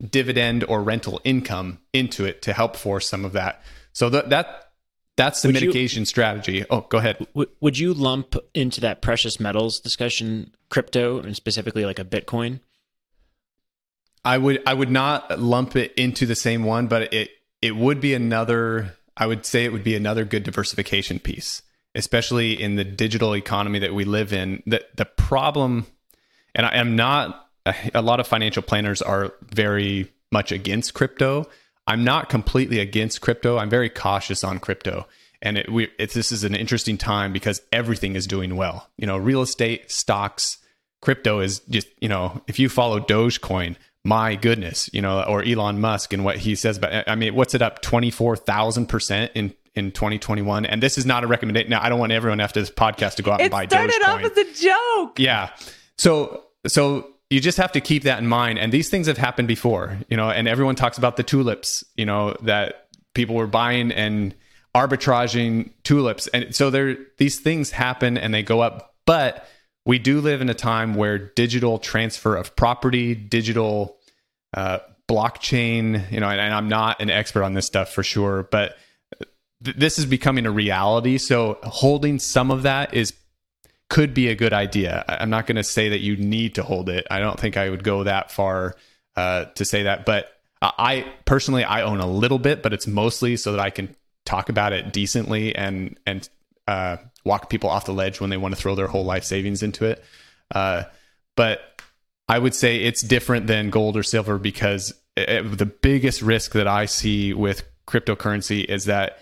dividend 0.00 0.64
or 0.64 0.82
rental 0.82 1.20
income 1.24 1.78
into 1.92 2.24
it 2.24 2.42
to 2.42 2.52
help 2.52 2.76
force 2.76 3.08
some 3.08 3.24
of 3.24 3.32
that. 3.32 3.62
So 3.92 4.10
that 4.10 4.30
that 4.30 4.70
that's 5.16 5.42
the 5.42 5.48
would 5.48 5.54
mitigation 5.54 6.02
you, 6.02 6.06
strategy. 6.06 6.64
Oh, 6.68 6.82
go 6.82 6.98
ahead. 6.98 7.18
W- 7.34 7.50
would 7.60 7.78
you 7.78 7.94
lump 7.94 8.36
into 8.54 8.80
that 8.82 9.00
precious 9.00 9.40
metals 9.40 9.80
discussion 9.80 10.54
crypto 10.68 11.18
and 11.20 11.34
specifically 11.34 11.86
like 11.86 11.98
a 11.98 12.04
Bitcoin? 12.04 12.60
I 14.24 14.38
would 14.38 14.62
I 14.66 14.74
would 14.74 14.90
not 14.90 15.40
lump 15.40 15.76
it 15.76 15.94
into 15.94 16.26
the 16.26 16.34
same 16.34 16.64
one, 16.64 16.88
but 16.88 17.14
it 17.14 17.30
it 17.62 17.76
would 17.76 18.00
be 18.00 18.12
another 18.12 18.96
I 19.16 19.26
would 19.26 19.46
say 19.46 19.64
it 19.64 19.72
would 19.72 19.84
be 19.84 19.96
another 19.96 20.24
good 20.24 20.42
diversification 20.42 21.18
piece, 21.18 21.62
especially 21.94 22.60
in 22.60 22.76
the 22.76 22.84
digital 22.84 23.34
economy 23.34 23.78
that 23.78 23.94
we 23.94 24.04
live 24.04 24.32
in. 24.32 24.62
That 24.66 24.94
the 24.96 25.06
problem 25.06 25.86
and 26.54 26.66
I 26.66 26.74
am 26.74 26.96
not 26.96 27.45
a 27.94 28.02
lot 28.02 28.20
of 28.20 28.26
financial 28.26 28.62
planners 28.62 29.02
are 29.02 29.32
very 29.42 30.12
much 30.32 30.52
against 30.52 30.94
crypto. 30.94 31.46
I'm 31.86 32.04
not 32.04 32.28
completely 32.28 32.80
against 32.80 33.20
crypto. 33.20 33.58
I'm 33.58 33.70
very 33.70 33.88
cautious 33.88 34.42
on 34.44 34.58
crypto. 34.58 35.06
And 35.42 35.58
it, 35.58 35.70
we, 35.70 35.88
it's, 35.98 36.14
this 36.14 36.32
is 36.32 36.44
an 36.44 36.54
interesting 36.54 36.98
time 36.98 37.32
because 37.32 37.62
everything 37.72 38.16
is 38.16 38.26
doing 38.26 38.56
well. 38.56 38.88
You 38.96 39.06
know, 39.06 39.16
real 39.16 39.42
estate, 39.42 39.90
stocks, 39.90 40.58
crypto 41.00 41.40
is 41.40 41.60
just, 41.68 41.88
you 42.00 42.08
know, 42.08 42.42
if 42.46 42.58
you 42.58 42.68
follow 42.68 43.00
Dogecoin, 43.00 43.76
my 44.04 44.34
goodness, 44.34 44.88
you 44.92 45.02
know, 45.02 45.22
or 45.22 45.42
Elon 45.42 45.80
Musk 45.80 46.12
and 46.12 46.24
what 46.24 46.38
he 46.38 46.54
says 46.54 46.78
about, 46.78 47.08
I 47.08 47.14
mean, 47.14 47.34
what's 47.34 47.54
it 47.54 47.62
up 47.62 47.82
24,000% 47.82 49.30
in, 49.34 49.54
in 49.74 49.92
2021? 49.92 50.64
And 50.66 50.82
this 50.82 50.96
is 50.96 51.04
not 51.04 51.22
a 51.22 51.26
recommendation. 51.26 51.70
Now, 51.70 51.82
I 51.82 51.88
don't 51.88 51.98
want 51.98 52.12
everyone 52.12 52.40
after 52.40 52.60
this 52.60 52.70
podcast 52.70 53.16
to 53.16 53.22
go 53.22 53.32
out 53.32 53.40
it 53.40 53.44
and 53.44 53.50
buy 53.50 53.66
Dogecoin. 53.66 53.88
It 53.88 53.92
started 53.92 54.26
off 54.26 54.32
as 54.32 54.38
a 54.38 54.64
joke. 54.64 55.18
Yeah. 55.18 55.50
So, 55.98 56.44
so 56.66 57.10
you 57.30 57.40
just 57.40 57.58
have 57.58 57.72
to 57.72 57.80
keep 57.80 58.04
that 58.04 58.18
in 58.18 58.26
mind. 58.26 58.58
And 58.58 58.72
these 58.72 58.88
things 58.88 59.06
have 59.06 59.18
happened 59.18 59.48
before, 59.48 59.98
you 60.08 60.16
know, 60.16 60.30
and 60.30 60.46
everyone 60.46 60.76
talks 60.76 60.96
about 60.98 61.16
the 61.16 61.22
tulips, 61.22 61.84
you 61.96 62.06
know, 62.06 62.36
that 62.42 62.88
people 63.14 63.34
were 63.34 63.46
buying 63.46 63.90
and 63.90 64.34
arbitraging 64.74 65.70
tulips. 65.82 66.28
And 66.28 66.54
so 66.54 66.70
there 66.70 66.96
these 67.18 67.40
things 67.40 67.70
happen 67.70 68.16
and 68.16 68.32
they 68.32 68.42
go 68.42 68.60
up. 68.60 68.94
But 69.06 69.48
we 69.84 69.98
do 69.98 70.20
live 70.20 70.40
in 70.40 70.48
a 70.48 70.54
time 70.54 70.94
where 70.94 71.18
digital 71.18 71.78
transfer 71.78 72.36
of 72.36 72.54
property, 72.56 73.14
digital 73.14 73.96
uh, 74.54 74.78
blockchain, 75.08 76.10
you 76.10 76.20
know, 76.20 76.28
and, 76.28 76.40
and, 76.40 76.52
I'm 76.52 76.68
not 76.68 77.00
an 77.00 77.10
expert 77.10 77.44
on 77.44 77.54
this 77.54 77.66
stuff 77.66 77.92
for 77.92 78.02
sure, 78.02 78.48
but 78.50 78.76
th- 79.64 79.76
this 79.76 79.98
is 79.98 80.06
becoming 80.06 80.44
a 80.46 80.50
reality. 80.50 81.18
So 81.18 81.58
holding 81.62 82.18
some 82.18 82.50
of 82.50 82.62
that 82.64 82.94
is 82.94 83.12
could 83.88 84.14
be 84.14 84.28
a 84.28 84.34
good 84.34 84.52
idea. 84.52 85.04
I'm 85.08 85.30
not 85.30 85.46
going 85.46 85.56
to 85.56 85.64
say 85.64 85.90
that 85.90 86.00
you 86.00 86.16
need 86.16 86.56
to 86.56 86.62
hold 86.62 86.88
it. 86.88 87.06
I 87.10 87.20
don't 87.20 87.38
think 87.38 87.56
I 87.56 87.70
would 87.70 87.84
go 87.84 88.04
that 88.04 88.30
far 88.30 88.74
uh, 89.14 89.44
to 89.44 89.64
say 89.64 89.84
that. 89.84 90.04
But 90.04 90.32
I 90.60 91.06
personally, 91.24 91.64
I 91.64 91.82
own 91.82 92.00
a 92.00 92.06
little 92.06 92.38
bit, 92.38 92.62
but 92.62 92.72
it's 92.72 92.86
mostly 92.86 93.36
so 93.36 93.52
that 93.52 93.60
I 93.60 93.70
can 93.70 93.94
talk 94.24 94.48
about 94.48 94.72
it 94.72 94.92
decently 94.92 95.54
and 95.54 95.98
and 96.06 96.28
uh, 96.66 96.96
walk 97.24 97.48
people 97.48 97.70
off 97.70 97.84
the 97.84 97.92
ledge 97.92 98.20
when 98.20 98.30
they 98.30 98.36
want 98.36 98.54
to 98.54 98.60
throw 98.60 98.74
their 98.74 98.88
whole 98.88 99.04
life 99.04 99.24
savings 99.24 99.62
into 99.62 99.84
it. 99.84 100.02
Uh, 100.52 100.84
but 101.36 101.82
I 102.28 102.38
would 102.38 102.54
say 102.54 102.78
it's 102.78 103.02
different 103.02 103.46
than 103.46 103.70
gold 103.70 103.96
or 103.96 104.02
silver 104.02 104.38
because 104.38 104.92
it, 105.16 105.42
the 105.58 105.66
biggest 105.66 106.22
risk 106.22 106.52
that 106.52 106.66
I 106.66 106.86
see 106.86 107.32
with 107.34 107.64
cryptocurrency 107.86 108.64
is 108.64 108.86
that 108.86 109.20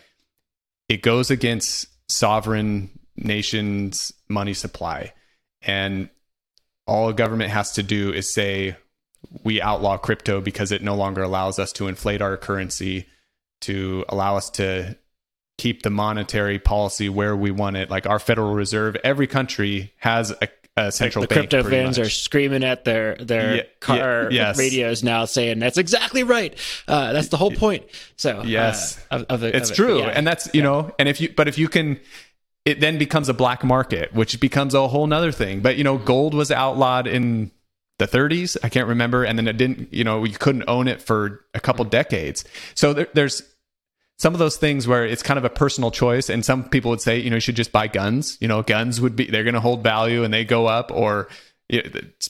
it 0.88 1.02
goes 1.02 1.30
against 1.30 1.86
sovereign 2.10 2.90
nation's 3.16 4.12
money 4.28 4.54
supply. 4.54 5.12
And 5.62 6.10
all 6.86 7.08
a 7.08 7.14
government 7.14 7.50
has 7.50 7.72
to 7.72 7.82
do 7.82 8.12
is 8.12 8.32
say, 8.32 8.76
we 9.42 9.60
outlaw 9.60 9.96
crypto 9.96 10.40
because 10.40 10.72
it 10.72 10.82
no 10.82 10.94
longer 10.94 11.22
allows 11.22 11.58
us 11.58 11.72
to 11.72 11.88
inflate 11.88 12.20
our 12.20 12.36
currency, 12.36 13.06
to 13.62 14.04
allow 14.08 14.36
us 14.36 14.50
to 14.50 14.96
keep 15.56 15.82
the 15.82 15.90
monetary 15.90 16.58
policy 16.58 17.08
where 17.08 17.36
we 17.36 17.50
want 17.50 17.76
it. 17.76 17.90
Like 17.90 18.06
our 18.06 18.18
Federal 18.18 18.52
Reserve, 18.52 18.96
every 19.02 19.26
country 19.26 19.92
has 19.98 20.30
a, 20.30 20.48
a 20.76 20.92
central 20.92 21.22
like 21.22 21.30
the 21.30 21.34
bank. 21.36 21.50
crypto 21.50 21.70
fans 21.70 21.98
much. 21.98 22.06
are 22.06 22.10
screaming 22.10 22.64
at 22.64 22.84
their 22.84 23.16
their 23.16 23.56
yeah, 23.56 23.62
car 23.80 24.24
yeah, 24.24 24.48
yes. 24.48 24.58
radios 24.58 25.02
now, 25.02 25.24
saying 25.24 25.60
that's 25.60 25.78
exactly 25.78 26.22
right. 26.22 26.58
Uh, 26.86 27.12
that's 27.12 27.28
the 27.28 27.36
whole 27.36 27.52
point. 27.52 27.84
So 28.16 28.42
yes, 28.42 28.98
uh, 29.10 29.16
of, 29.16 29.26
of 29.28 29.40
the, 29.40 29.56
it's 29.56 29.70
of 29.70 29.76
true, 29.76 29.98
yeah. 30.00 30.08
and 30.08 30.26
that's 30.26 30.52
you 30.52 30.62
know, 30.62 30.92
and 30.98 31.08
if 31.08 31.20
you 31.20 31.32
but 31.34 31.48
if 31.48 31.58
you 31.58 31.68
can 31.68 32.00
it 32.64 32.80
then 32.80 32.98
becomes 32.98 33.28
a 33.28 33.34
black 33.34 33.62
market, 33.62 34.14
which 34.14 34.40
becomes 34.40 34.74
a 34.74 34.88
whole 34.88 35.06
nother 35.06 35.32
thing. 35.32 35.60
But 35.60 35.76
you 35.76 35.84
know, 35.84 35.98
gold 35.98 36.34
was 36.34 36.50
outlawed 36.50 37.06
in 37.06 37.50
the 37.98 38.06
30s. 38.06 38.56
I 38.62 38.68
can't 38.68 38.88
remember, 38.88 39.24
and 39.24 39.38
then 39.38 39.46
it 39.46 39.56
didn't. 39.56 39.92
You 39.92 40.04
know, 40.04 40.24
you 40.24 40.36
couldn't 40.36 40.64
own 40.66 40.88
it 40.88 41.02
for 41.02 41.44
a 41.52 41.60
couple 41.60 41.84
decades. 41.84 42.44
So 42.74 42.92
there, 42.92 43.08
there's 43.14 43.42
some 44.18 44.32
of 44.32 44.38
those 44.38 44.56
things 44.56 44.86
where 44.88 45.04
it's 45.04 45.22
kind 45.22 45.38
of 45.38 45.44
a 45.44 45.50
personal 45.50 45.90
choice, 45.90 46.30
and 46.30 46.44
some 46.44 46.68
people 46.68 46.90
would 46.90 47.00
say, 47.00 47.18
you 47.18 47.30
know, 47.30 47.36
you 47.36 47.40
should 47.40 47.56
just 47.56 47.72
buy 47.72 47.86
guns. 47.86 48.38
You 48.40 48.48
know, 48.48 48.62
guns 48.62 49.00
would 49.00 49.14
be 49.14 49.26
they're 49.26 49.44
going 49.44 49.54
to 49.54 49.60
hold 49.60 49.82
value 49.82 50.24
and 50.24 50.32
they 50.32 50.44
go 50.44 50.66
up, 50.66 50.90
or 50.90 51.28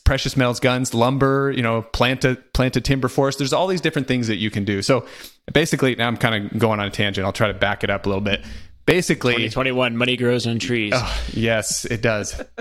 precious 0.05 0.37
metals, 0.37 0.59
guns, 0.59 0.95
lumber. 0.95 1.53
You 1.55 1.63
know, 1.63 1.83
plant 1.83 2.25
a 2.25 2.35
plant 2.55 2.77
a 2.77 2.81
timber 2.81 3.09
forest. 3.09 3.39
There's 3.39 3.53
all 3.53 3.69
these 3.69 3.81
different 3.81 4.09
things 4.09 4.27
that 4.27 4.37
you 4.37 4.51
can 4.51 4.65
do. 4.65 4.83
So 4.83 5.07
basically, 5.53 5.95
now 5.95 6.09
I'm 6.09 6.17
kind 6.17 6.53
of 6.53 6.59
going 6.59 6.81
on 6.81 6.87
a 6.87 6.91
tangent. 6.91 7.25
I'll 7.25 7.33
try 7.33 7.47
to 7.47 7.55
back 7.55 7.85
it 7.85 7.91
up 7.91 8.07
a 8.07 8.09
little 8.09 8.21
bit 8.21 8.45
basically 8.87 9.33
2021 9.33 9.97
money 9.97 10.17
grows 10.17 10.47
on 10.47 10.59
trees. 10.59 10.93
Oh, 10.95 11.23
yes 11.33 11.85
it 11.85 12.03
does. 12.03 12.41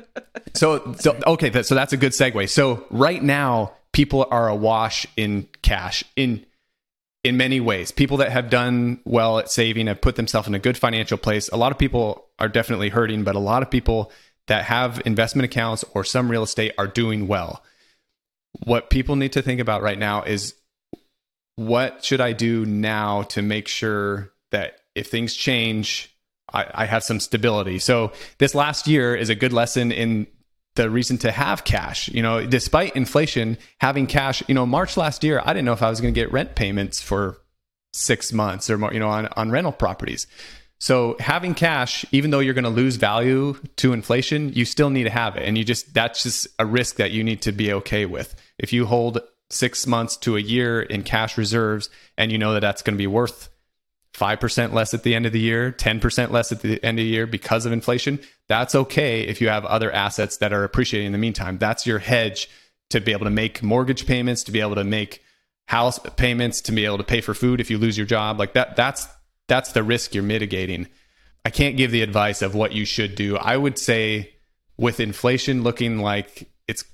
So, 0.56 0.94
so 1.00 1.20
okay 1.26 1.64
so 1.64 1.74
that's 1.74 1.94
a 1.94 1.98
good 1.98 2.12
segue. 2.12 2.48
So 2.48 2.86
right 2.92 3.24
now 3.24 3.74
people 3.92 4.28
are 4.30 4.48
awash 4.48 5.08
in 5.18 5.48
cash 5.64 6.04
in 6.16 6.46
in 7.24 7.38
many 7.38 7.60
ways. 7.60 7.92
People 7.92 8.18
that 8.18 8.32
have 8.32 8.52
done 8.52 9.00
well 9.04 9.40
at 9.40 9.50
saving 9.50 9.88
have 9.88 10.00
put 10.00 10.16
themselves 10.16 10.48
in 10.48 10.54
a 10.54 10.60
good 10.60 10.78
financial 10.78 11.18
place. 11.18 11.50
A 11.50 11.58
lot 11.58 11.72
of 11.72 11.80
people 11.80 12.28
are 12.38 12.48
definitely 12.48 12.90
hurting 12.90 13.24
but 13.24 13.34
a 13.34 13.40
lot 13.40 13.64
of 13.64 13.72
people 13.72 14.12
that 14.46 14.66
have 14.66 15.02
investment 15.06 15.46
accounts 15.46 15.84
or 15.96 16.04
some 16.04 16.30
real 16.30 16.44
estate 16.44 16.74
are 16.78 16.88
doing 16.88 17.28
well. 17.28 17.64
What 18.64 18.92
people 18.92 19.16
need 19.16 19.34
to 19.34 19.42
think 19.42 19.60
about 19.60 19.82
right 19.82 19.98
now 19.98 20.22
is 20.22 20.54
what 21.56 22.04
should 22.04 22.22
i 22.22 22.34
do 22.34 22.66
now 22.66 23.24
to 23.24 23.42
make 23.42 23.68
sure 23.68 24.32
that 24.52 24.80
if 24.96 25.10
things 25.10 25.34
change 25.34 26.13
I, 26.52 26.66
I 26.74 26.86
have 26.86 27.04
some 27.04 27.20
stability. 27.20 27.80
So 27.80 28.12
this 28.38 28.56
last 28.56 28.88
year 28.88 29.16
is 29.16 29.30
a 29.30 29.36
good 29.36 29.54
lesson 29.54 29.92
in 29.92 30.28
the 30.76 30.90
reason 30.90 31.18
to 31.20 31.32
have 31.32 31.64
cash. 31.64 32.10
You 32.10 32.22
know, 32.22 32.46
despite 32.46 32.96
inflation, 32.96 33.58
having 33.80 34.08
cash, 34.08 34.44
you 34.48 34.56
know, 34.56 34.66
March 34.66 34.98
last 34.98 35.24
year, 35.24 35.42
I 35.44 35.54
didn't 35.54 35.66
know 35.66 35.74
if 35.74 35.84
I 35.84 35.90
was 35.90 36.02
going 36.02 36.14
to 36.14 36.20
get 36.20 36.32
rent 36.32 36.56
payments 36.56 37.02
for 37.02 37.38
six 37.94 38.34
months 38.34 38.70
or 38.70 38.78
more, 38.78 38.94
you 38.94 39.00
know, 39.00 39.10
on, 39.10 39.28
on 39.36 39.52
rental 39.52 39.72
properties. 39.72 40.26
So 40.80 41.16
having 41.20 41.54
cash, 41.54 42.06
even 42.12 42.32
though 42.32 42.40
you're 42.40 42.54
going 42.54 42.66
to 42.66 42.70
lose 42.70 42.98
value 42.98 43.56
to 43.78 43.94
inflation, 43.94 44.52
you 44.52 44.66
still 44.66 44.90
need 44.90 45.04
to 45.04 45.10
have 45.10 45.38
it. 45.38 45.44
And 45.44 45.58
you 45.58 45.64
just, 45.64 45.94
that's 45.94 46.24
just 46.24 46.48
a 46.60 46.66
risk 46.66 46.98
that 46.98 47.12
you 47.12 47.24
need 47.24 47.42
to 47.44 47.52
be 47.52 47.72
okay 47.72 48.06
with. 48.06 48.36
If 48.58 48.74
you 48.74 48.86
hold 48.86 49.22
six 49.50 49.88
months 49.88 50.18
to 50.18 50.36
a 50.36 50.42
year 50.42 50.82
in 50.82 51.04
cash 51.04 51.38
reserves 51.38 51.90
and 52.18 52.32
you 52.32 52.38
know 52.38 52.54
that 52.54 52.62
that's 52.62 52.82
going 52.82 52.96
to 52.96 52.98
be 52.98 53.08
worth 53.08 53.50
5% 54.14 54.74
less 54.74 54.94
at 54.94 55.04
the 55.04 55.16
end 55.16 55.26
of 55.26 55.32
the 55.32 55.40
year, 55.40 55.72
10% 55.72 56.32
less 56.32 56.52
at 56.52 56.62
the 56.62 56.84
end 56.84 57.00
of 57.00 57.04
the 57.04 57.10
year 57.10 57.26
because 57.26 57.66
of 57.66 57.72
inflation, 57.72 58.20
that's 58.48 58.76
okay 58.76 59.22
if 59.22 59.42
you 59.42 59.50
have 59.50 59.66
other 59.66 59.92
assets 59.92 60.38
that 60.38 60.54
are 60.54 60.64
appreciating 60.64 61.08
in 61.08 61.12
the 61.12 61.18
meantime. 61.18 61.58
That's 61.58 61.88
your 61.88 62.00
hedge 62.00 62.50
to 62.92 63.02
be 63.02 63.12
able 63.12 63.26
to 63.26 63.32
make 63.32 63.64
mortgage 63.64 64.06
payments, 64.06 64.44
to 64.44 64.52
be 64.52 64.62
able 64.62 64.76
to 64.76 64.84
make 64.84 65.24
house 65.68 66.00
payments, 66.16 66.62
to 66.62 66.72
be 66.72 66.86
able 66.86 67.00
to 67.00 67.04
pay 67.04 67.22
for 67.22 67.34
food 67.34 67.60
if 67.60 67.72
you 67.72 67.78
lose 67.78 67.98
your 67.98 68.06
job. 68.06 68.38
Like 68.38 68.54
that 68.54 68.76
that's 68.76 69.08
that's 69.48 69.72
the 69.72 69.84
risk 69.84 70.14
you're 70.14 70.24
mitigating. 70.24 70.88
I 71.46 71.50
can't 71.50 71.76
give 71.76 71.92
the 71.92 72.04
advice 72.04 72.42
of 72.42 72.56
what 72.56 72.72
you 72.72 72.86
should 72.86 73.16
do. 73.16 73.36
I 73.38 73.58
would 73.58 73.78
say 73.78 74.34
with 74.78 75.00
inflation 75.00 75.64
looking 75.64 76.00
like 76.00 76.50
it's 76.68 76.86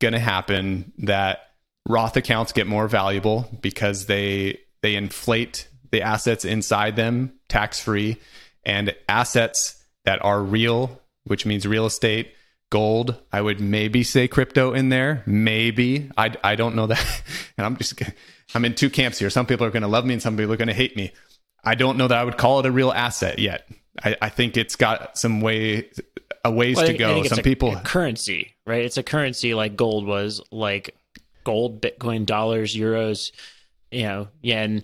going 0.00 0.12
to 0.12 0.20
happen 0.20 0.92
that 0.98 1.50
Roth 1.88 2.16
accounts 2.16 2.52
get 2.52 2.66
more 2.66 2.88
valuable 2.88 3.48
because 3.60 4.06
they 4.06 4.58
they 4.82 4.96
inflate 4.96 5.68
the 5.94 6.02
assets 6.02 6.44
inside 6.44 6.96
them 6.96 7.32
tax 7.48 7.80
free 7.80 8.16
and 8.64 8.92
assets 9.08 9.80
that 10.04 10.22
are 10.24 10.42
real, 10.42 11.00
which 11.22 11.46
means 11.46 11.68
real 11.68 11.86
estate, 11.86 12.34
gold. 12.68 13.16
I 13.32 13.40
would 13.40 13.60
maybe 13.60 14.02
say 14.02 14.26
crypto 14.26 14.74
in 14.74 14.88
there. 14.88 15.22
Maybe. 15.24 16.10
I, 16.16 16.34
I 16.42 16.56
don't 16.56 16.74
know 16.74 16.88
that. 16.88 17.22
and 17.56 17.64
I'm 17.64 17.76
just, 17.76 18.02
I'm 18.54 18.64
in 18.64 18.74
two 18.74 18.90
camps 18.90 19.20
here. 19.20 19.30
Some 19.30 19.46
people 19.46 19.64
are 19.66 19.70
going 19.70 19.82
to 19.84 19.88
love 19.88 20.04
me 20.04 20.14
and 20.14 20.22
some 20.22 20.36
people 20.36 20.52
are 20.52 20.56
going 20.56 20.66
to 20.66 20.74
hate 20.74 20.96
me. 20.96 21.12
I 21.62 21.76
don't 21.76 21.96
know 21.96 22.08
that 22.08 22.18
I 22.18 22.24
would 22.24 22.38
call 22.38 22.58
it 22.58 22.66
a 22.66 22.72
real 22.72 22.90
asset 22.90 23.38
yet. 23.38 23.68
I, 24.02 24.16
I 24.20 24.28
think 24.30 24.56
it's 24.56 24.74
got 24.74 25.16
some 25.16 25.40
way, 25.40 25.90
a 26.44 26.50
ways 26.50 26.76
well, 26.76 26.86
to 26.88 26.94
go. 26.94 27.22
Some 27.22 27.38
a, 27.38 27.42
people 27.42 27.76
a 27.76 27.80
currency, 27.82 28.56
right? 28.66 28.84
It's 28.84 28.98
a 28.98 29.04
currency 29.04 29.54
like 29.54 29.76
gold 29.76 30.06
was, 30.06 30.42
like 30.50 30.96
gold, 31.44 31.80
Bitcoin, 31.80 32.26
dollars, 32.26 32.74
euros, 32.74 33.30
you 33.92 34.02
know, 34.02 34.28
yen. 34.42 34.82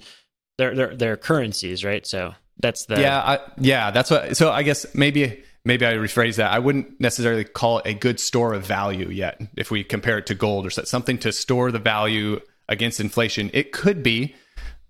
They're 0.61 0.75
they're 0.75 0.95
they're 0.95 1.17
currencies, 1.17 1.87
right? 1.87 2.07
So 2.07 2.35
that's 2.59 2.85
the 2.85 3.01
yeah, 3.01 3.19
I, 3.19 3.39
yeah. 3.57 3.91
That's 3.91 4.11
what. 4.11 4.37
So 4.37 4.53
I 4.53 4.63
guess 4.63 4.85
maybe 4.95 5.43
maybe 5.65 5.87
I 5.87 5.95
rephrase 5.95 6.37
that. 6.37 6.53
I 6.53 6.59
wouldn't 6.59 7.01
necessarily 7.01 7.45
call 7.45 7.79
it 7.79 7.87
a 7.87 7.95
good 7.95 8.21
store 8.21 8.53
of 8.53 8.67
value 8.67 9.09
yet. 9.09 9.41
If 9.57 9.71
we 9.71 9.83
compare 9.83 10.19
it 10.19 10.27
to 10.27 10.35
gold 10.35 10.67
or 10.67 10.71
something 10.71 11.17
to 11.21 11.33
store 11.33 11.73
the 11.73 11.79
value 11.79 12.41
against 12.69 13.01
inflation, 13.01 13.51
it 13.55 13.73
could 13.73 14.03
be, 14.03 14.35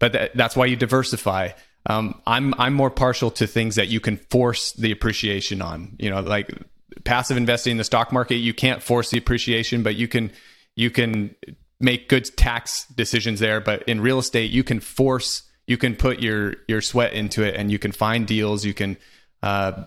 but 0.00 0.10
that, 0.12 0.36
that's 0.36 0.56
why 0.56 0.66
you 0.66 0.74
diversify. 0.74 1.50
Um, 1.86 2.20
I'm 2.26 2.52
I'm 2.58 2.74
more 2.74 2.90
partial 2.90 3.30
to 3.30 3.46
things 3.46 3.76
that 3.76 3.86
you 3.86 4.00
can 4.00 4.16
force 4.16 4.72
the 4.72 4.90
appreciation 4.90 5.62
on. 5.62 5.94
You 6.00 6.10
know, 6.10 6.20
like 6.20 6.50
passive 7.04 7.36
investing 7.36 7.70
in 7.70 7.76
the 7.76 7.84
stock 7.84 8.12
market, 8.12 8.38
you 8.38 8.54
can't 8.54 8.82
force 8.82 9.10
the 9.10 9.18
appreciation, 9.18 9.84
but 9.84 9.94
you 9.94 10.08
can 10.08 10.32
you 10.74 10.90
can 10.90 11.36
make 11.78 12.08
good 12.08 12.24
tax 12.36 12.86
decisions 12.86 13.38
there. 13.38 13.60
But 13.60 13.84
in 13.84 14.00
real 14.00 14.18
estate, 14.18 14.50
you 14.50 14.64
can 14.64 14.80
force 14.80 15.44
you 15.70 15.78
can 15.78 15.94
put 15.94 16.18
your 16.18 16.56
your 16.66 16.80
sweat 16.80 17.12
into 17.12 17.44
it, 17.44 17.54
and 17.54 17.70
you 17.70 17.78
can 17.78 17.92
find 17.92 18.26
deals. 18.26 18.64
You 18.64 18.74
can 18.74 18.96
uh, 19.40 19.84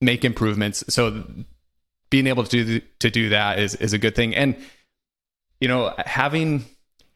make 0.00 0.24
improvements. 0.24 0.82
So 0.88 1.24
being 2.08 2.26
able 2.26 2.44
to 2.44 2.64
do 2.64 2.80
to 3.00 3.10
do 3.10 3.28
that 3.28 3.58
is 3.58 3.74
is 3.74 3.92
a 3.92 3.98
good 3.98 4.14
thing. 4.16 4.34
And 4.34 4.56
you 5.60 5.68
know, 5.68 5.92
having 5.98 6.64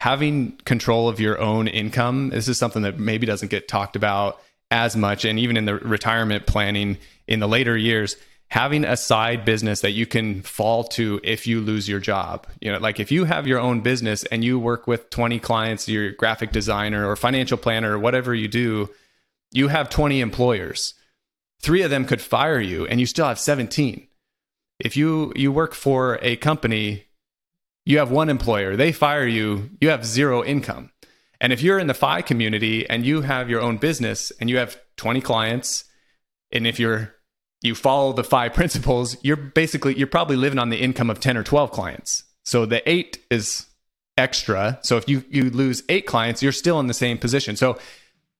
having 0.00 0.58
control 0.66 1.08
of 1.08 1.18
your 1.18 1.40
own 1.40 1.66
income, 1.66 2.28
this 2.28 2.46
is 2.46 2.58
something 2.58 2.82
that 2.82 2.98
maybe 2.98 3.26
doesn't 3.26 3.48
get 3.48 3.68
talked 3.68 3.96
about 3.96 4.38
as 4.70 4.96
much 4.96 5.24
and 5.24 5.38
even 5.38 5.56
in 5.56 5.64
the 5.64 5.76
retirement 5.76 6.46
planning 6.46 6.98
in 7.26 7.40
the 7.40 7.48
later 7.48 7.74
years, 7.74 8.16
having 8.48 8.84
a 8.84 8.96
side 8.96 9.44
business 9.44 9.80
that 9.80 9.92
you 9.92 10.06
can 10.06 10.42
fall 10.42 10.84
to 10.84 11.20
if 11.24 11.46
you 11.46 11.60
lose 11.60 11.88
your 11.88 12.00
job. 12.00 12.46
You 12.60 12.72
know, 12.72 12.78
like 12.78 13.00
if 13.00 13.10
you 13.10 13.24
have 13.24 13.46
your 13.46 13.58
own 13.58 13.80
business 13.80 14.24
and 14.24 14.44
you 14.44 14.58
work 14.58 14.86
with 14.86 15.10
20 15.10 15.40
clients, 15.40 15.88
you're 15.88 16.12
graphic 16.12 16.52
designer 16.52 17.08
or 17.08 17.16
financial 17.16 17.58
planner 17.58 17.96
or 17.96 17.98
whatever 17.98 18.34
you 18.34 18.48
do, 18.48 18.90
you 19.52 19.68
have 19.68 19.90
20 19.90 20.20
employers. 20.20 20.94
Three 21.60 21.82
of 21.82 21.90
them 21.90 22.04
could 22.04 22.20
fire 22.20 22.60
you 22.60 22.86
and 22.86 23.00
you 23.00 23.06
still 23.06 23.26
have 23.26 23.38
17 23.38 24.06
if 24.78 24.96
you 24.96 25.32
you 25.34 25.52
work 25.52 25.74
for 25.74 26.18
a 26.22 26.36
company 26.36 27.04
you 27.84 27.98
have 27.98 28.10
one 28.10 28.28
employer 28.28 28.76
they 28.76 28.92
fire 28.92 29.26
you 29.26 29.70
you 29.80 29.88
have 29.88 30.04
zero 30.04 30.44
income. 30.44 30.90
And 31.40 31.52
if 31.52 31.62
you're 31.62 31.78
in 31.78 31.88
the 31.88 31.94
FI 31.94 32.22
community 32.22 32.88
and 32.88 33.04
you 33.04 33.22
have 33.22 33.50
your 33.50 33.60
own 33.60 33.76
business 33.76 34.32
and 34.40 34.48
you 34.48 34.58
have 34.58 34.78
20 34.96 35.20
clients 35.20 35.84
and 36.52 36.66
if 36.66 36.78
you're 36.78 37.13
you 37.64 37.74
follow 37.74 38.12
the 38.12 38.24
five 38.24 38.54
principles 38.60 39.16
you're 39.22 39.36
basically 39.36 39.96
you're 39.98 40.06
probably 40.06 40.36
living 40.36 40.58
on 40.58 40.70
the 40.70 40.78
income 40.78 41.10
of 41.10 41.20
10 41.20 41.36
or 41.36 41.42
12 41.42 41.70
clients 41.70 42.24
so 42.44 42.66
the 42.66 42.88
8 42.88 43.18
is 43.30 43.66
extra 44.16 44.78
so 44.82 44.96
if 44.96 45.08
you 45.08 45.24
you 45.28 45.50
lose 45.50 45.82
8 45.88 46.06
clients 46.06 46.42
you're 46.42 46.52
still 46.52 46.78
in 46.78 46.86
the 46.86 46.94
same 46.94 47.18
position 47.18 47.56
so 47.56 47.78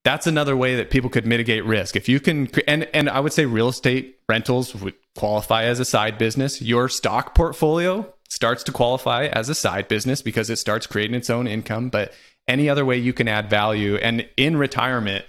that's 0.04 0.26
another 0.26 0.56
way 0.56 0.76
that 0.76 0.90
people 0.90 1.08
could 1.10 1.26
mitigate 1.26 1.64
risk. 1.64 1.96
If 1.96 2.08
you 2.08 2.20
can, 2.20 2.50
and 2.68 2.86
and 2.92 3.08
I 3.08 3.20
would 3.20 3.32
say 3.32 3.46
real 3.46 3.68
estate 3.68 4.20
rentals 4.28 4.74
would 4.74 4.94
qualify 5.16 5.64
as 5.64 5.80
a 5.80 5.84
side 5.84 6.18
business. 6.18 6.60
Your 6.60 6.88
stock 6.88 7.34
portfolio 7.34 8.12
starts 8.28 8.62
to 8.64 8.72
qualify 8.72 9.26
as 9.26 9.48
a 9.48 9.54
side 9.54 9.88
business 9.88 10.20
because 10.20 10.50
it 10.50 10.56
starts 10.56 10.86
creating 10.86 11.16
its 11.16 11.30
own 11.30 11.46
income. 11.46 11.88
But 11.88 12.12
any 12.46 12.68
other 12.68 12.84
way 12.84 12.98
you 12.98 13.14
can 13.14 13.28
add 13.28 13.48
value, 13.48 13.96
and 13.96 14.28
in 14.36 14.58
retirement, 14.58 15.24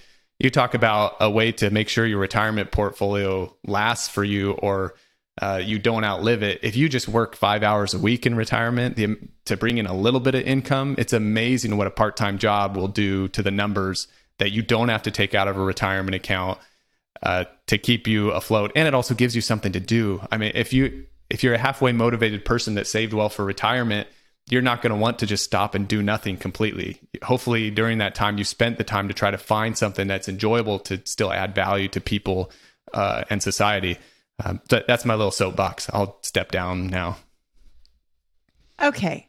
you 0.45 0.49
talk 0.49 0.73
about 0.73 1.17
a 1.19 1.29
way 1.29 1.51
to 1.51 1.69
make 1.69 1.89
sure 1.89 2.05
your 2.05 2.19
retirement 2.19 2.71
portfolio 2.71 3.53
lasts 3.65 4.07
for 4.07 4.23
you 4.23 4.53
or 4.53 4.95
uh, 5.41 5.61
you 5.61 5.77
don't 5.77 6.05
outlive 6.05 6.43
it. 6.43 6.59
If 6.63 6.77
you 6.77 6.87
just 6.87 7.09
work 7.09 7.35
five 7.35 7.61
hours 7.61 7.93
a 7.93 7.99
week 7.99 8.25
in 8.25 8.35
retirement 8.35 8.95
the, 8.95 9.17
to 9.45 9.57
bring 9.57 9.77
in 9.77 9.85
a 9.85 9.93
little 9.93 10.21
bit 10.21 10.33
of 10.33 10.43
income, 10.43 10.95
it's 10.97 11.11
amazing 11.11 11.75
what 11.75 11.87
a 11.87 11.91
part 11.91 12.15
time 12.15 12.37
job 12.37 12.77
will 12.77 12.87
do 12.87 13.27
to 13.29 13.43
the 13.43 13.51
numbers 13.51 14.07
that 14.37 14.51
you 14.51 14.61
don't 14.61 14.89
have 14.89 15.03
to 15.03 15.11
take 15.11 15.35
out 15.35 15.49
of 15.49 15.57
a 15.57 15.61
retirement 15.61 16.15
account 16.15 16.59
uh, 17.23 17.45
to 17.67 17.77
keep 17.77 18.07
you 18.07 18.31
afloat, 18.31 18.71
and 18.75 18.87
it 18.87 18.93
also 18.93 19.13
gives 19.13 19.35
you 19.35 19.41
something 19.41 19.71
to 19.71 19.79
do. 19.79 20.21
I 20.31 20.37
mean, 20.37 20.51
if 20.55 20.73
you 20.73 21.05
if 21.29 21.43
you're 21.43 21.53
a 21.53 21.57
halfway 21.59 21.91
motivated 21.91 22.45
person 22.45 22.75
that 22.75 22.87
saved 22.87 23.13
well 23.13 23.29
for 23.29 23.43
retirement, 23.43 24.07
you're 24.49 24.61
not 24.61 24.81
going 24.81 24.91
to 24.91 24.97
want 24.97 25.19
to 25.19 25.25
just 25.25 25.43
stop 25.43 25.75
and 25.75 25.87
do 25.87 26.01
nothing 26.03 26.37
completely. 26.37 26.99
Hopefully, 27.23 27.71
during 27.71 27.97
that 27.97 28.15
time, 28.15 28.37
you 28.37 28.43
spent 28.43 28.77
the 28.77 28.83
time 28.83 29.07
to 29.07 29.13
try 29.13 29.31
to 29.31 29.37
find 29.37 29.77
something 29.77 30.07
that's 30.07 30.29
enjoyable 30.29 30.79
to 30.79 31.01
still 31.05 31.31
add 31.31 31.55
value 31.55 31.87
to 31.89 32.01
people 32.01 32.51
uh, 32.93 33.23
and 33.29 33.41
society. 33.41 33.97
Um, 34.43 34.61
that's 34.67 35.05
my 35.05 35.15
little 35.15 35.31
soapbox. 35.31 35.89
I'll 35.93 36.19
step 36.21 36.51
down 36.51 36.87
now. 36.87 37.17
Okay 38.81 39.27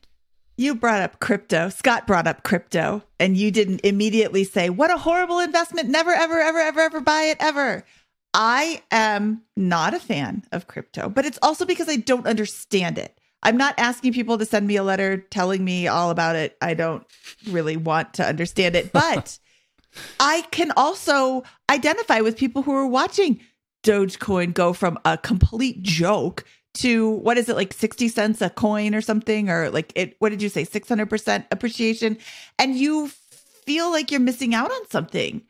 you 0.56 0.74
brought 0.74 1.02
up 1.02 1.20
crypto. 1.20 1.68
Scott 1.68 2.06
brought 2.06 2.26
up 2.26 2.42
crypto, 2.42 3.02
and 3.20 3.36
you 3.36 3.50
didn't 3.50 3.80
immediately 3.84 4.44
say, 4.44 4.70
What 4.70 4.90
a 4.90 4.96
horrible 4.96 5.38
investment. 5.38 5.88
Never, 5.88 6.12
ever, 6.12 6.40
ever, 6.40 6.58
ever, 6.58 6.80
ever 6.80 7.00
buy 7.00 7.22
it 7.22 7.36
ever. 7.40 7.84
I 8.32 8.82
am 8.90 9.42
not 9.56 9.94
a 9.94 10.00
fan 10.00 10.44
of 10.52 10.66
crypto, 10.66 11.08
but 11.08 11.24
it's 11.24 11.38
also 11.40 11.64
because 11.64 11.88
I 11.88 11.96
don't 11.96 12.26
understand 12.26 12.98
it. 12.98 13.18
I'm 13.42 13.56
not 13.56 13.74
asking 13.78 14.12
people 14.12 14.38
to 14.38 14.44
send 14.44 14.66
me 14.66 14.76
a 14.76 14.82
letter 14.82 15.18
telling 15.18 15.64
me 15.64 15.86
all 15.86 16.10
about 16.10 16.36
it. 16.36 16.56
I 16.60 16.74
don't 16.74 17.06
really 17.48 17.76
want 17.76 18.14
to 18.14 18.26
understand 18.26 18.74
it, 18.74 18.92
but 18.92 19.38
I 20.20 20.42
can 20.50 20.72
also 20.76 21.44
identify 21.70 22.20
with 22.20 22.36
people 22.36 22.62
who 22.62 22.72
are 22.72 22.86
watching 22.86 23.40
Dogecoin 23.84 24.52
go 24.52 24.72
from 24.72 24.98
a 25.04 25.16
complete 25.16 25.82
joke 25.82 26.44
to 26.74 27.10
what 27.10 27.38
is 27.38 27.48
it 27.48 27.56
like 27.56 27.72
60 27.72 28.08
cents 28.08 28.42
a 28.42 28.50
coin 28.50 28.94
or 28.94 29.00
something? 29.00 29.48
Or 29.48 29.70
like 29.70 29.92
it 29.94 30.16
what 30.18 30.30
did 30.30 30.42
you 30.42 30.48
say 30.48 30.64
600% 30.64 31.46
appreciation? 31.50 32.18
And 32.58 32.76
you 32.76 33.08
feel 33.08 33.90
like 33.90 34.10
you're 34.10 34.20
missing 34.20 34.54
out 34.54 34.70
on 34.70 34.88
something. 34.90 35.42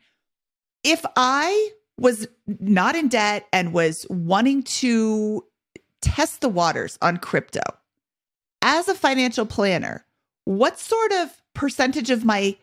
If 0.83 1.05
i 1.15 1.71
was 1.99 2.27
not 2.59 2.95
in 2.95 3.07
debt 3.07 3.47
and 3.51 3.73
was 3.73 4.05
wanting 4.09 4.61
to 4.61 5.43
test 6.01 6.41
the 6.41 6.49
waters 6.49 6.97
on 7.01 7.17
crypto 7.17 7.61
as 8.61 8.87
a 8.87 8.95
financial 8.95 9.45
planner 9.45 10.05
what 10.47 10.79
sort 10.79 11.11
of 11.11 11.41
percentage 11.53 12.09
of 12.09 12.23
my 12.23 12.55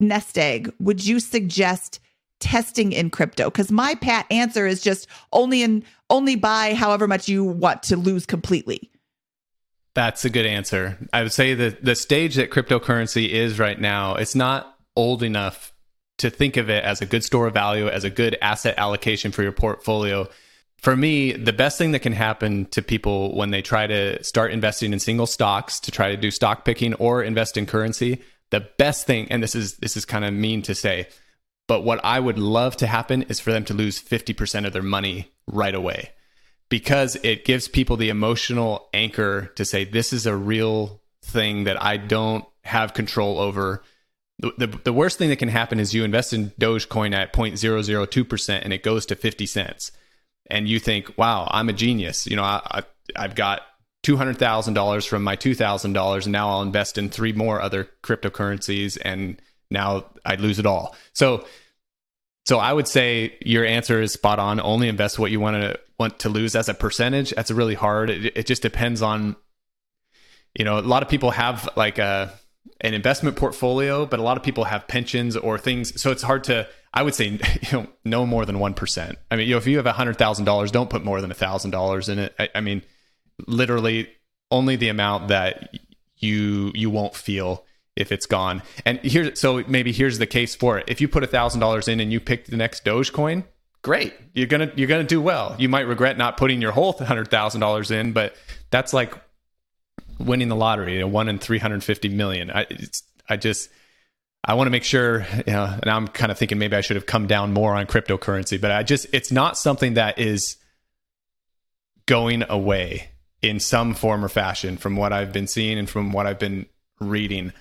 nest 0.00 0.38
egg 0.38 0.72
would 0.80 1.04
you 1.04 1.20
suggest 1.20 2.00
testing 2.40 2.92
in 2.92 3.10
crypto? 3.10 3.44
Because 3.44 3.70
my 3.70 3.94
pat 3.94 4.26
answer 4.30 4.66
is 4.66 4.80
just 4.80 5.06
only 5.30 5.62
in 5.62 5.84
only 6.08 6.34
buy 6.34 6.72
however 6.72 7.06
much 7.06 7.28
you 7.28 7.44
want 7.44 7.82
to 7.84 7.96
lose 7.96 8.24
completely. 8.24 8.90
That's 9.94 10.24
a 10.24 10.30
good 10.30 10.46
answer. 10.46 10.98
I 11.12 11.22
would 11.22 11.32
say 11.32 11.52
that 11.54 11.84
the 11.84 11.94
stage 11.94 12.36
that 12.36 12.50
cryptocurrency 12.50 13.28
is 13.28 13.58
right 13.58 13.78
now, 13.78 14.14
it's 14.14 14.34
not 14.34 14.74
old 14.96 15.22
enough 15.22 15.74
to 16.18 16.30
think 16.30 16.56
of 16.56 16.70
it 16.70 16.84
as 16.84 17.02
a 17.02 17.06
good 17.06 17.22
store 17.22 17.46
of 17.48 17.54
value, 17.54 17.86
as 17.88 18.04
a 18.04 18.10
good 18.10 18.38
asset 18.40 18.76
allocation 18.78 19.30
for 19.30 19.42
your 19.42 19.52
portfolio. 19.52 20.26
For 20.84 20.94
me, 20.94 21.32
the 21.32 21.52
best 21.52 21.78
thing 21.78 21.92
that 21.92 22.00
can 22.00 22.12
happen 22.12 22.66
to 22.66 22.82
people 22.82 23.34
when 23.34 23.50
they 23.50 23.62
try 23.62 23.86
to 23.86 24.22
start 24.22 24.52
investing 24.52 24.92
in 24.92 25.00
single 25.00 25.26
stocks 25.26 25.80
to 25.80 25.90
try 25.90 26.10
to 26.10 26.16
do 26.16 26.30
stock 26.30 26.64
picking 26.64 26.94
or 26.94 27.22
invest 27.22 27.56
in 27.56 27.66
currency 27.66 28.20
the 28.54 28.60
best 28.78 29.04
thing, 29.04 29.26
and 29.30 29.42
this 29.42 29.56
is 29.56 29.78
this 29.78 29.96
is 29.96 30.04
kind 30.04 30.24
of 30.24 30.32
mean 30.32 30.62
to 30.62 30.76
say, 30.76 31.08
but 31.66 31.82
what 31.82 32.00
I 32.04 32.20
would 32.20 32.38
love 32.38 32.76
to 32.76 32.86
happen 32.86 33.22
is 33.22 33.40
for 33.40 33.50
them 33.50 33.64
to 33.64 33.74
lose 33.74 34.00
50% 34.00 34.64
of 34.64 34.72
their 34.72 34.82
money 34.82 35.32
right 35.48 35.74
away 35.74 36.10
because 36.68 37.16
it 37.24 37.44
gives 37.44 37.66
people 37.66 37.96
the 37.96 38.10
emotional 38.10 38.88
anchor 38.94 39.46
to 39.56 39.64
say, 39.64 39.84
this 39.84 40.12
is 40.12 40.24
a 40.24 40.36
real 40.36 41.02
thing 41.20 41.64
that 41.64 41.82
I 41.82 41.96
don't 41.96 42.44
have 42.62 42.94
control 42.94 43.40
over. 43.40 43.82
The, 44.38 44.52
the, 44.56 44.66
the 44.84 44.92
worst 44.92 45.18
thing 45.18 45.30
that 45.30 45.36
can 45.36 45.48
happen 45.48 45.80
is 45.80 45.92
you 45.92 46.04
invest 46.04 46.32
in 46.32 46.50
Dogecoin 46.50 47.12
at 47.12 47.32
0.002% 47.32 48.60
and 48.62 48.72
it 48.72 48.82
goes 48.84 49.04
to 49.06 49.16
50 49.16 49.46
cents. 49.46 49.90
And 50.50 50.68
you 50.68 50.78
think, 50.78 51.16
wow, 51.16 51.48
I'm 51.50 51.68
a 51.68 51.72
genius. 51.72 52.26
You 52.26 52.36
know, 52.36 52.42
I, 52.42 52.60
I, 52.70 52.82
I've 53.16 53.34
got 53.34 53.62
$200,000 54.04 55.08
from 55.08 55.24
my 55.24 55.36
$2,000 55.36 56.22
and 56.24 56.32
now 56.32 56.50
I'll 56.50 56.62
invest 56.62 56.98
in 56.98 57.08
three 57.08 57.32
more 57.32 57.60
other 57.60 57.88
cryptocurrencies 58.02 58.98
and 59.02 59.40
now 59.70 60.06
I 60.24 60.34
lose 60.36 60.58
it 60.58 60.66
all. 60.66 60.94
So 61.12 61.46
so 62.46 62.58
I 62.58 62.72
would 62.72 62.86
say 62.86 63.38
your 63.40 63.64
answer 63.64 64.02
is 64.02 64.12
spot 64.12 64.38
on. 64.38 64.60
Only 64.60 64.88
invest 64.88 65.18
what 65.18 65.30
you 65.30 65.40
want 65.40 65.56
to 65.56 65.80
want 65.98 66.18
to 66.20 66.28
lose 66.28 66.54
as 66.54 66.68
a 66.68 66.74
percentage. 66.74 67.30
That's 67.30 67.50
really 67.50 67.74
hard. 67.74 68.10
It, 68.10 68.36
it 68.36 68.46
just 68.46 68.60
depends 68.60 69.00
on 69.00 69.36
you 70.54 70.64
know, 70.64 70.78
a 70.78 70.80
lot 70.80 71.02
of 71.02 71.08
people 71.08 71.30
have 71.32 71.68
like 71.76 71.98
a 71.98 72.32
an 72.80 72.94
investment 72.94 73.36
portfolio, 73.36 74.06
but 74.06 74.20
a 74.20 74.22
lot 74.22 74.36
of 74.36 74.42
people 74.42 74.64
have 74.64 74.86
pensions 74.86 75.36
or 75.36 75.58
things. 75.58 76.00
So 76.00 76.10
it's 76.10 76.22
hard 76.22 76.44
to 76.44 76.68
I 76.94 77.02
would 77.02 77.14
say 77.14 77.26
you 77.28 77.38
know 77.72 77.86
no 78.04 78.24
more 78.24 78.46
than 78.46 78.56
1%. 78.56 79.16
I 79.30 79.36
mean, 79.36 79.48
you 79.48 79.54
know, 79.54 79.58
if 79.58 79.66
you 79.66 79.76
have 79.76 79.86
$100,000, 79.86 80.72
don't 80.72 80.88
put 80.88 81.04
more 81.04 81.20
than 81.20 81.30
$1,000 81.30 82.08
in 82.08 82.18
it. 82.18 82.34
I, 82.38 82.48
I 82.54 82.60
mean, 82.60 82.82
literally 83.46 84.08
only 84.50 84.76
the 84.76 84.88
amount 84.88 85.28
that 85.28 85.74
you 86.16 86.70
you 86.74 86.90
won't 86.90 87.14
feel 87.14 87.64
if 87.96 88.12
it's 88.12 88.26
gone. 88.26 88.62
And 88.84 88.98
here, 89.00 89.34
so 89.34 89.62
maybe 89.66 89.92
here's 89.92 90.18
the 90.18 90.26
case 90.26 90.54
for 90.54 90.78
it. 90.78 90.84
If 90.88 91.00
you 91.00 91.08
put 91.08 91.22
a 91.22 91.26
thousand 91.26 91.60
dollars 91.60 91.88
in 91.88 92.00
and 92.00 92.12
you 92.12 92.20
pick 92.20 92.46
the 92.46 92.56
next 92.56 92.84
Dogecoin, 92.84 93.44
great. 93.82 94.14
You're 94.32 94.46
gonna 94.46 94.70
you're 94.76 94.88
gonna 94.88 95.04
do 95.04 95.20
well. 95.20 95.56
You 95.58 95.68
might 95.68 95.82
regret 95.82 96.16
not 96.16 96.36
putting 96.36 96.62
your 96.62 96.72
whole 96.72 96.92
hundred 96.92 97.28
thousand 97.28 97.60
dollars 97.60 97.90
in, 97.90 98.12
but 98.12 98.36
that's 98.70 98.92
like 98.92 99.14
winning 100.18 100.48
the 100.48 100.56
lottery. 100.56 100.94
You 100.94 101.00
know, 101.00 101.08
one 101.08 101.28
in 101.28 101.38
three 101.38 101.58
hundred 101.58 101.82
fifty 101.84 102.08
million. 102.08 102.50
I 102.50 102.66
I 103.28 103.36
just 103.36 103.70
I 104.44 104.54
want 104.54 104.66
to 104.66 104.70
make 104.70 104.84
sure. 104.84 105.26
You 105.46 105.52
know, 105.52 105.78
and 105.82 105.90
I'm 105.90 106.08
kind 106.08 106.30
of 106.30 106.38
thinking 106.38 106.58
maybe 106.58 106.76
I 106.76 106.80
should 106.80 106.96
have 106.96 107.06
come 107.06 107.26
down 107.26 107.52
more 107.52 107.74
on 107.74 107.86
cryptocurrency, 107.86 108.60
but 108.60 108.70
I 108.70 108.82
just 108.82 109.06
it's 109.12 109.32
not 109.32 109.56
something 109.56 109.94
that 109.94 110.18
is 110.18 110.56
going 112.06 112.44
away 112.48 113.08
in 113.40 113.60
some 113.60 113.94
form 113.94 114.24
or 114.24 114.28
fashion 114.28 114.76
from 114.76 114.96
what 114.96 115.12
I've 115.12 115.32
been 115.32 115.46
seeing 115.46 115.78
and 115.78 115.88
from 115.88 116.12
what 116.12 116.26
I've 116.26 116.38
been 116.38 116.66
reading. 117.00 117.52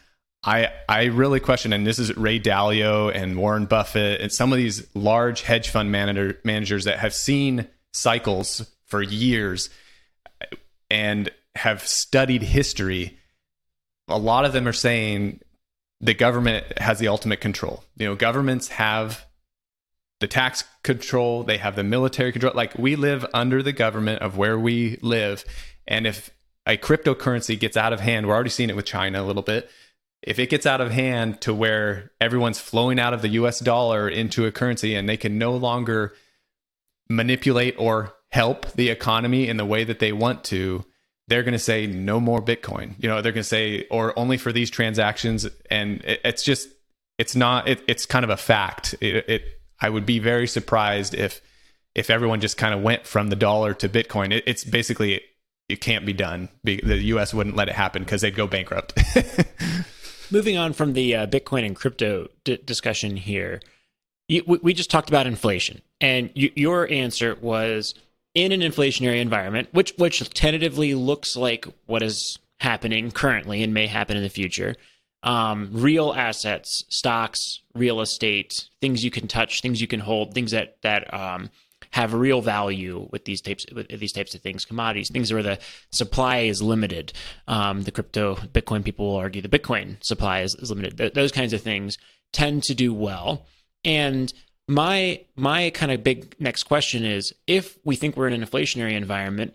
I 0.43 0.72
I 0.89 1.05
really 1.05 1.39
question, 1.39 1.72
and 1.72 1.88
this 1.88 1.99
is 1.99 2.15
Ray 2.18 2.39
Dalio 2.39 3.14
and 3.14 3.38
Warren 3.38 3.65
Buffett 3.65 4.19
and 4.19 4.31
some 4.31 4.51
of 4.51 4.57
these 4.57 4.85
large 4.93 5.41
hedge 5.41 5.69
fund 5.69 5.91
manager, 5.91 6.39
managers 6.43 6.84
that 6.85 6.99
have 6.99 7.14
seen 7.14 7.68
cycles 7.93 8.69
for 8.85 9.01
years 9.01 9.69
and 10.89 11.30
have 11.55 11.88
studied 11.88 12.41
history. 12.41 13.18
A 14.10 14.18
lot 14.18 14.43
of 14.43 14.51
them 14.51 14.68
are 14.68 14.73
saying 14.73 15.39
the 16.04 16.14
government 16.14 16.80
has 16.80 17.00
the 17.00 17.08
ultimate 17.08 17.42
control. 17.42 17.84
You 17.98 18.08
know, 18.08 18.16
governments 18.16 18.68
have 18.70 19.26
the 20.20 20.28
tax 20.28 20.64
control, 20.84 21.44
they 21.44 21.58
have 21.58 21.76
the 21.76 21.84
military 21.84 22.32
control. 22.32 22.54
Like 22.54 22.78
we 22.78 22.96
live 22.96 23.26
under 23.34 23.64
the 23.64 23.74
government 23.74 24.22
of 24.22 24.38
where 24.38 24.60
we 24.60 24.98
live, 25.02 25.46
and 25.88 26.06
if 26.06 26.30
a 26.66 26.78
cryptocurrency 26.78 27.60
gets 27.60 27.76
out 27.78 27.94
of 27.94 28.00
hand, 28.00 28.28
we're 28.28 28.34
already 28.34 28.50
seeing 28.50 28.70
it 28.70 28.76
with 28.76 28.86
China 28.86 29.22
a 29.22 29.26
little 29.26 29.42
bit 29.42 29.70
if 30.24 30.40
it 30.40 30.50
gets 30.50 30.66
out 30.66 30.82
of 30.82 30.92
hand 30.92 31.42
to 31.42 31.54
where 31.54 32.12
everyone's 32.20 32.60
flowing 32.60 33.00
out 33.00 33.14
of 33.14 33.22
the 33.22 33.30
US 33.30 33.60
dollar 33.60 34.08
into 34.08 34.46
a 34.46 34.52
currency 34.52 34.96
and 34.96 35.08
they 35.08 35.18
can 35.18 35.38
no 35.38 35.56
longer 35.56 36.14
manipulate 37.10 37.76
or 37.78 38.14
help 38.32 38.72
the 38.72 38.90
economy 38.90 39.48
in 39.48 39.58
the 39.58 39.66
way 39.66 39.84
that 39.84 40.00
they 40.00 40.14
want 40.14 40.44
to, 40.46 40.86
they're 41.28 41.44
going 41.44 41.54
to 41.54 41.60
say 41.60 41.88
no 41.88 42.20
more 42.20 42.41
Bitcoin. 42.41 42.95
You 42.98 43.10
know, 43.10 43.22
they're 43.22 43.32
going 43.32 43.44
to 43.44 43.48
say, 43.48 43.88
or 43.90 44.18
only 44.18 44.38
for 44.38 44.52
these 44.52 44.70
transactions. 44.70 45.48
And 45.70 46.04
it, 46.04 46.22
it's 46.24 46.44
just, 46.44 46.70
it's 47.18 47.36
not, 47.36 47.68
it, 47.68 47.82
it's 47.88 48.06
kind 48.06 48.24
of 48.24 48.30
a 48.30 48.38
fact. 48.38 48.95
It, 49.00 49.30
it, 49.30 49.44
I 49.80 49.90
would 49.90 50.06
be 50.06 50.20
very 50.20 50.48
surprised 50.48 51.14
if, 51.14 51.41
if 51.95 52.10
everyone 52.10 52.41
just 52.41 52.58
kind 52.58 52.74
of 52.74 52.82
went 52.82 53.06
from 53.06 53.30
the 53.30 53.36
dollar 53.36 53.74
to 53.76 53.90
Bitcoin. 53.90 54.34
It, 54.34 54.44
it's 54.48 54.64
basically, 54.64 55.22
it 55.70 55.80
can't 55.80 56.06
be 56.06 56.14
done. 56.14 56.50
The 56.64 56.82
US 56.84 57.34
wouldn't 57.34 57.56
let 57.56 57.70
it 57.70 57.76
happen 57.76 58.04
because 58.04 58.22
they'd 58.22 58.36
go 58.36 58.48
bankrupt. 58.48 59.00
Moving 60.32 60.58
on 60.58 60.74
from 60.74 60.94
the 60.94 61.16
uh, 61.16 61.28
Bitcoin 61.28 61.66
and 61.66 61.76
crypto 61.76 62.28
d- 62.44 62.60
discussion 62.66 63.16
here, 63.16 63.62
you, 64.28 64.44
we 64.45 64.74
just 64.74 64.90
talked 64.90 65.10
about 65.10 65.28
inflation, 65.28 65.82
and 66.00 66.30
you, 66.34 66.52
your 66.56 66.90
answer 66.90 67.38
was 67.41 67.94
in 68.34 68.51
an 68.51 68.61
inflationary 68.61 69.19
environment, 69.19 69.69
which 69.72 69.93
which 69.97 70.27
tentatively 70.34 70.93
looks 70.95 71.35
like 71.35 71.65
what 71.85 72.01
is 72.01 72.39
happening 72.60 73.11
currently 73.11 73.61
and 73.64 73.73
may 73.73 73.88
happen 73.88 74.18
in 74.18 74.23
the 74.23 74.30
future. 74.30 74.76
Um, 75.22 75.69
real 75.72 76.14
assets, 76.14 76.84
stocks, 76.89 77.61
real 77.73 78.01
estate, 78.01 78.69
things 78.81 79.03
you 79.03 79.11
can 79.11 79.27
touch, 79.27 79.61
things 79.61 79.80
you 79.80 79.88
can 79.88 80.01
hold, 80.01 80.34
things 80.34 80.51
that 80.51 80.77
that 80.81 81.14
um, 81.14 81.49
have 81.91 82.14
real 82.14 82.41
value 82.41 83.07
with 83.11 83.26
these 83.26 83.39
types 83.39 83.65
with 83.72 83.88
these 83.88 84.11
types 84.11 84.34
of 84.34 84.41
things, 84.41 84.65
commodities, 84.65 85.10
things 85.10 85.31
where 85.31 85.43
the 85.43 85.60
supply 85.91 86.39
is 86.39 86.61
limited. 86.61 87.14
Um, 87.47 87.84
the 87.84 87.91
crypto 87.91 88.35
Bitcoin 88.35 88.84
people 88.84 89.07
will 89.07 89.18
argue 89.18 89.41
the 89.41 89.47
Bitcoin 89.47 90.03
supply 90.03 90.41
is, 90.41 90.55
is 90.55 90.72
limited. 90.72 90.97
Th- 90.97 91.14
those 91.14 91.31
kinds 91.31 91.53
of 91.53 91.61
things 91.61 91.97
tend 92.31 92.64
to 92.64 92.73
do 92.73 92.93
well. 92.93 93.45
And 93.85 94.34
my 94.68 95.23
my 95.35 95.69
kind 95.72 95.91
of 95.91 96.03
big 96.03 96.35
next 96.40 96.64
question 96.64 97.03
is 97.03 97.34
if 97.48 97.77
we 97.84 97.95
think 97.95 98.15
we're 98.15 98.27
in 98.27 98.41
an 98.41 98.48
inflationary 98.48 98.94
environment 98.94 99.53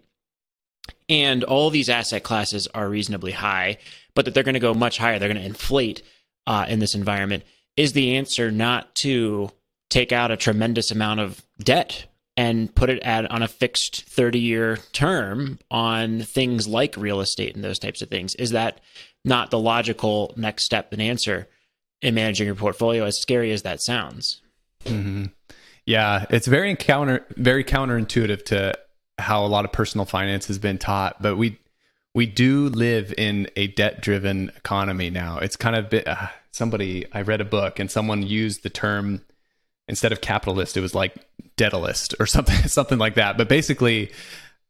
and 1.09 1.45
all 1.45 1.71
these 1.71 1.89
asset 1.89 2.23
classes 2.23 2.67
are 2.75 2.89
reasonably 2.89 3.33
high, 3.33 3.79
but 4.15 4.25
that 4.25 4.35
they're 4.35 4.43
going 4.43 4.55
to 4.55 4.61
go 4.61 4.75
much 4.75 4.99
higher, 4.99 5.19
they're 5.19 5.29
going 5.29 5.41
to 5.41 5.47
inflate 5.47 6.03
uh, 6.47 6.67
in 6.69 6.79
this 6.79 6.95
environment. 6.95 7.45
Is 7.77 7.93
the 7.93 8.17
answer 8.17 8.51
not 8.51 8.95
to 8.97 9.51
take 9.89 10.13
out 10.13 10.31
a 10.31 10.37
tremendous 10.37 10.91
amount 10.91 11.21
of 11.21 11.43
debt 11.59 12.07
and 12.37 12.73
put 12.75 12.91
it 12.91 13.03
at 13.03 13.31
on 13.31 13.43
a 13.43 13.49
fixed 13.49 14.03
30 14.05 14.39
year 14.39 14.79
term 14.93 15.59
on 15.71 16.21
things 16.21 16.69
like 16.69 16.97
real 16.97 17.21
estate 17.21 17.55
and 17.55 17.65
those 17.65 17.79
types 17.79 18.03
of 18.03 18.09
things 18.09 18.35
is 18.37 18.51
that 18.51 18.81
not 19.25 19.51
the 19.51 19.59
logical 19.59 20.33
next 20.37 20.65
step 20.65 20.93
and 20.93 21.03
answer 21.03 21.49
in 22.03 22.15
managing 22.15 22.47
your 22.47 22.55
portfolio 22.55 23.05
as 23.05 23.19
scary 23.19 23.51
as 23.51 23.63
that 23.63 23.83
sounds 23.83 24.41
mm-hmm. 24.85 25.25
yeah 25.87 26.27
it's 26.31 26.47
very 26.47 26.75
counter 26.77 27.25
very 27.37 27.65
counterintuitive 27.65 28.45
to 28.45 28.75
how 29.19 29.45
a 29.45 29.49
lot 29.49 29.65
of 29.65 29.73
personal 29.73 30.05
finance 30.05 30.47
has 30.47 30.59
been 30.59 30.79
taught 30.79 31.21
but 31.23 31.37
we 31.37 31.59
we 32.15 32.27
do 32.27 32.69
live 32.69 33.13
in 33.17 33.49
a 33.57 33.69
debt 33.69 34.01
driven 34.01 34.51
economy 34.57 35.11
now 35.11 35.39
it's 35.39 35.57
kind 35.57 35.77
of 35.77 35.91
bit, 35.91 36.07
uh, 36.07 36.29
somebody 36.53 37.07
i 37.13 37.23
read 37.23 37.41
a 37.41 37.45
book 37.45 37.79
and 37.79 37.91
someone 37.91 38.23
used 38.23 38.63
the 38.63 38.71
term 38.71 39.21
instead 39.89 40.13
of 40.13 40.21
capitalist, 40.21 40.77
it 40.77 40.81
was 40.81 40.95
like 40.95 41.15
debtalist 41.57 42.15
or 42.21 42.27
something, 42.27 42.69
something 42.69 42.99
like 42.99 43.15
that. 43.15 43.37
But 43.37 43.49
basically, 43.49 44.13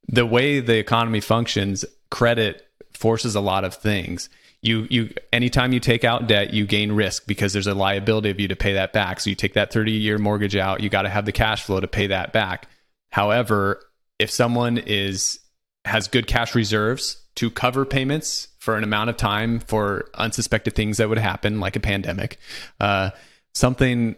the 0.07 0.25
way 0.25 0.61
the 0.61 0.79
economy 0.79 1.21
functions, 1.21 1.85
credit 2.11 2.67
forces 2.93 3.35
a 3.35 3.41
lot 3.41 3.65
of 3.65 3.75
things. 3.75 4.31
You 4.61 4.87
you 4.91 5.15
anytime 5.33 5.73
you 5.73 5.81
take 5.81 6.05
out 6.05 6.27
debt, 6.27 6.53
you 6.53 6.67
gain 6.67 6.93
risk 6.93 7.27
because 7.27 7.53
there's 7.53 7.67
a 7.67 7.75
liability 7.75 8.31
of 8.31 8.41
you 8.41 8.49
to 8.49 8.57
pay 8.57 8.73
that 8.75 8.93
back. 8.93 9.21
So 9.21 9.31
you 9.31 9.37
take 9.37 9.55
that 9.55 9.73
30 9.73 9.93
year 9.93 10.19
mortgage 10.19 10.57
out, 10.57 10.81
you 10.81 10.89
got 10.89 11.03
to 11.03 11.09
have 11.09 11.27
the 11.27 11.33
cash 11.33 11.63
flow 11.63 11.81
to 11.81 11.89
pay 11.89 12.09
that 12.09 12.33
back. 12.33 12.69
However, 13.11 13.81
if 14.19 14.31
someone 14.31 14.79
is 14.79 15.39
has 15.85 16.09
good 16.09 16.27
cash 16.27 16.55
reserves 16.55 17.23
to 17.37 17.51
cover 17.51 17.85
payments 17.85 18.49
for 18.59 18.77
an 18.77 18.85
amount 18.85 19.11
of 19.11 19.17
time 19.17 19.61
for 19.61 20.11
unsuspected 20.15 20.75
things 20.75 20.97
that 20.97 21.09
would 21.09 21.19
happen, 21.19 21.61
like 21.61 21.77
a 21.77 21.81
pandemic, 21.81 22.39
uh, 22.81 23.11
something 23.55 24.17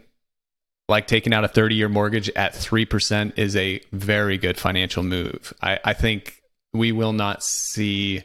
like 0.89 1.07
taking 1.07 1.33
out 1.33 1.43
a 1.43 1.47
30 1.47 1.75
year 1.75 1.87
mortgage 1.87 2.29
at 2.31 2.53
3% 2.53 3.37
is 3.37 3.55
a 3.55 3.79
very 3.91 4.37
good 4.37 4.57
financial 4.57 5.03
move. 5.03 5.53
I, 5.61 5.79
I, 5.85 5.93
think 5.93 6.41
we 6.73 6.91
will 6.91 7.13
not 7.13 7.43
see 7.43 8.23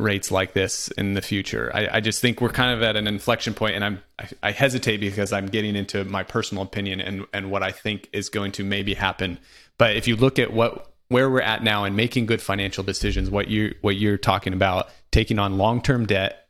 rates 0.00 0.30
like 0.30 0.52
this 0.52 0.88
in 0.88 1.14
the 1.14 1.22
future. 1.22 1.70
I, 1.74 1.96
I, 1.96 2.00
just 2.00 2.20
think 2.20 2.40
we're 2.40 2.50
kind 2.50 2.74
of 2.74 2.82
at 2.82 2.96
an 2.96 3.06
inflection 3.06 3.54
point 3.54 3.74
and 3.74 3.84
I'm, 3.84 4.02
I, 4.18 4.28
I 4.42 4.50
hesitate 4.52 4.98
because 4.98 5.32
I'm 5.32 5.46
getting 5.46 5.76
into 5.76 6.04
my 6.04 6.22
personal 6.22 6.62
opinion 6.62 7.00
and, 7.00 7.26
and 7.32 7.50
what 7.50 7.62
I 7.62 7.70
think 7.70 8.08
is 8.12 8.28
going 8.28 8.52
to 8.52 8.64
maybe 8.64 8.94
happen. 8.94 9.38
But 9.78 9.96
if 9.96 10.08
you 10.08 10.16
look 10.16 10.38
at 10.38 10.52
what, 10.52 10.90
where 11.08 11.28
we're 11.28 11.42
at 11.42 11.62
now 11.62 11.84
and 11.84 11.96
making 11.96 12.26
good 12.26 12.40
financial 12.40 12.84
decisions, 12.84 13.30
what 13.30 13.48
you 13.48 13.74
what 13.80 13.96
you're 13.96 14.16
talking 14.16 14.52
about, 14.52 14.88
taking 15.10 15.38
on 15.38 15.58
long-term 15.58 16.06
debt 16.06 16.48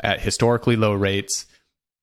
at 0.00 0.20
historically 0.20 0.76
low 0.76 0.92
rates, 0.92 1.46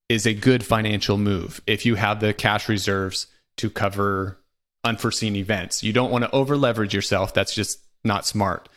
is 0.10 0.26
a 0.26 0.34
good 0.34 0.66
financial 0.66 1.18
move 1.18 1.62
if 1.68 1.86
you 1.86 1.96
have 1.96 2.20
the 2.20 2.34
cash 2.34 2.68
reserves 2.68 3.28
to 3.58 3.70
cover 3.70 4.40
unforeseen 4.84 5.36
events. 5.36 5.84
You 5.84 5.94
don't 5.94 6.12
want 6.12 6.24
to 6.24 6.32
over 6.32 6.58
leverage 6.58 6.96
yourself. 6.96 7.34
That's 7.34 7.54
just 7.54 7.80
not 8.04 8.26
smart. 8.26 8.68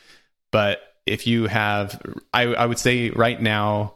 But 0.50 0.80
if 1.06 1.26
you 1.26 1.46
have, 1.46 2.00
I, 2.32 2.42
I 2.42 2.66
would 2.66 2.78
say 2.78 3.10
right 3.10 3.40
now, 3.40 3.94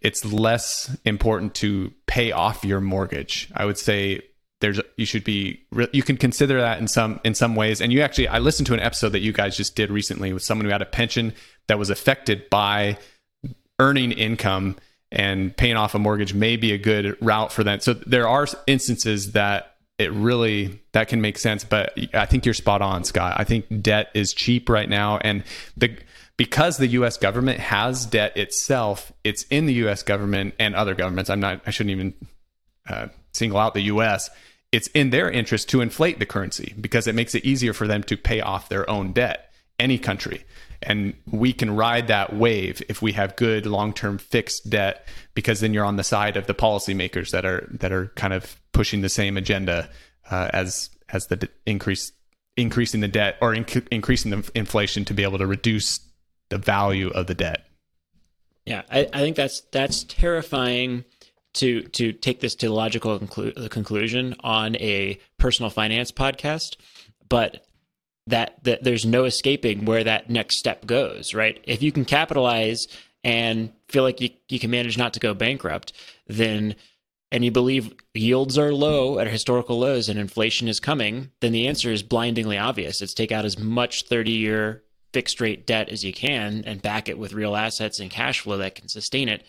it's 0.00 0.24
less 0.24 0.96
important 1.04 1.54
to 1.56 1.92
pay 2.06 2.32
off 2.32 2.64
your 2.64 2.80
mortgage. 2.80 3.50
I 3.54 3.66
would 3.66 3.78
say 3.78 4.22
there's 4.60 4.80
you 4.96 5.06
should 5.06 5.24
be 5.24 5.62
you 5.92 6.02
can 6.02 6.16
consider 6.16 6.60
that 6.60 6.78
in 6.78 6.88
some 6.88 7.20
in 7.24 7.34
some 7.34 7.54
ways. 7.54 7.80
And 7.80 7.92
you 7.92 8.00
actually 8.00 8.28
I 8.28 8.38
listened 8.38 8.66
to 8.68 8.74
an 8.74 8.80
episode 8.80 9.10
that 9.10 9.20
you 9.20 9.32
guys 9.32 9.56
just 9.56 9.74
did 9.74 9.90
recently 9.90 10.32
with 10.32 10.42
someone 10.42 10.64
who 10.64 10.70
had 10.70 10.82
a 10.82 10.86
pension 10.86 11.34
that 11.68 11.78
was 11.78 11.90
affected 11.90 12.48
by 12.50 12.98
earning 13.78 14.12
income 14.12 14.76
and 15.12 15.56
paying 15.56 15.76
off 15.76 15.94
a 15.94 15.98
mortgage 15.98 16.34
may 16.34 16.56
be 16.56 16.72
a 16.72 16.78
good 16.78 17.16
route 17.20 17.52
for 17.52 17.64
that. 17.64 17.82
So 17.82 17.94
there 17.94 18.28
are 18.28 18.46
instances 18.66 19.32
that 19.32 19.76
it 19.98 20.12
really 20.12 20.80
that 20.92 21.08
can 21.08 21.20
make 21.20 21.36
sense, 21.38 21.64
but 21.64 21.92
I 22.14 22.26
think 22.26 22.44
you're 22.44 22.54
spot 22.54 22.80
on, 22.80 23.04
Scott. 23.04 23.34
I 23.36 23.44
think 23.44 23.82
debt 23.82 24.08
is 24.14 24.32
cheap 24.32 24.68
right 24.68 24.88
now 24.88 25.18
and 25.18 25.42
the 25.76 25.96
because 26.40 26.78
the 26.78 26.86
US 26.86 27.18
government 27.18 27.60
has 27.60 28.06
debt 28.06 28.34
itself, 28.34 29.12
it's 29.24 29.42
in 29.50 29.66
the 29.66 29.74
US 29.84 30.02
government 30.02 30.54
and 30.58 30.74
other 30.74 30.94
governments. 30.94 31.28
I'm 31.28 31.38
not 31.38 31.60
I 31.66 31.70
shouldn't 31.70 31.90
even 31.90 32.14
uh, 32.88 33.08
single 33.34 33.58
out 33.58 33.74
the 33.74 33.82
US. 33.82 34.30
It's 34.72 34.86
in 34.94 35.10
their 35.10 35.30
interest 35.30 35.68
to 35.68 35.82
inflate 35.82 36.18
the 36.18 36.24
currency 36.24 36.72
because 36.80 37.06
it 37.06 37.14
makes 37.14 37.34
it 37.34 37.44
easier 37.44 37.74
for 37.74 37.86
them 37.86 38.02
to 38.04 38.16
pay 38.16 38.40
off 38.40 38.70
their 38.70 38.88
own 38.88 39.12
debt, 39.12 39.52
any 39.78 39.98
country 39.98 40.46
and 40.82 41.12
we 41.30 41.52
can 41.52 41.76
ride 41.76 42.08
that 42.08 42.34
wave 42.34 42.80
if 42.88 43.02
we 43.02 43.12
have 43.12 43.36
good 43.36 43.66
long-term 43.66 44.16
fixed 44.16 44.70
debt 44.70 45.06
because 45.34 45.60
then 45.60 45.74
you're 45.74 45.84
on 45.84 45.96
the 45.96 46.02
side 46.02 46.38
of 46.38 46.46
the 46.46 46.54
policymakers 46.54 47.32
that 47.32 47.44
are 47.44 47.68
that 47.70 47.92
are 47.92 48.06
kind 48.16 48.32
of 48.32 48.58
pushing 48.72 49.02
the 49.02 49.10
same 49.10 49.36
agenda 49.36 49.90
uh, 50.30 50.48
as 50.54 50.88
as 51.10 51.26
the 51.26 51.50
increase 51.66 52.12
increasing 52.56 53.02
the 53.02 53.08
debt 53.08 53.36
or 53.42 53.54
inc- 53.54 53.86
increasing 53.90 54.30
the 54.30 54.50
inflation 54.54 55.04
to 55.04 55.12
be 55.12 55.22
able 55.22 55.36
to 55.36 55.46
reduce 55.46 56.00
the 56.50 56.58
value 56.58 57.08
of 57.08 57.26
the 57.26 57.34
debt. 57.34 57.66
Yeah, 58.66 58.82
I, 58.90 59.08
I 59.12 59.20
think 59.20 59.36
that's 59.36 59.62
that's 59.72 60.04
terrifying 60.04 61.04
to 61.54 61.82
to 61.82 62.12
take 62.12 62.40
this 62.40 62.54
to 62.56 62.70
logical 62.70 63.18
conclu- 63.18 63.70
conclusion 63.70 64.36
on 64.40 64.76
a 64.76 65.18
personal 65.38 65.70
finance 65.70 66.12
podcast, 66.12 66.76
but 67.28 67.66
that, 68.26 68.62
that 68.64 68.84
there's 68.84 69.04
no 69.04 69.24
escaping 69.24 69.84
where 69.84 70.04
that 70.04 70.30
next 70.30 70.56
step 70.56 70.86
goes, 70.86 71.34
right? 71.34 71.60
If 71.64 71.82
you 71.82 71.92
can 71.92 72.04
capitalize 72.04 72.86
and 73.22 73.72
feel 73.88 74.02
like 74.02 74.20
you, 74.20 74.30
you 74.48 74.58
can 74.58 74.70
manage 74.70 74.96
not 74.96 75.14
to 75.14 75.20
go 75.20 75.34
bankrupt, 75.34 75.92
then 76.26 76.76
and 77.32 77.44
you 77.44 77.52
believe 77.52 77.94
yields 78.12 78.58
are 78.58 78.72
low 78.72 79.18
at 79.20 79.28
historical 79.28 79.78
lows 79.78 80.08
and 80.08 80.18
inflation 80.18 80.66
is 80.66 80.80
coming, 80.80 81.30
then 81.40 81.52
the 81.52 81.68
answer 81.68 81.92
is 81.92 82.02
blindingly 82.02 82.58
obvious. 82.58 83.00
It's 83.00 83.14
take 83.14 83.30
out 83.30 83.44
as 83.44 83.56
much 83.56 84.06
30 84.06 84.32
year 84.32 84.82
fixed 85.12 85.40
rate 85.40 85.66
debt 85.66 85.88
as 85.88 86.04
you 86.04 86.12
can 86.12 86.62
and 86.66 86.82
back 86.82 87.08
it 87.08 87.18
with 87.18 87.32
real 87.32 87.56
assets 87.56 88.00
and 88.00 88.10
cash 88.10 88.40
flow 88.40 88.58
that 88.58 88.74
can 88.74 88.88
sustain 88.88 89.28
it. 89.28 89.44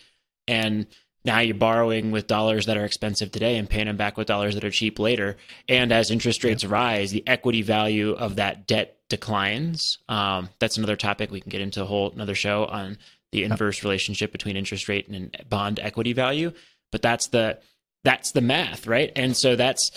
And 0.48 0.86
now 1.24 1.38
you're 1.38 1.54
borrowing 1.54 2.10
with 2.10 2.26
dollars 2.26 2.66
that 2.66 2.76
are 2.76 2.84
expensive 2.84 3.30
today 3.30 3.56
and 3.56 3.70
paying 3.70 3.86
them 3.86 3.96
back 3.96 4.16
with 4.16 4.26
dollars 4.26 4.54
that 4.54 4.64
are 4.64 4.70
cheap 4.70 4.98
later. 4.98 5.36
And 5.68 5.92
as 5.92 6.10
interest 6.10 6.42
rates 6.42 6.64
rise, 6.64 7.12
the 7.12 7.26
equity 7.26 7.62
value 7.62 8.12
of 8.12 8.36
that 8.36 8.66
debt 8.66 8.98
declines. 9.08 9.98
Um, 10.08 10.48
that's 10.58 10.78
another 10.78 10.96
topic 10.96 11.30
we 11.30 11.40
can 11.40 11.50
get 11.50 11.60
into 11.60 11.82
a 11.82 11.86
whole 11.86 12.10
another 12.10 12.34
show 12.34 12.64
on 12.64 12.98
the 13.30 13.44
inverse 13.44 13.84
relationship 13.84 14.32
between 14.32 14.56
interest 14.56 14.88
rate 14.88 15.08
and 15.08 15.36
bond 15.48 15.78
equity 15.80 16.12
value. 16.12 16.52
But 16.90 17.02
that's 17.02 17.28
the 17.28 17.58
that's 18.04 18.32
the 18.32 18.40
math, 18.40 18.86
right? 18.86 19.12
And 19.14 19.36
so 19.36 19.54
that's 19.54 19.92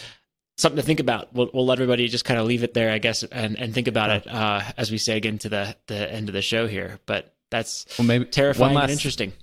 something 0.58 0.78
to 0.78 0.84
think 0.84 1.00
about. 1.00 1.34
We'll, 1.34 1.50
we'll 1.54 1.66
let 1.66 1.80
everybody 1.80 2.08
just 2.08 2.26
kind 2.26 2.40
of 2.40 2.46
leave 2.46 2.64
it 2.64 2.74
there, 2.74 2.92
I 2.92 2.98
guess, 2.98 3.24
and, 3.24 3.58
and 3.60 3.74
think 3.74 3.88
about 3.88 4.10
it 4.10 4.28
uh, 4.28 4.62
as 4.78 4.92
we 4.92 4.98
say 4.98 5.18
again 5.18 5.38
to 5.40 5.50
the 5.50 5.76
the 5.88 6.12
end 6.12 6.30
of 6.30 6.34
the 6.34 6.42
show 6.42 6.68
here. 6.68 7.00
But 7.06 7.34
that's 7.50 7.86
well, 7.98 8.08
maybe 8.08 8.26
terrifying 8.26 8.76
last, 8.76 8.84
and 8.84 8.92
interesting 8.92 9.34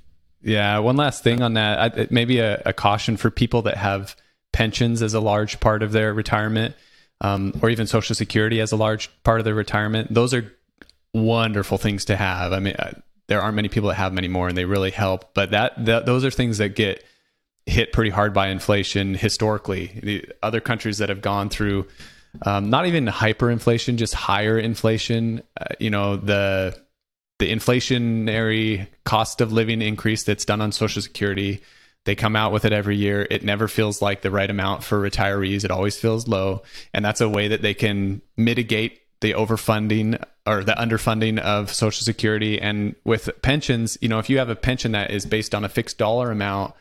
yeah, 0.43 0.79
one 0.79 0.97
last 0.97 1.23
thing 1.23 1.41
on 1.43 1.55
that. 1.55 1.79
I, 1.79 2.07
maybe 2.11 2.39
a, 2.39 2.61
a, 2.67 2.73
caution 2.73 3.17
for 3.17 3.31
people 3.31 3.63
that 3.63 3.77
have 3.77 4.17
pensions 4.53 5.03
as 5.03 5.15
a 5.15 5.21
large 5.21 5.61
part 5.61 5.83
of 5.83 5.93
their 5.93 6.13
retirement, 6.13 6.75
um, 7.21 7.59
or 7.63 7.71
even 7.71 7.87
Social 7.87 8.15
Security 8.15 8.61
as 8.61 8.73
a 8.73 8.77
large 8.77 9.09
part 9.23 9.41
of 9.41 9.45
their 9.45 9.55
retirement. 9.55 10.13
Those 10.13 10.35
are 10.35 10.53
wonderful 11.15 11.79
things 11.79 12.05
to 12.07 12.17
have. 12.17 12.53
I 12.53 12.59
mean, 12.59 12.75
uh, 12.77 12.93
there 13.29 13.41
aren't 13.41 13.55
many 13.55 13.69
people 13.69 13.89
that 13.91 13.95
have 13.95 14.13
many 14.13 14.29
more, 14.29 14.49
and 14.49 14.59
they 14.59 14.65
really 14.65 14.91
help. 14.91 15.33
But 15.33 15.53
that, 15.53 15.85
that 15.85 16.07
those 16.07 16.25
are 16.25 16.31
things 16.31 16.59
that 16.59 16.71
get 16.71 17.05
hit 17.67 17.93
pretty 17.93 18.11
hard 18.11 18.35
by 18.35 18.49
inflation 18.49 19.15
historically. 19.15 20.01
The 20.03 20.27
other 20.43 20.61
countries 20.61 20.99
that 20.99 21.09
have 21.09 21.21
gone 21.23 21.49
through 21.49 21.87
um, 22.47 22.71
not 22.71 22.87
even 22.87 23.07
hyperinflation, 23.07 23.97
just 23.97 24.15
higher 24.15 24.59
inflation. 24.59 25.43
Uh, 25.61 25.67
you 25.79 25.91
know 25.91 26.17
the 26.17 26.79
the 27.39 27.53
inflationary 27.53 28.87
cost 29.05 29.41
of 29.41 29.53
living 29.53 29.83
increase 29.83 30.23
that's 30.23 30.45
done 30.45 30.61
on 30.61 30.73
Social 30.73 31.03
Security. 31.03 31.61
They 32.05 32.15
come 32.15 32.37
out 32.37 32.53
with 32.53 32.65
it 32.65 32.73
every 32.73 32.97
year. 32.97 33.27
It 33.31 33.45
never 33.45 33.69
feels 33.69 34.01
like 34.01 34.23
the 34.23 34.31
right 34.31 34.51
amount 34.51 34.83
for 34.85 35.01
retirees. 35.01 35.65
It 35.65 35.71
always 35.71 35.99
feels 35.99 36.27
low. 36.27 36.63
And 36.93 37.05
that's 37.05 37.21
a 37.21 37.29
way 37.29 37.49
that 37.49 37.63
they 37.63 37.75
can 37.75 38.23
mitigate 38.37 39.01
the 39.21 39.33
overfunding 39.33 40.23
or 40.47 40.65
the 40.65 40.73
underfunding 40.73 41.39
of 41.39 41.73
Social 41.73 42.05
Security. 42.05 42.61
And 42.61 42.97
with 43.05 43.31
pensions, 43.43 43.99
you 44.01 44.09
know, 44.09 44.19
if 44.19 44.29
you 44.29 44.39
have 44.39 44.49
a 44.49 44.57
pension 44.57 44.93
that 44.93 45.11
is 45.11 45.27
based 45.27 45.55
on 45.55 45.65
a 45.65 45.69
fixed 45.69 45.99
dollar 45.99 46.31
amount 46.31 46.75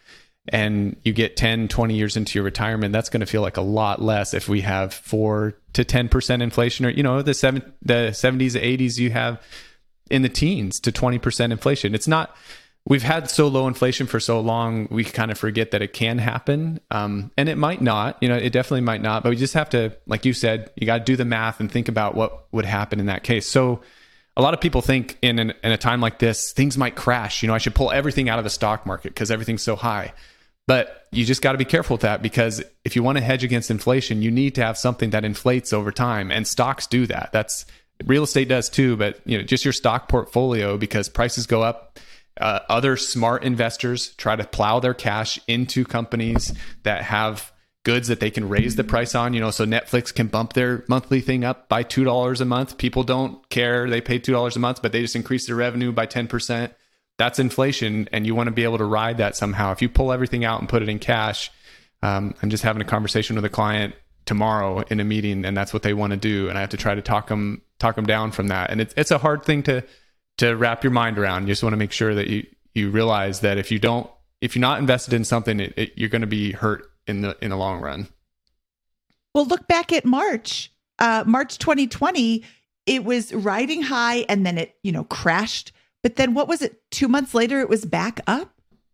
and 0.48 0.96
you 1.04 1.14
get 1.14 1.38
10, 1.38 1.68
20 1.68 1.96
years 1.96 2.18
into 2.18 2.38
your 2.38 2.44
retirement, 2.44 2.94
that's 2.94 3.10
going 3.10 3.20
to 3.22 3.26
feel 3.26 3.42
like 3.42 3.58
a 3.58 3.62
lot 3.62 4.02
less 4.02 4.34
if 4.34 4.50
we 4.50 4.62
have 4.62 4.94
four 4.94 5.56
to 5.74 5.86
10% 5.86 6.42
inflation 6.42 6.86
or, 6.86 6.90
you 6.90 7.04
know, 7.04 7.22
the 7.22 7.34
seven, 7.34 7.74
the 7.82 8.10
70s, 8.12 8.60
80s, 8.60 8.98
you 8.98 9.12
have 9.12 9.42
in 10.10 10.24
the 10.24 10.30
teens 10.30 10.80
to 10.82 10.92
20% 10.92 11.52
inflation. 11.52 11.94
It's 11.94 12.08
not, 12.08 12.36
we've 12.86 13.04
had 13.04 13.30
so 13.30 13.48
low 13.48 13.68
inflation 13.68 14.08
for 14.08 14.20
so 14.20 14.40
long, 14.40 14.88
we 14.90 15.04
kind 15.04 15.32
of 15.32 15.38
forget 15.38 15.72
that 15.72 15.82
it 15.82 15.94
can 15.94 16.18
happen. 16.18 16.80
Um, 16.90 17.32
and 17.38 17.48
it 17.48 17.58
might 17.58 17.82
not, 17.82 18.18
you 18.22 18.28
know, 18.28 18.36
it 18.36 18.52
definitely 18.52 18.82
might 18.82 19.02
not, 19.02 19.24
but 19.24 19.30
we 19.30 19.36
just 19.36 19.54
have 19.54 19.70
to, 19.70 19.96
like 20.08 20.26
you 20.26 20.34
said, 20.34 20.72
you 20.76 20.86
got 20.86 20.98
to 20.98 21.04
do 21.04 21.16
the 21.16 21.26
math 21.26 21.60
and 21.60 21.72
think 21.72 21.88
about 21.88 22.16
what 22.16 22.48
would 22.52 22.66
happen 22.66 23.00
in 23.00 23.06
that 23.06 23.24
case. 23.24 23.48
So, 23.48 23.82
a 24.38 24.42
lot 24.42 24.54
of 24.54 24.62
people 24.62 24.82
think 24.82 25.18
in, 25.22 25.40
an, 25.40 25.54
in 25.62 25.72
a 25.74 25.78
time 25.78 26.00
like 26.00 26.20
this, 26.20 26.54
things 26.54 26.78
might 26.78 26.96
crash. 26.96 27.44
You 27.44 27.48
know, 27.48 27.54
I 27.54 27.58
should 27.58 27.76
pull 27.76 27.92
everything 27.92 28.30
out 28.30 28.40
of 28.40 28.46
the 28.46 28.50
stock 28.50 28.86
market 28.86 29.10
because 29.10 29.30
everything's 29.30 29.62
so 29.62 29.76
high. 29.76 30.14
But 30.68 31.08
you 31.12 31.26
just 31.26 31.42
got 31.42 31.54
to 31.54 31.58
be 31.58 31.66
careful 31.66 31.96
with 31.96 32.02
that 32.02 32.22
because 32.22 32.64
if 32.86 32.96
you 32.96 33.04
want 33.04 33.18
to 33.18 33.24
hedge 33.24 33.44
against 33.44 33.72
inflation, 33.72 34.22
you 34.22 34.32
need 34.32 34.56
to 34.56 34.64
have 34.64 34.78
something 34.78 35.10
that 35.10 35.26
inflates 35.26 35.74
over 35.74 35.92
time, 35.92 36.32
and 36.32 36.48
stocks 36.48 36.88
do 36.88 37.08
that. 37.08 37.32
That's 37.34 37.66
real 38.06 38.24
estate 38.24 38.48
does 38.48 38.70
too, 38.70 38.96
but 38.98 39.20
you 39.26 39.38
know, 39.38 39.44
just 39.44 39.66
your 39.66 39.74
stock 39.74 40.08
portfolio 40.08 40.78
because 40.78 41.10
prices 41.10 41.48
go 41.48 41.62
up. 41.62 42.00
Uh, 42.40 42.60
other 42.70 42.96
smart 42.96 43.44
investors 43.44 44.16
try 44.16 44.36
to 44.36 44.46
plow 44.46 44.80
their 44.80 44.94
cash 44.94 45.40
into 45.48 45.84
companies 45.84 46.54
that 46.84 47.04
have 47.04 47.52
goods 47.84 48.08
that 48.08 48.20
they 48.20 48.32
can 48.32 48.48
raise 48.48 48.76
the 48.76 48.84
price 48.84 49.16
on. 49.16 49.34
You 49.34 49.42
know, 49.42 49.52
so 49.52 49.66
Netflix 49.66 50.14
can 50.14 50.28
bump 50.28 50.54
their 50.54 50.86
monthly 50.88 51.22
thing 51.22 51.44
up 51.44 51.68
by 51.68 51.84
two 51.84 52.04
dollars 52.04 52.40
a 52.40 52.46
month. 52.46 52.78
People 52.78 53.04
don't 53.04 53.48
care; 53.50 53.90
they 53.90 54.02
pay 54.02 54.20
two 54.20 54.32
dollars 54.32 54.56
a 54.56 54.60
month, 54.60 54.82
but 54.82 54.92
they 54.92 55.02
just 55.02 55.16
increase 55.16 55.48
their 55.48 55.56
revenue 55.56 55.92
by 55.92 56.06
ten 56.06 56.28
percent. 56.28 56.74
That's 57.22 57.38
inflation, 57.38 58.10
and 58.12 58.26
you 58.26 58.34
want 58.34 58.48
to 58.48 58.52
be 58.52 58.64
able 58.64 58.80
to 58.80 58.84
ride 58.84 59.20
that 59.20 59.36
somehow. 59.36 59.72
If 59.72 59.84
you 59.84 59.90
pull 59.90 60.12
everything 60.12 60.44
out 60.44 60.60
and 60.60 60.68
put 60.68 60.82
it 60.82 60.90
in 60.90 60.98
cash, 60.98 61.52
um, 62.02 62.34
I'm 62.42 62.50
just 62.50 62.64
having 62.64 62.82
a 62.82 62.86
conversation 62.86 63.36
with 63.36 63.46
a 63.46 63.50
client 63.50 63.94
tomorrow 64.26 64.80
in 64.90 65.00
a 65.00 65.04
meeting, 65.04 65.46
and 65.46 65.56
that's 65.56 65.72
what 65.72 65.84
they 65.84 65.94
want 65.94 66.10
to 66.14 66.18
do, 66.18 66.50
and 66.50 66.58
I 66.58 66.62
have 66.62 66.72
to 66.72 66.78
try 66.78 66.96
to 66.96 67.02
talk 67.04 67.28
them 67.28 67.62
talk 67.78 67.96
them 67.96 68.08
down 68.08 68.32
from 68.32 68.48
that. 68.48 68.72
And 68.72 68.82
it's 68.82 68.96
it's 68.98 69.12
a 69.12 69.20
hard 69.20 69.46
thing 69.46 69.62
to 69.64 69.84
to 70.38 70.56
wrap 70.56 70.84
your 70.84 70.90
mind 70.90 71.20
around. 71.20 71.44
You 71.44 71.50
just 71.50 71.62
want 71.62 71.74
to 71.74 71.78
make 71.78 71.92
sure 71.92 72.16
that 72.16 72.26
you 72.26 72.48
you 72.74 72.90
realize 72.90 73.42
that 73.42 73.60
if 73.60 73.70
you 73.70 73.78
don't 73.78 74.10
if 74.42 74.56
you're 74.56 74.62
not 74.62 74.80
invested 74.80 75.14
in 75.14 75.24
something, 75.24 75.60
it, 75.60 75.74
it, 75.78 75.94
you're 75.96 76.10
going 76.10 76.22
to 76.22 76.28
be 76.28 76.54
hurt 76.54 76.92
in 77.06 77.22
the 77.22 77.38
in 77.40 77.52
the 77.52 77.56
long 77.56 77.82
run. 77.82 78.08
Well, 79.36 79.46
look 79.46 79.68
back 79.68 79.94
at 79.94 80.06
March, 80.06 80.74
uh, 80.98 81.24
March 81.28 81.60
2020. 81.60 82.44
It 82.88 83.06
was 83.06 83.32
riding 83.32 83.84
high, 83.84 84.26
and 84.28 84.44
then 84.44 84.58
it 84.58 84.76
you 84.82 84.92
know 84.92 85.04
crashed. 85.04 85.72
But 86.04 86.16
then 86.16 86.34
what 86.34 86.48
was 86.48 86.62
it? 86.62 86.82
Two 86.92 87.08
months 87.08 87.34
later, 87.34 87.60
it 87.60 87.70
was 87.70 87.86
back 87.86 88.20
up 88.28 88.54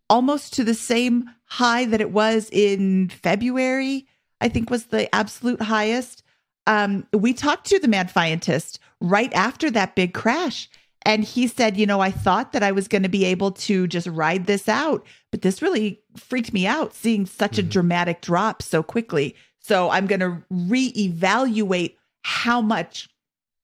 almost 0.10 0.54
to 0.54 0.64
the 0.64 0.74
same 0.74 1.30
high 1.46 1.86
that 1.86 2.02
it 2.02 2.12
was 2.12 2.50
in 2.52 3.10
February. 3.10 4.08
I 4.42 4.50
think 4.50 4.70
was 4.70 4.86
the 4.86 5.14
absolute 5.16 5.62
highest 5.62 6.24
um, 6.68 7.08
we 7.14 7.34
talked 7.34 7.66
to 7.68 7.80
the 7.80 7.88
Mad 7.88 8.12
Fientist 8.12 8.78
right 9.00 9.34
after 9.34 9.72
that 9.72 9.96
big 9.96 10.14
crash. 10.14 10.70
And 11.04 11.24
he 11.24 11.48
said, 11.48 11.78
you 11.78 11.86
know, 11.86 12.02
I 12.02 12.12
thought 12.12 12.52
that 12.52 12.64
I 12.64 12.74
was 12.74 12.90
going 12.90 13.04
to 13.04 13.10
be 13.10 13.24
able 13.24 13.52
to 13.52 13.88
just 13.88 14.08
ride 14.08 14.46
this 14.46 14.68
out, 14.68 15.06
but 15.32 15.42
this 15.42 15.62
really 15.62 16.02
freaked 16.18 16.52
me 16.52 16.68
out 16.68 16.94
seeing 16.94 17.26
such 17.26 17.54
mm-hmm. 17.54 17.68
a 17.68 17.72
dramatic 17.72 18.22
drop 18.22 18.62
so 18.62 18.84
quickly. 18.84 19.34
So 19.60 19.90
I'm 19.90 20.06
going 20.06 20.20
to 20.20 20.44
reevaluate 20.52 21.96
how 22.24 22.62
much 22.62 23.08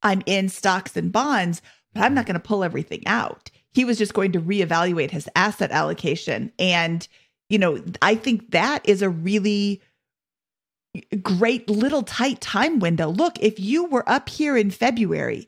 I'm 0.02 0.24
in 0.26 0.48
stocks 0.48 0.96
and 0.96 1.12
bonds, 1.12 1.62
but 1.94 2.04
I'm 2.04 2.14
not 2.14 2.26
going 2.26 2.36
to 2.36 2.40
pull 2.40 2.64
everything 2.64 3.04
out. 3.06 3.50
He 3.74 3.86
was 3.86 3.98
just 3.98 4.14
going 4.14 4.32
to 4.34 4.42
reevaluate 4.42 5.12
his 5.12 5.30
asset 5.36 5.72
allocation. 5.72 6.52
And, 6.60 7.08
you 7.50 7.58
know, 7.58 7.84
I 8.02 8.16
think 8.16 8.52
that 8.52 8.88
is 8.88 9.02
a 9.02 9.10
really 9.10 9.82
great 11.22 11.70
little 11.70 12.04
tight 12.04 12.40
time 12.40 12.80
window. 12.80 13.10
Look, 13.10 13.42
if 13.42 13.60
you 13.60 13.86
were 13.86 14.08
up 14.08 14.30
here 14.30 14.56
in 14.56 14.70
February 14.70 15.48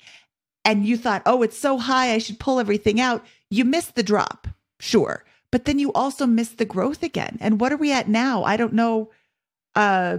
and 0.63 0.85
you 0.85 0.97
thought, 0.97 1.21
oh, 1.27 1.43
it's 1.43 1.57
so 1.57 1.77
high, 1.77 2.13
I 2.13 2.17
should 2.17 2.39
pull 2.39 2.59
everything 2.59 2.99
out, 2.99 3.23
you 3.51 3.63
missed 3.63 3.93
the 3.93 4.01
drop, 4.01 4.47
sure. 4.79 5.23
but 5.55 5.63
then 5.63 5.79
you 5.79 5.93
also 5.93 6.25
miss 6.25 6.49
the 6.49 6.65
growth 6.65 7.01
again. 7.01 7.37
And 7.39 7.61
what 7.61 7.71
are 7.71 7.77
we 7.77 7.93
at 7.93 8.09
now? 8.09 8.43
I 8.43 8.57
don't 8.57 8.73
know. 8.73 9.11
Uh, 9.73 10.17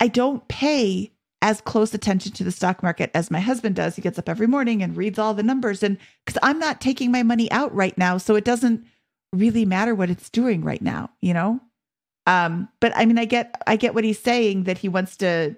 I 0.00 0.08
don't 0.08 0.48
pay 0.48 1.12
as 1.40 1.60
close 1.60 1.94
attention 1.94 2.32
to 2.32 2.44
the 2.44 2.50
stock 2.50 2.82
market 2.82 3.10
as 3.14 3.30
my 3.30 3.40
husband 3.40 3.76
does. 3.76 3.96
He 3.96 4.02
gets 4.02 4.18
up 4.18 4.28
every 4.28 4.46
morning 4.46 4.82
and 4.82 4.96
reads 4.96 5.18
all 5.18 5.34
the 5.34 5.42
numbers. 5.42 5.82
And 5.82 5.96
because 6.24 6.38
I'm 6.42 6.58
not 6.58 6.80
taking 6.80 7.12
my 7.12 7.22
money 7.22 7.50
out 7.52 7.74
right 7.74 7.96
now, 7.96 8.18
so 8.18 8.34
it 8.34 8.44
doesn't 8.44 8.84
really 9.32 9.64
matter 9.64 9.94
what 9.94 10.10
it's 10.10 10.30
doing 10.30 10.64
right 10.64 10.82
now, 10.82 11.10
you 11.20 11.34
know? 11.34 11.60
Um, 12.26 12.68
but 12.80 12.92
I 12.96 13.06
mean, 13.06 13.18
I 13.18 13.24
get, 13.24 13.62
I 13.66 13.76
get 13.76 13.94
what 13.94 14.04
he's 14.04 14.18
saying 14.18 14.64
that 14.64 14.78
he 14.78 14.88
wants 14.88 15.16
to 15.18 15.56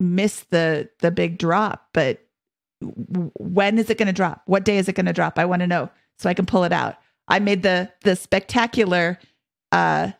miss 0.00 0.44
the, 0.50 0.88
the 1.00 1.10
big 1.10 1.38
drop, 1.38 1.88
but 1.92 2.20
when 2.80 3.78
is 3.78 3.90
it 3.90 3.98
going 3.98 4.06
to 4.06 4.12
drop? 4.12 4.42
What 4.46 4.64
day 4.64 4.78
is 4.78 4.88
it 4.88 4.94
going 4.94 5.06
to 5.06 5.12
drop? 5.12 5.38
I 5.38 5.44
want 5.44 5.60
to 5.60 5.66
know 5.66 5.90
so 6.18 6.28
I 6.28 6.34
can 6.34 6.46
pull 6.46 6.64
it 6.64 6.72
out. 6.72 6.96
I 7.28 7.38
made 7.38 7.62
the, 7.62 7.92
the 8.02 8.16
spectacular, 8.16 9.18
uh, 9.70 10.12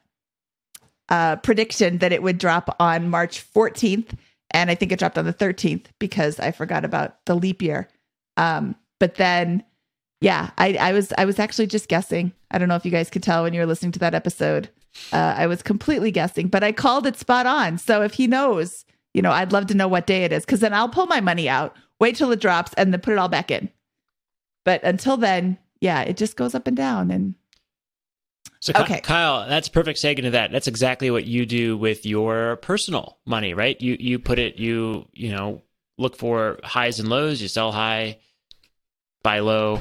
uh, 1.08 1.36
prediction 1.36 1.98
that 1.98 2.12
it 2.12 2.22
would 2.22 2.38
drop 2.38 2.74
on 2.80 3.08
March 3.08 3.44
14th. 3.52 4.16
And 4.50 4.70
I 4.70 4.74
think 4.74 4.92
it 4.92 4.98
dropped 4.98 5.18
on 5.18 5.24
the 5.24 5.34
13th 5.34 5.86
because 5.98 6.38
I 6.38 6.52
forgot 6.52 6.84
about 6.84 7.24
the 7.26 7.34
leap 7.34 7.60
year. 7.60 7.88
Um, 8.36 8.76
but 9.00 9.16
then, 9.16 9.64
yeah, 10.20 10.50
I, 10.56 10.74
I 10.74 10.92
was 10.92 11.12
I 11.18 11.24
was 11.24 11.38
actually 11.38 11.66
just 11.66 11.88
guessing. 11.88 12.32
I 12.50 12.58
don't 12.58 12.68
know 12.68 12.76
if 12.76 12.84
you 12.84 12.90
guys 12.90 13.10
could 13.10 13.22
tell 13.22 13.42
when 13.42 13.52
you 13.52 13.60
were 13.60 13.66
listening 13.66 13.92
to 13.92 13.98
that 14.00 14.14
episode. 14.14 14.70
Uh, 15.12 15.34
I 15.36 15.46
was 15.46 15.62
completely 15.62 16.10
guessing, 16.10 16.48
but 16.48 16.62
I 16.62 16.72
called 16.72 17.06
it 17.06 17.16
spot 17.16 17.46
on. 17.46 17.78
So 17.78 18.02
if 18.02 18.14
he 18.14 18.26
knows, 18.28 18.84
you 19.12 19.22
know, 19.22 19.32
I'd 19.32 19.52
love 19.52 19.66
to 19.66 19.74
know 19.74 19.88
what 19.88 20.06
day 20.06 20.24
it 20.24 20.32
is 20.32 20.44
because 20.44 20.60
then 20.60 20.72
I'll 20.72 20.88
pull 20.88 21.06
my 21.06 21.20
money 21.20 21.48
out, 21.48 21.76
wait 22.00 22.16
till 22.16 22.30
it 22.30 22.40
drops, 22.40 22.72
and 22.74 22.92
then 22.92 23.00
put 23.00 23.12
it 23.12 23.18
all 23.18 23.28
back 23.28 23.50
in. 23.50 23.70
But 24.64 24.82
until 24.84 25.16
then, 25.16 25.58
yeah, 25.80 26.02
it 26.02 26.16
just 26.16 26.36
goes 26.36 26.54
up 26.54 26.66
and 26.66 26.76
down. 26.76 27.10
And 27.10 27.34
So, 28.64 28.72
Okay. 28.74 29.00
Kyle, 29.02 29.46
that's 29.46 29.68
perfect 29.68 29.98
segue 29.98 30.16
into 30.18 30.30
that. 30.30 30.50
That's 30.50 30.68
exactly 30.68 31.10
what 31.10 31.26
you 31.26 31.44
do 31.44 31.76
with 31.76 32.06
your 32.06 32.56
personal 32.56 33.18
money, 33.26 33.52
right? 33.52 33.78
You 33.78 33.98
you 34.00 34.18
put 34.18 34.38
it, 34.38 34.56
you 34.56 35.06
you 35.12 35.32
know, 35.32 35.60
look 35.98 36.16
for 36.16 36.58
highs 36.64 36.98
and 36.98 37.10
lows. 37.10 37.42
You 37.42 37.48
sell 37.48 37.72
high, 37.72 38.20
buy 39.22 39.40
low. 39.40 39.80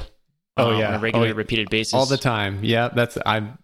Oh, 0.58 0.72
um, 0.74 0.78
yeah. 0.78 0.88
on 0.88 0.94
a 0.94 0.98
regular, 0.98 1.24
Oh, 1.24 1.28
yeah. 1.30 1.34
repeated 1.34 1.70
basis. 1.70 1.94
all 1.94 2.04
the 2.04 2.18
time. 2.18 2.60
Yeah, 2.62 2.88
that's 2.94 3.16
I'm 3.24 3.56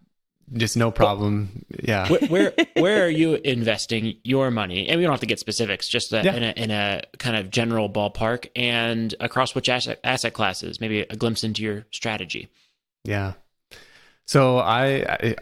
just 0.55 0.77
no 0.79 0.91
problem. 0.91 1.67
Yeah. 1.85 2.09
where, 2.09 2.21
where 2.29 2.53
where 2.79 3.05
are 3.05 3.09
you 3.11 3.35
investing 3.35 4.17
your 4.25 4.51
money? 4.51 4.89
And 4.89 4.97
we 4.99 5.05
don't 5.05 5.13
have 5.13 5.21
to 5.21 5.27
get 5.27 5.39
specifics, 5.39 5.87
just 5.87 6.15
a, 6.15 6.23
Yeah. 6.25 6.35
in 6.35 6.43
a 6.43 6.53
in 6.57 6.71
a 6.71 7.03
kind 7.19 7.37
of 7.37 7.51
general 7.51 7.91
ballpark, 7.91 8.49
and 8.57 9.15
across 9.21 9.55
which 9.55 9.69
asset 9.69 10.01
asset 10.03 10.33
classes. 10.33 10.81
Maybe 10.81 11.01
a 11.03 11.15
glimpse 11.17 11.45
into 11.45 11.63
your 11.63 11.85
strategy. 11.91 12.49
Yeah. 13.05 13.35
So 14.31 14.59
I, 14.59 15.17
I 15.21 15.37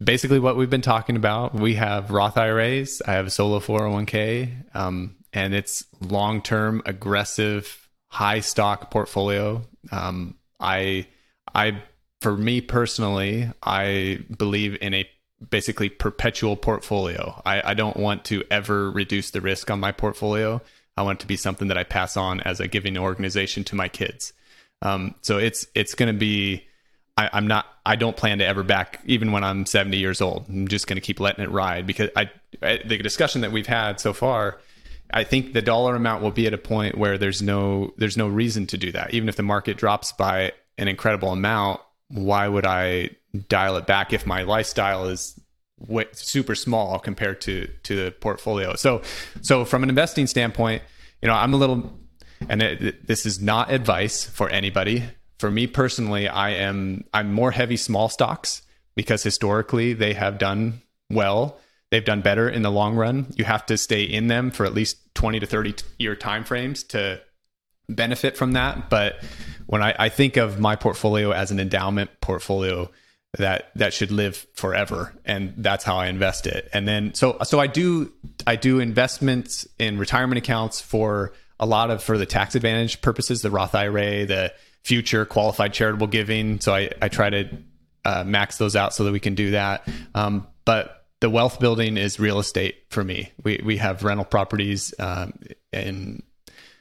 basically 0.00 0.38
what 0.38 0.56
we've 0.56 0.70
been 0.70 0.80
talking 0.80 1.16
about. 1.16 1.54
We 1.54 1.74
have 1.74 2.12
Roth 2.12 2.38
IRAs. 2.38 3.02
I 3.04 3.14
have 3.14 3.26
a 3.26 3.30
solo 3.30 3.58
401k, 3.58 4.76
um, 4.76 5.16
and 5.32 5.52
it's 5.52 5.84
long 6.00 6.40
term, 6.40 6.80
aggressive, 6.86 7.88
high 8.06 8.38
stock 8.38 8.92
portfolio. 8.92 9.66
Um, 9.90 10.36
I, 10.60 11.08
I, 11.52 11.82
for 12.20 12.36
me 12.36 12.60
personally, 12.60 13.50
I 13.60 14.20
believe 14.36 14.78
in 14.80 14.94
a 14.94 15.10
basically 15.50 15.88
perpetual 15.88 16.54
portfolio. 16.54 17.42
I, 17.44 17.72
I 17.72 17.74
don't 17.74 17.96
want 17.96 18.24
to 18.26 18.44
ever 18.52 18.88
reduce 18.88 19.32
the 19.32 19.40
risk 19.40 19.68
on 19.68 19.80
my 19.80 19.90
portfolio. 19.90 20.62
I 20.96 21.02
want 21.02 21.18
it 21.18 21.22
to 21.22 21.26
be 21.26 21.36
something 21.36 21.66
that 21.66 21.78
I 21.78 21.82
pass 21.82 22.16
on 22.16 22.40
as 22.42 22.60
a 22.60 22.68
giving 22.68 22.96
organization 22.98 23.64
to 23.64 23.74
my 23.74 23.88
kids. 23.88 24.32
Um, 24.80 25.16
so 25.22 25.38
it's 25.38 25.66
it's 25.74 25.96
going 25.96 26.14
to 26.14 26.16
be. 26.16 26.67
I, 27.18 27.28
I'm 27.32 27.48
not. 27.48 27.66
I 27.84 27.96
don't 27.96 28.16
plan 28.16 28.38
to 28.38 28.46
ever 28.46 28.62
back, 28.62 29.00
even 29.04 29.32
when 29.32 29.42
I'm 29.42 29.66
70 29.66 29.96
years 29.96 30.20
old. 30.20 30.46
I'm 30.48 30.68
just 30.68 30.86
going 30.86 30.98
to 30.98 31.00
keep 31.00 31.18
letting 31.18 31.42
it 31.42 31.50
ride 31.50 31.84
because 31.84 32.10
I, 32.14 32.30
I 32.62 32.78
the 32.84 32.98
discussion 32.98 33.40
that 33.40 33.50
we've 33.50 33.66
had 33.66 33.98
so 33.98 34.12
far. 34.12 34.60
I 35.10 35.24
think 35.24 35.52
the 35.52 35.62
dollar 35.62 35.96
amount 35.96 36.22
will 36.22 36.30
be 36.30 36.46
at 36.46 36.54
a 36.54 36.58
point 36.58 36.96
where 36.96 37.18
there's 37.18 37.42
no 37.42 37.92
there's 37.96 38.16
no 38.16 38.28
reason 38.28 38.68
to 38.68 38.78
do 38.78 38.92
that. 38.92 39.14
Even 39.14 39.28
if 39.28 39.34
the 39.34 39.42
market 39.42 39.76
drops 39.76 40.12
by 40.12 40.52
an 40.76 40.86
incredible 40.86 41.32
amount, 41.32 41.80
why 42.06 42.46
would 42.46 42.64
I 42.64 43.10
dial 43.48 43.76
it 43.78 43.86
back 43.86 44.12
if 44.12 44.24
my 44.24 44.42
lifestyle 44.42 45.08
is 45.08 45.38
way, 45.76 46.06
super 46.12 46.54
small 46.54 47.00
compared 47.00 47.40
to 47.42 47.68
to 47.82 48.04
the 48.04 48.12
portfolio? 48.12 48.76
So 48.76 49.02
so 49.42 49.64
from 49.64 49.82
an 49.82 49.88
investing 49.88 50.28
standpoint, 50.28 50.84
you 51.20 51.26
know, 51.26 51.34
I'm 51.34 51.52
a 51.52 51.56
little 51.56 51.98
and 52.48 52.62
it, 52.62 53.08
this 53.08 53.26
is 53.26 53.42
not 53.42 53.72
advice 53.72 54.24
for 54.24 54.48
anybody. 54.48 55.02
For 55.38 55.50
me 55.50 55.66
personally, 55.66 56.28
I 56.28 56.50
am 56.50 57.04
I'm 57.14 57.32
more 57.32 57.50
heavy 57.50 57.76
small 57.76 58.08
stocks 58.08 58.62
because 58.96 59.22
historically 59.22 59.92
they 59.92 60.14
have 60.14 60.38
done 60.38 60.82
well. 61.10 61.58
They've 61.90 62.04
done 62.04 62.20
better 62.20 62.48
in 62.48 62.62
the 62.62 62.70
long 62.70 62.96
run. 62.96 63.28
You 63.36 63.44
have 63.44 63.64
to 63.66 63.78
stay 63.78 64.02
in 64.02 64.26
them 64.26 64.50
for 64.50 64.66
at 64.66 64.74
least 64.74 64.98
20 65.14 65.40
to 65.40 65.46
30 65.46 65.74
year 65.98 66.16
time 66.16 66.44
frames 66.44 66.82
to 66.84 67.20
benefit 67.88 68.36
from 68.36 68.52
that. 68.52 68.90
But 68.90 69.22
when 69.66 69.82
I, 69.82 69.94
I 69.98 70.08
think 70.08 70.36
of 70.36 70.58
my 70.58 70.76
portfolio 70.76 71.30
as 71.30 71.50
an 71.50 71.60
endowment 71.60 72.10
portfolio 72.20 72.90
that 73.36 73.70
that 73.74 73.92
should 73.92 74.10
live 74.10 74.46
forever, 74.54 75.14
and 75.24 75.54
that's 75.58 75.84
how 75.84 75.96
I 75.96 76.06
invest 76.06 76.46
it. 76.46 76.68
And 76.72 76.88
then 76.88 77.14
so 77.14 77.38
so 77.44 77.60
I 77.60 77.66
do 77.66 78.12
I 78.46 78.56
do 78.56 78.80
investments 78.80 79.66
in 79.78 79.98
retirement 79.98 80.38
accounts 80.38 80.80
for 80.80 81.32
a 81.60 81.66
lot 81.66 81.90
of 81.90 82.02
for 82.02 82.16
the 82.16 82.26
tax 82.26 82.54
advantage 82.54 83.00
purposes, 83.02 83.42
the 83.42 83.50
Roth 83.50 83.74
IRA, 83.74 84.24
the 84.26 84.52
future 84.88 85.26
qualified 85.26 85.74
charitable 85.74 86.06
giving. 86.06 86.60
So 86.60 86.74
I 86.74 86.90
I 87.00 87.08
try 87.08 87.28
to 87.28 87.48
uh, 88.06 88.24
max 88.24 88.56
those 88.56 88.74
out 88.74 88.94
so 88.94 89.04
that 89.04 89.12
we 89.12 89.20
can 89.20 89.34
do 89.34 89.50
that. 89.50 89.86
Um, 90.14 90.46
but 90.64 91.04
the 91.20 91.28
wealth 91.28 91.60
building 91.60 91.98
is 91.98 92.18
real 92.18 92.38
estate 92.38 92.76
for 92.88 93.04
me. 93.04 93.30
We 93.44 93.60
we 93.62 93.76
have 93.76 94.02
rental 94.02 94.24
properties 94.24 94.94
um, 94.98 95.38
in 95.74 96.22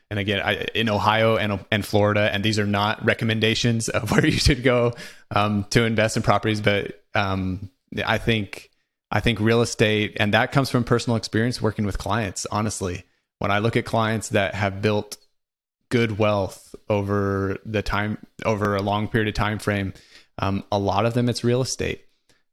and 0.10 0.20
again 0.20 0.40
I, 0.40 0.68
in 0.74 0.88
Ohio 0.88 1.36
and 1.36 1.60
and 1.70 1.86
Florida, 1.86 2.30
and 2.34 2.46
these 2.46 2.60
are 2.60 2.66
not 2.66 3.04
recommendations 3.04 3.90
of 3.90 4.10
where 4.12 4.26
you 4.26 4.40
should 4.40 4.64
go 4.64 4.94
um, 5.32 5.66
to 5.72 5.84
invest 5.84 6.16
in 6.16 6.24
properties, 6.24 6.62
but 6.62 7.04
um, 7.14 7.70
I 8.06 8.20
think 8.20 8.70
I 9.12 9.20
think 9.20 9.42
real 9.42 9.62
estate, 9.62 10.16
and 10.18 10.34
that 10.34 10.54
comes 10.54 10.70
from 10.70 10.86
personal 10.86 11.18
experience 11.18 11.62
working 11.62 11.86
with 11.86 11.98
clients. 11.98 12.48
Honestly, 12.50 13.04
when 13.40 13.52
I 13.52 13.60
look 13.60 13.76
at 13.76 13.84
clients 13.84 14.30
that 14.30 14.56
have 14.56 14.82
built 14.82 15.18
good 15.90 16.18
wealth 16.18 16.76
over 16.90 17.58
the 17.66 17.82
time 17.82 18.18
over 18.46 18.76
a 18.76 18.82
long 18.82 19.08
period 19.08 19.28
of 19.28 19.34
time 19.34 19.60
frame, 19.60 19.94
um, 20.40 20.64
a 20.72 20.80
lot 20.80 21.06
of 21.06 21.14
them 21.14 21.30
it's 21.30 21.44
real 21.44 21.62
estate. 21.62 22.04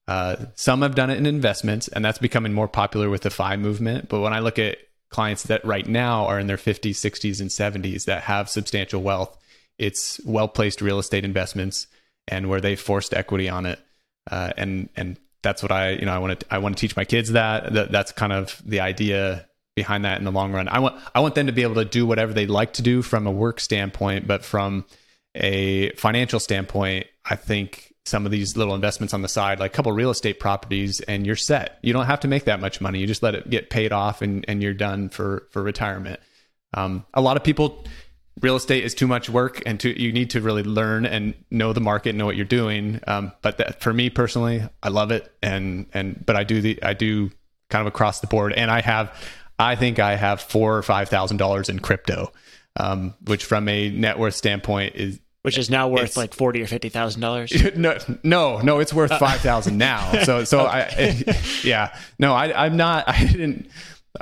Uh, 0.07 0.37
some 0.55 0.83
have 0.83 0.95
done 0.95 1.11
it 1.11 1.19
in 1.19 1.27
investments, 1.27 1.89
and 1.89 2.05
that's 2.05 2.19
becoming 2.19 2.53
more 2.53 2.69
popular 2.69 3.09
with 3.09 3.23
the 3.23 3.31
FI 3.31 3.57
movement. 3.57 4.09
But 4.09 4.21
when 4.21 4.33
I 4.35 4.41
look 4.41 4.59
at 4.59 4.79
clients 5.09 5.45
that 5.45 5.65
right 5.65 5.87
now 5.87 6.27
are 6.27 6.39
in 6.39 6.47
their 6.47 6.57
50s, 6.57 6.91
60s, 6.91 7.41
and 7.41 7.51
70s 7.51 8.05
that 8.05 8.25
have 8.25 8.51
substantial 8.51 9.03
wealth, 9.03 9.37
it's 9.79 10.21
well 10.25 10.49
placed 10.49 10.83
real 10.83 10.99
estate 10.99 11.25
investments 11.25 11.87
and 12.29 12.49
where 12.49 12.61
they 12.61 12.77
forced 12.77 13.15
equity 13.15 13.49
on 13.49 13.67
it. 13.67 13.79
Uh, 14.31 14.53
and 14.57 14.89
and 14.97 15.19
that's 15.43 15.63
what 15.63 15.73
I 15.73 15.91
you 15.91 16.07
know 16.07 16.13
I 16.13 16.19
want 16.19 16.41
to 16.41 16.47
I 16.51 16.59
want 16.59 16.77
to 16.77 16.81
teach 16.81 16.97
my 16.97 17.05
kids 17.05 17.33
that. 17.33 17.73
that 17.75 17.93
that's 17.93 18.13
kind 18.13 18.33
of 18.33 18.61
the 18.65 18.81
idea 18.81 19.47
behind 19.77 20.05
that 20.05 20.19
in 20.19 20.25
the 20.25 20.33
long 20.33 20.53
run. 20.53 20.69
I 20.69 20.79
want 20.79 21.01
I 21.15 21.21
want 21.21 21.35
them 21.35 21.47
to 21.47 21.53
be 21.53 21.63
able 21.63 21.77
to 21.77 21.85
do 21.85 22.07
whatever 22.07 22.33
they 22.33 22.47
like 22.47 22.75
to 22.75 22.83
do 22.83 23.03
from 23.03 23.27
a 23.27 23.33
work 23.33 23.61
standpoint, 23.61 24.27
but 24.27 24.45
from 24.45 24.85
a 25.35 25.91
financial 25.93 26.39
standpoint, 26.41 27.07
I 27.25 27.37
think 27.37 27.93
some 28.07 28.27
of 28.27 28.33
these 28.33 28.57
little 28.57 28.75
investments 28.75 29.15
on 29.15 29.23
the 29.23 29.29
side, 29.29 29.59
like 29.59 29.73
a 29.73 29.75
couple 29.75 29.91
real 29.93 30.11
estate 30.11 30.39
properties, 30.39 31.01
and 31.01 31.27
you're 31.27 31.37
set. 31.37 31.79
You 31.83 31.93
don't 31.93 32.07
have 32.07 32.21
to 32.21 32.29
make 32.29 32.45
that 32.45 32.61
much 32.61 32.81
money. 32.81 32.99
You 32.99 33.07
just 33.07 33.23
let 33.23 33.35
it 33.35 33.49
get 33.49 33.71
paid 33.71 33.93
off, 33.93 34.23
and 34.23 34.45
and 34.47 34.63
you're 34.63 34.75
done 34.75 35.09
for 35.09 35.49
for 35.51 35.63
retirement. 35.63 36.21
Um, 36.75 37.07
a 37.15 37.21
lot 37.21 37.37
of 37.37 37.45
people, 37.45 37.85
real 38.41 38.57
estate 38.57 38.85
is 38.85 38.95
too 38.95 39.07
much 39.07 39.31
work, 39.31 39.63
and 39.65 39.79
to, 39.81 40.01
you 40.01 40.13
need 40.13 40.31
to 40.31 40.41
really 40.41 40.65
learn 40.65 41.07
and 41.07 41.35
know 41.51 41.73
the 41.73 41.81
market, 41.81 42.15
know 42.15 42.27
what 42.27 42.37
you're 42.37 42.45
doing. 42.45 43.01
Um, 43.07 43.33
but 43.43 43.59
that, 43.59 43.81
for 43.81 43.93
me 43.93 44.11
personally, 44.11 44.63
I 44.83 44.89
love 44.89 45.11
it, 45.11 45.33
and 45.43 45.87
and 45.95 46.25
but 46.25 46.37
I 46.37 46.45
do 46.45 46.61
the 46.61 46.83
I 46.83 46.95
do 46.95 47.31
kind 47.71 47.81
of 47.81 47.87
across 47.87 48.21
the 48.21 48.27
board, 48.27 48.53
and 48.53 48.71
I 48.71 48.83
have, 48.83 49.17
I 49.59 49.77
think 49.77 49.99
I 49.99 50.17
have 50.17 50.41
four 50.41 50.77
or 50.77 50.83
five 50.83 51.09
thousand 51.09 51.37
dollars 51.37 51.69
in 51.69 51.79
crypto, 51.79 52.33
um, 52.77 53.15
which 53.27 53.45
from 53.45 53.69
a 53.69 53.91
net 53.91 54.19
worth 54.19 54.35
standpoint 54.35 54.97
is 54.97 55.21
Which 55.43 55.59
is 55.59 55.71
now 55.71 55.89
worth 55.89 56.17
like 56.17 56.35
forty 56.35 56.63
or 56.63 56.67
fifty 56.67 56.89
thousand 56.89 57.21
dollars. 57.21 57.53
no, 57.77 57.99
no, 58.23 58.59
no, 58.59 58.81
it's 58.81 58.93
worth 58.93 59.17
five 59.19 59.41
thousand 59.41 59.79
now. 59.79 60.25
So, 60.25 60.45
so 60.45 60.61
I, 60.61 61.23
yeah, 61.63 61.97
no, 62.19 62.35
I, 62.35 62.67
I'm 62.67 62.77
not. 62.77 63.09
I 63.09 63.25
didn't. 63.25 63.69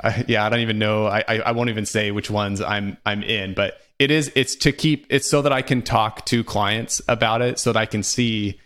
I, 0.03 0.25
yeah, 0.27 0.45
I 0.45 0.49
don't 0.49 0.61
even 0.61 0.79
know. 0.79 1.05
I, 1.05 1.23
I, 1.27 1.39
I 1.39 1.51
won't 1.51 1.69
even 1.69 1.85
say 1.85 2.11
which 2.11 2.29
ones 2.29 2.61
I'm, 2.61 2.97
I'm 3.05 3.21
in. 3.21 3.53
But 3.53 3.79
it 3.99 4.09
is. 4.11 4.31
It's 4.35 4.55
to 4.57 4.71
keep. 4.71 5.05
It's 5.09 5.29
so 5.29 5.41
that 5.43 5.53
I 5.53 5.61
can 5.61 5.81
talk 5.81 6.25
to 6.27 6.43
clients 6.43 7.01
about 7.07 7.41
it, 7.41 7.59
so 7.59 7.73
that 7.73 7.79
I 7.79 7.85
can 7.85 8.03
see 8.03 8.59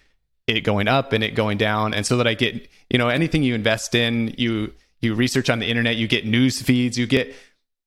it 0.47 0.61
going 0.61 0.87
up 0.87 1.11
and 1.11 1.23
it 1.23 1.35
going 1.35 1.57
down, 1.57 1.93
and 1.93 2.05
so 2.05 2.17
that 2.17 2.27
I 2.27 2.33
get, 2.33 2.67
you 2.89 2.97
know, 2.97 3.09
anything 3.09 3.43
you 3.43 3.53
invest 3.53 3.93
in, 3.95 4.33
you, 4.37 4.73
you 4.99 5.13
research 5.15 5.49
on 5.49 5.59
the 5.59 5.67
internet, 5.67 5.95
you 5.95 6.07
get 6.07 6.25
news 6.25 6.61
feeds, 6.61 6.97
you 6.97 7.07
get 7.07 7.33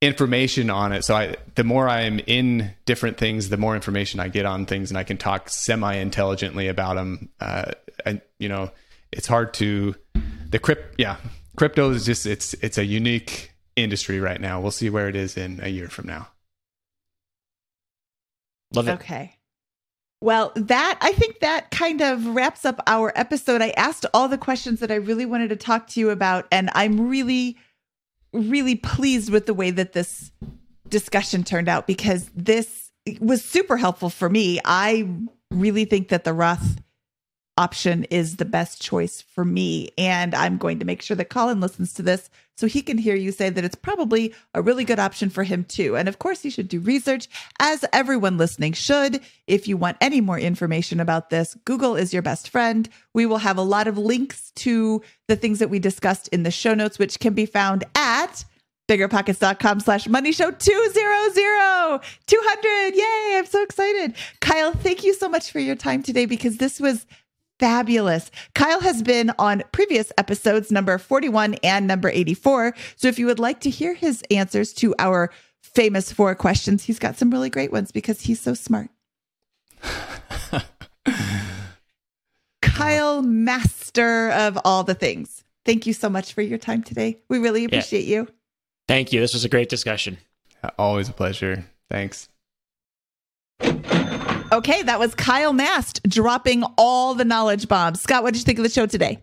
information 0.01 0.71
on 0.71 0.93
it. 0.93 1.05
So 1.05 1.15
I, 1.15 1.37
the 1.57 1.65
more 1.65 1.89
I'm 1.89 2.21
in 2.21 2.71
different 2.87 3.19
things, 3.19 3.49
the 3.49 3.57
more 3.57 3.75
information 3.75 4.21
I 4.21 4.29
get 4.29 4.47
on 4.47 4.67
things, 4.67 4.91
and 4.91 4.99
I 4.99 5.05
can 5.05 5.19
talk 5.19 5.49
semi 5.49 5.95
intelligently 5.95 6.69
about 6.69 6.95
them. 6.95 7.29
Uh, 7.41 7.73
and 8.05 8.21
you 8.39 8.49
know, 8.49 8.71
it's 9.13 9.27
hard 9.27 9.55
to 9.55 9.95
the 10.49 10.59
crypt. 10.59 10.95
Yeah, 10.99 11.17
crypto 11.57 11.91
is 11.91 12.05
just 12.05 12.27
it's 12.27 12.55
it's 12.55 12.79
a 12.79 12.85
unique 12.85 13.53
industry 13.77 14.21
right 14.21 14.41
now. 14.41 14.61
We'll 14.61 14.71
see 14.71 14.91
where 14.91 15.09
it 15.09 15.17
is 15.17 15.37
in 15.37 15.61
a 15.63 15.69
year 15.69 15.89
from 15.89 16.07
now. 16.07 16.29
Love 18.73 18.89
it. 18.89 18.93
Okay. 18.93 19.37
Well, 20.23 20.53
that 20.55 20.99
I 21.01 21.13
think 21.13 21.41
that 21.41 21.71
kind 21.71 22.03
of 22.03 22.27
wraps 22.27 22.65
up 22.67 22.83
our 22.87 23.13
episode. 23.17 23.63
I 23.63 23.71
asked 23.71 24.05
all 24.13 24.29
the 24.29 24.37
questions 24.37 24.81
that 24.81 24.91
I 24.91 24.97
really 24.97 25.25
wanted 25.25 25.49
to 25.49 25.57
talk 25.57 25.87
to 25.89 26.01
you 26.01 26.11
about, 26.11 26.47
and 26.53 26.69
I'm 26.75 27.09
really, 27.09 27.57
really 28.33 28.75
pleased 28.75 29.31
with 29.31 29.47
the 29.47 29.55
way 29.55 29.71
that 29.71 29.95
this 29.95 30.31
discussion 30.89 31.43
turned 31.43 31.69
out 31.69 31.87
because 31.87 32.31
this 32.35 32.91
was 33.21 33.43
super 33.43 33.79
helpful 33.79 34.11
for 34.11 34.29
me. 34.29 34.61
I 34.65 35.09
really 35.51 35.87
think 35.87 36.09
that 36.09 36.25
the 36.25 36.35
Roth 36.35 36.77
option 37.61 38.05
is 38.05 38.37
the 38.37 38.47
best 38.47 38.81
choice 38.81 39.21
for 39.21 39.45
me. 39.45 39.91
And 39.99 40.35
I'm 40.35 40.57
going 40.57 40.79
to 40.79 40.87
make 40.87 41.03
sure 41.03 41.17
that 41.17 41.29
Colin 41.29 41.61
listens 41.61 41.93
to 41.95 42.03
this 42.03 42.31
so 42.57 42.67
he 42.67 42.81
can 42.81 42.97
hear 42.97 43.15
you 43.15 43.33
say 43.33 43.51
that 43.51 43.65
it's 43.65 43.75
probably 43.75 44.35
a 44.55 44.63
really 44.63 44.85
good 44.85 44.99
option 44.99 45.29
for 45.29 45.45
him 45.45 45.65
too. 45.65 45.97
And 45.97 46.09
of 46.09 46.19
course, 46.19 46.43
he 46.43 46.51
should 46.51 46.69
do 46.69 46.81
research, 46.81 47.29
as 47.59 47.85
everyone 47.93 48.39
listening 48.39 48.73
should. 48.73 49.21
If 49.47 49.69
you 49.69 49.77
want 49.77 49.99
any 50.01 50.21
more 50.21 50.39
information 50.39 51.01
about 51.01 51.29
this, 51.29 51.55
Google 51.65 51.97
is 51.97 52.13
your 52.13 52.23
best 52.23 52.49
friend. 52.49 52.89
We 53.15 53.27
will 53.27 53.39
have 53.39 53.59
a 53.59 53.63
lot 53.63 53.89
of 53.89 53.99
links 53.99 54.53
to 54.57 55.03
the 55.29 55.37
things 55.37 55.59
that 55.59 55.71
we 55.71 55.79
discussed 55.79 56.29
in 56.29 56.43
the 56.43 56.51
show 56.51 56.75
notes, 56.75 56.99
which 56.99 57.19
can 57.19 57.35
be 57.35 57.47
found 57.47 57.85
at 57.95 58.45
biggerpockets.com 58.91 59.79
slash 59.79 60.09
money 60.09 60.33
show 60.33 60.51
200 60.51 62.01
200 62.27 62.97
yay 62.97 63.39
i'm 63.39 63.47
so 63.47 63.63
excited 63.63 64.17
kyle 64.41 64.73
thank 64.73 65.05
you 65.05 65.15
so 65.15 65.29
much 65.29 65.53
for 65.53 65.61
your 65.61 65.77
time 65.77 66.03
today 66.03 66.27
because 66.27 66.57
this 66.57 66.81
was 66.81 67.07
fabulous. 67.61 68.31
Kyle 68.55 68.81
has 68.81 69.03
been 69.03 69.31
on 69.39 69.63
previous 69.71 70.11
episodes, 70.19 70.73
number 70.73 70.97
41 70.99 71.55
and 71.63 71.87
number 71.87 72.09
84. 72.09 72.75
So 72.97 73.07
if 73.07 73.19
you 73.19 73.27
would 73.27 73.39
like 73.39 73.61
to 73.61 73.71
hear 73.71 73.95
his 73.95 74.25
answers 74.31 74.73
to 74.75 74.95
our 74.99 75.31
famous 75.63 76.11
four 76.11 76.35
questions, 76.35 76.85
he's 76.85 76.99
got 76.99 77.17
some 77.17 77.31
really 77.31 77.51
great 77.51 77.71
ones 77.71 77.93
because 77.93 78.23
he's 78.23 78.41
so 78.41 78.55
smart. 78.55 78.89
Kyle, 82.63 83.23
master 83.23 84.31
of 84.31 84.59
all 84.65 84.83
the 84.83 84.95
things. 84.95 85.45
Thank 85.67 85.87
you 85.87 85.93
so 85.93 86.09
much 86.09 86.33
for 86.33 86.41
your 86.41 86.59
time 86.59 86.83
today. 86.83 87.19
We 87.29 87.39
really 87.39 87.65
appreciate 87.65 88.07
yeah. 88.07 88.17
you. 88.17 88.29
Thank 88.89 89.13
you. 89.13 89.21
This 89.21 89.35
was 89.35 89.45
a 89.45 89.49
great 89.49 89.69
discussion. 89.69 90.17
Always 90.79 91.11
a 91.11 91.13
pleasure. 91.13 91.65
Thanks. 91.91 92.29
Okay, 94.53 94.83
that 94.83 94.99
was 94.99 95.15
Kyle 95.15 95.53
Mast 95.53 96.03
dropping 96.09 96.65
all 96.77 97.15
the 97.15 97.25
knowledge 97.25 97.69
bombs. 97.69 98.01
Scott, 98.01 98.25
what 98.25 98.35
did 98.35 98.41
you 98.41 98.45
think 98.45 98.59
of 98.59 98.65
the 98.65 98.71
show 98.71 98.87
today? 98.87 99.19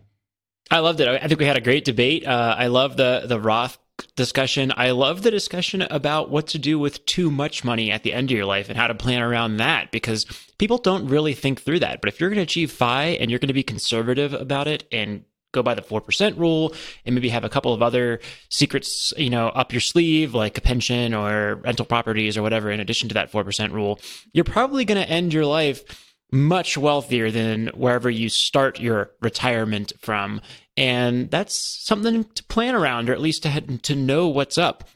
I 0.70 0.78
loved 0.78 1.00
it. 1.00 1.08
I 1.08 1.26
think 1.26 1.38
we 1.38 1.46
had 1.46 1.56
a 1.56 1.62
great 1.62 1.84
debate. 1.84 2.26
Uh, 2.26 2.54
I 2.56 2.68
love 2.68 2.96
the 2.96 3.24
the 3.26 3.40
Roth 3.40 3.78
discussion. 4.16 4.72
I 4.76 4.92
love 4.92 5.22
the 5.22 5.30
discussion 5.30 5.82
about 5.82 6.30
what 6.30 6.46
to 6.48 6.58
do 6.58 6.78
with 6.78 7.04
too 7.04 7.30
much 7.30 7.64
money 7.64 7.90
at 7.90 8.04
the 8.04 8.12
end 8.12 8.30
of 8.30 8.36
your 8.36 8.46
life 8.46 8.68
and 8.68 8.78
how 8.78 8.86
to 8.86 8.94
plan 8.94 9.22
around 9.22 9.58
that 9.58 9.90
because 9.90 10.24
people 10.58 10.78
don't 10.78 11.08
really 11.08 11.34
think 11.34 11.60
through 11.60 11.80
that. 11.80 12.00
But 12.00 12.08
if 12.08 12.20
you're 12.20 12.30
going 12.30 12.38
to 12.38 12.42
achieve 12.42 12.70
FI 12.70 13.16
and 13.20 13.30
you're 13.30 13.40
going 13.40 13.48
to 13.48 13.54
be 13.54 13.62
conservative 13.62 14.32
about 14.32 14.68
it 14.68 14.84
and 14.92 15.24
go 15.52 15.62
by 15.62 15.74
the 15.74 15.82
4% 15.82 16.38
rule 16.38 16.74
and 17.04 17.14
maybe 17.14 17.28
have 17.30 17.44
a 17.44 17.48
couple 17.48 17.72
of 17.72 17.82
other 17.82 18.20
secrets, 18.50 19.12
you 19.16 19.30
know, 19.30 19.48
up 19.48 19.72
your 19.72 19.80
sleeve, 19.80 20.34
like 20.34 20.58
a 20.58 20.60
pension 20.60 21.14
or 21.14 21.56
rental 21.56 21.86
properties 21.86 22.36
or 22.36 22.42
whatever, 22.42 22.70
in 22.70 22.80
addition 22.80 23.08
to 23.08 23.14
that 23.14 23.32
4% 23.32 23.72
rule, 23.72 23.98
you're 24.32 24.44
probably 24.44 24.84
going 24.84 25.02
to 25.02 25.08
end 25.08 25.32
your 25.32 25.46
life 25.46 25.82
much 26.30 26.76
wealthier 26.76 27.30
than 27.30 27.68
wherever 27.68 28.10
you 28.10 28.28
start 28.28 28.80
your 28.80 29.10
retirement 29.22 29.92
from. 30.00 30.40
And 30.76 31.30
that's 31.30 31.58
something 31.84 32.24
to 32.24 32.44
plan 32.44 32.74
around, 32.74 33.08
or 33.08 33.14
at 33.14 33.20
least 33.20 33.42
to, 33.44 33.78
to 33.78 33.94
know 33.94 34.28
what's 34.28 34.58
up 34.58 34.88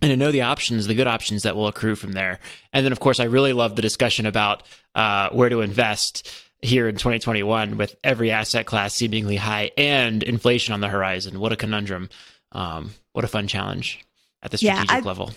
and 0.00 0.10
to 0.10 0.16
know 0.16 0.30
the 0.30 0.42
options, 0.42 0.86
the 0.86 0.94
good 0.94 1.08
options 1.08 1.42
that 1.42 1.56
will 1.56 1.66
accrue 1.66 1.96
from 1.96 2.12
there. 2.12 2.38
And 2.72 2.84
then, 2.84 2.92
of 2.92 3.00
course, 3.00 3.18
I 3.18 3.24
really 3.24 3.52
love 3.52 3.74
the 3.74 3.82
discussion 3.82 4.26
about 4.26 4.62
uh, 4.94 5.30
where 5.30 5.48
to 5.48 5.60
invest 5.60 6.30
here 6.60 6.88
in 6.88 6.96
2021 6.96 7.76
with 7.76 7.96
every 8.02 8.30
asset 8.30 8.66
class 8.66 8.94
seemingly 8.94 9.36
high 9.36 9.70
and 9.76 10.22
inflation 10.22 10.74
on 10.74 10.80
the 10.80 10.88
horizon. 10.88 11.40
What 11.40 11.52
a 11.52 11.56
conundrum. 11.56 12.08
Um, 12.52 12.92
what 13.12 13.24
a 13.24 13.28
fun 13.28 13.46
challenge 13.46 14.04
at 14.42 14.50
the 14.50 14.58
strategic 14.58 14.90
yeah, 14.90 14.96
I, 14.96 15.00
level. 15.00 15.32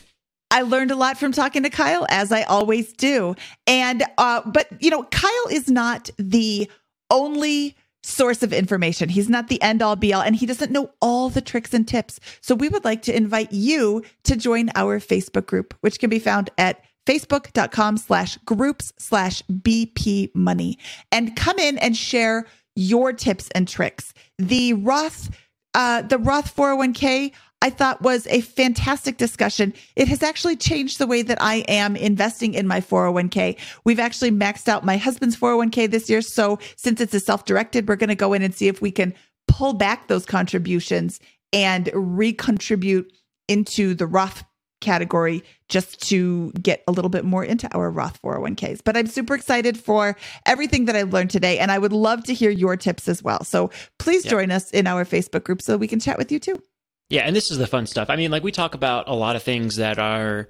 I 0.49 0.63
learned 0.63 0.91
a 0.91 0.95
lot 0.95 1.17
from 1.17 1.31
talking 1.31 1.63
to 1.63 1.69
Kyle, 1.69 2.05
as 2.09 2.31
I 2.31 2.43
always 2.43 2.93
do. 2.93 3.35
And, 3.67 4.03
uh, 4.17 4.41
but, 4.45 4.67
you 4.79 4.89
know, 4.89 5.03
Kyle 5.03 5.47
is 5.49 5.69
not 5.69 6.09
the 6.17 6.69
only 7.09 7.75
source 8.03 8.43
of 8.43 8.51
information. 8.51 9.09
He's 9.09 9.29
not 9.29 9.47
the 9.47 9.61
end 9.61 9.81
all 9.81 9.95
be 9.95 10.13
all, 10.13 10.21
and 10.21 10.35
he 10.35 10.45
doesn't 10.45 10.71
know 10.71 10.91
all 11.01 11.29
the 11.29 11.41
tricks 11.41 11.73
and 11.73 11.87
tips. 11.87 12.19
So 12.41 12.55
we 12.55 12.69
would 12.69 12.83
like 12.83 13.03
to 13.03 13.15
invite 13.15 13.51
you 13.51 14.03
to 14.23 14.35
join 14.35 14.69
our 14.75 14.99
Facebook 14.99 15.45
group, 15.45 15.73
which 15.81 15.99
can 15.99 16.09
be 16.09 16.19
found 16.19 16.49
at 16.57 16.83
facebook.com 17.11 17.97
slash 17.97 18.37
groups 18.45 18.93
slash 18.97 19.41
BP 19.51 20.33
money 20.33 20.77
and 21.11 21.35
come 21.35 21.59
in 21.59 21.77
and 21.79 21.97
share 21.97 22.45
your 22.75 23.11
tips 23.11 23.49
and 23.53 23.67
tricks. 23.67 24.13
The 24.37 24.73
Roth, 24.73 25.29
uh, 25.73 26.03
the 26.03 26.17
Roth 26.17 26.55
401k, 26.55 27.33
I 27.61 27.69
thought 27.69 28.01
was 28.01 28.27
a 28.27 28.41
fantastic 28.41 29.17
discussion. 29.17 29.73
It 29.95 30.07
has 30.07 30.23
actually 30.23 30.55
changed 30.55 30.99
the 30.99 31.05
way 31.05 31.21
that 31.21 31.39
I 31.41 31.57
am 31.67 31.95
investing 31.95 32.53
in 32.53 32.65
my 32.65 32.79
401k. 32.79 33.57
We've 33.83 33.99
actually 33.99 34.31
maxed 34.31 34.69
out 34.69 34.85
my 34.85 34.97
husband's 34.97 35.35
401k 35.35 35.91
this 35.91 36.09
year. 36.09 36.21
So 36.21 36.59
since 36.77 37.01
it's 37.01 37.13
a 37.13 37.19
self 37.19 37.45
directed, 37.45 37.87
we're 37.89 37.97
going 37.97 38.07
to 38.07 38.15
go 38.15 38.33
in 38.33 38.41
and 38.41 38.55
see 38.55 38.67
if 38.67 38.81
we 38.81 38.89
can 38.89 39.13
pull 39.47 39.73
back 39.73 40.07
those 40.07 40.25
contributions 40.25 41.19
and 41.51 41.89
recontribute 41.93 43.11
into 43.49 43.93
the 43.93 44.07
Roth 44.07 44.43
category 44.81 45.43
just 45.69 46.01
to 46.09 46.51
get 46.61 46.83
a 46.87 46.91
little 46.91 47.09
bit 47.09 47.23
more 47.23 47.45
into 47.45 47.73
our 47.75 47.89
Roth 47.89 48.21
401ks. 48.21 48.81
But 48.83 48.97
I'm 48.97 49.07
super 49.07 49.33
excited 49.33 49.79
for 49.79 50.17
everything 50.45 50.85
that 50.85 50.95
I've 50.95 51.13
learned 51.13 51.29
today. 51.29 51.59
And 51.59 51.71
I 51.71 51.77
would 51.77 51.93
love 51.93 52.23
to 52.25 52.33
hear 52.33 52.49
your 52.49 52.75
tips 52.75 53.07
as 53.07 53.23
well. 53.23 53.43
So 53.43 53.69
please 53.97 54.25
yep. 54.25 54.31
join 54.31 54.51
us 54.51 54.71
in 54.71 54.87
our 54.87 55.05
Facebook 55.05 55.43
group 55.43 55.61
so 55.61 55.77
we 55.77 55.87
can 55.87 55.99
chat 55.99 56.17
with 56.17 56.31
you 56.31 56.39
too. 56.39 56.61
Yeah. 57.09 57.21
And 57.21 57.35
this 57.35 57.51
is 57.51 57.57
the 57.57 57.67
fun 57.67 57.85
stuff. 57.85 58.09
I 58.09 58.15
mean, 58.15 58.31
like 58.31 58.43
we 58.43 58.51
talk 58.51 58.75
about 58.75 59.07
a 59.07 59.13
lot 59.13 59.35
of 59.35 59.43
things 59.43 59.77
that 59.77 59.99
are, 59.99 60.49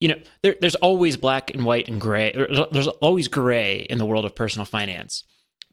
you 0.00 0.08
know, 0.08 0.20
there, 0.42 0.56
there's 0.60 0.74
always 0.76 1.16
black 1.16 1.52
and 1.52 1.64
white 1.64 1.88
and 1.88 2.00
gray. 2.00 2.32
There's 2.70 2.88
always 2.88 3.28
gray 3.28 3.86
in 3.88 3.98
the 3.98 4.06
world 4.06 4.24
of 4.24 4.34
personal 4.34 4.64
finance 4.64 5.24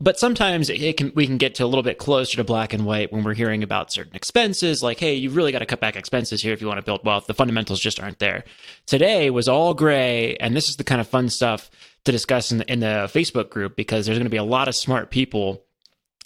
but 0.02 0.18
sometimes 0.18 0.70
it 0.70 0.98
can 0.98 1.12
we 1.16 1.26
can 1.26 1.38
get 1.38 1.56
to 1.56 1.64
a 1.64 1.68
little 1.68 1.84
bit 1.84 1.98
closer 1.98 2.38
to 2.38 2.44
black 2.44 2.74
and 2.74 2.86
white 2.86 3.12
when 3.12 3.24
we're 3.24 3.34
hearing 3.34 3.64
about 3.64 3.92
certain 3.92 4.16
expenses 4.16 4.82
like 4.82 5.00
hey 5.00 5.14
you 5.14 5.30
really 5.30 5.52
got 5.52 5.60
to 5.60 5.66
cut 5.66 5.80
back 5.80 5.96
expenses 5.96 6.42
here 6.42 6.54
if 6.54 6.62
you 6.62 6.68
want 6.68 6.80
to 6.80 6.86
build 6.86 7.04
wealth. 7.06 7.28
The 7.28 7.34
fundamentals 7.34 7.80
just 7.80 8.00
aren't 8.00 8.20
there. 8.20 8.44
Today 8.86 9.30
was 9.30 9.48
all 9.48 9.74
gray 9.74 10.36
and 10.38 10.56
this 10.56 10.70
is 10.70 10.78
the 10.78 10.84
kind 10.84 11.02
of 11.02 11.08
fun 11.08 11.30
stuff 11.30 11.70
to 12.06 12.12
discuss 12.12 12.52
in 12.52 12.60
the, 12.60 12.72
in 12.72 12.80
the 12.80 13.10
facebook 13.14 13.50
group 13.50 13.76
because 13.76 14.06
there's 14.06 14.18
going 14.18 14.26
to 14.26 14.32
be 14.32 14.38
a 14.38 14.44
lot 14.44 14.68
of 14.68 14.76
smart 14.76 15.12
people 15.12 15.64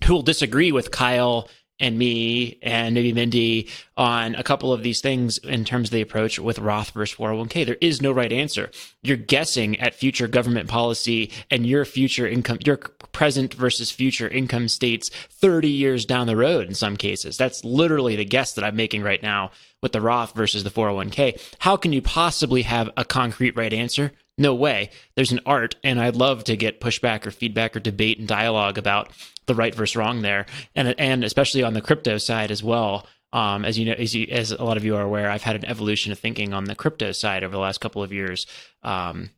who 0.06 0.14
will 0.14 0.22
disagree 0.22 0.72
with 0.72 0.92
kyle 0.92 1.50
and 1.84 2.00
me 2.00 2.58
and 2.62 2.96
maybe 2.96 3.12
Mindy 3.12 3.68
on 3.98 4.36
a 4.36 4.44
couple 4.44 4.72
of 4.72 4.84
these 4.84 5.02
things 5.02 5.38
in 5.40 5.66
terms 5.66 5.90
of 5.90 5.92
the 5.92 6.02
approach 6.02 6.40
with 6.40 6.58
Roth 6.58 6.92
versus 6.92 7.18
401k. 7.18 7.66
There 7.66 7.78
is 7.82 8.02
no 8.02 8.14
right 8.14 8.32
answer. 8.32 8.72
You're 9.02 9.18
guessing 9.18 9.78
at 9.82 9.94
future 9.94 10.30
government 10.30 10.70
policy 10.70 11.30
and 11.52 11.68
your 11.68 11.84
future 11.84 12.26
income, 12.26 12.60
your 12.66 12.78
present 12.78 13.54
versus 13.54 13.92
future 13.92 14.30
income 14.30 14.70
states 14.70 15.10
30 15.10 15.68
years 15.68 16.06
down 16.06 16.28
the 16.28 16.38
road 16.38 16.68
in 16.68 16.74
some 16.74 16.96
cases. 16.96 17.36
That's 17.36 17.66
literally 17.66 18.16
the 18.16 18.24
guess 18.26 18.54
that 18.54 18.64
I'm 18.64 18.78
making 18.78 19.04
right 19.04 19.22
now 19.22 19.52
with 19.82 19.92
the 19.92 20.00
Roth 20.00 20.34
versus 20.34 20.64
the 20.64 20.72
401k. 20.72 21.40
How 21.60 21.76
can 21.76 21.92
you 21.92 22.02
possibly 22.02 22.62
have 22.62 22.90
a 22.96 23.04
concrete 23.04 23.58
right 23.58 23.74
answer? 23.74 24.14
No 24.38 24.56
way. 24.56 24.90
There's 25.16 25.32
an 25.32 25.42
art, 25.46 25.76
and 25.84 26.00
I'd 26.00 26.16
love 26.16 26.44
to 26.46 26.58
get 26.58 26.82
pushback 26.82 27.26
or 27.28 27.32
feedback 27.32 27.76
or 27.76 27.80
debate 27.80 28.18
and 28.18 28.28
dialogue 28.28 28.78
about 28.78 29.12
the 29.46 29.54
right 29.54 29.76
versus 29.76 29.96
wrong 29.96 30.22
there, 30.22 30.46
and 30.76 30.96
and 31.00 31.24
especially 31.24 31.64
on 31.64 31.74
the 31.74 31.82
crypto 31.82 32.18
side 32.18 32.50
as 32.50 32.64
well. 32.64 33.08
Um, 33.32 33.66
as 33.66 33.80
you 33.80 33.86
know, 33.86 33.94
as, 33.94 34.14
you, 34.14 34.28
as 34.30 34.52
a 34.52 34.64
lot 34.64 34.78
of 34.78 34.86
you 34.86 34.96
are 34.96 35.02
aware, 35.02 35.30
I've 35.30 35.42
had 35.42 35.56
an 35.56 35.66
evolution 35.66 36.12
of 36.12 36.20
thinking 36.20 36.54
on 36.54 36.66
the 36.66 36.76
crypto 36.76 37.12
side 37.12 37.44
over 37.44 37.52
the 37.52 37.60
last 37.60 37.82
couple 37.82 38.04
of 38.04 38.14
years, 38.14 38.46
um, 38.84 39.32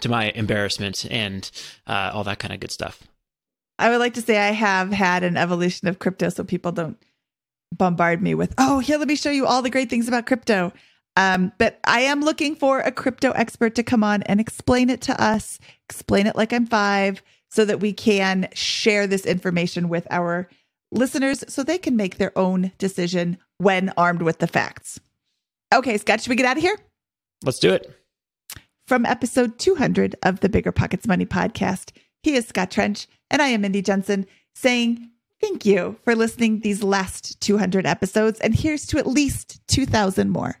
to 0.00 0.08
my 0.08 0.30
embarrassment 0.34 1.04
and 1.10 1.50
uh, 1.86 2.10
all 2.14 2.24
that 2.24 2.38
kind 2.38 2.54
of 2.54 2.60
good 2.60 2.70
stuff. 2.70 3.02
I 3.78 3.90
would 3.90 3.98
like 3.98 4.14
to 4.14 4.22
say 4.22 4.38
I 4.38 4.52
have 4.52 4.92
had 4.92 5.24
an 5.24 5.36
evolution 5.36 5.88
of 5.88 5.98
crypto, 5.98 6.30
so 6.30 6.42
people 6.42 6.72
don't 6.72 6.98
bombard 7.74 8.22
me 8.22 8.34
with, 8.34 8.54
"Oh, 8.58 8.78
here, 8.78 8.98
let 8.98 9.08
me 9.08 9.16
show 9.16 9.30
you 9.30 9.46
all 9.46 9.62
the 9.62 9.70
great 9.70 9.90
things 9.90 10.08
about 10.08 10.26
crypto." 10.26 10.72
Um, 11.18 11.52
but 11.58 11.80
I 11.82 12.02
am 12.02 12.20
looking 12.20 12.54
for 12.54 12.78
a 12.78 12.92
crypto 12.92 13.32
expert 13.32 13.74
to 13.74 13.82
come 13.82 14.04
on 14.04 14.22
and 14.22 14.38
explain 14.38 14.88
it 14.88 15.00
to 15.02 15.20
us, 15.20 15.58
explain 15.90 16.28
it 16.28 16.36
like 16.36 16.52
I'm 16.52 16.64
five, 16.64 17.24
so 17.50 17.64
that 17.64 17.80
we 17.80 17.92
can 17.92 18.48
share 18.54 19.08
this 19.08 19.26
information 19.26 19.88
with 19.88 20.06
our 20.12 20.48
listeners 20.92 21.44
so 21.48 21.64
they 21.64 21.76
can 21.76 21.96
make 21.96 22.18
their 22.18 22.38
own 22.38 22.70
decision 22.78 23.36
when 23.56 23.92
armed 23.96 24.22
with 24.22 24.38
the 24.38 24.46
facts. 24.46 25.00
Okay, 25.74 25.98
Scott, 25.98 26.20
should 26.20 26.30
we 26.30 26.36
get 26.36 26.46
out 26.46 26.56
of 26.56 26.62
here? 26.62 26.78
Let's 27.44 27.58
do 27.58 27.72
it. 27.72 27.90
From 28.86 29.04
episode 29.04 29.58
200 29.58 30.14
of 30.22 30.38
the 30.38 30.48
BiggerPockets 30.48 31.08
Money 31.08 31.26
podcast, 31.26 31.90
he 32.22 32.36
is 32.36 32.46
Scott 32.46 32.70
Trench, 32.70 33.08
and 33.28 33.42
I 33.42 33.48
am 33.48 33.62
Mindy 33.62 33.82
Jensen 33.82 34.24
saying 34.54 35.10
thank 35.40 35.66
you 35.66 35.96
for 36.04 36.14
listening 36.14 36.60
these 36.60 36.84
last 36.84 37.40
200 37.40 37.86
episodes, 37.86 38.38
and 38.38 38.54
here's 38.54 38.86
to 38.86 38.98
at 38.98 39.06
least 39.08 39.60
2,000 39.66 40.30
more. 40.30 40.60